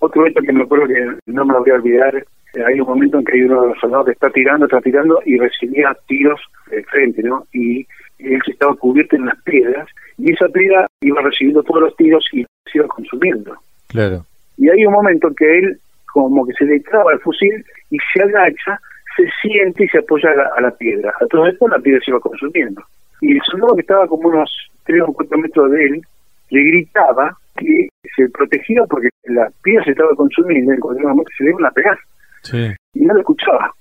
otro 0.00 0.26
hecho 0.26 0.40
que 0.40 0.52
me 0.52 0.62
acuerdo 0.62 0.86
que 0.86 1.16
no 1.26 1.44
me 1.44 1.52
lo 1.52 1.60
voy 1.60 1.70
a 1.70 1.74
olvidar. 1.74 2.24
Eh, 2.54 2.62
Hay 2.64 2.80
un 2.80 2.86
momento 2.86 3.18
en 3.18 3.24
que 3.24 3.34
hay 3.34 3.42
uno 3.42 3.62
de 3.62 3.68
los 3.68 3.78
soldados 3.78 4.06
que 4.06 4.12
está 4.12 4.30
tirando, 4.30 4.66
está 4.66 4.80
tirando 4.80 5.20
y 5.24 5.38
recibía 5.38 5.96
tiros 6.06 6.40
de 6.70 6.82
frente, 6.84 7.22
¿no? 7.22 7.46
Y 7.52 7.86
él 8.18 8.40
se 8.44 8.52
estaba 8.52 8.74
cubierto 8.74 9.16
en 9.16 9.26
las 9.26 9.40
piedras 9.42 9.88
y 10.16 10.32
esa 10.32 10.48
piedra 10.48 10.86
iba 11.00 11.22
recibiendo 11.22 11.62
todos 11.62 11.82
los 11.82 11.96
tiros 11.96 12.24
y 12.32 12.44
se 12.70 12.78
iba 12.78 12.88
consumiendo. 12.88 13.56
Claro. 13.88 14.24
Y 14.56 14.68
hay 14.68 14.84
un 14.84 14.92
momento 14.92 15.32
que 15.34 15.58
él 15.58 15.78
como 16.12 16.46
que 16.46 16.52
se 16.54 16.64
le 16.64 16.80
traba 16.80 17.12
el 17.12 17.20
fusil 17.20 17.64
y 17.90 17.98
se 18.12 18.22
agacha, 18.22 18.80
se 19.16 19.24
siente 19.40 19.84
y 19.84 19.88
se 19.88 19.98
apoya 19.98 20.30
a 20.56 20.60
la, 20.60 20.70
piedra. 20.72 21.12
A 21.20 21.26
todo 21.26 21.46
esto 21.46 21.68
la 21.68 21.78
piedra 21.78 22.00
se 22.04 22.10
iba 22.10 22.20
consumiendo. 22.20 22.82
Y 23.20 23.32
el 23.32 23.42
soldado 23.42 23.74
que 23.74 23.82
estaba 23.82 24.06
como 24.06 24.28
unos 24.28 24.50
3 24.84 25.02
o 25.06 25.12
4 25.12 25.38
metros 25.38 25.70
de 25.70 25.84
él, 25.84 26.02
le 26.50 26.62
gritaba 26.62 27.36
que 27.56 27.88
se 28.16 28.28
protegía 28.30 28.84
porque 28.88 29.08
la 29.24 29.50
piedra 29.62 29.84
se 29.84 29.90
estaba 29.90 30.14
consumiendo 30.16 30.72
y 30.72 30.74
en 30.74 30.80
cualquier 30.80 31.06
momento 31.06 31.30
se 31.36 31.44
le 31.44 31.50
iban 31.50 31.66
a 31.66 31.70
pegar. 31.70 31.98
Y 32.94 33.04
no 33.04 33.14
lo 33.14 33.20
escuchaba. 33.20 33.72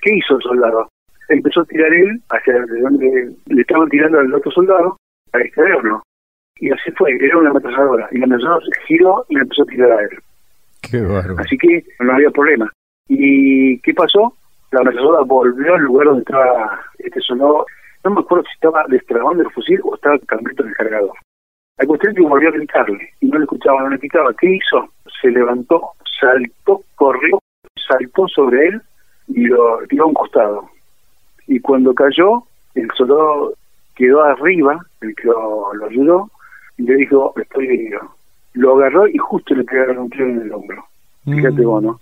¿Qué 0.00 0.14
hizo 0.14 0.36
el 0.36 0.42
soldado? 0.42 0.88
Empezó 1.28 1.60
a 1.60 1.64
tirar 1.64 1.92
él 1.92 2.20
hacia 2.30 2.54
donde 2.82 3.34
le 3.46 3.60
estaban 3.60 3.88
tirando 3.88 4.18
al 4.18 4.34
otro 4.34 4.50
soldado 4.50 4.96
para 5.30 5.44
extraerlo. 5.44 6.02
Y 6.56 6.70
así 6.70 6.90
fue, 6.92 7.16
era 7.20 7.38
una 7.38 7.50
ametralladora. 7.50 8.08
Y 8.12 8.18
la 8.18 8.24
ametralladora 8.24 8.66
se 8.66 8.86
giró 8.86 9.24
y 9.28 9.36
le 9.36 9.42
empezó 9.42 9.62
a 9.62 9.66
tirar 9.66 9.92
a 9.92 10.02
él. 10.02 10.18
Qué 10.82 11.00
bárbaro. 11.00 11.38
Así 11.38 11.56
que 11.56 11.84
no 12.00 12.12
había 12.12 12.30
problema. 12.30 12.70
¿Y 13.08 13.78
qué 13.80 13.94
pasó? 13.94 14.34
La 14.72 14.80
ametralladora 14.80 15.22
volvió 15.22 15.74
al 15.74 15.82
lugar 15.82 16.06
donde 16.08 16.22
estaba 16.22 16.80
este 16.98 17.20
soldado. 17.20 17.66
No 18.04 18.10
me 18.10 18.20
acuerdo 18.20 18.44
si 18.44 18.54
estaba 18.54 18.84
destrabando 18.88 19.42
el 19.42 19.50
fusil 19.50 19.80
o 19.84 19.94
estaba 19.94 20.18
cambiando 20.26 20.64
el 20.64 20.74
cargador. 20.74 21.16
La 21.78 21.86
cuestión 21.86 22.14
que 22.14 22.22
volvió 22.22 22.48
a 22.48 22.52
gritarle 22.52 23.10
y 23.20 23.26
no 23.26 23.38
le 23.38 23.44
escuchaba, 23.44 23.82
no 23.82 23.90
le 23.90 23.98
quitaba. 23.98 24.34
¿Qué 24.34 24.56
hizo? 24.56 24.88
Se 25.20 25.30
levantó, 25.30 25.80
saltó, 26.20 26.82
corrió, 26.94 27.38
saltó 27.92 28.28
sobre 28.28 28.68
él 28.68 28.82
y 29.28 29.46
lo 29.46 29.78
tiró 29.88 30.04
a 30.04 30.08
un 30.08 30.14
costado. 30.14 30.68
Y 31.46 31.60
cuando 31.60 31.94
cayó, 31.94 32.42
el 32.74 32.88
soldado 32.96 33.54
quedó 33.94 34.22
arriba, 34.22 34.84
el 35.00 35.14
que 35.14 35.28
lo, 35.28 35.72
ayudó, 35.88 36.30
y 36.78 36.82
le 36.84 36.94
dijo, 36.96 37.32
estoy 37.36 37.66
herido. 37.66 38.00
Lo 38.54 38.76
agarró 38.76 39.06
y 39.08 39.18
justo 39.18 39.54
le 39.54 39.64
pegaron 39.64 39.98
un 39.98 40.10
tiro 40.10 40.26
en 40.26 40.42
el 40.42 40.52
hombro. 40.52 40.84
Fíjate 41.24 41.64
vos, 41.64 41.82
¿no? 41.82 42.00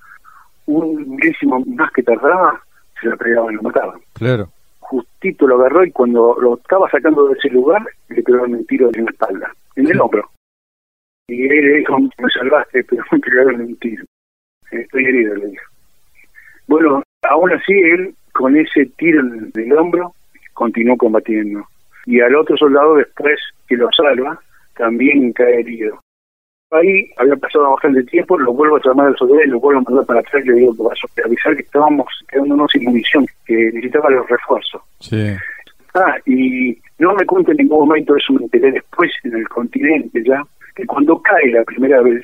Un 0.67 1.17
milésimo 1.17 1.63
más 1.67 1.91
que 1.93 2.03
tardaba, 2.03 2.61
se 3.01 3.09
la 3.09 3.17
pegaban 3.17 3.53
y 3.53 3.57
lo 3.57 3.63
mataban. 3.63 4.01
Claro. 4.15 4.49
Justito 4.81 5.47
lo 5.47 5.57
agarró 5.57 5.85
y 5.85 5.93
cuando 5.93 6.37
lo 6.41 6.57
estaba 6.57 6.89
sacando 6.91 7.29
de 7.29 7.35
ese 7.39 7.49
lugar, 7.51 7.83
le 8.09 8.23
pegaron 8.23 8.55
un 8.55 8.67
tiro 8.67 8.91
en 8.95 9.05
la 9.05 9.11
espalda, 9.11 9.53
en 9.77 9.87
el 9.89 10.01
hombro. 10.01 10.29
Y 11.29 11.45
él 11.45 11.67
le 11.67 11.77
dijo, 11.79 11.99
me 11.99 12.31
salvaste, 12.33 12.85
pero 12.85 13.05
me 13.13 13.19
pegaron 13.21 13.61
un 13.61 13.77
tiro. 13.77 14.05
Estoy 14.71 15.05
herido, 15.05 15.35
le 15.37 15.47
dijo. 15.49 15.65
Bueno, 16.67 17.03
aún 17.29 17.53
así 17.53 17.73
él, 17.73 18.15
con 18.33 18.57
ese 18.57 18.87
tiro 18.97 19.21
en 19.21 19.51
el 19.55 19.73
hombro, 19.73 20.15
continuó 20.55 20.97
combatiendo 20.97 21.67
y 22.07 22.21
al 22.21 22.35
otro 22.35 22.57
soldado 22.57 22.97
después 22.97 23.39
que 23.69 23.77
lo 23.77 23.89
salva 23.93 24.41
también 24.77 25.33
cae 25.33 25.61
herido. 25.61 26.01
Ahí 26.71 27.11
había 27.17 27.37
pasado 27.37 27.71
bastante 27.73 28.05
tiempo, 28.05 28.39
lo 28.39 28.53
vuelvo 28.53 28.77
a 28.77 28.81
llamar 28.85 29.09
al 29.09 29.17
soldado 29.17 29.43
y 29.43 29.49
lo 29.49 29.59
vuelvo 29.59 29.81
a 29.81 29.83
mandar 29.83 30.07
para 30.07 30.21
atrás 30.21 30.45
le 30.47 30.55
digo 30.55 30.75
que 30.77 31.23
a 31.23 31.27
avisar 31.27 31.57
que 31.57 31.63
estábamos 31.63 32.07
quedándonos 32.29 32.71
sin 32.71 32.85
munición, 32.85 33.27
que 33.45 33.55
necesitaba 33.55 34.11
los 34.11 34.29
refuerzos. 34.29 34.81
Sí. 35.01 35.35
Ah, 35.95 36.17
y 36.27 36.79
no 36.99 37.15
me 37.15 37.27
cuente 37.27 37.51
en 37.51 37.59
ningún 37.59 37.89
momento, 37.89 38.17
eso 38.17 38.33
me 38.35 38.45
enteré 38.45 38.71
después 38.71 39.11
en 39.25 39.35
el 39.35 39.49
continente 39.49 40.23
ya, 40.25 40.41
que 40.77 40.87
cuando 40.87 41.21
cae 41.21 41.51
la 41.51 41.65
primera 41.65 42.01
vez 42.03 42.23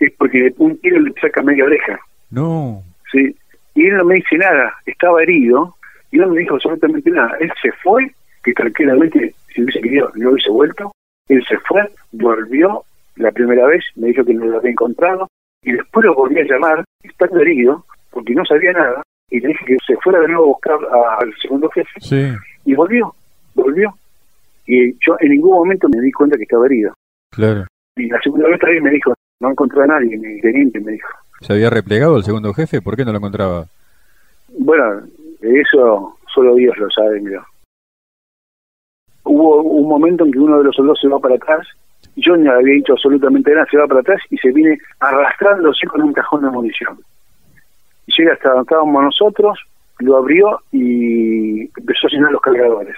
es 0.00 0.12
porque 0.14 0.52
un 0.58 0.78
tiro 0.78 1.00
le 1.00 1.12
saca 1.20 1.42
media 1.42 1.64
oreja. 1.64 2.00
No. 2.30 2.82
Sí. 3.12 3.36
Y 3.74 3.86
él 3.86 3.96
no 3.98 4.04
me 4.04 4.16
dice 4.16 4.36
nada, 4.36 4.74
estaba 4.86 5.22
herido 5.22 5.74
y 6.10 6.18
no 6.18 6.28
me 6.28 6.40
dijo 6.40 6.54
absolutamente 6.54 7.10
nada. 7.10 7.36
Él 7.40 7.52
se 7.62 7.70
fue 7.82 8.10
que 8.42 8.52
tranquilamente, 8.52 9.34
si 9.54 9.62
hubiese 9.62 9.80
querido, 9.80 10.10
no 10.14 10.30
hubiese 10.30 10.50
vuelto. 10.50 10.92
Él 11.28 11.44
se 11.48 11.58
fue, 11.58 11.88
volvió 12.12 12.84
la 13.16 13.30
primera 13.30 13.66
vez, 13.66 13.84
me 13.96 14.08
dijo 14.08 14.24
que 14.24 14.34
no 14.34 14.46
lo 14.46 14.58
había 14.58 14.70
encontrado, 14.70 15.28
y 15.62 15.72
después 15.72 16.06
lo 16.06 16.14
volví 16.14 16.40
a 16.40 16.44
llamar, 16.44 16.84
estando 17.02 17.40
herido, 17.40 17.84
porque 18.10 18.34
no 18.34 18.44
sabía 18.44 18.72
nada, 18.72 19.02
y 19.28 19.40
le 19.40 19.48
dije 19.48 19.64
que 19.66 19.76
se 19.86 19.96
fuera 19.98 20.20
de 20.20 20.28
nuevo 20.28 20.44
a 20.44 20.46
buscar 20.46 20.78
al 21.20 21.34
segundo 21.40 21.68
jefe, 21.70 22.36
y 22.64 22.74
volvió, 22.74 23.14
volvió. 23.54 23.94
Y 24.66 24.92
yo 25.04 25.16
en 25.20 25.30
ningún 25.30 25.54
momento 25.54 25.88
me 25.88 26.00
di 26.00 26.10
cuenta 26.12 26.36
que 26.36 26.44
estaba 26.44 26.66
herido. 26.66 26.94
Claro. 27.30 27.66
Y 27.96 28.08
la 28.08 28.20
segunda 28.20 28.48
vez 28.48 28.58
también 28.58 28.84
me 28.84 28.90
dijo, 28.90 29.12
no 29.40 29.50
encontré 29.50 29.82
a 29.82 29.86
nadie, 29.86 30.16
mi 30.18 30.40
teniente 30.40 30.80
me 30.80 30.92
dijo. 30.92 31.08
¿Se 31.40 31.52
había 31.52 31.70
replegado 31.70 32.16
el 32.16 32.24
segundo 32.24 32.52
jefe? 32.52 32.82
¿Por 32.82 32.96
qué 32.96 33.04
no 33.04 33.12
lo 33.12 33.18
encontraba? 33.18 33.66
Bueno, 34.58 35.02
eso 35.40 36.16
solo 36.32 36.54
Dios 36.54 36.76
lo 36.78 36.90
sabe, 36.90 37.20
mira 37.20 37.44
hubo 39.30 39.62
un 39.62 39.88
momento 39.88 40.24
en 40.24 40.32
que 40.32 40.38
uno 40.38 40.58
de 40.58 40.64
los 40.64 40.74
soldados 40.74 41.00
se 41.00 41.08
va 41.08 41.18
para 41.18 41.36
atrás, 41.36 41.66
yo 42.16 42.36
no 42.36 42.50
había 42.50 42.74
dicho 42.74 42.94
absolutamente 42.94 43.52
nada, 43.52 43.66
se 43.70 43.78
va 43.78 43.86
para 43.86 44.00
atrás 44.00 44.20
y 44.30 44.36
se 44.38 44.52
viene 44.52 44.78
arrastrándose 44.98 45.86
con 45.86 46.02
un 46.02 46.12
cajón 46.12 46.42
de 46.42 46.50
munición. 46.50 46.98
Y 48.06 48.12
llega 48.16 48.34
hasta 48.34 48.48
donde 48.50 48.62
estábamos 48.62 49.04
nosotros, 49.04 49.58
lo 50.00 50.16
abrió 50.16 50.60
y 50.72 51.62
empezó 51.78 52.06
a 52.06 52.10
llenar 52.10 52.32
los 52.32 52.42
cargadores. 52.42 52.96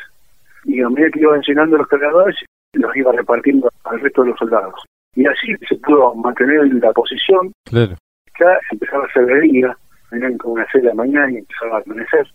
Y 0.64 0.80
a 0.80 0.88
medida 0.88 1.10
que 1.10 1.20
iba 1.20 1.38
llenando 1.46 1.76
los 1.76 1.88
cargadores, 1.88 2.36
los 2.72 2.96
iba 2.96 3.12
repartiendo 3.12 3.70
al 3.84 4.00
resto 4.00 4.22
de 4.22 4.30
los 4.30 4.38
soldados. 4.38 4.74
Y 5.14 5.26
así 5.26 5.54
se 5.68 5.76
pudo 5.76 6.14
mantener 6.14 6.60
en 6.60 6.80
la 6.80 6.92
posición. 6.92 7.52
Claro. 7.64 7.96
Ya 8.40 8.58
empezaba 8.70 9.04
a 9.04 9.06
hacer 9.06 9.26
de 9.26 9.40
día, 9.42 9.76
eran 10.10 10.38
como 10.38 10.54
una 10.54 10.66
seis 10.72 10.82
de 10.82 10.88
la 10.88 10.94
mañana 10.94 11.30
y 11.30 11.36
empezaba 11.38 11.78
a 11.78 11.82
amanecer. 11.84 12.26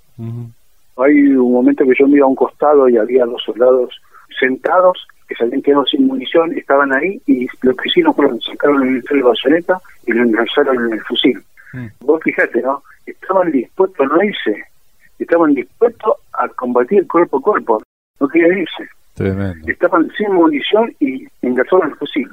Hay 0.98 1.28
un 1.28 1.54
momento 1.54 1.86
que 1.86 1.94
yo 1.98 2.08
me 2.08 2.18
iba 2.18 2.26
a 2.26 2.30
un 2.30 2.36
costado 2.36 2.90
y 2.90 2.98
había 2.98 3.26
dos 3.26 3.42
soldados 3.44 4.00
sentados 4.40 5.08
que 5.28 5.36
se 5.36 5.44
habían 5.44 5.62
quedado 5.62 5.86
sin 5.86 6.08
munición, 6.08 6.58
estaban 6.58 6.94
ahí 6.94 7.22
y 7.26 7.48
lo 7.62 7.76
que 7.76 7.90
hicieron 7.90 8.14
fue 8.14 8.30
sacaron 8.42 8.88
el 8.88 9.02
de 9.02 9.22
bayoneta 9.22 9.80
y 10.06 10.14
lo 10.14 10.24
engancharon 10.24 10.86
en 10.86 10.94
el 10.94 11.02
fusil. 11.02 11.44
Mm. 11.74 11.88
Vos 12.00 12.22
fijate, 12.24 12.62
¿no? 12.62 12.82
Estaban 13.06 13.52
dispuestos 13.52 14.00
a 14.00 14.16
no 14.16 14.24
irse, 14.24 14.64
estaban 15.20 15.54
dispuestos 15.54 16.14
a 16.34 16.48
combatir 16.50 17.06
cuerpo 17.08 17.38
a 17.38 17.42
cuerpo, 17.42 17.84
no 18.20 18.28
querían 18.30 18.60
irse. 18.60 18.90
Tremendo. 19.16 19.68
Estaban 19.68 20.10
sin 20.18 20.32
munición 20.32 20.94
y 21.00 21.28
engancharon 21.42 21.90
el 21.90 21.96
fusil. 21.96 22.30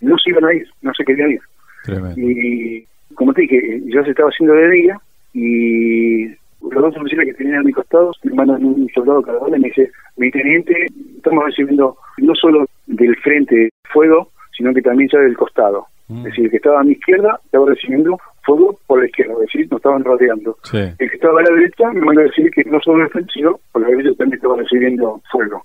No 0.00 0.16
se 0.18 0.30
iban 0.30 0.44
a 0.44 0.54
ir, 0.54 0.66
no 0.82 0.92
se 0.94 1.04
querían 1.04 1.32
ir. 1.32 1.40
Tremendo. 1.84 2.20
Y 2.20 2.86
como 3.14 3.32
te 3.32 3.42
dije, 3.42 3.82
ya 3.86 4.02
se 4.04 4.10
estaba 4.10 4.28
haciendo 4.28 4.54
de 4.54 4.70
día 4.70 5.00
y 5.34 6.26
los 6.26 6.82
dos 6.82 6.96
oficiales 6.96 7.28
que 7.28 7.34
tenían 7.34 7.60
a 7.60 7.62
mi 7.62 7.72
costado 7.72 8.12
me 8.22 8.34
mandan 8.34 8.64
un 8.64 8.88
soldado 8.94 9.22
cada 9.22 9.38
uno 9.38 9.56
y 9.56 9.60
me 9.60 9.68
dice, 9.68 9.90
mi 10.16 10.30
teniente, 10.30 10.86
estamos 11.16 11.44
recibiendo 11.44 11.96
no 12.18 12.34
solo 12.34 12.66
del 12.86 13.16
frente 13.16 13.70
fuego, 13.92 14.30
sino 14.56 14.74
que 14.74 14.82
también 14.82 15.08
ya 15.12 15.18
del 15.20 15.36
costado. 15.36 15.86
Mm. 16.08 16.18
Es 16.18 16.24
decir, 16.24 16.44
el 16.44 16.50
que 16.50 16.56
estaba 16.56 16.80
a 16.80 16.84
mi 16.84 16.92
izquierda 16.92 17.40
estaba 17.44 17.66
recibiendo 17.66 18.18
fuego 18.42 18.78
por 18.86 19.00
la 19.00 19.06
izquierda, 19.06 19.34
es 19.34 19.40
decir, 19.40 19.68
nos 19.70 19.78
estaban 19.78 20.04
rodeando. 20.04 20.56
El 20.72 20.96
que 20.96 21.16
estaba 21.16 21.40
a 21.40 21.42
la 21.42 21.54
derecha 21.54 21.90
me 21.92 22.00
manda 22.00 22.22
a 22.22 22.24
decir 22.24 22.50
que 22.50 22.64
no 22.64 22.80
solo 22.80 23.04
el 23.04 23.10
frente, 23.10 23.32
sino 23.32 23.58
por 23.72 23.82
la 23.82 23.88
derecha 23.88 24.16
también 24.18 24.36
estaba 24.36 24.56
recibiendo 24.56 25.20
fuego. 25.30 25.62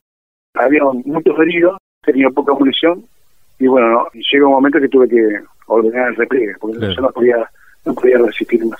Había 0.53 0.84
muchos 1.05 1.38
heridos, 1.39 1.77
tenía 2.03 2.30
poca 2.30 2.53
munición, 2.53 3.03
y 3.60 3.68
bueno, 3.68 3.90
no, 3.90 4.07
llega 4.14 4.48
un 4.48 4.53
momento 4.53 4.80
que 4.80 4.90
tuve 4.90 5.07
que 5.07 5.40
ordenar 5.68 6.10
el 6.10 6.15
repliegue, 6.15 6.56
porque 6.60 6.80
yo 6.80 7.02
no 7.02 7.10
podía, 7.10 7.49
no 7.86 7.94
podía 7.94 8.18
resistir 8.18 8.65
más. 8.65 8.80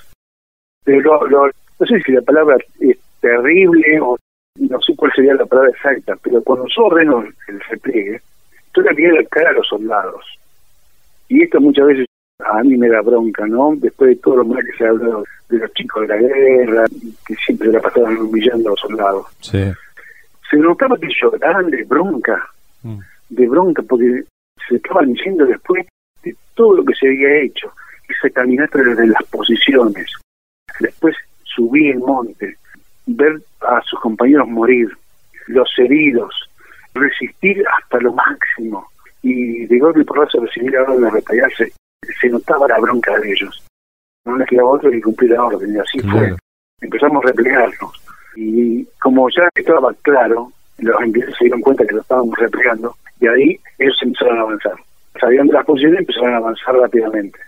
Pero 0.84 1.26
lo, 1.26 1.46
no 1.46 1.86
sé 1.86 2.00
si 2.02 2.12
la 2.12 2.22
palabra 2.22 2.56
es 2.80 2.98
terrible 3.20 4.00
o 4.00 4.16
no 4.58 4.80
sé 4.80 4.94
cuál 4.96 5.12
sería 5.14 5.34
la 5.34 5.46
palabra 5.46 5.70
exacta, 5.70 6.14
pero 6.22 6.42
cuando 6.42 6.66
yo 6.74 6.84
ordeno 6.84 7.24
el 7.48 7.60
repliegue, 7.60 8.20
estoy 8.66 8.84
le 8.94 9.22
la 9.22 9.28
cara 9.28 9.50
a 9.50 9.54
los 9.54 9.66
soldados. 9.66 10.24
Y 11.28 11.42
esto 11.42 11.60
muchas 11.60 11.86
veces 11.86 12.06
a 12.38 12.62
mí 12.62 12.76
me 12.76 12.88
da 12.88 13.00
bronca, 13.00 13.46
¿no? 13.46 13.74
Después 13.76 14.10
de 14.10 14.16
todo 14.16 14.36
lo 14.36 14.44
mal 14.44 14.62
que 14.64 14.76
se 14.76 14.84
ha 14.84 14.90
hablado 14.90 15.24
de 15.48 15.58
los 15.58 15.72
chicos 15.72 16.02
de 16.02 16.08
la 16.08 16.16
guerra, 16.16 16.84
que 17.26 17.34
siempre 17.36 17.68
la 17.68 17.80
pasaban 17.80 18.16
humillando 18.18 18.68
a 18.68 18.72
los 18.72 18.80
soldados. 18.80 19.26
Sí. 19.40 19.72
Se 20.50 20.56
notaba 20.58 20.96
que 20.98 21.08
lloraban 21.08 21.70
de 21.70 21.84
bronca, 21.84 22.48
mm. 22.82 22.98
de 23.30 23.48
bronca, 23.48 23.82
porque 23.82 24.24
se 24.68 24.76
estaban 24.76 25.12
diciendo 25.12 25.46
después 25.46 25.86
de 26.22 26.34
todo 26.54 26.76
lo 26.76 26.84
que 26.84 26.94
se 26.94 27.08
había 27.08 27.42
hecho, 27.42 27.72
esa 28.08 28.30
caminata 28.30 28.78
desde 28.78 29.06
las 29.06 29.22
posiciones. 29.24 30.10
Después 30.80 31.16
subir 31.44 31.92
el 31.92 31.98
monte, 31.98 32.56
ver 33.06 33.40
a 33.60 33.80
sus 33.82 33.98
compañeros 34.00 34.48
morir, 34.48 34.90
los 35.46 35.68
heridos, 35.78 36.34
resistir 36.94 37.64
hasta 37.68 37.98
lo 37.98 38.12
máximo 38.12 38.88
y 39.22 39.66
de 39.66 39.78
golpe 39.78 40.04
por 40.04 40.18
rato 40.18 40.40
recibir 40.40 40.72
la 40.72 40.82
orden 40.82 41.02
de 41.02 41.10
retallarse, 41.10 41.72
se 42.20 42.28
notaba 42.28 42.68
la 42.68 42.78
bronca 42.78 43.18
de 43.18 43.32
ellos. 43.32 43.64
No 44.24 44.36
les 44.36 44.48
quedaba 44.48 44.70
otro 44.70 44.90
que 44.90 45.00
cumplir 45.00 45.30
la 45.30 45.44
orden 45.44 45.74
y 45.74 45.78
así 45.78 46.00
fue. 46.00 46.34
Empezamos 46.80 47.24
a 47.24 47.28
replegarnos 47.28 48.02
y 48.36 48.84
como 49.00 49.28
ya 49.30 49.48
estaba 49.54 49.92
claro, 50.02 50.52
los 50.78 51.00
ingleses 51.04 51.34
se 51.38 51.44
dieron 51.44 51.60
cuenta 51.60 51.86
que 51.86 51.94
lo 51.94 52.00
estábamos 52.02 52.38
replegando 52.38 52.94
y 53.20 53.26
ahí 53.26 53.60
ellos 53.78 53.98
empezaron 54.02 54.38
a 54.38 54.42
avanzar. 54.42 54.74
Sabían 55.20 55.46
de 55.46 55.54
las 55.54 55.64
posiciones 55.64 56.00
y 56.00 56.02
empezaron 56.02 56.34
a 56.34 56.36
avanzar 56.38 56.74
rápidamente 56.76 57.38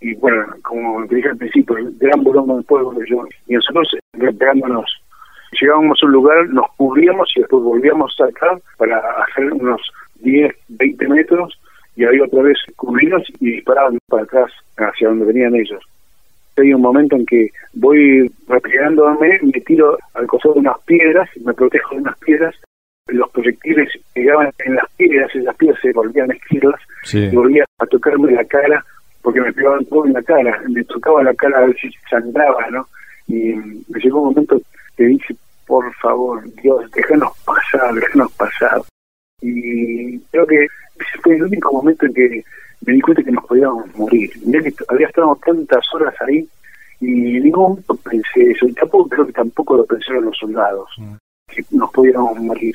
y 0.00 0.14
bueno, 0.14 0.46
como 0.62 1.06
dije 1.06 1.28
al 1.28 1.36
principio, 1.36 1.76
el 1.76 1.94
gran 1.98 2.22
volumen 2.24 2.58
de 2.58 2.64
que 2.64 3.10
yo, 3.10 3.24
y 3.46 3.54
nosotros 3.54 3.96
repegándonos, 4.14 4.90
llegábamos 5.60 6.02
a 6.02 6.06
un 6.06 6.12
lugar, 6.12 6.48
nos 6.48 6.66
cubríamos 6.76 7.30
y 7.36 7.40
después 7.40 7.62
volvíamos 7.62 8.14
a 8.18 8.26
sacar 8.26 8.60
para 8.78 8.98
hacer 9.22 9.52
unos 9.52 9.80
10, 10.20 10.54
20 10.68 11.08
metros 11.08 11.60
y 11.96 12.04
ahí 12.04 12.18
otra 12.20 12.42
vez 12.42 12.56
cubrirnos 12.76 13.22
y 13.40 13.52
disparaban 13.52 13.98
para 14.08 14.22
atrás 14.22 14.50
hacia 14.78 15.08
donde 15.08 15.26
venían 15.26 15.54
ellos. 15.54 15.82
Hay 16.56 16.74
un 16.74 16.82
momento 16.82 17.16
en 17.16 17.24
que 17.24 17.50
voy 17.74 18.30
replegándome, 18.46 19.38
me 19.42 19.60
tiro 19.60 19.98
al 20.14 20.26
costado 20.26 20.54
de 20.54 20.60
unas 20.60 20.78
piedras, 20.84 21.28
me 21.44 21.54
protejo 21.54 21.94
de 21.94 22.00
unas 22.02 22.18
piedras, 22.18 22.54
los 23.06 23.30
proyectiles 23.30 23.88
llegaban 24.14 24.50
en 24.58 24.74
las 24.74 24.84
piedras, 24.96 25.34
y 25.34 25.38
las 25.40 25.56
piedras 25.56 25.80
se 25.80 25.92
volvían 25.92 26.30
a 26.30 26.34
esquirlas, 26.34 26.80
y 27.12 27.34
volvía 27.34 27.64
a 27.78 27.86
tocarme 27.86 28.32
la 28.32 28.44
cara, 28.44 28.84
porque 29.22 29.40
me 29.40 29.52
pegaban 29.52 29.84
todo 29.86 30.06
en 30.06 30.12
la 30.12 30.22
cara, 30.22 30.62
me 30.68 30.84
tocaba 30.84 31.22
la 31.22 31.34
cara 31.34 31.58
a 31.58 31.66
ver 31.66 31.76
si 31.76 31.90
sangraba, 32.08 32.68
¿no? 32.70 32.86
Y 33.26 33.54
me 33.54 34.00
llegó 34.02 34.20
un 34.20 34.30
momento 34.30 34.60
que 34.96 35.04
dije, 35.04 35.34
por 35.66 35.92
favor, 35.94 36.42
Dios, 36.62 36.90
déjanos 36.90 37.32
pasar, 37.44 37.94
déjanos 37.94 38.32
pasar. 38.32 38.82
Y 39.40 40.18
creo 40.30 40.46
que 40.46 40.64
ese 40.64 41.18
fue 41.22 41.36
el 41.36 41.44
único 41.44 41.72
momento 41.72 42.06
en 42.06 42.14
que 42.14 42.44
me 42.86 42.94
di 42.94 43.00
cuenta 43.00 43.22
que 43.22 43.32
nos 43.32 43.44
podíamos 43.44 43.94
morir. 43.96 44.30
había 44.88 45.06
estado 45.06 45.38
tantas 45.44 45.84
horas 45.94 46.14
ahí 46.20 46.48
y 47.00 47.36
en 47.36 47.44
ningún 47.44 47.62
momento 47.62 47.94
pensé 47.96 48.50
eso. 48.50 48.66
Y 48.66 48.72
tampoco 48.74 49.08
creo 49.08 49.26
que 49.26 49.32
tampoco 49.32 49.76
lo 49.76 49.86
pensaron 49.86 50.26
los 50.26 50.36
soldados, 50.36 50.88
mm. 50.98 51.14
que 51.48 51.64
nos 51.72 51.90
podíamos 51.90 52.38
morir. 52.38 52.74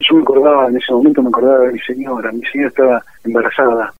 Yo 0.00 0.16
me 0.16 0.22
acordaba, 0.22 0.68
en 0.68 0.76
ese 0.76 0.92
momento 0.92 1.22
me 1.22 1.28
acordaba 1.28 1.66
de 1.66 1.72
mi 1.72 1.80
señora. 1.80 2.32
Mi 2.32 2.44
señora 2.46 2.68
estaba 2.68 3.04
embarazada. 3.24 3.94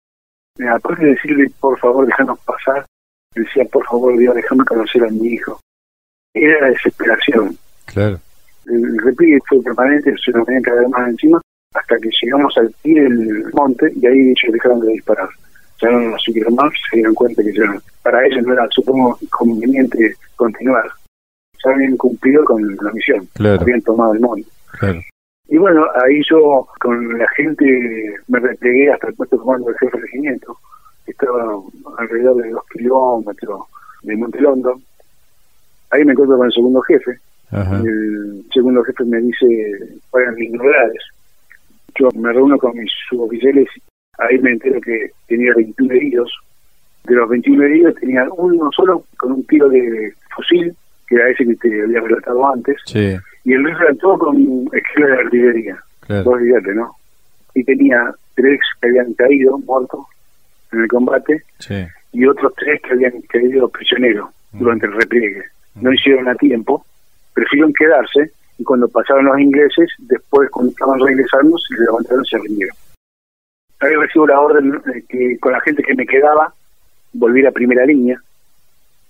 Aparte 0.70 1.04
de 1.04 1.10
decirle, 1.10 1.50
por 1.60 1.78
favor, 1.78 2.06
déjanos 2.06 2.38
pasar, 2.40 2.86
decía, 3.34 3.64
por 3.64 3.84
favor, 3.86 4.16
Dios, 4.16 4.34
déjame 4.34 4.64
conocer 4.64 5.04
a 5.04 5.08
mi 5.08 5.28
hijo. 5.28 5.60
Era 6.34 6.60
la 6.60 6.68
desesperación. 6.68 7.56
Claro. 7.86 8.18
El, 8.66 8.98
repliegue 8.98 9.38
fue 9.46 9.62
permanente, 9.62 10.14
se 10.24 10.30
nos 10.32 10.46
venían 10.46 10.62
cada 10.62 10.80
vez 10.80 10.90
más 10.90 11.08
encima 11.08 11.40
hasta 11.74 11.98
que 11.98 12.08
llegamos 12.22 12.56
al 12.56 12.72
pie 12.82 13.02
del 13.02 13.44
monte 13.52 13.92
y 13.96 14.06
ahí 14.06 14.20
ellos 14.30 14.52
dejaron 14.52 14.80
de 14.80 14.92
disparar. 14.92 15.28
Ya 15.82 15.90
no 15.90 16.00
nos 16.00 16.22
siguieron 16.22 16.54
más, 16.54 16.72
se 16.90 16.96
dieron 16.96 17.14
cuenta 17.14 17.42
que 17.42 17.52
ya 17.52 17.64
para 18.02 18.24
ellos 18.26 18.46
no 18.46 18.52
era, 18.52 18.66
supongo, 18.70 19.18
conveniente 19.30 20.14
continuar. 20.36 20.88
Ya 21.64 21.72
habían 21.72 21.96
cumplido 21.96 22.44
con 22.44 22.76
la 22.76 22.92
misión, 22.92 23.28
habían 23.38 23.82
tomado 23.82 24.14
el 24.14 24.20
monte. 24.20 24.48
Y 25.48 25.58
bueno, 25.58 25.84
ahí 26.02 26.22
yo 26.30 26.66
con 26.80 27.18
la 27.18 27.28
gente 27.30 27.64
me 28.28 28.38
replegué 28.38 28.92
hasta 28.92 29.08
el 29.08 29.14
puesto 29.14 29.36
de 29.36 29.42
comando 29.42 29.66
del 29.66 29.78
jefe 29.78 29.96
de 29.96 30.02
regimiento, 30.02 30.56
que 31.04 31.10
estaba 31.10 31.60
alrededor 31.98 32.42
de 32.42 32.50
dos 32.50 32.64
kilómetros 32.72 33.60
de 34.02 34.16
Montelondo. 34.16 34.80
Ahí 35.90 36.04
me 36.04 36.12
encuentro 36.12 36.36
con 36.36 36.46
el 36.46 36.52
segundo 36.52 36.80
jefe. 36.82 37.18
El 37.52 38.44
segundo 38.52 38.82
jefe 38.84 39.04
me 39.04 39.20
dice, 39.20 39.46
vayan 40.12 40.38
ignorades 40.38 41.02
yo 41.98 42.08
me 42.14 42.32
reúno 42.32 42.58
con 42.58 42.76
mis 42.76 42.90
suboficiales, 43.08 43.68
ahí 44.18 44.38
me 44.38 44.52
entero 44.52 44.80
que 44.80 45.10
tenía 45.26 45.52
21 45.54 45.94
heridos. 45.94 46.32
De 47.04 47.14
los 47.14 47.28
21 47.28 47.64
heridos 47.64 47.94
tenía 47.96 48.26
uno 48.36 48.70
solo 48.74 49.04
con 49.18 49.32
un 49.32 49.46
tiro 49.46 49.68
de 49.68 50.12
fusil, 50.34 50.74
que 51.06 51.16
era 51.16 51.28
ese 51.30 51.44
que 51.44 51.54
te 51.56 51.82
había 51.82 52.00
relatado 52.00 52.46
antes, 52.52 52.76
y 53.44 53.52
el 53.52 53.64
resto 53.64 53.82
era 53.84 53.94
todo 53.96 54.18
con 54.18 54.68
esquema 54.72 55.06
de 55.06 55.18
artillería. 55.18 55.78
Claro. 56.00 56.36
¿no? 56.74 56.96
Y 57.54 57.64
tenía 57.64 58.14
tres 58.34 58.60
que 58.80 58.88
habían 58.88 59.12
caído 59.14 59.58
muertos 59.58 60.00
en 60.72 60.80
el 60.80 60.88
combate 60.88 61.42
y 62.12 62.26
otros 62.26 62.52
tres 62.56 62.80
que 62.82 62.92
habían 62.92 63.20
caído 63.22 63.68
prisioneros 63.68 64.30
mm. 64.52 64.58
durante 64.58 64.86
el 64.86 64.92
repliegue. 64.92 65.44
No 65.76 65.90
mm. 65.90 65.94
hicieron 65.94 66.28
a 66.28 66.34
tiempo, 66.34 66.84
prefirieron 67.32 67.72
quedarse 67.72 68.30
y 68.58 68.64
cuando 68.64 68.88
pasaron 68.88 69.26
los 69.26 69.38
ingleses, 69.38 69.90
después 69.98 70.50
cuando 70.50 70.70
estaban 70.70 71.00
regresando, 71.00 71.56
se 71.58 71.74
levantaron 71.80 72.24
y 72.24 72.28
se 72.28 72.38
rindieron. 72.38 72.76
Había 73.80 73.98
recibido 73.98 74.26
la 74.28 74.40
orden 74.40 74.70
de 74.86 75.02
que 75.08 75.38
con 75.40 75.52
la 75.52 75.60
gente 75.60 75.82
que 75.82 75.94
me 75.94 76.06
quedaba, 76.06 76.54
volviera 77.12 77.50
a 77.50 77.52
primera 77.52 77.84
línea. 77.84 78.20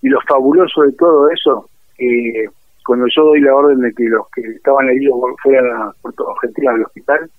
Y 0.03 0.09
lo 0.09 0.21
fabuloso 0.23 0.83
de 0.83 0.93
todo 0.93 1.31
eso, 1.31 1.69
que 1.97 2.47
cuando 2.87 3.07
yo 3.15 3.25
doy 3.25 3.41
la 3.41 3.55
orden 3.55 3.81
de 3.81 3.93
que 3.93 4.05
los 4.05 4.29
que 4.31 4.43
estaban 4.43 4.89
heridos 4.89 5.17
fueran 5.43 5.67
a 5.83 5.93
Puerto 6.03 6.31
Argentina 6.31 6.73
al 6.73 6.83
hospital, 6.83 7.31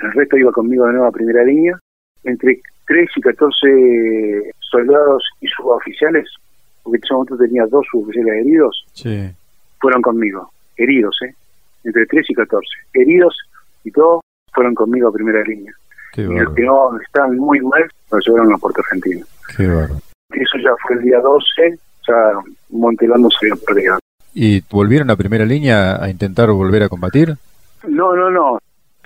el 0.00 0.12
resto 0.12 0.36
iba 0.36 0.52
conmigo 0.52 0.86
de 0.86 0.92
nuevo 0.92 1.06
a 1.06 1.12
primera 1.12 1.44
línea, 1.44 1.78
entre 2.24 2.60
3 2.86 3.10
y 3.16 3.20
14 3.20 4.52
soldados 4.60 5.24
y 5.40 5.48
suboficiales, 5.48 6.28
porque 6.82 6.98
en 6.98 7.04
ese 7.04 7.14
momento 7.14 7.36
tenía 7.36 7.66
dos 7.66 7.86
suboficiales 7.90 8.34
heridos, 8.34 8.86
fueron 9.80 10.02
conmigo, 10.02 10.50
heridos, 10.76 11.18
¿eh? 11.22 11.34
Entre 11.86 12.06
3 12.06 12.30
y 12.30 12.34
14. 12.34 12.66
Heridos 12.94 13.36
y 13.84 13.90
todos 13.90 14.20
fueron 14.52 14.74
conmigo 14.74 15.08
a 15.08 15.12
primera 15.12 15.42
línea. 15.42 15.72
y 16.16 16.22
los 16.22 16.54
que 16.54 16.62
no 16.62 16.98
estaban 17.00 17.36
muy 17.36 17.60
mal, 17.60 17.88
los 18.10 18.26
llevaron 18.26 18.52
a 18.52 18.58
Puerto 18.58 18.80
Argentino. 18.80 19.24
Qué 19.56 19.64
Eso 19.64 20.58
ya 20.58 20.70
fue 20.82 20.96
el 20.96 21.02
día 21.02 21.20
12, 21.20 21.78
ya 22.08 22.32
Montelando 22.70 23.28
se 23.30 23.46
había 23.46 23.64
perdido. 23.64 23.98
¿Y 24.34 24.62
volvieron 24.70 25.10
a 25.10 25.16
primera 25.16 25.44
línea 25.44 26.02
a 26.02 26.10
intentar 26.10 26.50
volver 26.50 26.82
a 26.82 26.88
combatir? 26.88 27.34
No, 27.86 28.14
no, 28.16 28.30
no. 28.30 28.58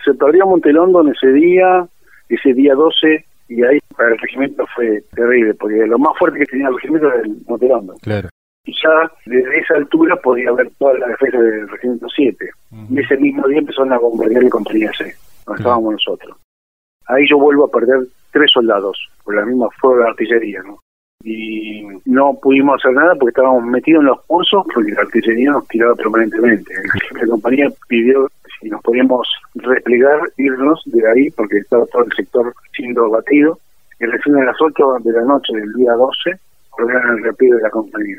Se 0.05 0.15
perdió 0.15 0.47
Montelondo 0.47 1.03
en 1.03 1.09
ese 1.09 1.29
día, 1.33 1.87
ese 2.29 2.55
día 2.55 2.75
12, 2.75 3.25
y 3.49 3.63
ahí 3.65 3.79
para 3.97 4.11
el 4.13 4.19
regimiento 4.19 4.65
fue 4.75 5.03
terrible, 5.15 5.55
porque 5.55 5.87
lo 5.87 5.99
más 5.99 6.17
fuerte 6.19 6.39
que 6.39 6.47
tenía 6.47 6.69
el 6.69 6.77
regimiento 6.77 7.09
era 7.09 7.23
el 7.23 7.37
Montelondo. 7.47 7.95
Claro 8.01 8.29
ya 8.67 9.11
desde 9.27 9.59
esa 9.59 9.75
altura 9.75 10.17
podía 10.17 10.53
ver 10.53 10.71
toda 10.79 10.95
la 10.95 11.09
defensa 11.09 11.39
del 11.39 11.69
regimiento 11.69 12.07
7. 12.15 12.51
Y 12.91 13.01
ese 13.01 13.17
mismo 13.17 13.47
día 13.49 13.59
empezaron 13.59 13.93
a 13.93 13.99
bombardear 13.99 14.43
la 14.43 14.51
compañía 14.51 14.91
C, 14.97 15.15
donde 15.47 15.61
estábamos 15.61 15.93
nosotros. 15.93 16.37
Ahí 17.07 17.25
yo 17.29 17.39
vuelvo 17.39 17.65
a 17.65 17.71
perder 17.71 18.01
tres 18.33 18.51
soldados 18.53 18.99
por 19.25 19.35
la 19.35 19.45
misma 19.45 19.69
fuego 19.81 19.99
de 19.99 20.09
artillería, 20.09 20.63
¿no? 20.63 20.79
Y 21.23 21.87
no 22.07 22.39
pudimos 22.41 22.81
hacer 22.81 22.95
nada 22.95 23.15
porque 23.15 23.31
estábamos 23.31 23.65
metidos 23.65 24.01
en 24.01 24.07
los 24.07 24.25
pozos 24.25 24.65
porque 24.73 24.93
la 24.93 25.03
artillería 25.03 25.51
nos 25.51 25.69
tiraba 25.69 25.95
permanentemente. 25.95 26.73
La 27.21 27.27
compañía 27.27 27.69
pidió 27.89 28.29
si 28.61 28.69
nos 28.69 28.83
podíamos 28.83 29.29
replegar, 29.55 30.21
irnos 30.37 30.83
de 30.87 31.09
ahí 31.09 31.31
porque 31.31 31.59
estaba 31.59 31.85
todo 31.87 32.05
el 32.05 32.13
sector 32.13 32.55
siendo 32.75 33.11
batido. 33.11 33.59
Y 33.99 34.07
recién 34.07 34.37
a 34.37 34.45
las 34.45 34.57
8 34.61 34.99
de 35.01 35.13
la 35.13 35.25
noche 35.25 35.53
del 35.55 35.73
día 35.75 35.93
12 35.93 36.31
ordenan 36.71 37.19
el 37.19 37.25
repliegue 37.25 37.57
de 37.57 37.63
la 37.63 37.71
compañía. 37.71 38.17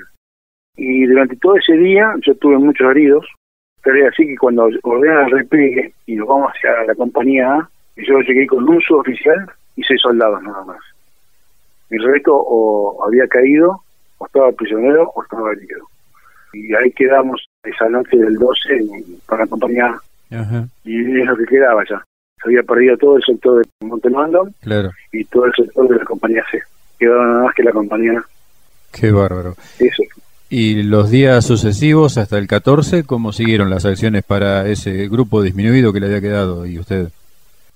Y 0.75 1.05
durante 1.05 1.35
todo 1.37 1.57
ese 1.57 1.73
día 1.73 2.13
yo 2.25 2.35
tuve 2.35 2.57
muchos 2.57 2.89
heridos, 2.91 3.25
pero 3.83 3.97
es 3.97 4.13
así 4.13 4.27
que 4.27 4.37
cuando 4.37 4.69
ordenan 4.83 5.25
el 5.25 5.31
repliegue 5.31 5.93
y 6.05 6.15
nos 6.15 6.27
vamos 6.27 6.51
hacia 6.51 6.83
la 6.85 6.95
compañía 6.95 7.53
A, 7.53 7.69
yo 7.97 8.19
llegué 8.21 8.47
con 8.47 8.67
un 8.67 8.81
suboficial 8.81 9.49
y 9.75 9.83
seis 9.83 10.01
soldados 10.01 10.41
nada 10.43 10.63
más. 10.65 10.79
El 11.89 12.03
resto 12.03 12.33
o 12.33 13.03
había 13.05 13.27
caído, 13.27 13.83
o 14.17 14.25
estaba 14.25 14.51
prisionero, 14.53 15.11
o 15.13 15.23
estaba 15.23 15.51
herido. 15.51 15.85
Y 16.53 16.73
ahí 16.73 16.91
quedamos 16.91 17.45
esa 17.63 17.89
noche 17.89 18.17
del 18.17 18.35
12 18.35 18.85
para 19.27 19.43
la 19.43 19.49
compañía 19.49 19.87
A. 19.87 20.65
Y 20.85 21.19
es 21.19 21.25
lo 21.25 21.35
que 21.35 21.45
quedaba 21.45 21.83
ya. 21.89 22.01
Se 22.41 22.49
había 22.49 22.63
perdido 22.63 22.97
todo 22.97 23.17
el 23.17 23.23
sector 23.23 23.59
de 23.59 23.87
Montemando 23.87 24.47
claro. 24.61 24.91
y 25.11 25.23
todo 25.25 25.45
el 25.45 25.53
sector 25.53 25.87
de 25.89 25.97
la 25.97 26.05
compañía 26.05 26.43
C. 26.49 26.61
Quedaba 26.97 27.25
nada 27.25 27.43
más 27.43 27.55
que 27.55 27.63
la 27.63 27.71
compañía 27.71 28.13
A. 28.13 28.25
Qué 28.91 29.11
bárbaro. 29.11 29.55
Eso. 29.79 30.03
¿Y 30.53 30.83
los 30.83 31.09
días 31.09 31.45
sucesivos 31.45 32.17
hasta 32.17 32.37
el 32.37 32.45
14, 32.45 33.05
cómo 33.05 33.31
siguieron 33.31 33.69
las 33.69 33.85
acciones 33.85 34.25
para 34.25 34.67
ese 34.67 35.07
grupo 35.07 35.41
disminuido 35.41 35.93
que 35.93 36.01
le 36.01 36.07
había 36.07 36.19
quedado 36.19 36.65
y 36.65 36.77
usted? 36.77 37.07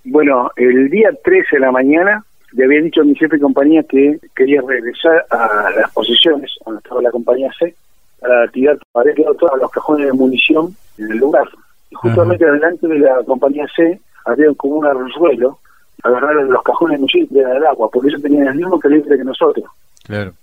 Bueno, 0.03 0.51
el 0.57 0.89
día 0.89 1.09
13 1.23 1.55
de 1.55 1.59
la 1.61 1.71
mañana 1.71 2.25
le 2.51 2.65
había 2.65 2.81
dicho 2.81 2.99
a 2.99 3.05
mi 3.05 3.15
jefe 3.15 3.37
de 3.37 3.41
compañía 3.41 3.81
que 3.83 4.19
quería 4.35 4.61
regresar 4.67 5.25
a 5.29 5.69
las 5.73 5.89
posiciones 5.93 6.51
donde 6.65 6.79
estaba 6.79 7.01
la 7.01 7.11
compañía 7.11 7.49
C 7.57 7.73
para 8.19 8.45
tirar, 8.49 8.77
había 8.93 9.13
quedado 9.13 9.35
todos 9.35 9.57
los 9.57 9.71
cajones 9.71 10.07
de 10.07 10.13
munición 10.13 10.75
en 10.97 11.11
el 11.13 11.17
lugar. 11.17 11.47
Y 11.91 11.95
justamente 11.95 12.43
delante 12.43 12.89
de 12.89 12.99
la 12.99 13.23
compañía 13.25 13.65
C 13.73 14.01
había 14.25 14.53
como 14.57 14.75
un 14.75 14.85
arrozuelo, 14.85 15.59
agarraron 16.03 16.51
los 16.51 16.61
cajones 16.61 16.97
de 16.97 16.99
munición 16.99 17.27
y 17.31 17.39
al 17.39 17.65
agua, 17.67 17.89
porque 17.89 18.09
ellos 18.09 18.21
tenían 18.21 18.47
el 18.47 18.55
mismo 18.55 18.77
calibre 18.81 19.17
que 19.17 19.23
nosotros. 19.23 19.65
Claro. 20.03 20.33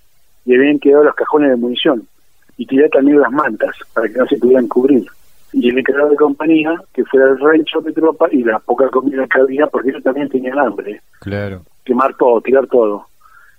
Y 0.46 0.54
habían 0.54 0.78
quedado 0.78 1.04
los 1.04 1.14
cajones 1.14 1.50
de 1.50 1.56
munición 1.56 2.08
y 2.56 2.66
tiré 2.66 2.88
también 2.88 3.20
las 3.20 3.30
mantas 3.30 3.74
para 3.94 4.08
que 4.08 4.18
no 4.18 4.26
se 4.26 4.36
pudieran 4.36 4.68
cubrir. 4.68 5.04
Y 5.52 5.68
el 5.68 5.78
encargado 5.78 6.10
de 6.10 6.16
compañía, 6.16 6.74
que 6.94 7.04
fuera 7.04 7.26
el 7.26 7.38
rancho 7.38 7.80
de 7.80 7.92
tropa 7.92 8.26
y 8.30 8.42
la 8.42 8.58
poca 8.58 8.88
comida 8.88 9.26
que 9.26 9.40
había, 9.40 9.66
porque 9.66 9.90
ellos 9.90 10.02
también 10.02 10.28
tenían 10.28 10.58
hambre. 10.58 11.00
Claro. 11.20 11.62
Quemar 11.84 12.16
todo, 12.16 12.40
tirar 12.40 12.66
todo. 12.68 13.06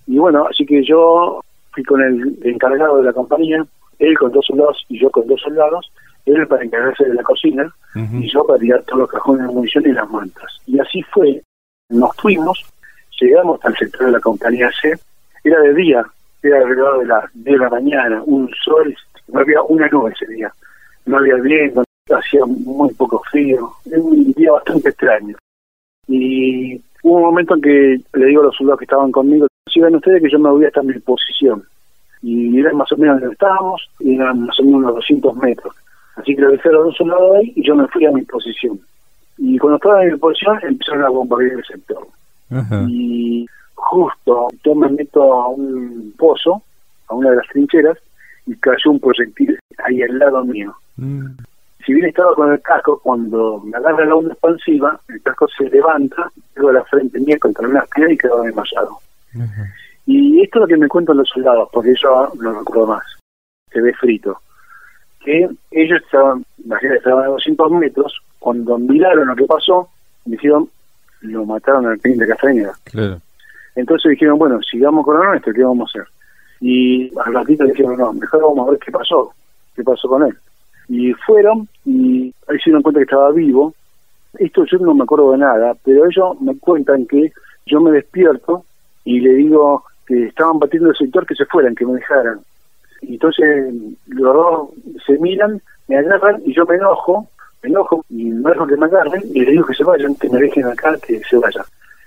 Y 0.07 0.18
bueno, 0.18 0.48
así 0.49 0.65
que 0.65 0.84
yo 0.84 1.41
fui 1.72 1.84
con 1.84 2.02
el 2.02 2.38
encargado 2.44 2.98
de 2.98 3.03
la 3.03 3.14
compañía, 3.14 3.65
él 3.99 4.18
con 4.18 4.32
dos 4.32 4.45
soldados 4.45 4.84
y 4.90 4.99
yo 4.99 5.10
con 5.11 5.28
dos 5.28 5.41
soldados, 5.41 5.91
él 6.26 6.48
para 6.48 6.64
encargarse 6.64 7.06
de 7.06 7.14
la 7.14 7.24
cocina 7.24 7.74
y 7.95 8.32
yo 8.32 8.45
para 8.45 8.60
tirar 8.60 8.84
todos 8.84 8.99
los 8.99 9.10
cajones 9.10 9.48
de 9.48 9.53
munición 9.53 9.84
y 9.86 9.91
las 9.91 10.10
mantas. 10.10 10.52
Y 10.65 10.80
así 10.80 11.02
fue, 11.03 11.41
nos 11.90 12.15
fuimos, 12.18 12.65
llegamos 13.20 13.60
al 13.64 13.76
sector 13.78 14.07
de 14.07 14.11
la 14.14 14.20
compañía 14.20 14.70
C, 14.82 14.94
era 15.44 15.60
de 15.60 15.74
día, 15.74 16.03
era 16.44 16.57
alrededor 16.57 16.99
de 16.99 17.06
las 17.06 17.26
de 17.34 17.57
la 17.57 17.70
mañana, 17.70 18.22
un 18.26 18.49
sol, 18.64 18.95
no 19.30 19.40
había 19.40 19.61
una 19.64 19.88
nube 19.88 20.11
ese 20.11 20.32
día, 20.32 20.53
no 21.06 21.18
había 21.18 21.36
viento, 21.36 21.84
hacía 22.11 22.45
muy 22.45 22.94
poco 22.94 23.22
frío, 23.32 23.72
era 23.86 23.99
un 23.99 24.32
día 24.34 24.52
bastante 24.52 24.90
extraño. 24.90 25.38
Y 26.07 26.76
hubo 27.03 27.18
un 27.18 27.22
momento 27.24 27.56
en 27.56 27.61
que 27.61 28.02
le 28.14 28.26
digo 28.26 28.41
a 28.41 28.45
los 28.45 28.56
soldados 28.56 28.80
que 28.80 28.86
estaban 28.86 29.11
conmigo, 29.11 29.48
sigan 29.72 29.95
ustedes 29.95 30.22
que 30.22 30.30
yo 30.30 30.40
me 30.40 30.49
voy 30.49 30.65
hasta 30.65 30.84
mi 30.84 30.98
posición. 30.99 31.64
y 32.22 32.57
era 32.57 32.72
más 32.74 32.90
o 32.91 32.98
menos 32.98 33.20
donde 33.20 33.34
estábamos, 33.34 33.90
y 33.99 34.15
eran 34.15 34.45
más 34.45 34.57
o 34.60 34.64
menos 34.64 34.80
unos 34.80 34.95
200 34.95 35.36
metros. 35.38 35.76
Así 36.15 36.36
que 36.36 36.41
lo 36.41 36.52
dejé 36.52 36.70
a 36.70 36.74
los 36.74 36.86
dos 36.86 36.98
soldados 36.98 37.36
ahí 37.38 37.53
y 37.56 37.65
yo 37.65 37.76
me 37.76 37.88
fui 37.88 38.06
a 38.06 38.11
mi 38.11 38.22
posición. 38.22 38.80
Y 39.38 39.57
cuando 39.57 39.78
estaba 39.78 40.03
en 40.03 40.14
mi 40.14 40.20
posición 40.20 40.60
empezaron 40.64 41.03
a 41.03 41.10
bombardear 41.10 41.57
el 41.57 41.65
sector. 41.65 42.07
Y 42.88 43.48
justo 43.84 44.47
yo 44.64 44.76
me 44.76 44.89
meto 44.89 45.34
a 45.34 45.47
un 45.49 46.14
pozo, 46.18 46.61
a 47.07 47.15
una 47.15 47.31
de 47.31 47.38
las 47.38 47.47
trincheras, 47.47 47.97
y 48.45 48.55
cayó 48.55 48.91
un 48.91 48.99
proyectil 48.99 49.57
ahí 49.84 50.01
al 50.01 50.19
lado 50.19 50.43
mío. 50.43 50.76
Mm. 50.97 51.27
Si 51.85 51.93
bien 51.93 52.07
estaba 52.07 52.34
con 52.35 52.51
el 52.51 52.61
casco, 52.61 52.99
cuando 53.03 53.60
me 53.60 53.76
agarra 53.77 54.05
la 54.05 54.15
onda 54.15 54.34
expansiva, 54.34 54.99
el 55.10 55.22
casco 55.22 55.47
se 55.49 55.69
levanta, 55.69 56.31
quedó 56.55 56.72
la 56.72 56.84
frente 56.85 57.19
mía 57.19 57.38
contra 57.39 57.68
una 57.68 57.85
piedra 57.93 58.14
y 58.14 58.18
quedó 58.18 58.41
desmayado. 58.41 58.99
Y 60.05 60.41
esto 60.41 60.60
es 60.60 60.61
lo 60.61 60.68
que 60.68 60.77
me 60.77 60.88
cuentan 60.88 61.18
los 61.18 61.30
soldados, 61.30 61.69
porque 61.73 61.93
yo 62.01 62.31
no 62.39 62.60
recuerdo 62.60 62.88
más. 62.88 63.03
Se 63.72 63.81
ve 63.81 63.93
frito. 63.93 64.39
Que 65.19 65.49
ellos 65.72 66.01
estaban, 66.03 66.45
imagínate, 66.64 66.97
estaban 66.97 67.26
a 67.26 67.27
200 67.27 67.72
metros, 67.72 68.22
cuando 68.39 68.77
miraron 68.77 69.27
lo 69.27 69.35
que 69.35 69.45
pasó, 69.45 69.89
me 70.26 70.34
dijeron, 70.34 70.69
lo 71.22 71.45
mataron 71.45 71.88
al 71.88 71.97
de 71.97 72.27
Castañeda. 72.27 72.73
Claro. 72.85 73.22
Entonces 73.75 74.11
dijeron, 74.11 74.37
bueno, 74.37 74.59
sigamos 74.61 75.05
con 75.05 75.17
lo 75.17 75.23
nuestro, 75.23 75.53
¿qué 75.53 75.63
vamos 75.63 75.89
a 75.89 75.99
hacer? 75.99 76.13
Y 76.61 77.11
al 77.19 77.33
ratito 77.33 77.65
dijeron, 77.65 77.97
no, 77.97 78.13
mejor 78.13 78.41
vamos 78.41 78.67
a 78.67 78.71
ver 78.71 78.79
qué 78.79 78.91
pasó, 78.91 79.33
qué 79.75 79.83
pasó 79.83 80.07
con 80.07 80.23
él. 80.23 80.35
Y 80.87 81.13
fueron 81.13 81.67
y 81.85 82.33
ahí 82.47 82.57
se 82.59 82.65
dieron 82.65 82.83
cuenta 82.83 82.99
que 82.99 83.05
estaba 83.05 83.31
vivo. 83.31 83.73
Esto 84.37 84.65
yo 84.65 84.77
no 84.79 84.93
me 84.93 85.03
acuerdo 85.03 85.31
de 85.31 85.39
nada, 85.39 85.75
pero 85.83 86.05
ellos 86.05 86.39
me 86.41 86.57
cuentan 86.57 87.05
que 87.05 87.31
yo 87.65 87.81
me 87.81 87.91
despierto 87.91 88.65
y 89.05 89.19
le 89.19 89.33
digo 89.35 89.83
que 90.05 90.27
estaban 90.27 90.59
batiendo 90.59 90.89
el 90.89 90.95
sector 90.95 91.25
que 91.25 91.35
se 91.35 91.45
fueran, 91.45 91.75
que 91.75 91.85
me 91.85 91.93
dejaran. 91.93 92.39
Y 93.01 93.13
entonces 93.13 93.73
los 94.07 94.33
dos 94.33 94.69
se 95.05 95.17
miran, 95.19 95.61
me 95.87 95.97
agarran 95.97 96.41
y 96.45 96.53
yo 96.53 96.65
me 96.65 96.75
enojo, 96.75 97.27
me 97.61 97.69
enojo 97.69 98.05
y 98.09 98.25
no 98.25 98.49
dejo 98.49 98.67
que 98.67 98.77
me 98.77 98.85
agarren 98.85 99.21
y 99.33 99.41
le 99.41 99.51
digo 99.51 99.65
que 99.65 99.73
se 99.75 99.83
vayan, 99.83 100.15
que 100.15 100.29
me 100.29 100.39
dejen 100.39 100.65
acá, 100.65 100.97
que 101.05 101.19
se 101.29 101.37
vayan. 101.37 101.65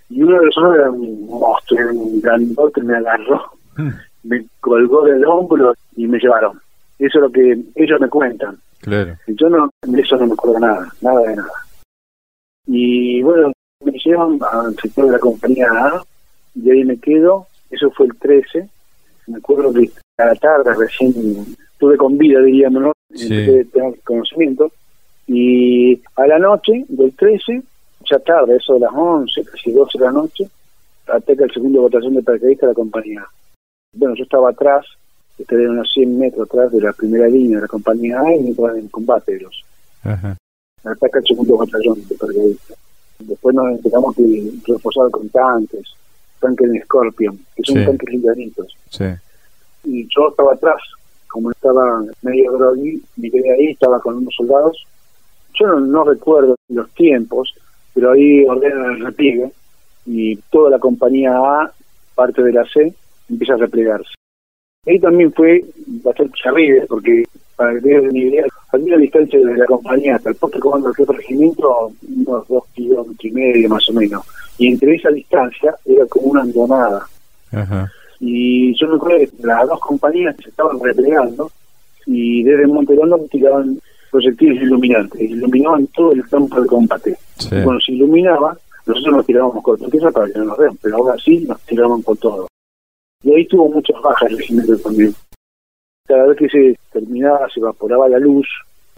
Y 0.09 0.23
uno 0.23 0.39
de 0.39 0.47
los 0.47 0.59
otros 0.59 0.74
era 0.77 0.91
un 0.91 1.27
monstruo, 1.27 1.91
un 1.93 2.20
grandote, 2.20 2.83
me 2.83 2.97
agarró, 2.97 3.43
hmm. 3.77 3.91
me 4.24 4.47
colgó 4.61 5.05
del 5.05 5.24
hombro 5.24 5.74
y 5.97 6.07
me 6.07 6.19
llevaron. 6.19 6.61
Eso 6.99 7.19
es 7.19 7.23
lo 7.23 7.31
que 7.31 7.59
ellos 7.74 8.01
me 8.01 8.09
cuentan. 8.09 8.59
Claro. 8.81 9.16
Y 9.27 9.35
yo 9.35 9.49
no, 9.49 9.69
de 9.83 10.01
eso 10.01 10.16
no 10.16 10.27
me 10.27 10.33
acuerdo 10.33 10.61
nada, 10.61 10.89
nada 11.01 11.20
de 11.20 11.37
nada. 11.37 11.53
Y 12.66 13.23
bueno, 13.23 13.53
me 13.85 13.93
llevan 13.93 14.39
al 14.53 14.74
sector 14.77 15.07
de 15.07 15.12
la 15.12 15.19
compañía 15.19 15.66
A 15.70 16.03
y 16.55 16.70
ahí 16.70 16.85
me 16.85 16.99
quedo. 16.99 17.47
Eso 17.70 17.91
fue 17.91 18.07
el 18.07 18.16
13. 18.16 18.69
Me 19.28 19.39
acuerdo 19.39 19.73
que 19.73 19.91
a 20.19 20.27
la 20.27 20.35
tarde 20.37 20.74
recién 20.74 21.57
estuve 21.73 21.97
con 21.97 22.16
vida, 22.16 22.41
diríamos, 22.41 22.83
¿no? 22.83 22.93
Sí. 23.15 23.28
tener 23.73 24.01
conocimiento. 24.05 24.70
Y 25.27 26.01
a 26.16 26.27
la 26.27 26.39
noche 26.39 26.85
del 26.89 27.12
13, 27.15 27.62
ya 28.11 28.19
tarde, 28.20 28.57
eso 28.57 28.74
de 28.74 28.81
las 28.81 28.93
11, 28.95 29.45
casi 29.45 29.73
12 29.73 29.99
de 29.99 30.05
la 30.05 30.12
noche, 30.12 30.49
ataca 31.07 31.45
el 31.45 31.53
segundo 31.53 31.83
batallón 31.83 32.15
de 32.15 32.23
paracaidistas 32.23 32.69
de 32.69 32.73
la 32.73 32.74
compañía. 32.74 33.27
Bueno, 33.95 34.15
yo 34.16 34.24
estaba 34.24 34.51
atrás, 34.51 34.85
estaría 35.39 35.69
unos 35.69 35.91
100 35.93 36.19
metros 36.19 36.49
atrás 36.49 36.73
de 36.73 36.81
la 36.81 36.93
primera 36.93 37.28
línea 37.28 37.57
de 37.57 37.62
la 37.62 37.69
compañía 37.69 38.20
A 38.20 38.35
y 38.35 38.41
me 38.41 38.78
en 38.78 38.89
combate 38.89 39.35
de 39.35 39.41
los. 39.41 39.65
Ataca 40.85 41.19
el 41.19 41.27
segundo 41.27 41.57
batallón 41.57 42.07
de 42.09 42.15
paracaidistas. 42.15 42.77
Después 43.19 43.55
nos 43.55 43.70
enteramos 43.70 44.15
que 44.15 44.53
reforzaron 44.66 45.11
con 45.11 45.28
tanques, 45.31 45.95
tanques 46.39 46.70
de 46.70 46.81
Scorpion, 46.83 47.39
que 47.55 47.62
son 47.65 47.85
tanques 47.85 48.09
livianitos. 48.11 48.77
Y 49.85 50.07
yo 50.15 50.28
estaba 50.28 50.53
atrás, 50.53 50.81
como 51.28 51.51
estaba 51.51 52.05
medio 52.23 52.53
groggy, 52.53 53.03
me 53.16 53.31
quedé 53.31 53.53
ahí, 53.53 53.66
estaba 53.69 54.01
con 54.01 54.16
unos 54.16 54.35
soldados. 54.35 54.87
Yo 55.59 55.66
no, 55.81 56.05
recuerdo 56.05 56.57
los 56.69 56.91
tiempos, 56.91 57.55
pero 57.97 58.12
ahí 58.12 58.44
ordenan 58.44 58.93
el 58.93 59.06
repliegue 59.06 59.51
y 60.05 60.36
toda 60.51 60.68
la 60.68 60.78
compañía 60.78 61.35
A, 61.35 61.73
parte 62.14 62.43
de 62.43 62.52
la 62.52 62.62
C, 62.66 62.93
empieza 63.31 63.55
a 63.55 63.56
replegarse. 63.56 64.10
Ahí 64.86 65.01
también 65.01 65.32
fue 65.32 65.64
bastante 66.05 66.35
terrible, 66.44 66.85
porque 66.86 67.24
para 67.56 67.73
que 67.73 67.81
tengan 67.81 68.10
una 68.10 68.18
idea, 68.18 68.44
había 68.70 68.86
una 68.86 68.97
distancia 68.98 69.39
desde 69.39 69.56
la 69.56 69.64
compañía 69.64 70.16
hasta 70.16 70.28
el 70.28 70.36
puesto 70.36 70.59
de 70.59 70.62
comando 70.62 70.89
del 70.89 70.97
jefe 70.97 71.12
regimiento, 71.14 71.93
unos 72.06 72.48
dos 72.48 72.64
kilómetros 72.74 73.24
y 73.24 73.31
medio 73.31 73.68
más 73.70 73.89
o 73.89 73.93
menos. 73.94 74.27
Y 74.59 74.68
entre 74.68 74.94
esa 74.94 75.09
distancia 75.09 75.74
era 75.86 76.05
como 76.05 76.27
una 76.27 76.43
andonada. 76.43 77.06
Y 78.20 78.78
yo 78.78 78.89
me 78.89 78.97
acuerdo 78.97 79.18
que 79.20 79.47
las 79.47 79.66
dos 79.66 79.81
compañías 79.81 80.36
se 80.36 80.51
estaban 80.51 80.78
replegando 80.81 81.51
y 82.05 82.43
desde 82.43 82.66
Montelón 82.66 83.27
tiraban 83.31 83.81
proyectiles 84.11 84.62
iluminantes, 84.62 85.20
iluminaban 85.20 85.87
todo 85.89 86.12
el 86.12 86.28
campo 86.28 86.61
de 86.61 86.66
combate. 86.66 87.16
Y 87.41 87.62
cuando 87.62 87.81
se 87.81 87.93
iluminaba, 87.93 88.57
nosotros 88.87 89.16
nos 89.16 89.27
tirábamos 89.27 89.62
con 89.62 89.78
tortilla 89.78 90.11
para 90.11 90.27
que 90.27 90.39
no 90.39 90.45
nos 90.47 90.59
vean, 90.59 90.77
pero 90.81 90.97
ahora 90.97 91.16
sí 91.23 91.41
nos 91.41 91.61
tirábamos 91.62 92.05
con 92.05 92.16
todo. 92.16 92.47
Y 93.23 93.35
ahí 93.35 93.47
tuvo 93.47 93.69
muchas 93.69 94.01
bajas 94.01 94.31
el 94.31 94.39
regimiento 94.39 94.78
también. 94.78 95.15
Cada 96.07 96.27
vez 96.27 96.39
que 96.39 96.49
se 96.49 96.78
terminaba, 96.93 97.49
se 97.53 97.61
evaporaba 97.61 98.09
la 98.09 98.19
luz, 98.19 98.47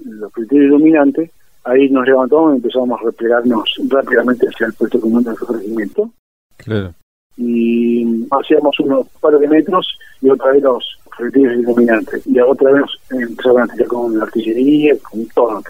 los 0.05 0.31
criterios 0.33 0.67
iluminantes, 0.67 1.31
ahí 1.65 1.89
nos 1.89 2.07
levantamos 2.07 2.53
y 2.53 2.57
empezamos 2.57 3.01
a 3.01 3.05
replegarnos 3.05 3.75
rápidamente 3.89 4.47
hacia 4.47 4.67
el 4.67 4.75
puesto 4.75 5.01
común 5.01 5.25
del 5.25 5.37
regimiento. 5.37 6.11
Claro. 6.59 6.95
Y 7.37 8.27
hacíamos 8.31 8.79
unos 8.81 9.09
paros 9.21 9.41
de 9.41 9.49
metros 9.49 9.99
y 10.21 10.29
otra 10.29 10.53
vez 10.53 10.63
criterios 11.19 11.61
iluminantes. 11.61 12.27
Y 12.27 12.41
otra 12.41 12.73
vez 12.73 12.85
empezaban 13.11 13.69
a 13.69 13.73
tirar 13.73 13.89
con 13.89 14.17
la 14.17 14.25
artillería, 14.25 14.95
con 15.03 15.27
todo. 15.27 15.63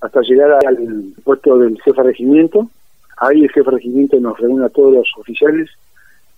Hasta 0.00 0.20
llegar 0.22 0.50
al 0.66 1.14
puesto 1.22 1.58
del 1.58 1.80
jefe 1.82 2.02
de 2.02 2.08
regimiento. 2.08 2.68
Ahí 3.18 3.42
el 3.42 3.50
jefe 3.50 3.70
de 3.70 3.76
regimiento 3.76 4.18
nos 4.20 4.38
reúne 4.38 4.66
a 4.66 4.68
todos 4.68 4.94
los 4.94 5.08
oficiales, 5.18 5.68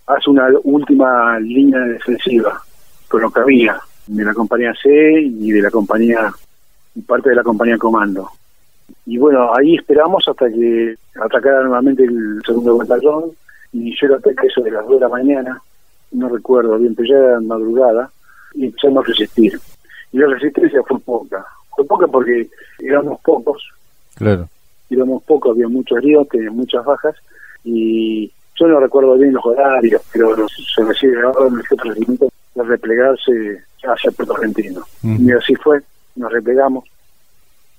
hace 0.07 0.29
una 0.29 0.47
última 0.63 1.39
línea 1.39 1.79
defensiva 1.79 2.61
con 3.07 3.21
lo 3.21 3.31
que 3.31 3.39
había 3.39 3.79
de 4.07 4.25
la 4.25 4.33
compañía 4.33 4.73
C 4.81 5.21
y 5.21 5.51
de 5.51 5.61
la 5.61 5.69
compañía 5.69 6.33
parte 7.05 7.29
de 7.29 7.35
la 7.35 7.43
compañía 7.43 7.77
comando. 7.77 8.29
Y 9.05 9.17
bueno, 9.17 9.51
ahí 9.55 9.75
esperamos 9.75 10.27
hasta 10.27 10.49
que 10.49 10.95
atacara 11.23 11.63
nuevamente 11.63 12.03
el 12.03 12.41
segundo 12.45 12.77
batallón 12.77 13.31
y 13.73 13.95
yo 13.95 14.07
lo 14.07 14.15
ataque 14.15 14.47
eso 14.47 14.61
de 14.61 14.71
las 14.71 14.85
2 14.85 14.95
de 14.95 14.99
la 14.99 15.09
mañana, 15.09 15.61
no 16.11 16.29
recuerdo 16.29 16.77
bien, 16.77 16.95
pero 16.95 17.07
ya 17.07 17.15
era 17.15 17.39
madrugada 17.41 18.11
y 18.53 18.65
empezamos 18.65 19.03
a 19.03 19.07
resistir. 19.07 19.59
Y 20.11 20.17
la 20.17 20.27
resistencia 20.27 20.81
fue 20.83 20.99
poca, 20.99 21.45
fue 21.75 21.85
poca 21.85 22.07
porque 22.07 22.49
éramos 22.79 23.19
pocos, 23.21 23.63
claro. 24.15 24.49
éramos 24.89 25.23
pocos, 25.23 25.51
había 25.51 25.67
muchos 25.67 25.97
heridos, 25.99 26.27
tenía 26.29 26.51
muchas 26.51 26.83
bajas 26.83 27.15
y 27.63 28.31
yo 28.55 28.67
no 28.67 28.79
recuerdo 28.79 29.17
bien 29.17 29.33
los 29.33 29.45
horarios, 29.45 30.01
pero 30.11 30.35
se 30.47 30.81
ahora 31.23 31.47
en 31.47 31.55
el 31.55 31.95
regimiento 31.95 32.29
de 32.55 32.63
replegarse 32.63 33.63
hacia 33.83 34.11
Puerto 34.11 34.35
Argentino. 34.35 34.81
Y 35.01 35.31
así 35.31 35.55
fue, 35.55 35.81
nos 36.15 36.31
replegamos. 36.31 36.85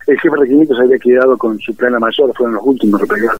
El 0.06 0.18
jefe 0.18 0.34
de 0.34 0.40
regimiento 0.40 0.74
se 0.74 0.82
había 0.82 0.98
quedado 0.98 1.36
con 1.36 1.58
su 1.60 1.74
plana 1.76 1.98
mayor, 1.98 2.34
fueron 2.34 2.56
los 2.56 2.64
últimos 2.64 3.00
replegados. 3.00 3.38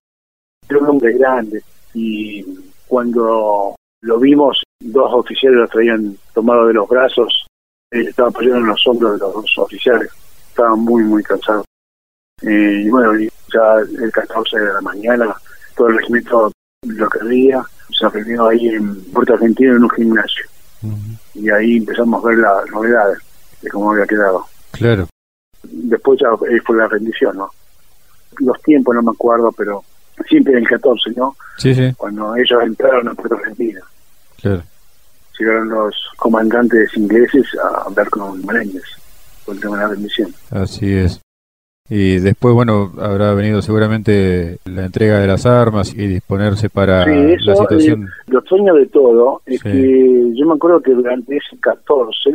Era 0.69 0.78
un 0.78 0.90
hombre 0.90 1.12
grande 1.14 1.62
y 1.94 2.44
cuando 2.86 3.74
lo 4.02 4.19
vimos, 4.19 4.62
dos 4.85 5.13
oficiales 5.13 5.59
lo 5.59 5.69
traían 5.69 6.17
tomado 6.35 6.67
de 6.67 6.75
los 6.75 6.89
brazos, 6.89 7.47
él 7.91 8.09
estaba 8.09 8.29
apoyando 8.29 8.59
en 8.59 8.67
los 8.67 8.87
hombros 8.87 9.13
de 9.13 9.19
los 9.19 9.35
dos 9.35 9.59
oficiales, 9.59 10.11
estaban 10.49 10.81
muy, 10.81 11.03
muy 11.03 11.23
cansados. 11.23 11.65
Eh, 12.43 12.83
y 12.87 12.91
bueno, 12.91 13.13
ya 13.53 13.79
el 14.03 14.11
14 14.11 14.59
de 14.59 14.73
la 14.73 14.81
mañana, 14.81 15.35
todo 15.77 15.89
el 15.89 15.99
regimiento 15.99 16.51
lo 16.87 17.09
que 17.09 17.21
había, 17.21 17.63
se 17.91 18.09
reunió 18.09 18.49
ahí 18.49 18.69
en 18.69 19.05
Puerto 19.13 19.35
Argentino 19.35 19.77
en 19.77 19.85
un 19.85 19.91
gimnasio 19.91 20.45
y 21.35 21.51
ahí 21.51 21.77
empezamos 21.77 22.25
a 22.25 22.29
ver 22.29 22.39
las 22.39 22.71
novedades 22.71 23.19
de 23.61 23.71
cómo 23.71 23.93
había 23.93 24.07
quedado. 24.07 24.45
Claro. 24.73 25.09
Después 25.63 26.21
ya 26.21 26.29
fue 26.65 26.77
la 26.77 26.89
rendición, 26.89 27.37
¿no? 27.37 27.51
Los 28.39 28.61
tiempos 28.63 28.95
no 28.95 29.03
me 29.03 29.13
acuerdo, 29.13 29.53
pero 29.53 29.85
siempre 30.29 30.55
en 30.55 30.61
el 30.61 30.69
14, 30.69 31.11
¿no? 31.17 31.37
Sí, 31.59 31.75
sí. 31.75 31.93
Cuando 31.97 32.35
ellos 32.37 32.63
entraron 32.63 33.09
a 33.09 33.15
Puerto 33.15 33.37
Argentina. 33.37 33.81
Claro. 34.41 34.63
Llegaron 35.39 35.69
los 35.69 35.95
comandantes 36.17 36.97
ingleses 36.97 37.47
a 37.63 37.89
ver 37.91 38.09
con 38.11 38.45
Menéndez, 38.45 38.85
con 39.45 39.57
el 39.57 39.61
tema 39.61 39.77
de 39.77 39.83
la 39.83 39.89
rendición. 39.89 40.33
Así 40.51 40.93
es. 40.93 41.21
Y 41.89 42.21
después, 42.21 42.55
bueno, 42.55 42.93
habrá 43.01 43.35
venido 43.35 43.61
seguramente 43.61 44.59
la 44.65 44.87
entrega 44.87 45.19
de 45.19 45.27
las 45.27 45.45
armas 45.45 45.93
y 45.93 46.07
disponerse 46.07 46.71
para 46.71 47.05
la 47.07 47.55
situación. 47.55 48.09
lo 48.29 48.41
sueño 48.43 48.75
de 48.75 48.87
todo 48.87 49.43
es 49.45 49.63
que 49.63 50.33
yo 50.35 50.47
me 50.47 50.55
acuerdo 50.55 50.81
que 50.81 50.93
durante 50.93 51.37
ese 51.37 51.59
14 51.61 52.31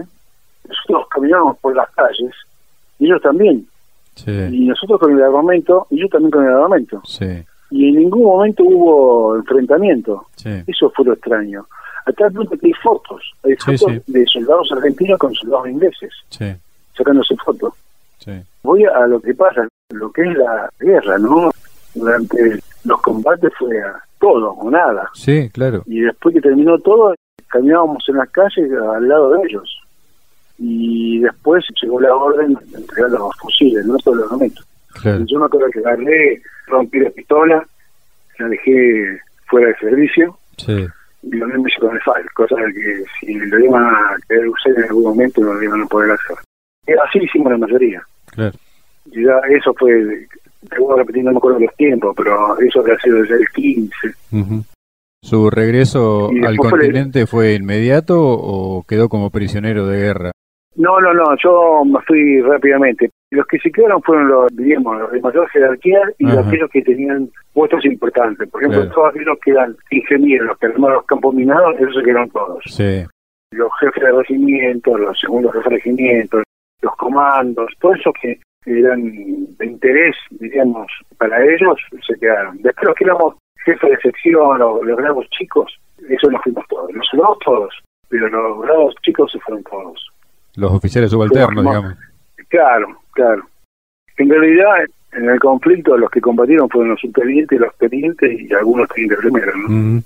nosotros 0.67 1.07
caminábamos 1.09 1.57
por 1.59 1.75
las 1.75 1.89
calles 1.91 2.33
y 2.99 3.05
ellos 3.05 3.21
también. 3.21 3.65
Y 4.25 4.65
nosotros 4.65 4.99
con 4.99 5.13
el 5.13 5.23
armamento 5.23 5.87
y 5.89 5.99
ellos 5.99 6.11
también 6.11 6.31
con 6.31 6.45
el 6.45 6.51
armamento. 6.51 7.01
Y 7.71 7.89
en 7.89 7.95
ningún 7.95 8.23
momento 8.23 8.63
hubo 8.63 9.35
enfrentamiento. 9.37 10.27
Eso 10.67 10.91
fue 10.91 11.05
lo 11.05 11.13
extraño. 11.13 11.65
A 12.07 12.13
tal 12.13 12.31
punto 12.31 12.57
que 12.57 12.67
hay 12.67 12.73
fotos, 12.73 13.21
hay 13.43 13.55
fotos 13.57 13.93
sí. 14.05 14.11
de 14.11 14.25
soldados 14.25 14.71
argentinos 14.71 15.19
con 15.19 15.33
soldados 15.33 15.67
ingleses, 15.67 16.11
Sí, 16.29 16.45
sacándose 16.95 17.35
fotos. 17.43 17.73
Voy 18.63 18.83
a 18.83 19.07
lo 19.07 19.21
que 19.21 19.33
pasa, 19.33 19.65
lo 19.91 20.11
que 20.11 20.21
es 20.21 20.37
la 20.37 20.69
guerra, 20.79 21.17
¿no? 21.17 21.49
Durante 21.95 22.59
los 22.83 23.01
combates 23.01 23.53
fue 23.57 23.79
a 23.81 24.03
todo 24.19 24.49
o 24.51 24.69
nada. 24.69 25.09
Sí, 25.13 25.49
claro. 25.49 25.83
Y 25.85 26.01
después 26.01 26.35
que 26.35 26.41
terminó 26.41 26.77
todo, 26.79 27.15
caminábamos 27.47 28.03
en 28.09 28.17
las 28.17 28.29
calles 28.29 28.69
al 28.71 29.07
lado 29.07 29.31
de 29.31 29.47
ellos. 29.47 29.79
Y 30.57 31.19
después 31.19 31.63
llegó 31.81 32.01
la 32.01 32.13
orden 32.13 32.57
de 32.65 32.77
entregar 32.77 33.11
los 33.11 33.33
fusiles, 33.37 33.85
no 33.85 33.95
todos 33.99 34.17
los 34.17 34.31
momentos. 34.31 34.67
Claro. 35.01 35.23
Yo 35.25 35.39
me 35.39 35.45
acuerdo 35.45 35.69
que 35.71 35.79
agarré, 35.79 36.41
rompí 36.65 36.99
la 36.99 37.09
pistola, 37.11 37.65
la 38.39 38.47
dejé 38.49 39.19
fuera 39.45 39.69
de 39.69 39.75
servicio 39.77 40.37
Sí, 40.57 40.87
mismo 41.23 41.67
hice 41.67 41.79
con 41.79 41.95
el 41.95 42.01
FAL, 42.01 42.25
cosa 42.33 42.55
que 42.73 43.03
si 43.19 43.33
lo 43.33 43.59
iban 43.59 43.83
a 43.83 44.15
querer 44.27 44.47
usar 44.49 44.73
en 44.77 44.83
algún 44.85 45.03
momento 45.03 45.41
no 45.41 45.53
lo 45.53 45.63
iban 45.63 45.81
a 45.81 45.85
poder 45.87 46.11
hacer. 46.11 46.37
Y 46.87 46.91
así 46.93 47.19
hicimos 47.23 47.51
la 47.51 47.57
mayoría. 47.57 48.01
claro. 48.27 48.57
Y 49.11 49.23
ya 49.23 49.39
eso 49.57 49.73
fue, 49.73 50.27
te 50.69 50.79
voy 50.79 50.93
a 50.93 50.97
repetir, 51.01 51.23
no 51.23 51.31
me 51.31 51.37
acuerdo 51.37 51.59
los 51.59 51.73
tiempos, 51.77 52.13
pero 52.17 52.59
eso 52.59 52.83
que 52.83 52.91
ha 52.91 52.97
sido 52.99 53.21
desde 53.21 53.35
el 53.35 53.47
15. 53.49 53.91
Ujú. 54.33 54.63
¿Su 55.23 55.49
regreso 55.49 56.29
al 56.45 56.55
fue- 56.57 56.69
continente 56.69 57.25
fue 57.25 57.53
inmediato 57.55 58.17
o 58.19 58.83
quedó 58.87 59.07
como 59.09 59.29
prisionero 59.29 59.87
de 59.87 59.97
guerra? 59.97 60.31
No, 60.77 60.99
no, 61.01 61.13
no, 61.13 61.23
yo 61.43 61.83
me 61.85 61.99
fui 62.01 62.39
rápidamente. 62.41 63.09
Los 63.31 63.45
que 63.47 63.57
se 63.59 63.71
quedaron 63.71 64.01
fueron 64.03 64.27
los, 64.29 64.55
diríamos, 64.55 64.99
los 64.99 65.11
de 65.11 65.19
mayor 65.21 65.49
jerarquía 65.49 65.99
y 66.19 66.27
Ajá. 66.29 66.41
aquellos 66.41 66.69
que 66.69 66.81
tenían 66.83 67.29
puestos 67.53 67.83
importantes. 67.85 68.47
Por 68.49 68.61
ejemplo, 68.61 68.81
Claro. 68.81 68.95
todos 68.95 69.09
aquellos 69.09 69.37
que 69.43 69.51
eran 69.51 69.75
ingenieros, 69.91 70.47
los 70.49 70.57
que 70.59 70.65
armaban 70.67 70.95
los 70.97 71.05
campos 71.05 71.33
minados, 71.33 71.75
esos 71.79 71.95
se 71.95 72.03
quedaron 72.03 72.29
todos. 72.29 72.63
Sí, 72.67 73.03
Los 73.51 73.69
jefes 73.79 74.03
de 74.03 74.11
regimiento, 74.11 74.97
los 74.97 75.19
segundos 75.19 75.51
jefes 75.53 75.69
de 75.69 75.75
regimiento, 75.77 76.43
los 76.81 76.95
comandos, 76.95 77.71
todos 77.79 77.97
esos 77.99 78.13
que 78.21 78.39
eran 78.67 79.01
de 79.57 79.65
interés, 79.65 80.15
diríamos, 80.31 80.87
para 81.17 81.43
ellos, 81.43 81.79
se 82.05 82.19
quedaron. 82.19 82.57
Después 82.61 82.85
los 82.87 82.95
que 82.95 83.03
éramos 83.05 83.35
jefes 83.65 83.89
de 83.89 83.97
sección, 83.97 84.59
los, 84.59 84.83
los 84.83 84.97
grados 84.97 85.27
chicos, 85.31 85.75
eso 86.07 86.29
nos 86.29 86.41
fuimos 86.43 86.65
todos. 86.67 86.93
Los 86.93 87.07
grados 87.13 87.39
todos, 87.43 87.73
pero 88.09 88.29
los 88.29 88.61
grados 88.61 88.93
chicos 89.01 89.31
se 89.31 89.39
fueron 89.39 89.63
todos. 89.63 90.07
Los 90.57 90.71
oficiales 90.73 91.09
subalternos, 91.11 91.63
Como- 91.63 91.69
digamos. 91.69 91.97
Claro, 92.49 92.87
claro. 93.11 93.43
En 94.17 94.29
realidad, 94.29 94.85
en 95.13 95.29
el 95.29 95.39
conflicto, 95.39 95.95
los 95.97 96.09
que 96.09 96.19
combatieron 96.21 96.69
fueron 96.69 96.91
los 96.91 96.99
subtenientes, 96.99 97.59
los 97.59 97.75
tenientes 97.77 98.39
y 98.41 98.53
algunos 98.53 98.87
tenientes 98.89 99.19
primeros, 99.19 99.55
¿no? 99.55 99.65
Ujú. 99.67 100.03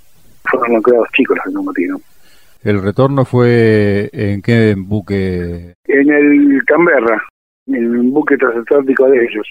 Fueron 0.50 0.74
los 0.74 0.84
grados 0.84 1.08
chicos 1.14 1.38
los 1.38 1.46
que 1.46 1.54
combatieron. 1.54 2.02
¿El 2.64 2.82
retorno 2.84 3.26
fue 3.26 4.10
en 4.12 4.42
qué 4.42 4.76
buque? 4.78 5.74
En 5.86 6.10
el 6.12 6.62
Canberra, 6.66 7.24
en 7.68 7.76
el 7.76 7.98
buque 8.12 8.38
transatlántico 8.38 9.08
de 9.10 9.24
ellos. 9.26 9.48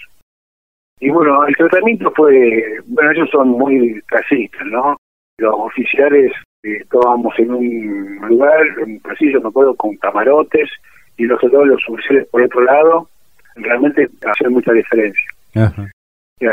Y 1.00 1.08
bueno, 1.10 1.46
el 1.46 1.56
tratamiento 1.56 2.12
fue, 2.14 2.76
bueno, 2.86 3.10
ellos 3.12 3.28
son 3.32 3.48
muy 3.48 4.00
casistas, 4.06 4.66
¿no? 4.66 4.96
Los 5.38 5.54
oficiales 5.56 6.30
estábamos 6.62 7.32
en 7.38 7.52
un 7.52 8.28
lugar, 8.28 8.60
en 8.78 8.92
un 8.92 9.00
pasillo, 9.00 9.40
me 9.40 9.48
acuerdo, 9.48 9.74
con 9.76 9.96
camarotes, 9.96 10.68
y 11.16 11.24
los 11.24 11.40
soldados, 11.40 11.68
los 11.68 11.88
oficiales 11.88 12.26
por 12.28 12.42
otro 12.42 12.62
lado, 12.62 13.08
realmente 13.56 14.08
hacían 14.24 14.52
mucha 14.52 14.72
diferencia. 14.72 15.24
Ajá. 15.54 15.90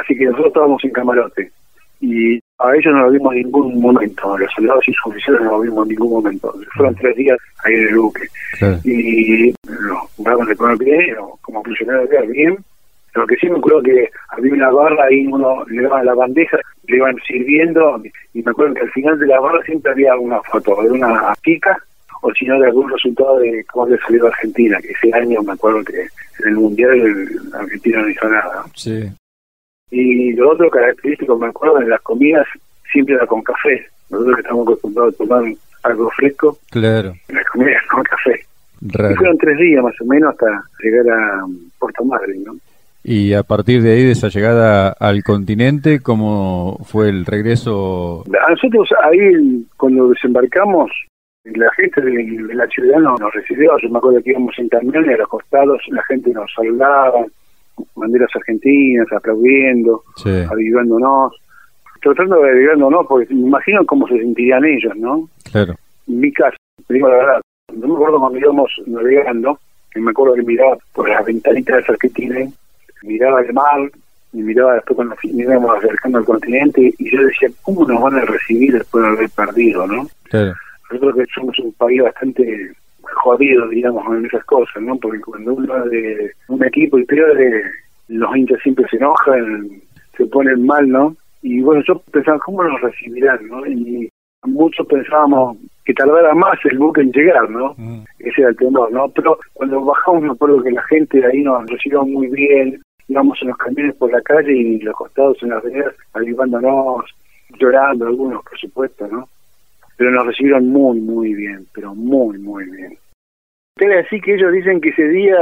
Así 0.01 0.17
que 0.17 0.25
nosotros 0.25 0.47
estábamos 0.47 0.83
en 0.83 0.91
camarote. 0.91 1.51
Y 1.99 2.39
a 2.59 2.75
ellos 2.75 2.93
no 2.93 3.05
lo 3.05 3.11
vimos 3.11 3.33
en 3.33 3.43
ningún 3.43 3.81
momento. 3.81 4.33
A 4.33 4.39
los 4.39 4.51
soldados 4.53 4.87
y 4.87 4.93
sus 4.93 5.07
oficiales 5.07 5.41
no 5.41 5.51
lo 5.51 5.59
vimos 5.61 5.85
en 5.85 5.89
ningún 5.89 6.11
momento. 6.11 6.53
Fueron 6.75 6.95
tres 6.95 7.15
días 7.15 7.37
ahí 7.63 7.73
en 7.73 7.87
el 7.87 7.97
buque. 7.97 8.27
Y 8.83 9.53
los 9.63 9.99
daban 10.17 10.47
de 10.47 10.85
bien, 10.85 11.17
o 11.19 11.39
como 11.41 11.63
prisioneros 11.63 12.09
de 12.09 12.15
guerra, 12.15 12.27
bien. 12.27 12.57
Lo 13.17 13.27
que 13.27 13.35
sí 13.37 13.49
me 13.49 13.57
acuerdo 13.57 13.81
que 13.81 14.09
había 14.29 14.53
una 14.53 14.69
barra 14.69 15.05
ahí, 15.05 15.25
uno 15.27 15.65
le 15.67 15.81
daban 15.83 16.05
la 16.05 16.13
bandeja, 16.13 16.57
le 16.87 16.97
iban 16.97 17.15
sirviendo. 17.27 18.01
Y 18.33 18.43
me 18.43 18.51
acuerdo 18.51 18.75
que 18.75 18.81
al 18.81 18.91
final 18.91 19.17
de 19.19 19.27
la 19.27 19.39
barra 19.39 19.63
siempre 19.65 19.91
había 19.91 20.15
una 20.15 20.41
foto 20.43 20.81
de 20.83 20.91
una 20.91 21.33
pica 21.41 21.77
o 22.21 22.31
si 22.33 22.45
no 22.45 22.59
de 22.59 22.67
algún 22.67 22.89
resultado 22.91 23.39
de 23.39 23.63
cómo 23.71 23.87
le 23.87 23.97
salió 23.99 24.25
a 24.25 24.29
Argentina, 24.29 24.79
que 24.81 24.89
ese 24.91 25.13
año 25.13 25.41
me 25.43 25.53
acuerdo 25.53 25.83
que 25.83 26.01
en 26.01 26.47
el 26.49 26.55
Mundial 26.55 26.91
el- 26.99 27.53
Argentina 27.53 28.01
no 28.01 28.09
hizo 28.09 28.27
nada. 28.29 28.65
Sí, 28.75 29.03
Y 29.91 30.33
lo 30.33 30.49
otro 30.51 30.69
característico, 30.69 31.37
me 31.37 31.47
acuerdo, 31.47 31.79
en 31.81 31.89
las 31.89 32.01
comidas 32.01 32.45
siempre 32.91 33.15
era 33.15 33.25
con 33.25 33.41
café. 33.43 33.85
Nosotros 34.09 34.35
que 34.35 34.41
estamos 34.41 34.67
acostumbrados 34.67 35.13
a 35.13 35.17
tomar 35.17 35.43
algo 35.83 36.09
fresco, 36.11 36.57
claro. 36.71 37.13
las 37.29 37.45
comidas 37.47 37.83
con 37.89 38.03
café. 38.03 38.41
Y 38.81 39.15
fueron 39.15 39.37
tres 39.37 39.57
días 39.57 39.83
más 39.83 39.99
o 40.01 40.05
menos 40.05 40.31
hasta 40.31 40.63
llegar 40.83 41.05
a 41.09 41.45
Puerto 41.79 42.03
Madryn, 42.05 42.43
¿no? 42.43 42.53
Y 43.09 43.33
a 43.33 43.43
partir 43.43 43.81
de 43.81 43.93
ahí, 43.93 44.03
de 44.03 44.11
esa 44.11 44.27
llegada 44.27 44.89
al 44.89 45.23
continente, 45.23 46.01
¿cómo 46.01 46.77
fue 46.83 47.07
el 47.07 47.25
regreso? 47.25 48.25
A 48.45 48.51
nosotros 48.51 48.89
ahí, 49.01 49.65
cuando 49.77 50.09
desembarcamos, 50.09 50.91
la 51.45 51.71
gente 51.77 52.01
de, 52.01 52.53
la 52.53 52.67
ciudad 52.67 52.99
nos, 52.99 53.17
nos 53.21 53.33
recibió. 53.33 53.77
Yo 53.81 53.87
me 53.87 53.99
acuerdo 53.99 54.21
que 54.21 54.31
íbamos 54.31 54.53
en 54.59 54.67
camiones 54.67 55.15
a 55.15 55.19
los 55.19 55.29
costados, 55.29 55.81
la 55.87 56.03
gente 56.03 56.31
nos 56.31 56.51
saludaba, 56.53 57.25
banderas 57.95 58.29
argentinas, 58.35 59.07
aplaudiendo, 59.13 60.03
Sí, 60.17 60.29
avivándonos, 60.51 61.33
tratando 62.01 62.41
de 62.41 62.51
avivándonos, 62.51 63.07
porque 63.07 63.33
me 63.33 63.47
imagino 63.47 63.85
cómo 63.85 64.05
se 64.09 64.17
sentirían 64.17 64.65
ellos, 64.65 64.97
¿no? 64.97 65.29
claro. 65.49 65.75
En 66.09 66.19
mi 66.19 66.33
caso, 66.33 66.57
digo 66.89 67.07
la 67.07 67.15
verdad, 67.15 67.41
no 67.73 67.87
me 67.87 67.93
acuerdo 67.93 68.19
cuando 68.19 68.37
íbamos 68.37 68.81
navegando, 68.85 69.57
que 69.91 70.01
me 70.01 70.11
acuerdo 70.11 70.35
que 70.35 70.43
miraba 70.43 70.77
por 70.93 71.07
las 71.07 71.25
ventanitas 71.25 71.83
esas 71.83 71.97
que 71.97 72.09
tienen, 72.09 72.51
miraba 73.03 73.41
el 73.41 73.53
mar, 73.53 73.91
y 74.33 74.41
miraba 74.41 74.75
después 74.75 74.95
cuando 74.95 75.15
íbamos 75.23 75.77
acercando 75.77 76.17
al 76.19 76.25
continente, 76.25 76.93
y 76.97 77.11
yo 77.11 77.23
decía, 77.23 77.49
¿cómo 77.63 77.85
nos 77.85 78.01
van 78.01 78.15
a 78.15 78.25
recibir 78.25 78.73
después 78.73 79.03
de 79.03 79.09
haber 79.09 79.29
perdido, 79.29 79.87
no? 79.87 80.07
Claro. 80.23 80.53
Nosotros 80.91 81.15
que 81.15 81.25
somos 81.33 81.59
un 81.59 81.73
país 81.73 82.01
bastante 82.01 82.71
jodido, 83.01 83.67
digamos, 83.69 84.05
en 84.15 84.25
esas 84.25 84.43
cosas, 84.45 84.81
¿no? 84.81 84.97
Porque 84.97 85.19
cuando 85.21 85.53
uno 85.53 85.85
es 85.85 85.91
de 85.91 86.31
un 86.47 86.63
equipo 86.63 86.97
y 86.99 87.05
pierde, 87.05 87.63
los 88.07 88.35
hinchas 88.35 88.59
siempre 88.61 88.85
se 88.89 88.97
enojan, 88.97 89.69
se 90.15 90.25
ponen 90.25 90.65
mal, 90.65 90.87
¿no? 90.89 91.15
Y 91.41 91.61
bueno, 91.61 91.81
yo 91.87 91.99
pensaba, 92.11 92.39
¿cómo 92.39 92.63
nos 92.63 92.81
recibirán, 92.81 93.47
no? 93.47 93.65
Y 93.65 94.09
muchos 94.45 94.85
pensábamos 94.87 95.57
que 95.85 95.93
tardara 95.93 96.33
más 96.33 96.57
el 96.65 96.77
buque 96.77 97.01
en 97.01 97.11
llegar, 97.11 97.49
¿no? 97.49 97.73
Mm. 97.77 98.03
Ese 98.19 98.41
era 98.41 98.49
el 98.49 98.57
temor, 98.57 98.91
¿no? 98.91 99.09
Pero 99.09 99.39
cuando 99.53 99.83
bajamos 99.83 100.23
me 100.23 100.31
acuerdo 100.31 100.61
que 100.61 100.71
la 100.71 100.83
gente 100.83 101.19
de 101.19 101.27
ahí 101.27 101.41
nos 101.41 101.65
recibió 101.67 102.03
muy 102.03 102.27
bien, 102.27 102.81
íbamos 103.07 103.37
en 103.41 103.47
los 103.49 103.57
camiones 103.57 103.95
por 103.95 104.11
la 104.11 104.21
calle 104.21 104.53
y 104.53 104.79
los 104.79 104.95
costados 104.95 105.37
en 105.41 105.49
las 105.49 105.63
veredas, 105.63 105.95
avivándonos, 106.13 107.05
llorando 107.59 108.07
algunos, 108.07 108.43
por 108.43 108.57
supuesto, 108.59 109.07
¿no? 109.07 109.27
Pero 109.97 110.11
nos 110.11 110.27
recibieron 110.27 110.67
muy, 110.69 110.99
muy 110.99 111.33
bien, 111.33 111.65
pero 111.73 111.95
muy, 111.95 112.37
muy 112.37 112.65
bien. 112.69 112.97
Quiere 113.75 113.97
decir 113.97 114.21
que 114.21 114.35
ellos 114.35 114.51
dicen 114.51 114.81
que 114.81 114.89
ese 114.89 115.07
día 115.07 115.37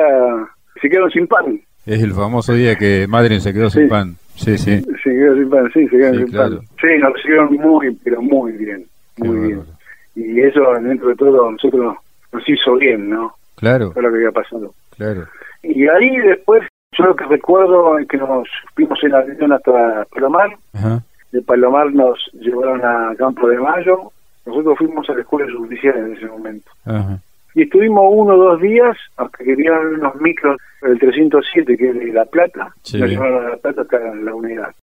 se 0.82 0.90
quedaron 0.90 1.12
sin 1.12 1.28
pan. 1.28 1.60
Es 1.86 2.02
el 2.02 2.14
famoso 2.14 2.54
día 2.54 2.76
que 2.76 3.06
Madrid 3.08 3.40
se 3.40 3.54
quedó 3.54 3.70
sin 3.70 3.88
pan. 3.90 4.16
Sí, 4.36 4.58
sí. 4.58 4.82
Se 5.04 5.10
quedaron 5.10 5.38
sin 5.40 5.50
pan, 5.50 5.72
sí, 5.74 5.84
se 5.88 5.98
quedaron 5.98 6.16
Sí, 6.20 6.24
sin 6.24 6.32
claro. 6.34 6.58
pan. 6.58 6.66
Sí, 6.82 6.88
nos 7.00 7.14
recibieron 7.14 7.54
muy, 7.56 7.96
pero 8.04 8.22
muy 8.22 8.52
bien, 8.54 8.86
Qué 9.16 9.24
muy 9.28 9.38
bien. 9.48 9.58
bárbaro. 9.60 9.78
Y 10.16 10.42
eso, 10.42 10.62
dentro 10.82 11.10
de 11.10 11.16
todo, 11.16 11.52
nosotros 11.52 11.96
nos 12.32 12.50
hizo 12.50 12.76
bien, 12.76 13.10
¿no? 13.10 13.34
Claro, 13.56 13.92
Fue 13.92 14.02
lo 14.04 14.10
que 14.10 14.16
había 14.18 14.32
pasado. 14.32 14.74
claro. 14.96 15.26
Y 15.64 15.88
ahí 15.88 16.18
después, 16.18 16.62
yo 16.98 17.06
lo 17.06 17.16
que 17.16 17.26
recuerdo 17.26 17.98
es 18.00 18.08
que 18.08 18.18
nos 18.18 18.48
fuimos 18.76 19.04
en 19.04 19.14
avión 19.16 19.52
hasta 19.54 20.06
Palomar, 20.14 20.50
Ajá. 20.74 21.02
de 21.32 21.42
Palomar 21.42 21.92
nos 21.94 22.20
llevaron 22.34 22.82
a 22.84 23.16
Campo 23.18 23.48
de 23.50 23.58
Mayo, 23.60 24.12
nosotros 24.46 24.78
fuimos 24.78 25.10
a 25.10 25.14
la 25.14 25.22
escuela 25.22 25.52
judicial 25.58 25.98
en 25.98 26.14
ese 26.14 26.26
momento. 26.28 26.72
Ajá. 26.86 27.20
Y 27.54 27.64
estuvimos 27.64 28.04
uno 28.10 28.34
o 28.36 28.38
dos 28.38 28.62
días 28.62 28.98
hasta 29.18 29.44
que 29.44 29.56
vieron 29.56 29.96
unos 29.96 30.16
micros, 30.16 30.58
el 30.82 31.00
307 31.00 31.78
que 31.78 31.90
es 31.90 31.96
de 31.96 32.14
La 32.14 32.26
Plata, 32.26 32.74
Sí. 32.84 33.00
nos 33.00 33.10
llevaron 33.10 33.46
a 33.46 33.50
La 33.52 33.58
Plata 33.58 33.82
hasta 33.82 34.00
la 34.16 34.36
unidad. 34.36 34.74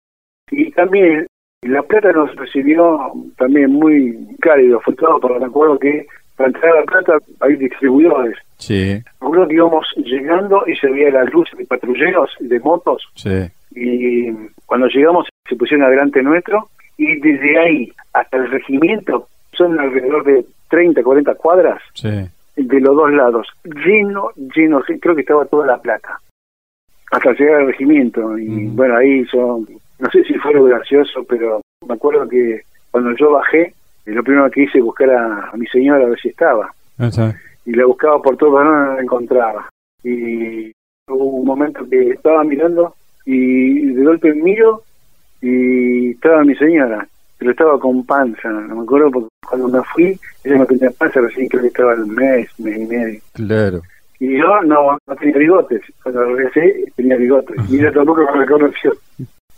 Y 0.51 0.71
también 0.73 1.27
La 1.63 1.83
Plata 1.83 2.13
nos 2.13 2.35
recibió 2.35 3.13
también 3.37 3.71
muy 3.73 4.27
cálido, 4.41 4.81
fue 4.81 4.95
todo, 4.95 5.21
porque 5.21 5.39
me 5.39 5.47
acuerdo 5.47 5.79
que 5.79 6.07
para 6.37 6.49
entrar 6.49 6.73
a 6.73 6.81
La 6.81 6.87
Plata 6.87 7.19
hay 7.41 7.57
distribuidores. 7.57 8.37
Sí, 8.57 9.03
que 9.49 9.55
íbamos 9.55 9.87
llegando 9.97 10.63
y 10.67 10.77
se 10.77 10.89
veía 10.89 11.11
las 11.11 11.33
luces 11.33 11.59
de 11.59 11.67
patrulleros, 11.67 12.31
de 12.39 12.61
motos, 12.61 13.09
sí. 13.15 13.49
y 13.75 14.31
cuando 14.67 14.87
llegamos 14.87 15.29
se 15.49 15.57
pusieron 15.57 15.87
adelante 15.87 16.23
nuestro 16.23 16.69
y 16.97 17.19
desde 17.21 17.59
ahí 17.59 17.93
hasta 18.13 18.37
el 18.37 18.51
regimiento 18.51 19.29
son 19.53 19.79
alrededor 19.81 20.25
de 20.25 20.45
30, 20.71 21.03
40 21.03 21.35
cuadras 21.35 21.83
Sí, 21.95 22.09
de 22.57 22.81
los 22.81 22.95
dos 22.97 23.13
lados, 23.13 23.49
lleno, 23.65 24.31
lleno, 24.55 24.83
creo 25.01 25.15
que 25.15 25.23
estaba 25.23 25.45
toda 25.47 25.67
la 25.67 25.79
plata. 25.79 26.19
Hasta 27.11 27.33
llegar 27.33 27.61
al 27.63 27.67
regimiento 27.67 28.39
y 28.39 28.69
bueno 28.69 28.97
ahí 28.97 29.27
yo 29.33 29.61
no 29.99 30.11
sé 30.11 30.25
si 30.25 30.35
fue 30.35 30.53
gracioso 30.69 31.25
pero 31.29 31.61
me 31.87 31.95
acuerdo 31.95 32.29
que 32.29 32.63
cuando 32.91 33.15
yo 33.17 33.33
bajé 33.33 33.75
Y 34.07 34.11
lo 34.11 34.23
primero 34.23 34.51
que 34.51 34.63
hice 34.63 34.79
es 34.79 34.85
buscar 34.85 35.11
a, 35.11 35.51
a 35.51 35.57
mi 35.57 35.67
señora 35.67 36.05
a 36.05 36.09
ver 36.09 36.19
si 36.21 36.29
estaba. 36.29 36.73
Y 37.65 37.73
la 37.73 37.87
buscaba 37.87 38.21
por 38.21 38.37
todos 38.37 38.55
lados, 38.55 38.89
no 38.89 38.95
la 38.95 39.03
encontraba. 39.03 39.69
Y 40.03 40.73
hubo 41.09 41.25
un 41.25 41.47
momento 41.47 41.89
que 41.89 42.11
estaba 42.11 42.43
mirando 42.45 42.95
y 43.25 43.93
de 43.93 44.05
golpe 44.05 44.35
miro 44.35 44.83
y 45.41 46.11
estaba 46.13 46.45
mi 46.45 46.55
señora, 46.57 47.07
pero 47.39 47.51
estaba 47.51 47.79
con 47.79 48.05
panza, 48.05 48.49
no 48.49 48.77
me 48.77 48.83
acuerdo 48.83 49.11
porque 49.11 49.29
cuando 49.49 49.69
me 49.69 49.83
fui, 49.93 50.19
ella 50.45 50.59
no 50.59 50.67
tenía 50.67 50.91
panza, 50.91 51.21
recién 51.21 51.49
creo 51.49 51.63
que 51.63 51.69
estaba 51.69 51.95
el 51.95 52.07
mes, 52.07 52.49
mes 52.59 52.79
y 52.79 52.87
medio. 52.87 53.21
Claro. 53.33 53.83
Y 54.21 54.39
yo 54.39 54.63
no, 54.63 54.99
no 55.05 55.17
tenía 55.17 55.39
bigotes, 55.39 55.83
cuando 56.03 56.25
regresé 56.25 56.85
tenía 56.95 57.17
bigotes, 57.17 57.57
y 57.69 57.81
ella 57.81 57.93
tampoco 57.93 58.25
me 58.33 58.45
reconoció. 58.45 58.93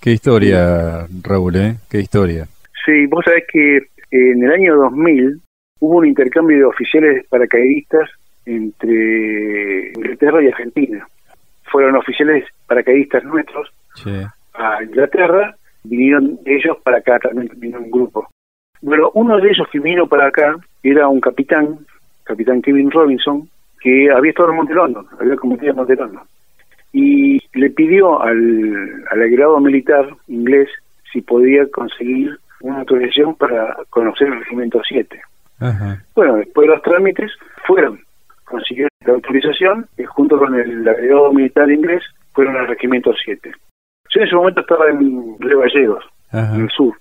Qué 0.00 0.12
historia, 0.12 1.06
Raúl, 1.22 1.56
¿eh? 1.56 1.76
Qué 1.90 2.00
historia. 2.00 2.46
Sí, 2.84 3.06
vos 3.06 3.24
sabés 3.24 3.44
que 3.50 3.78
en 4.14 4.44
el 4.44 4.52
año 4.52 4.76
2000 4.76 5.40
hubo 5.80 5.98
un 5.98 6.06
intercambio 6.06 6.56
de 6.56 6.64
oficiales 6.64 7.26
paracaidistas 7.28 8.08
entre 8.46 9.88
Inglaterra 9.96 10.42
y 10.42 10.46
Argentina. 10.48 11.06
Fueron 11.64 11.96
oficiales 11.96 12.44
paracaidistas 12.68 13.24
nuestros 13.24 13.72
Sí. 13.96 14.10
a 14.54 14.82
Inglaterra, 14.84 15.54
vinieron 15.82 16.38
ellos 16.44 16.76
para 16.84 16.98
acá, 16.98 17.18
también 17.18 17.50
vino 17.56 17.80
un 17.80 17.90
grupo. 17.90 18.28
Bueno, 18.82 19.10
uno 19.14 19.40
de 19.40 19.48
ellos 19.50 19.66
que 19.72 19.80
vino 19.80 20.06
para 20.06 20.26
acá 20.28 20.56
era 20.82 21.08
un 21.08 21.20
capitán, 21.20 21.78
capitán 22.22 22.62
Kevin 22.62 22.90
Robinson, 22.90 23.48
que 23.80 24.10
había 24.10 24.30
estado 24.30 24.50
en 24.50 24.56
Monte 24.56 24.74
London, 24.74 25.06
había 25.18 25.36
combatido 25.36 25.70
en 25.70 25.76
Monte 25.76 25.96
London. 25.96 26.22
Y 26.92 27.40
le 27.58 27.70
pidió 27.70 28.22
al, 28.22 29.04
al 29.10 29.22
agregado 29.22 29.58
militar 29.58 30.08
inglés 30.28 30.68
si 31.12 31.20
podía 31.20 31.68
conseguir 31.70 32.38
una 32.64 32.78
autorización 32.78 33.34
para 33.34 33.76
conocer 33.90 34.28
el 34.28 34.40
regimiento 34.40 34.80
7. 34.86 35.20
Ajá. 35.60 36.02
Bueno, 36.14 36.36
después 36.36 36.66
de 36.66 36.74
los 36.74 36.82
trámites 36.82 37.30
fueron, 37.66 38.00
consiguieron 38.44 38.88
la 39.04 39.12
autorización 39.12 39.86
y 39.98 40.04
junto 40.04 40.38
con 40.38 40.54
el 40.54 40.88
agregado 40.88 41.32
militar 41.32 41.70
inglés 41.70 42.02
fueron 42.32 42.56
al 42.56 42.66
regimiento 42.66 43.12
7. 43.22 43.52
Yo 44.10 44.20
en 44.20 44.26
ese 44.26 44.34
momento 44.34 44.60
estaba 44.62 44.88
en 44.88 45.36
Río 45.40 45.60
Gallegos, 45.60 46.04
en 46.32 46.62
el 46.62 46.70
sur. 46.70 46.94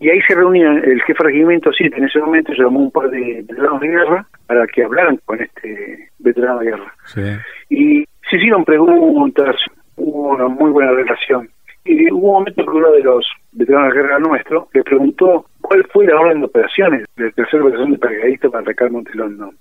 Y 0.00 0.10
ahí 0.10 0.20
se 0.22 0.34
reunían 0.34 0.78
el 0.78 1.00
jefe 1.02 1.22
de 1.22 1.30
regimiento 1.30 1.70
7, 1.72 1.96
en 1.96 2.04
ese 2.04 2.18
momento 2.18 2.52
llamó 2.52 2.80
un 2.80 2.90
par 2.90 3.08
de 3.10 3.44
veteranos 3.46 3.80
de 3.80 3.88
guerra 3.88 4.26
para 4.46 4.66
que 4.66 4.82
hablaran 4.82 5.18
con 5.24 5.40
este 5.40 6.10
veterano 6.18 6.58
de 6.58 6.66
guerra. 6.66 6.94
Sí. 7.06 7.22
Y 7.70 8.04
se 8.28 8.36
hicieron 8.36 8.64
preguntas, 8.64 9.54
hubo 9.96 10.30
una 10.30 10.48
muy 10.48 10.72
buena 10.72 10.90
relación. 10.90 11.48
Y 11.84 12.10
hubo 12.12 12.28
un 12.28 12.32
momento 12.38 12.64
que 12.64 12.70
uno 12.70 12.90
de 12.92 13.02
los 13.02 13.26
veteranos 13.52 13.92
de 13.94 14.00
guerra 14.00 14.18
nuestro 14.18 14.68
le 14.72 14.82
preguntó 14.82 15.46
cuál 15.60 15.84
fue 15.92 16.06
la 16.06 16.18
orden 16.18 16.40
de 16.40 16.46
operaciones 16.46 17.04
del 17.16 17.32
tercer 17.34 17.62
batallón 17.62 17.92
de 17.92 17.98
paracaidistas 17.98 18.50
para 18.50 18.62
atacar 18.62 18.90
Montelón. 18.90 19.56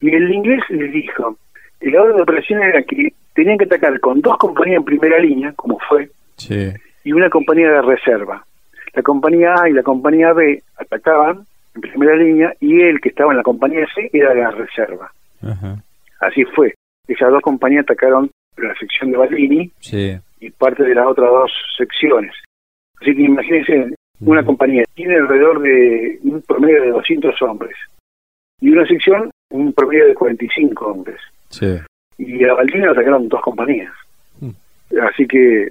Y 0.00 0.14
el 0.14 0.32
inglés 0.32 0.62
le 0.68 0.88
dijo, 0.88 1.36
la 1.80 2.02
orden 2.02 2.16
de 2.16 2.22
operaciones 2.22 2.74
era 2.74 2.82
que 2.82 3.12
tenían 3.34 3.56
que 3.56 3.64
atacar 3.64 3.98
con 4.00 4.20
dos 4.20 4.36
compañías 4.36 4.78
en 4.78 4.84
primera 4.84 5.18
línea, 5.18 5.52
como 5.56 5.78
fue, 5.88 6.10
Sí. 6.36 6.72
y 7.04 7.12
una 7.12 7.30
compañía 7.30 7.70
de 7.70 7.82
reserva. 7.82 8.44
La 8.94 9.02
compañía 9.02 9.54
A 9.58 9.68
y 9.70 9.72
la 9.72 9.82
compañía 9.82 10.32
B 10.34 10.62
atacaban 10.76 11.46
en 11.74 11.80
primera 11.80 12.14
línea 12.16 12.52
y 12.60 12.82
él 12.82 13.00
que 13.00 13.08
estaba 13.08 13.32
en 13.32 13.38
la 13.38 13.42
compañía 13.42 13.86
C 13.94 14.10
era 14.12 14.34
la 14.34 14.50
reserva. 14.50 15.10
Ajá. 15.42 15.76
Así 16.20 16.44
fue. 16.44 16.74
Esas 17.08 17.30
dos 17.30 17.40
compañías 17.40 17.84
atacaron 17.84 18.30
la 18.58 18.74
sección 18.74 19.10
de 19.10 19.16
Baldini 19.16 19.70
Sí. 19.80 20.12
Y 20.42 20.50
parte 20.50 20.82
de 20.82 20.94
las 20.94 21.06
otras 21.06 21.30
dos 21.30 21.52
secciones. 21.76 22.32
Así 23.00 23.14
que 23.14 23.22
imagínense, 23.22 23.94
una 24.20 24.44
compañía 24.44 24.84
tiene 24.94 25.14
alrededor 25.16 25.60
de 25.62 26.18
un 26.22 26.42
promedio 26.42 26.82
de 26.82 26.90
200 26.90 27.40
hombres 27.42 27.74
y 28.60 28.70
una 28.70 28.86
sección 28.86 29.30
un 29.50 29.72
promedio 29.72 30.06
de 30.06 30.14
45 30.14 30.86
hombres. 30.86 31.18
Sí. 31.48 31.66
Y 32.18 32.44
a 32.44 32.54
Baldini 32.54 32.84
lo 32.84 32.92
atacaron 32.92 33.28
dos 33.28 33.40
compañías. 33.42 33.92
Mm. 34.40 34.50
Así 35.08 35.26
que 35.26 35.64
eh, 35.64 35.70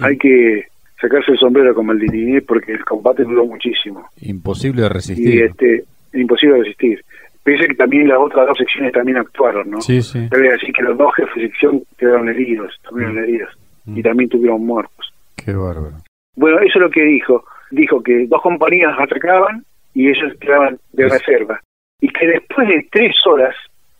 hay 0.00 0.16
que 0.16 0.64
sacarse 1.00 1.32
el 1.32 1.38
sombrero 1.38 1.74
con 1.74 1.86
Maldini 1.86 2.40
porque 2.40 2.72
el 2.72 2.84
combate 2.84 3.24
duró 3.24 3.44
muchísimo 3.46 4.08
Imposible 4.20 4.82
de 4.82 4.86
y 4.86 4.90
resistir. 4.90 5.42
este 5.44 5.84
imposible 6.12 6.58
resistir. 6.58 7.04
Pese 7.42 7.64
a 7.64 7.68
que 7.68 7.74
también 7.74 8.08
las 8.08 8.18
otras 8.18 8.46
dos 8.46 8.58
secciones 8.58 8.92
también 8.92 9.16
actuaron, 9.18 9.70
¿no? 9.70 9.80
Sí, 9.80 10.02
sí. 10.02 10.28
Debe 10.30 10.50
decir 10.50 10.72
que 10.74 10.82
los 10.82 10.96
dos 10.98 11.14
jefes 11.14 11.34
de 11.36 11.42
sección 11.48 11.82
quedaron 11.98 12.28
heridos, 12.28 12.78
tuvieron 12.88 13.14
Mm. 13.14 13.18
heridos 13.18 13.50
Mm. 13.56 13.69
Y 13.94 14.02
también 14.02 14.28
tuvieron 14.30 14.64
muertos. 14.64 15.12
Qué 15.36 15.52
bárbaro. 15.52 15.96
Bueno, 16.36 16.58
eso 16.60 16.78
es 16.78 16.82
lo 16.82 16.90
que 16.90 17.02
dijo. 17.02 17.44
Dijo 17.70 18.02
que 18.02 18.26
dos 18.26 18.42
compañías 18.42 18.94
atacaban 18.98 19.64
y 19.94 20.08
ellos 20.08 20.32
quedaban 20.40 20.78
de 20.92 21.06
Es- 21.06 21.12
reserva. 21.12 21.60
Y 22.00 22.08
que 22.08 22.26
después 22.26 22.66
de 22.68 22.86
tres 22.90 23.14
horas, 23.26 23.54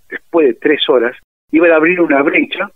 después 0.09 0.47
de 0.49 0.55
tres 0.55 0.89
horas, 0.89 1.17
iban 1.53 1.71
a 1.71 1.77
abrir 1.77 2.01
una 2.01 2.23
brecha. 2.23 2.71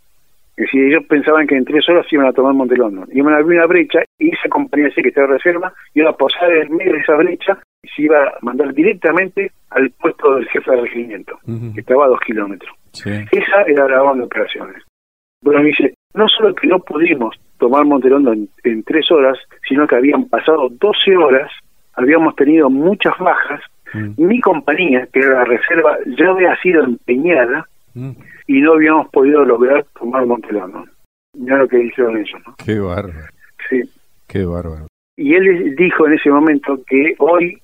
Es 0.57 0.67
decir, 0.67 0.85
ellos 0.85 1.05
pensaban 1.09 1.47
que 1.49 1.57
en 1.57 1.65
tres 1.65 1.89
horas 1.89 2.07
iban 2.13 2.27
a 2.27 2.33
tomar 2.33 2.55
Montelondon. 2.55 3.09
Iban 3.13 3.35
a 3.35 3.39
abrir 3.39 3.59
una 3.59 3.67
brecha 3.67 4.01
y 4.19 4.29
esa 4.31 4.49
compañía 4.49 4.89
sí 4.95 5.03
que 5.03 5.09
estaba 5.09 5.27
de 5.29 5.35
reserva 5.35 5.73
iba 5.95 6.11
a 6.11 6.17
posar 6.17 6.53
en 6.53 6.77
medio 6.77 6.93
de 6.93 6.99
esa 7.01 7.15
brecha 7.17 7.59
y 7.83 7.89
se 7.89 8.03
iba 8.03 8.23
a 8.25 8.33
mandar 8.43 8.73
directamente 8.73 9.51
al 9.71 9.91
puesto 9.91 10.37
del 10.37 10.49
jefe 10.49 10.71
de 10.71 10.81
regimiento, 10.83 11.39
que 11.75 11.81
estaba 11.81 12.05
a 12.05 12.09
dos 12.09 12.21
kilómetros. 12.21 12.73
Sí. 12.93 13.11
Esa 13.33 13.63
era 13.67 13.89
la 13.89 14.03
banda 14.03 14.21
de 14.21 14.27
operaciones. 14.27 14.83
Bueno, 15.43 15.63
dice, 15.65 15.94
no 16.15 16.29
solo 16.29 16.55
que 16.55 16.67
no 16.67 16.79
pudimos 16.79 17.37
tomar 17.59 17.85
Montelondo 17.85 18.33
en, 18.33 18.49
en 18.65 18.83
tres 18.83 19.11
horas, 19.11 19.39
sino 19.69 19.87
que 19.87 19.97
habían 19.97 20.27
pasado 20.29 20.69
12 20.71 21.17
horas, 21.17 21.51
habíamos 21.95 22.35
tenido 22.37 22.71
muchas 22.71 23.17
bajas, 23.19 23.61
Mm. 23.97 24.15
mi 24.27 24.41
compañía, 24.41 25.07
que 25.13 25.21
era 25.21 25.35
la 25.35 25.45
reserva, 25.45 25.97
ya 26.19 26.29
había 26.31 26.57
sido 26.61 26.83
empeñada 26.83 27.65
Mm. 27.95 28.11
y 28.49 28.61
no 28.61 28.73
habíamos 28.73 29.09
podido 29.11 29.45
lograr 29.45 29.85
tomar 29.97 30.27
Montelondo. 30.27 30.85
Mira 31.39 31.59
lo 31.59 31.69
que 31.69 31.77
dijeron 31.77 32.17
ellos, 32.17 32.41
¿no? 32.45 32.57
Qué 32.65 32.81
bárbaro. 32.81 33.29
Sí. 33.69 33.83
Qué 34.27 34.45
bárbaro. 34.45 34.89
Y 35.17 35.35
él 35.35 35.77
dijo 35.77 36.09
en 36.09 36.15
ese 36.15 36.29
momento 36.29 36.81
que 36.89 37.15
hoy, 37.19 37.57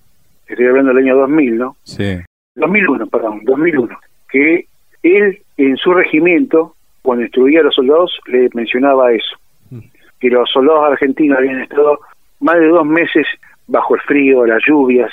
estoy 0.47 0.67
hablando 0.67 0.91
del 0.95 1.05
año 1.05 1.17
2000, 1.17 1.59
¿no? 1.59 1.77
Sí. 1.83 2.21
2001, 2.55 3.07
perdón, 3.09 3.41
2001, 3.45 3.99
que 4.31 4.67
él 5.03 5.43
en 5.57 5.77
su 5.79 5.93
regimiento, 5.93 6.77
cuando 7.03 7.25
instruía 7.25 7.61
a 7.61 7.65
los 7.65 7.75
soldados, 7.75 8.19
le 8.27 8.49
mencionaba 8.55 9.13
eso, 9.13 9.37
Mm. 9.71 9.79
que 10.19 10.29
los 10.31 10.51
soldados 10.51 10.91
argentinos 10.93 11.39
habían 11.39 11.61
estado 11.63 12.01
más 12.41 12.57
de 12.57 12.67
dos 12.69 12.85
meses 12.87 13.27
bajo 13.69 13.95
el 13.95 14.01
frío, 14.03 14.45
las 14.47 14.63
lluvias, 14.67 15.13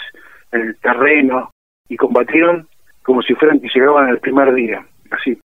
el 0.52 0.76
terreno, 0.78 1.52
y 1.90 1.96
combatieron 1.98 2.68
como 3.04 3.22
si 3.22 3.34
fueran 3.36 3.60
que 3.60 3.70
llegaban 3.74 4.10
el 4.10 4.20
primer 4.20 4.54
día, 4.54 4.86
así. 5.12 5.38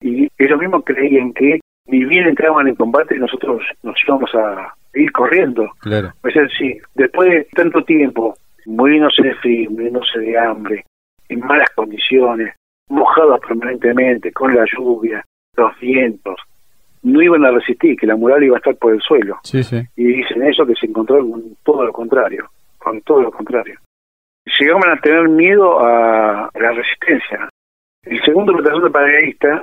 Y 0.00 0.28
ellos 0.38 0.58
mismos 0.58 0.82
creían 0.84 1.32
que 1.32 1.60
ni 1.86 2.04
bien 2.04 2.26
entraban 2.26 2.66
en 2.68 2.74
combate, 2.74 3.16
nosotros 3.18 3.62
nos 3.82 3.96
íbamos 4.06 4.34
a 4.34 4.74
ir 4.94 5.12
corriendo, 5.12 5.70
Claro. 5.80 6.12
o 6.22 6.30
sea, 6.30 6.48
sí, 6.58 6.78
después 6.94 7.28
de 7.30 7.44
tanto 7.54 7.82
tiempo, 7.84 8.34
muriéndose 8.66 9.22
de 9.22 9.34
frío, 9.36 9.70
muriéndose 9.70 10.18
de 10.20 10.38
hambre, 10.38 10.84
en 11.28 11.40
malas 11.40 11.68
condiciones, 11.74 12.54
mojados 12.88 13.40
permanentemente, 13.40 14.32
con 14.32 14.54
la 14.54 14.64
lluvia, 14.76 15.22
los 15.56 15.78
vientos, 15.80 16.36
no 17.02 17.20
iban 17.22 17.44
a 17.44 17.50
resistir, 17.50 17.96
que 17.96 18.06
la 18.06 18.16
muralla 18.16 18.46
iba 18.46 18.56
a 18.56 18.58
estar 18.58 18.76
por 18.76 18.92
el 18.94 19.00
suelo. 19.00 19.38
Sí, 19.42 19.62
sí. 19.62 19.80
Y 19.96 20.04
dicen 20.04 20.42
eso 20.42 20.64
que 20.66 20.74
se 20.74 20.86
encontraron 20.86 21.30
con 21.30 21.42
todo 21.62 21.84
lo 21.84 21.92
contrario, 21.92 22.48
con 22.78 23.00
todo 23.02 23.20
lo 23.22 23.30
contrario. 23.30 23.78
Llegaban 24.58 24.90
a 24.90 25.00
tener 25.00 25.28
miedo 25.28 25.80
a 25.84 26.50
la 26.54 26.72
resistencia. 26.72 27.48
El 28.04 28.20
segundo 28.22 28.52
batallón 28.54 28.84
de 28.84 28.90
paracaidistas, 28.90 29.62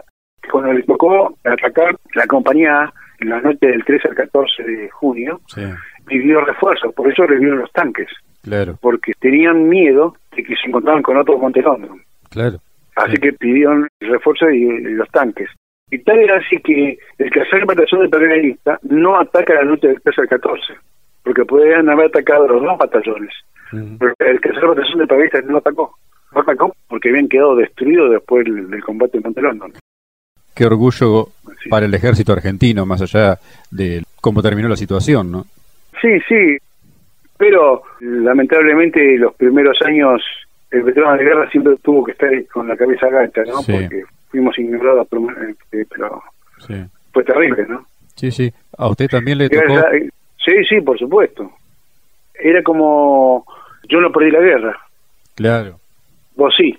cuando 0.52 0.74
le 0.74 0.84
tocó 0.84 1.36
atacar 1.44 1.96
la 2.16 2.26
compañía 2.28 2.84
A, 2.84 2.94
en 3.20 3.30
la 3.30 3.40
noche 3.42 3.68
del 3.68 3.86
13 3.86 4.08
al 4.10 4.16
14 4.16 4.64
de 4.64 4.90
junio, 4.90 5.40
Sí. 5.48 5.62
pidió 6.08 6.42
refuerzos, 6.42 6.94
por 6.96 7.12
eso 7.12 7.26
le 7.26 7.38
dieron 7.38 7.60
los 7.60 7.72
tanques, 7.72 8.08
Claro. 8.42 8.76
porque 8.82 9.14
tenían 9.20 9.70
miedo 9.70 10.16
de 10.36 10.44
que 10.44 10.56
se 10.56 10.68
encontraban 10.68 11.04
con 11.04 11.18
otros 11.18 11.40
Montelondon. 11.40 12.02
Claro. 12.32 12.58
Así 12.96 13.12
Sí. 13.14 13.18
que 13.22 13.34
pidieron 13.34 13.88
refuerzos 14.00 14.50
y 14.54 14.66
los 14.96 15.08
tanques. 15.10 15.50
Y 15.92 16.00
tal 16.00 16.20
era 16.20 16.38
así 16.38 16.58
que 16.58 16.98
el 17.18 17.30
tercer 17.32 17.66
batallón 17.66 18.04
de 18.04 18.10
paracaidistas 18.10 18.84
no 18.84 19.20
ataca 19.20 19.54
la 19.56 19.64
noche 19.64 19.90
del 19.90 20.02
13 20.02 20.22
al 20.22 20.28
14, 20.30 20.74
porque 21.24 21.44
podrían 21.44 21.90
haber 21.90 22.08
atacado 22.08 22.48
los 22.48 22.64
dos 22.64 22.78
batallones. 22.78 23.34
Pero 23.72 24.14
el 24.20 24.40
tercer 24.40 24.68
batallón 24.68 25.00
de 25.00 25.08
paracaidistas 25.08 25.46
no 25.46 25.58
atacó. 25.58 25.96
No 26.34 26.42
atacó 26.42 26.74
porque 26.88 27.10
habían 27.10 27.28
quedado 27.28 27.58
destruidos 27.58 28.10
después 28.12 28.46
del, 28.46 28.82
combate 28.84 29.18
en 29.18 29.24
Montelondon. 29.24 29.74
Qué 30.56 30.66
orgullo 30.66 31.28
para 31.70 31.86
el 31.86 31.94
ejército 31.94 32.32
argentino, 32.32 32.86
más 32.86 33.02
allá 33.02 33.38
de 33.70 34.02
cómo 34.22 34.42
terminó 34.42 34.70
la 34.70 34.78
situación, 34.78 35.30
¿no? 35.30 35.46
Sí, 36.02 36.20
sí, 36.28 36.58
pero 37.38 37.84
lamentablemente 38.00 39.18
los 39.18 39.36
primeros 39.36 39.82
años 39.82 40.22
el 40.72 40.84
veterano 40.84 41.18
de 41.18 41.24
guerra 41.26 41.50
siempre 41.50 41.76
tuvo 41.82 42.06
que 42.06 42.14
estar 42.14 42.30
con 42.48 42.68
la 42.68 42.78
cabeza 42.78 43.10
gacha, 43.10 43.44
¿no? 43.44 43.58
Sí. 43.62 43.74
Porque 43.74 44.04
fuimos 44.32 44.58
ignorados, 44.58 45.08
permanentemente, 45.08 45.86
pero 45.90 46.22
Sí. 46.60 46.74
fue 47.14 47.24
terrible, 47.24 47.66
¿no? 47.68 47.86
Sí, 48.16 48.32
sí. 48.32 48.52
A 48.78 48.88
usted 48.90 49.08
también 49.08 49.38
le 49.38 49.50
tocó. 49.50 49.74
esa- 49.78 49.90
Sí, 50.44 50.54
sí, 50.68 50.82
por 50.82 50.98
supuesto. 50.98 51.52
Era 52.34 52.64
como 52.64 53.46
yo 53.88 54.02
no 54.02 54.12
perdí 54.12 54.32
la 54.32 54.40
guerra, 54.40 54.78
Claro. 55.36 55.80
Vos 56.36 56.54
sí. 56.58 56.78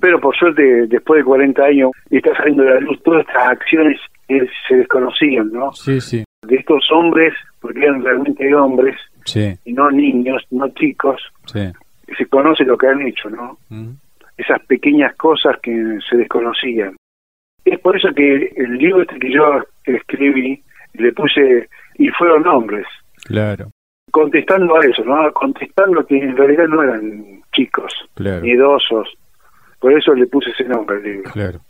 Pero 0.00 0.20
por 0.20 0.34
suerte, 0.36 0.86
después 0.86 1.18
de 1.20 1.24
40 1.24 1.64
años, 1.64 1.90
está 2.10 2.34
saliendo 2.36 2.62
de 2.64 2.70
la 2.74 2.80
luz 2.80 3.00
todas 3.02 3.26
estas 3.26 3.48
acciones 3.48 4.00
que 4.28 4.48
se 4.68 4.76
desconocían, 4.76 5.50
¿no? 5.52 5.72
Sí, 5.72 6.00
sí. 6.00 6.24
De 6.46 6.56
estos 6.56 6.84
hombres, 6.92 7.32
porque 7.60 7.80
eran 7.80 8.02
realmente 8.02 8.54
hombres, 8.54 8.96
Sí, 9.24 9.54
y 9.64 9.72
no 9.72 9.90
niños, 9.90 10.42
no 10.50 10.68
chicos, 10.70 11.20
sí. 11.46 11.70
se 12.18 12.26
conoce 12.26 12.64
lo 12.64 12.76
que 12.76 12.86
han 12.88 13.02
hecho, 13.02 13.30
¿no? 13.30 13.56
Mm, 13.68 13.90
Esas 14.42 14.64
pequeñas 14.66 15.14
cosas 15.16 15.56
que 15.62 15.98
se 16.08 16.16
desconocían. 16.16 16.96
Es 17.64 17.78
por 17.80 17.96
eso 17.96 18.08
que 18.14 18.52
el 18.56 18.76
libro 18.76 19.02
este 19.02 19.18
que 19.18 19.32
yo 19.32 19.62
escribí, 19.84 20.62
le 20.94 21.12
puse, 21.12 21.68
y 21.98 22.08
fueron 22.08 22.46
hombres, 22.46 22.86
Claro, 23.24 23.70
contestando 24.10 24.76
a 24.76 24.84
eso, 24.84 25.04
¿no? 25.04 25.32
Contestando 25.32 26.04
que 26.06 26.18
en 26.18 26.36
realidad 26.36 26.66
no 26.68 26.82
eran 26.82 27.42
chicos, 27.52 27.92
claro. 28.14 28.42
miedosos. 28.42 29.08
Por 29.80 29.92
eso 29.92 30.14
le 30.14 30.26
puse 30.26 30.50
ese 30.50 30.64
nombre 30.64 30.96
al 30.96 31.02
libro. 31.02 31.30
Claro. 31.32 31.60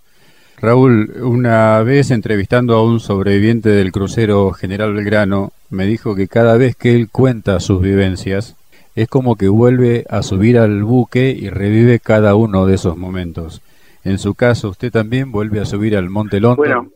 Raúl, 0.60 1.10
una 1.22 1.82
vez 1.82 2.10
entrevistando 2.10 2.76
a 2.76 2.84
un 2.84 3.00
sobreviviente 3.00 3.70
del 3.70 3.90
crucero 3.90 4.52
General 4.52 4.92
Belgrano, 4.94 5.50
me 5.70 5.86
dijo 5.86 6.14
que 6.14 6.28
cada 6.28 6.56
vez 6.56 6.76
que 6.76 6.94
él 6.94 7.08
cuenta 7.10 7.58
sus 7.58 7.80
vivencias, 7.80 8.56
es 8.94 9.08
como 9.08 9.36
que 9.36 9.48
vuelve 9.48 10.04
a 10.08 10.22
subir 10.22 10.58
al 10.58 10.82
buque 10.82 11.30
y 11.30 11.48
revive 11.48 11.98
cada 11.98 12.34
uno 12.34 12.66
de 12.66 12.74
esos 12.74 12.96
momentos. 12.96 13.62
En 14.04 14.18
su 14.18 14.34
caso, 14.34 14.68
usted 14.68 14.90
también 14.90 15.32
vuelve 15.32 15.60
a 15.60 15.64
subir 15.64 15.96
al 15.96 16.10
Monte 16.10 16.40
London. 16.40 16.56
Bueno, 16.56 16.86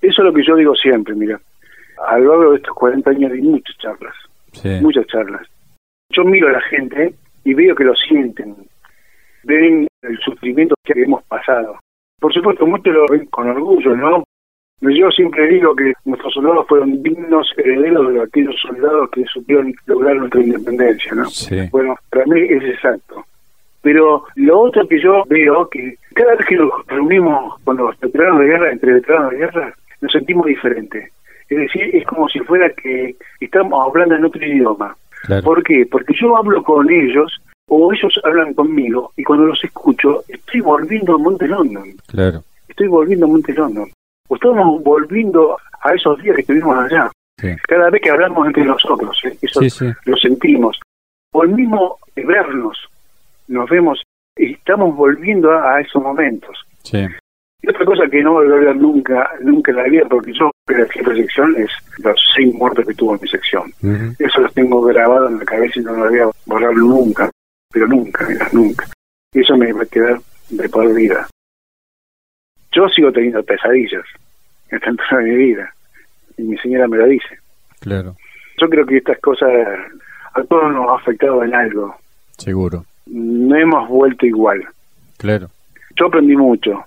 eso 0.00 0.22
es 0.22 0.24
lo 0.26 0.32
que 0.32 0.44
yo 0.46 0.56
digo 0.56 0.74
siempre, 0.74 1.14
mira. 1.14 1.40
A 2.06 2.18
lo 2.18 2.36
largo 2.36 2.52
de 2.52 2.56
estos 2.58 2.74
40 2.74 3.10
años 3.10 3.32
di 3.32 3.42
muchas 3.42 3.76
charlas, 3.78 4.14
sí, 4.52 4.68
muchas 4.82 5.06
charlas. 5.06 5.46
Yo 6.10 6.24
miro 6.24 6.48
a 6.48 6.52
la 6.52 6.60
gente 6.62 7.14
y 7.44 7.54
veo 7.54 7.74
que 7.74 7.84
lo 7.84 7.94
sienten, 7.94 8.56
ven 9.44 9.86
el 10.02 10.18
sufrimiento 10.18 10.74
que 10.84 11.00
hemos 11.00 11.22
pasado. 11.24 11.78
Por 12.20 12.32
supuesto, 12.32 12.66
muchos 12.66 12.94
lo 12.94 13.06
ven 13.08 13.26
con 13.26 13.48
orgullo, 13.48 13.94
¿no? 13.96 14.24
Yo 14.90 15.10
siempre 15.10 15.48
digo 15.48 15.74
que 15.74 15.92
nuestros 16.04 16.34
soldados 16.34 16.66
fueron 16.68 17.02
dignos 17.02 17.50
herederos 17.56 18.12
de 18.12 18.22
aquellos 18.22 18.54
soldados 18.60 19.10
que 19.10 19.24
supieron 19.24 19.72
lograr 19.86 20.16
nuestra 20.16 20.42
independencia, 20.42 21.14
¿no? 21.14 21.26
sí, 21.30 21.56
Bueno, 21.70 21.96
para 22.10 22.26
mí 22.26 22.40
es 22.40 22.62
exacto. 22.64 23.24
Pero 23.82 24.24
lo 24.36 24.60
otro 24.60 24.86
que 24.88 25.00
yo 25.00 25.24
veo, 25.28 25.68
que 25.68 25.96
cada 26.14 26.34
vez 26.34 26.46
que 26.46 26.56
nos 26.56 26.70
reunimos 26.86 27.60
con 27.64 27.76
los 27.76 27.98
veteranos 28.00 28.40
de 28.40 28.46
guerra, 28.46 28.72
entre 28.72 28.94
veteranos 28.94 29.30
de 29.30 29.38
guerra, 29.38 29.74
nos 30.00 30.12
sentimos 30.12 30.46
diferentes. 30.46 31.12
Es 31.48 31.58
decir, 31.58 31.94
es 31.94 32.04
como 32.06 32.28
si 32.28 32.40
fuera 32.40 32.70
que 32.70 33.14
estamos 33.40 33.86
hablando 33.86 34.14
en 34.14 34.24
otro 34.24 34.44
idioma. 34.44 34.96
claro, 35.22 35.42
¿Por 35.42 35.62
qué? 35.62 35.86
Porque 35.90 36.14
yo 36.18 36.36
hablo 36.36 36.62
con 36.62 36.90
ellos 36.90 37.40
o 37.68 37.92
ellos 37.92 38.18
hablan 38.24 38.54
conmigo 38.54 39.12
y 39.16 39.22
cuando 39.22 39.46
los 39.46 39.62
escucho 39.62 40.22
estoy 40.28 40.60
volviendo 40.60 41.14
a 41.14 41.18
Monte 41.18 41.46
London. 41.46 41.94
claro, 42.06 42.42
Estoy 42.68 42.88
volviendo 42.88 43.26
a 43.26 43.28
Monte 43.28 43.52
London. 43.52 43.90
Estamos 44.28 44.82
volviendo 44.82 45.56
a 45.82 45.94
esos 45.94 46.20
días 46.22 46.36
que 46.36 46.42
estuvimos 46.42 46.76
allá. 46.78 47.10
sí, 47.40 47.48
Cada 47.68 47.90
vez 47.90 48.00
que 48.02 48.10
hablamos 48.10 48.46
entre 48.46 48.64
nosotros, 48.64 49.18
¿eh? 49.24 49.36
eso 49.42 49.60
sí, 49.60 49.70
sí, 49.70 49.86
lo 50.04 50.16
sentimos. 50.16 50.80
O 51.32 51.42
el 51.42 51.50
mismo 51.50 51.98
vernos, 52.14 52.78
nos 53.48 53.68
vemos 53.68 54.02
y 54.36 54.52
estamos 54.52 54.96
volviendo 54.96 55.50
a, 55.50 55.76
a 55.76 55.80
esos 55.80 56.02
momentos. 56.02 56.56
Y 57.62 57.68
otra 57.68 57.84
cosa 57.86 58.06
que 58.10 58.22
no 58.22 58.32
voy 58.32 58.46
a 58.46 58.54
olvidar 58.54 58.76
nunca, 58.76 59.30
nunca 59.40 59.70
en 59.70 59.76
la 59.78 59.84
vida, 59.84 60.02
porque 60.08 60.32
yo, 60.34 60.50
la 60.68 60.84
de 60.84 61.22
sección, 61.22 61.56
es 61.56 61.70
los 61.98 62.20
seis 62.34 62.54
muertos 62.54 62.86
que 62.86 62.94
tuvo 62.94 63.14
en 63.14 63.20
mi 63.22 63.28
sección. 63.28 63.72
Eso 64.18 64.40
los 64.40 64.52
tengo 64.52 64.82
grabado 64.82 65.28
en 65.28 65.38
la 65.38 65.44
cabeza 65.44 65.80
y 65.80 65.82
no 65.82 65.92
lo 65.92 66.10
voy 66.10 66.18
a 66.18 66.30
borrar 66.44 66.74
nunca, 66.74 67.30
pero 67.72 67.86
nunca, 67.86 68.26
mira, 68.28 68.48
nunca. 68.52 68.86
Y 69.32 69.40
eso 69.40 69.56
me 69.56 69.72
va 69.72 69.82
a 69.82 69.86
quedar 69.86 70.20
de 70.50 70.68
por 70.68 70.92
vida. 70.94 71.26
Yo 72.74 72.88
sigo 72.88 73.12
teniendo 73.12 73.42
pesadillas 73.42 74.04
en 74.70 74.76
esta 74.78 74.90
altura 74.90 75.18
de 75.18 75.24
mi 75.24 75.36
vida, 75.36 75.74
y 76.36 76.42
mi 76.42 76.56
señora 76.58 76.88
me 76.88 76.96
lo 76.98 77.06
dice. 77.06 77.38
claro, 77.80 78.16
Yo 78.60 78.68
creo 78.68 78.84
que 78.86 78.96
estas 78.98 79.18
cosas 79.20 79.50
a 80.34 80.42
todos 80.44 80.72
nos 80.72 80.88
ha 80.90 80.94
afectado 80.96 81.42
en 81.44 81.54
algo. 81.54 81.94
seguro, 82.38 82.84
No 83.06 83.56
hemos 83.56 83.88
vuelto 83.88 84.26
igual. 84.26 84.64
claro, 85.18 85.48
Yo 85.96 86.06
aprendí 86.06 86.36
mucho, 86.36 86.84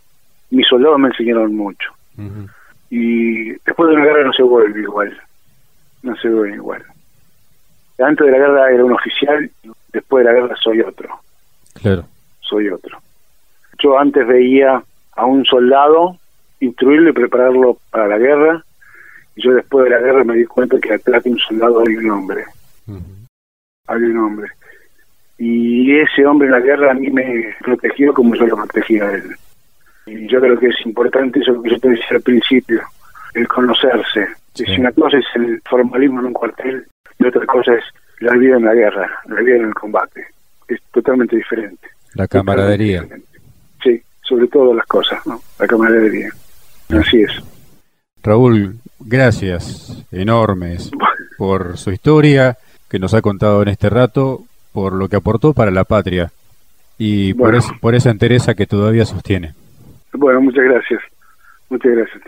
mis 0.49 0.67
soldados 0.67 0.99
me 0.99 1.07
enseñaron 1.09 1.55
mucho. 1.55 1.91
Y 2.89 3.49
después 3.51 3.89
de 3.89 3.95
una 3.95 4.05
guerra 4.05 4.23
no 4.23 4.33
se 4.33 4.43
vuelve 4.43 4.81
igual. 4.81 5.17
No 6.03 6.15
se 6.17 6.29
vuelve 6.29 6.55
igual. 6.55 6.83
Antes 7.99 8.25
de 8.25 8.31
la 8.31 8.37
guerra 8.37 8.71
era 8.71 8.83
un 8.85 8.93
oficial, 8.93 9.49
después 9.91 10.25
de 10.25 10.31
la 10.33 10.39
guerra 10.39 10.55
soy 10.61 10.81
otro. 10.81 11.19
claro, 11.73 12.05
Soy 12.41 12.69
otro. 12.69 12.97
Yo 13.79 13.99
antes 13.99 14.25
veía 14.25 14.81
a 15.17 15.25
un 15.25 15.43
soldado, 15.45 16.17
instruirlo 16.59 17.09
y 17.09 17.13
prepararlo 17.13 17.77
para 17.91 18.07
la 18.07 18.17
guerra, 18.17 18.63
y 19.35 19.43
yo 19.43 19.53
después 19.53 19.85
de 19.85 19.91
la 19.91 19.99
guerra 19.99 20.23
me 20.23 20.35
di 20.35 20.45
cuenta 20.45 20.79
que 20.79 20.93
atrás 20.93 21.23
de 21.23 21.31
un 21.31 21.39
soldado 21.39 21.83
hay 21.85 21.95
un 21.95 22.11
hombre. 22.11 22.45
hay 23.87 24.01
un 24.01 24.17
hombre. 24.17 24.47
Y 25.39 25.97
ese 25.99 26.25
hombre 26.25 26.47
en 26.47 26.53
la 26.53 26.59
guerra 26.59 26.91
a 26.91 26.93
mí 26.93 27.09
me 27.09 27.55
protegió 27.59 28.13
como 28.13 28.35
yo 28.35 28.47
lo 28.47 28.55
protegía 28.55 29.05
a 29.05 29.13
él. 29.13 29.35
Y 30.05 30.27
yo 30.27 30.39
creo 30.39 30.57
que 30.57 30.67
es 30.67 30.85
importante 30.85 31.39
eso 31.39 31.61
que 31.61 31.71
yo 31.71 31.79
te 31.79 31.89
decía 31.89 32.07
al 32.11 32.21
principio, 32.21 32.81
el 33.33 33.47
conocerse. 33.47 34.27
Sí. 34.53 34.65
Si 34.65 34.79
una 34.79 34.91
cosa 34.91 35.17
es 35.17 35.25
el 35.35 35.61
formalismo 35.69 36.19
en 36.19 36.27
un 36.27 36.33
cuartel 36.33 36.85
y 37.19 37.25
otra 37.25 37.45
cosa 37.45 37.73
es 37.73 37.83
la 38.19 38.33
vida 38.33 38.57
en 38.57 38.65
la 38.65 38.73
guerra, 38.73 39.19
la 39.25 39.41
vida 39.41 39.57
en 39.57 39.65
el 39.65 39.73
combate. 39.73 40.25
Es 40.67 40.79
totalmente 40.91 41.35
diferente. 41.35 41.87
la 42.13 42.27
camaradería. 42.27 43.01
Diferente. 43.01 43.36
Sobre 44.27 44.47
todo 44.47 44.73
las 44.73 44.85
cosas, 44.87 45.25
¿no? 45.25 45.39
La 45.59 45.67
camaradería. 45.67 46.29
Así 46.89 47.21
es. 47.21 47.31
Raúl, 48.23 48.75
gracias 48.99 50.03
enormes 50.11 50.91
por 51.37 51.77
su 51.77 51.91
historia 51.91 52.57
que 52.89 52.99
nos 52.99 53.13
ha 53.13 53.21
contado 53.21 53.61
en 53.61 53.69
este 53.69 53.89
rato, 53.89 54.43
por 54.73 54.93
lo 54.93 55.07
que 55.07 55.15
aportó 55.17 55.53
para 55.53 55.71
la 55.71 55.83
patria 55.83 56.31
y 56.97 57.33
por, 57.33 57.55
es- 57.55 57.67
por 57.81 57.95
esa 57.95 58.09
entereza 58.09 58.53
que 58.55 58.65
todavía 58.65 59.05
sostiene. 59.05 59.53
Bueno, 60.13 60.41
muchas 60.41 60.63
gracias. 60.65 61.01
Muchas 61.69 61.91
gracias. 61.93 62.23